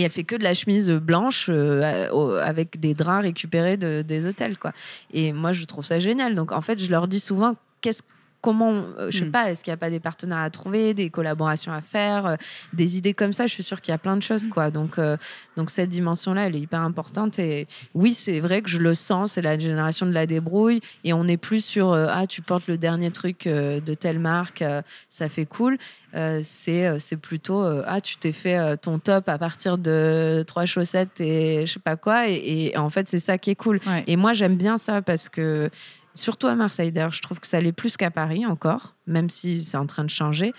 Et 0.00 0.04
elle 0.04 0.10
fait 0.10 0.24
que 0.24 0.34
de 0.36 0.42
la 0.44 0.54
chemise 0.54 0.90
blanche 0.90 1.46
euh, 1.50 2.40
avec 2.42 2.80
des 2.80 2.94
draps 2.94 3.22
récupérés 3.24 3.76
de- 3.76 4.00
des 4.00 4.24
hôtels, 4.24 4.56
quoi. 4.56 4.72
Et 5.12 5.32
moi, 5.34 5.52
je 5.52 5.64
trouve 5.66 5.84
ça 5.84 5.98
génial. 5.98 6.34
Donc, 6.34 6.52
en 6.52 6.62
fait, 6.62 6.78
je 6.82 6.90
leur 6.90 7.06
dis 7.06 7.20
souvent, 7.20 7.54
qu'est-ce 7.82 8.02
comment, 8.42 8.72
euh, 8.98 9.10
je 9.10 9.18
sais 9.18 9.24
Mm. 9.26 9.30
pas, 9.32 9.50
est-ce 9.50 9.62
qu'il 9.62 9.70
n'y 9.70 9.74
a 9.74 9.76
pas 9.76 9.90
des 9.90 10.00
partenaires 10.00 10.38
à 10.38 10.48
trouver, 10.48 10.94
des 10.94 11.10
collaborations 11.10 11.72
à 11.74 11.82
faire, 11.82 12.24
euh, 12.24 12.36
des 12.72 12.96
idées 12.96 13.12
comme 13.12 13.34
ça? 13.34 13.46
Je 13.46 13.52
suis 13.52 13.62
sûre 13.62 13.82
qu'il 13.82 13.92
y 13.92 13.94
a 13.94 13.98
plein 13.98 14.16
de 14.16 14.22
choses, 14.22 14.48
quoi. 14.48 14.70
Donc, 14.70 14.98
euh, 14.98 15.18
donc 15.58 15.68
cette 15.68 15.90
dimension-là, 15.90 16.46
elle 16.46 16.56
est 16.56 16.60
hyper 16.60 16.80
importante. 16.80 17.38
Et 17.38 17.68
oui, 17.92 18.14
c'est 18.14 18.40
vrai 18.40 18.62
que 18.62 18.70
je 18.70 18.78
le 18.78 18.94
sens, 18.94 19.32
c'est 19.32 19.42
la 19.42 19.58
génération 19.58 20.06
de 20.06 20.12
la 20.12 20.24
débrouille. 20.24 20.80
Et 21.04 21.12
on 21.12 21.24
n'est 21.24 21.36
plus 21.36 21.62
sur, 21.62 21.92
ah, 21.92 22.26
tu 22.26 22.40
portes 22.40 22.66
le 22.66 22.78
dernier 22.78 23.10
truc 23.10 23.46
de 23.46 23.92
telle 23.94 24.20
marque, 24.20 24.64
ça 25.10 25.28
fait 25.28 25.44
cool. 25.44 25.76
Euh, 26.14 26.40
c'est 26.42 26.88
euh, 26.88 26.98
c'est 26.98 27.16
plutôt, 27.16 27.62
euh, 27.62 27.84
ah, 27.86 28.00
tu 28.00 28.16
t'es 28.16 28.32
fait 28.32 28.58
euh, 28.58 28.74
ton 28.74 28.98
top 28.98 29.28
à 29.28 29.38
partir 29.38 29.78
de 29.78 30.42
trois 30.44 30.64
chaussettes 30.66 31.20
et 31.20 31.66
je 31.66 31.74
sais 31.74 31.78
pas 31.78 31.96
quoi. 31.96 32.28
Et, 32.28 32.72
et 32.72 32.76
en 32.76 32.90
fait, 32.90 33.06
c'est 33.06 33.20
ça 33.20 33.38
qui 33.38 33.50
est 33.50 33.54
cool. 33.54 33.80
Ouais. 33.86 34.02
Et 34.08 34.16
moi, 34.16 34.32
j'aime 34.32 34.56
bien 34.56 34.76
ça 34.76 35.02
parce 35.02 35.28
que, 35.28 35.70
surtout 36.14 36.48
à 36.48 36.56
Marseille, 36.56 36.90
d'ailleurs, 36.90 37.12
je 37.12 37.22
trouve 37.22 37.38
que 37.38 37.46
ça 37.46 37.60
l'est 37.60 37.70
plus 37.72 37.96
qu'à 37.96 38.10
Paris 38.10 38.44
encore, 38.44 38.96
même 39.06 39.30
si 39.30 39.62
c'est 39.62 39.76
en 39.76 39.86
train 39.86 40.02
de 40.02 40.10
changer. 40.10 40.52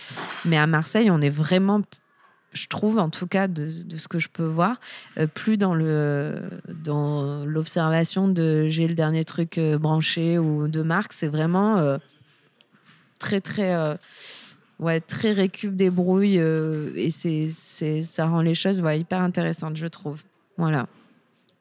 Mais 0.46 0.58
à 0.58 0.68
Marseille, 0.68 1.12
on 1.12 1.20
est 1.20 1.30
vraiment, 1.30 1.82
je 2.54 2.68
trouve, 2.68 2.98
en 2.98 3.10
tout 3.10 3.28
cas, 3.28 3.50
de, 3.50 3.68
de 3.84 3.98
ce 3.98 4.08
que 4.08 4.20
je 4.20 4.30
peux 4.30 4.46
voir, 4.46 4.80
plus 5.34 5.58
dans 5.58 5.74
le 5.76 6.42
dans 6.70 7.44
l'observation 7.44 8.30
de 8.30 8.70
j'ai 8.70 8.88
le 8.88 8.96
dernier 8.96 9.26
truc 9.26 9.60
branché 9.60 10.40
ou 10.40 10.70
de 10.70 10.82
marque. 10.82 11.12
C'est 11.12 11.28
vraiment 11.28 11.98
très, 13.20 13.42
très. 13.42 13.98
Ouais, 14.82 15.00
très 15.00 15.32
récup 15.32 15.76
débrouille 15.76 16.40
euh, 16.40 16.92
et 16.96 17.12
c'est, 17.12 17.50
c'est, 17.52 18.02
ça 18.02 18.26
rend 18.26 18.42
les 18.42 18.56
choses 18.56 18.82
ouais, 18.82 19.00
hyper 19.00 19.22
intéressantes, 19.22 19.78
je 19.78 19.86
trouve. 19.86 20.24
Voilà. 20.58 20.88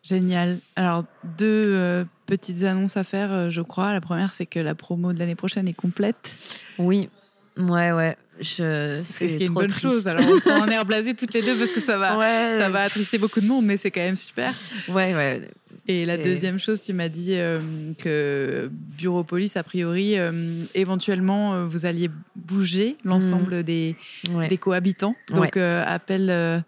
Génial. 0.03 0.59
Alors, 0.77 1.05
deux 1.37 1.47
euh, 1.75 2.05
petites 2.25 2.65
annonces 2.65 2.97
à 2.97 3.05
faire, 3.05 3.31
euh, 3.31 3.51
je 3.51 3.61
crois. 3.61 3.93
La 3.93 4.01
première, 4.01 4.33
c'est 4.33 4.47
que 4.47 4.59
la 4.59 4.75
promo 4.75 5.13
de 5.13 5.19
l'année 5.19 5.35
prochaine 5.35 5.69
est 5.69 5.75
complète. 5.75 6.33
Oui, 6.79 7.11
ouais, 7.59 7.93
ouais. 7.93 8.17
Je, 8.41 9.03
C'est 9.05 9.29
ce 9.29 9.37
qui 9.37 9.43
est 9.43 9.47
une 9.49 9.53
bonne 9.53 9.67
triste. 9.67 9.83
chose. 9.83 10.09
Alors, 10.09 10.25
on 10.27 10.41
prend 10.41 10.67
en 10.81 10.85
blasé 10.87 11.15
toutes 11.15 11.35
les 11.35 11.43
deux 11.43 11.55
parce 11.55 11.73
que 11.73 11.81
ça 11.81 11.99
va, 11.99 12.17
ouais, 12.17 12.57
ça 12.59 12.71
va 12.71 12.81
attrister 12.81 13.19
beaucoup 13.19 13.43
de 13.43 13.47
monde, 13.47 13.67
mais 13.67 13.77
c'est 13.77 13.91
quand 13.91 14.01
même 14.01 14.17
super. 14.17 14.51
Ouais, 14.89 15.15
ouais. 15.15 15.51
Et 15.89 16.05
la 16.07 16.17
deuxième 16.17 16.59
chose, 16.59 16.83
tu 16.83 16.93
m'as 16.93 17.09
dit 17.09 17.31
euh, 17.35 17.59
que 17.99 18.71
Bureau 18.99 19.25
Police, 19.25 19.57
a 19.57 19.63
priori, 19.63 20.17
euh, 20.19 20.31
éventuellement, 20.75 21.55
euh, 21.55 21.67
vous 21.67 21.85
alliez 21.87 22.09
bouger 22.37 22.97
l'ensemble 23.05 23.63
des, 23.65 23.97
ouais. 24.33 24.49
des 24.49 24.57
cohabitants. 24.59 25.17
Donc, 25.35 25.57
euh, 25.57 25.83
appel 25.87 26.63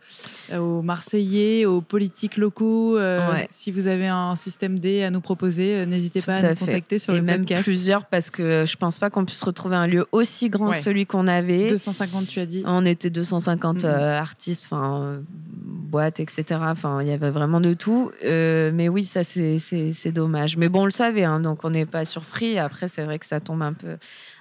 aux 0.58 0.82
Marseillais, 0.82 1.64
aux 1.66 1.80
politiques 1.80 2.36
locaux. 2.36 2.96
Ouais. 2.98 3.46
Si 3.50 3.70
vous 3.70 3.86
avez 3.86 4.08
un 4.08 4.34
système 4.36 4.78
D 4.78 5.02
à 5.02 5.10
nous 5.10 5.20
proposer, 5.20 5.86
n'hésitez 5.86 6.20
pas 6.20 6.34
à, 6.36 6.46
à 6.46 6.50
nous 6.50 6.56
contacter 6.56 6.98
sur 6.98 7.14
et 7.14 7.18
le 7.18 7.22
même 7.22 7.40
podcast. 7.40 7.62
plusieurs 7.62 8.06
parce 8.06 8.30
que 8.30 8.64
je 8.66 8.76
pense 8.76 8.98
pas 8.98 9.10
qu'on 9.10 9.24
puisse 9.24 9.42
retrouver 9.42 9.76
un 9.76 9.86
lieu 9.86 10.06
aussi 10.12 10.48
grand 10.50 10.72
que 10.72 10.78
celui 10.78 11.06
qu'on 11.06 11.26
avait. 11.28 11.68
250, 11.68 12.26
tu 12.26 12.40
as 12.40 12.46
dit. 12.46 12.62
On 12.66 12.84
était 12.86 13.10
250 13.10 13.84
Mhm. 13.84 13.90
euh, 13.90 14.18
artistes, 14.18 14.66
enfin 14.70 15.20
boîtes, 15.64 16.20
etc. 16.20 16.44
Enfin, 16.62 17.02
il 17.02 17.08
y 17.08 17.12
avait 17.12 17.30
vraiment 17.30 17.60
de 17.60 17.74
tout. 17.74 18.10
Mais 18.24 18.88
oui, 18.92 19.04
ça 19.04 19.24
c'est 19.24 20.12
dommage. 20.12 20.56
Mais 20.56 20.68
bon, 20.68 20.82
on 20.82 20.84
le 20.84 20.90
savait, 20.90 21.24
hein, 21.24 21.40
donc 21.40 21.64
on 21.64 21.70
n'est 21.70 21.86
pas 21.86 22.04
surpris. 22.04 22.58
Après, 22.58 22.88
c'est 22.88 23.02
vrai 23.04 23.18
que 23.18 23.26
ça 23.26 23.40
tombe 23.40 23.62
un 23.62 23.72
peu 23.72 23.96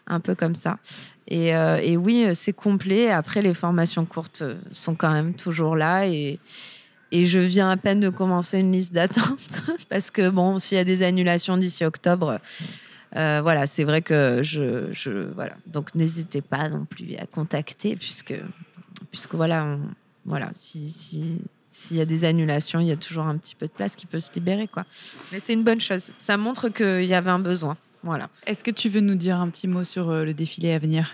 un 0.08 0.20
peu 0.20 0.36
comme 0.36 0.56
ça. 0.56 0.78
Et, 1.28 1.56
euh, 1.56 1.78
et 1.82 1.96
oui, 1.98 2.28
c'est 2.34 2.54
complet. 2.54 3.10
Après, 3.10 3.42
les 3.42 3.54
formations 3.54 4.06
courtes 4.06 4.44
sont 4.72 4.96
quand 4.96 5.12
même 5.14 5.34
toujours 5.34 5.76
là 5.76 6.08
et 6.08 6.40
et 7.12 7.26
je 7.26 7.40
viens 7.40 7.70
à 7.70 7.78
peine 7.78 8.00
de 8.00 8.10
commencer 8.10 8.60
une 8.60 8.72
liste 8.72 8.94
d'attente 8.94 9.64
parce 9.90 10.12
que 10.12 10.30
bon, 10.30 10.60
s'il 10.60 10.78
y 10.78 10.82
a 10.82 10.86
des 10.86 11.04
annulations 11.04 11.58
d'ici 11.58 11.84
octobre. 11.84 12.40
euh, 13.18 13.40
voilà, 13.44 13.68
c'est 13.68 13.84
vrai 13.84 14.02
que 14.02 14.42
je, 14.44 14.92
je 14.92 15.12
voilà. 15.34 15.56
Donc 15.68 15.94
n'hésitez 15.96 16.42
pas 16.42 16.70
non 16.70 16.86
plus 16.86 17.16
à 17.18 17.26
contacter 17.26 17.96
puisque 17.98 18.34
puisque 19.12 19.36
voilà, 19.36 19.78
voilà, 20.26 20.50
si 20.54 20.90
si 20.90 21.42
s'il 21.72 21.98
y 21.98 22.02
a 22.02 22.06
des 22.06 22.26
annulations, 22.26 22.80
il 22.80 22.88
y 22.88 22.92
a 22.92 22.98
toujours 22.98 23.26
un 23.26 23.38
petit 23.38 23.56
peu 23.56 23.68
de 23.68 23.72
place 23.72 23.96
qui 23.96 24.06
peut 24.06 24.20
se 24.20 24.32
libérer 24.34 24.68
quoi. 24.68 24.86
Mais 25.32 25.40
c'est 25.40 25.54
une 25.54 25.64
bonne 25.64 25.82
chose. 25.82 26.12
Ça 26.18 26.38
montre 26.38 26.70
qu'il 26.70 27.06
y 27.06 27.14
avait 27.14 27.32
un 27.32 27.40
besoin. 27.40 27.78
Voilà. 28.04 28.30
Est-ce 28.48 28.64
que 28.64 28.72
tu 28.72 28.90
veux 28.90 29.02
nous 29.02 29.16
dire 29.16 29.38
un 29.38 29.50
petit 29.50 29.68
mot 29.68 29.84
sur 29.84 30.10
euh, 30.10 30.26
le 30.26 30.34
défilé 30.34 30.74
à 30.74 30.80
venir? 30.80 31.14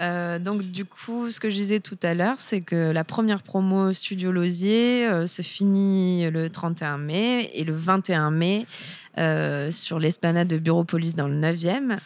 Euh, 0.00 0.38
donc 0.38 0.62
du 0.62 0.84
coup, 0.84 1.30
ce 1.30 1.38
que 1.38 1.50
je 1.50 1.56
disais 1.56 1.80
tout 1.80 1.98
à 2.02 2.14
l'heure, 2.14 2.36
c'est 2.38 2.60
que 2.60 2.90
la 2.90 3.04
première 3.04 3.42
promo 3.42 3.92
Studio 3.92 4.32
Losier 4.32 5.06
euh, 5.06 5.26
se 5.26 5.42
finit 5.42 6.30
le 6.30 6.50
31 6.50 6.98
mai 6.98 7.50
et 7.54 7.64
le 7.64 7.74
21 7.74 8.30
mai 8.30 8.66
euh, 9.18 9.70
sur 9.70 9.98
l'esplanade 9.98 10.48
de 10.48 10.58
Bureau 10.58 10.84
Police 10.84 11.14
dans 11.14 11.28
le 11.28 11.36
9e, 11.36 11.98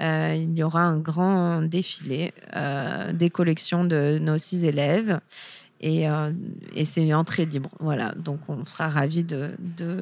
euh, 0.00 0.34
il 0.36 0.54
y 0.54 0.62
aura 0.62 0.80
un 0.80 0.98
grand 0.98 1.62
défilé 1.62 2.32
des 3.12 3.30
collections 3.30 3.84
de 3.84 4.18
nos 4.18 4.38
six 4.38 4.64
élèves. 4.64 5.20
Et, 5.84 6.08
euh, 6.08 6.32
et 6.74 6.84
c'est 6.86 7.02
une 7.02 7.14
entrée 7.14 7.44
libre. 7.44 7.68
Voilà. 7.78 8.14
Donc, 8.14 8.40
on 8.48 8.64
sera 8.64 8.88
ravis 8.88 9.22
de, 9.22 9.50
de, 9.58 10.00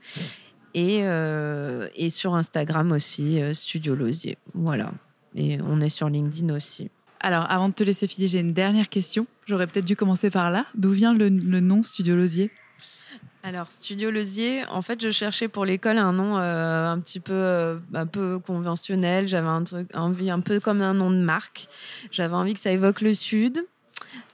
et, 0.74 1.00
euh, 1.02 1.88
et 1.94 2.10
sur 2.10 2.34
Instagram 2.34 2.92
aussi, 2.92 3.40
euh, 3.40 3.52
Studio 3.54 3.94
Lausier. 3.94 4.38
Voilà. 4.54 4.92
Et 5.34 5.58
on 5.62 5.80
est 5.80 5.88
sur 5.88 6.08
LinkedIn 6.08 6.54
aussi. 6.54 6.90
Alors, 7.20 7.50
avant 7.50 7.68
de 7.68 7.74
te 7.74 7.84
laisser 7.84 8.06
filer, 8.06 8.26
j'ai 8.26 8.40
une 8.40 8.52
dernière 8.52 8.88
question. 8.88 9.26
J'aurais 9.46 9.66
peut-être 9.66 9.84
dû 9.84 9.96
commencer 9.96 10.30
par 10.30 10.50
là. 10.50 10.66
D'où 10.74 10.90
vient 10.90 11.14
le, 11.14 11.28
le 11.28 11.60
nom 11.60 11.82
Studio 11.82 12.16
Lausier 12.16 12.50
alors, 13.44 13.72
Studio 13.72 14.12
Lausier, 14.12 14.64
en 14.70 14.82
fait, 14.82 15.02
je 15.02 15.10
cherchais 15.10 15.48
pour 15.48 15.64
l'école 15.64 15.98
un 15.98 16.12
nom 16.12 16.38
euh, 16.38 16.86
un 16.86 17.00
petit 17.00 17.18
peu, 17.18 17.32
euh, 17.32 17.76
un 17.92 18.06
peu 18.06 18.38
conventionnel. 18.38 19.26
J'avais 19.26 19.48
un 19.48 19.64
truc, 19.64 19.88
envie, 19.94 20.30
un 20.30 20.38
peu 20.38 20.60
comme 20.60 20.80
un 20.80 20.94
nom 20.94 21.10
de 21.10 21.16
marque. 21.16 21.66
J'avais 22.12 22.36
envie 22.36 22.54
que 22.54 22.60
ça 22.60 22.70
évoque 22.70 23.00
le 23.00 23.14
Sud, 23.14 23.66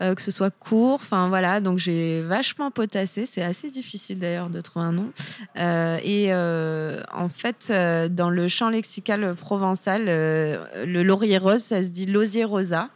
euh, 0.02 0.14
que 0.14 0.22
ce 0.22 0.30
soit 0.30 0.50
court. 0.50 0.94
Enfin, 0.94 1.28
voilà. 1.28 1.60
Donc, 1.60 1.78
j'ai 1.78 2.22
vachement 2.22 2.70
potassé. 2.70 3.26
C'est 3.26 3.42
assez 3.42 3.70
difficile 3.70 4.18
d'ailleurs 4.18 4.50
de 4.50 4.60
trouver 4.60 4.86
un 4.86 4.92
nom. 4.92 5.12
et 5.56 6.32
en 6.32 7.28
fait, 7.28 7.72
dans 8.10 8.30
le 8.30 8.48
champ 8.48 8.70
lexical 8.70 9.34
provençal, 9.34 10.06
le 10.06 11.02
laurier 11.02 11.38
rose, 11.38 11.62
ça 11.62 11.82
se 11.82 11.88
dit 11.88 12.06
lausier 12.06 12.44
rosa. 12.44 12.90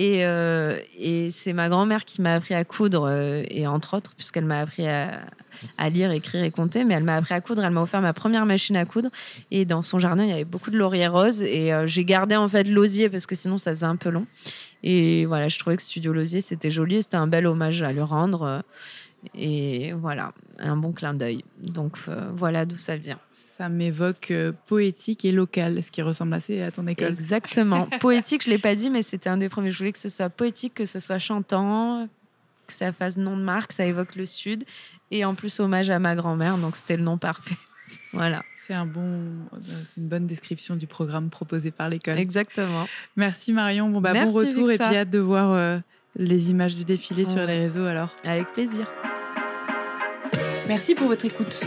Et, 0.00 0.24
euh, 0.24 0.78
c'est 1.30 1.52
ma 1.52 1.68
grand-mère 1.68 2.06
qui 2.06 2.22
m'a 2.22 2.34
appris 2.34 2.54
à 2.54 2.64
coudre, 2.64 3.06
euh, 3.06 3.42
et 3.50 3.66
entre 3.66 3.98
autres, 3.98 4.14
puisqu'elle 4.14 4.46
m'a 4.46 4.60
appris 4.60 4.86
à, 4.86 5.90
lire, 5.90 6.10
écrire 6.10 6.42
et 6.42 6.50
compter, 6.50 6.84
mais 6.84 6.94
elle 6.94 7.04
m'a 7.04 7.16
appris 7.16 7.34
à 7.34 7.42
coudre, 7.42 7.62
elle 7.62 7.72
m'a 7.72 7.82
offert 7.82 8.00
ma 8.00 8.14
première 8.14 8.46
machine 8.46 8.76
à 8.76 8.86
coudre. 8.86 9.10
Et 9.50 9.66
dans 9.66 9.82
son 9.82 9.98
jardin, 9.98 10.22
il 10.22 10.30
y 10.30 10.32
avait 10.32 10.44
beaucoup 10.44 10.70
de 10.70 10.78
lauriers 10.78 11.08
roses, 11.08 11.42
et 11.42 11.74
euh, 11.74 11.86
j'ai 11.86 12.06
gardé 12.06 12.34
en 12.34 12.48
fait 12.48 12.66
l'osier, 12.66 13.10
parce 13.10 13.26
que 13.26 13.34
sinon 13.34 13.58
ça 13.58 13.72
faisait 13.72 13.84
un 13.84 13.96
peu 13.96 14.08
long. 14.08 14.26
Et 14.82 15.26
voilà, 15.26 15.48
je 15.48 15.58
trouvais 15.58 15.76
que 15.76 15.82
Studio 15.82 16.12
Losier, 16.12 16.40
c'était 16.40 16.70
joli, 16.70 17.02
c'était 17.02 17.16
un 17.16 17.26
bel 17.26 17.46
hommage 17.46 17.82
à 17.82 17.92
lui 17.92 18.00
rendre. 18.00 18.62
Et 19.34 19.92
voilà, 19.92 20.32
un 20.58 20.76
bon 20.76 20.92
clin 20.92 21.12
d'œil. 21.12 21.44
Donc 21.62 21.98
euh, 22.08 22.30
voilà 22.34 22.64
d'où 22.64 22.76
ça 22.76 22.96
vient. 22.96 23.18
Ça 23.32 23.68
m'évoque 23.68 24.30
euh, 24.30 24.52
poétique 24.66 25.24
et 25.24 25.32
local, 25.32 25.82
ce 25.82 25.90
qui 25.90 26.00
ressemble 26.00 26.32
assez 26.34 26.62
à 26.62 26.70
ton 26.70 26.86
école. 26.86 27.12
Exactement. 27.12 27.86
poétique, 28.00 28.44
je 28.44 28.50
l'ai 28.50 28.58
pas 28.58 28.74
dit, 28.74 28.88
mais 28.88 29.02
c'était 29.02 29.28
un 29.28 29.36
des 29.36 29.48
premiers. 29.50 29.70
Je 29.70 29.78
voulais 29.78 29.92
que 29.92 29.98
ce 29.98 30.08
soit 30.08 30.30
poétique, 30.30 30.74
que 30.74 30.86
ce 30.86 31.00
soit 31.00 31.18
chantant, 31.18 32.08
que 32.66 32.72
ça 32.72 32.92
fasse 32.92 33.18
nom 33.18 33.36
de 33.36 33.42
marque, 33.42 33.72
ça 33.72 33.84
évoque 33.84 34.16
le 34.16 34.24
sud, 34.24 34.64
et 35.10 35.24
en 35.24 35.34
plus 35.34 35.60
hommage 35.60 35.90
à 35.90 35.98
ma 35.98 36.16
grand-mère. 36.16 36.56
Donc 36.56 36.76
c'était 36.76 36.96
le 36.96 37.02
nom 37.02 37.18
parfait. 37.18 37.56
Voilà. 38.12 38.42
C'est 38.56 38.74
un 38.74 38.86
bon, 38.86 39.00
euh, 39.02 39.56
c'est 39.84 40.00
une 40.00 40.08
bonne 40.08 40.26
description 40.26 40.76
du 40.76 40.86
programme 40.86 41.30
proposé 41.30 41.70
par 41.70 41.88
l'école. 41.88 42.18
Exactement. 42.18 42.86
Merci 43.16 43.52
Marion. 43.52 43.88
Bon 43.88 44.00
bah 44.00 44.12
bon 44.12 44.30
retour 44.30 44.70
et 44.70 44.78
puis 44.78 44.96
hâte 44.96 45.10
de 45.10 45.18
voir 45.18 45.80
les 46.16 46.50
images 46.50 46.76
du 46.76 46.84
défilé 46.84 47.24
sur 47.24 47.44
les 47.46 47.58
réseaux 47.58 47.86
alors. 47.86 48.14
Avec 48.24 48.52
plaisir. 48.52 48.90
Merci 50.68 50.94
pour 50.94 51.08
votre 51.08 51.24
écoute. 51.24 51.66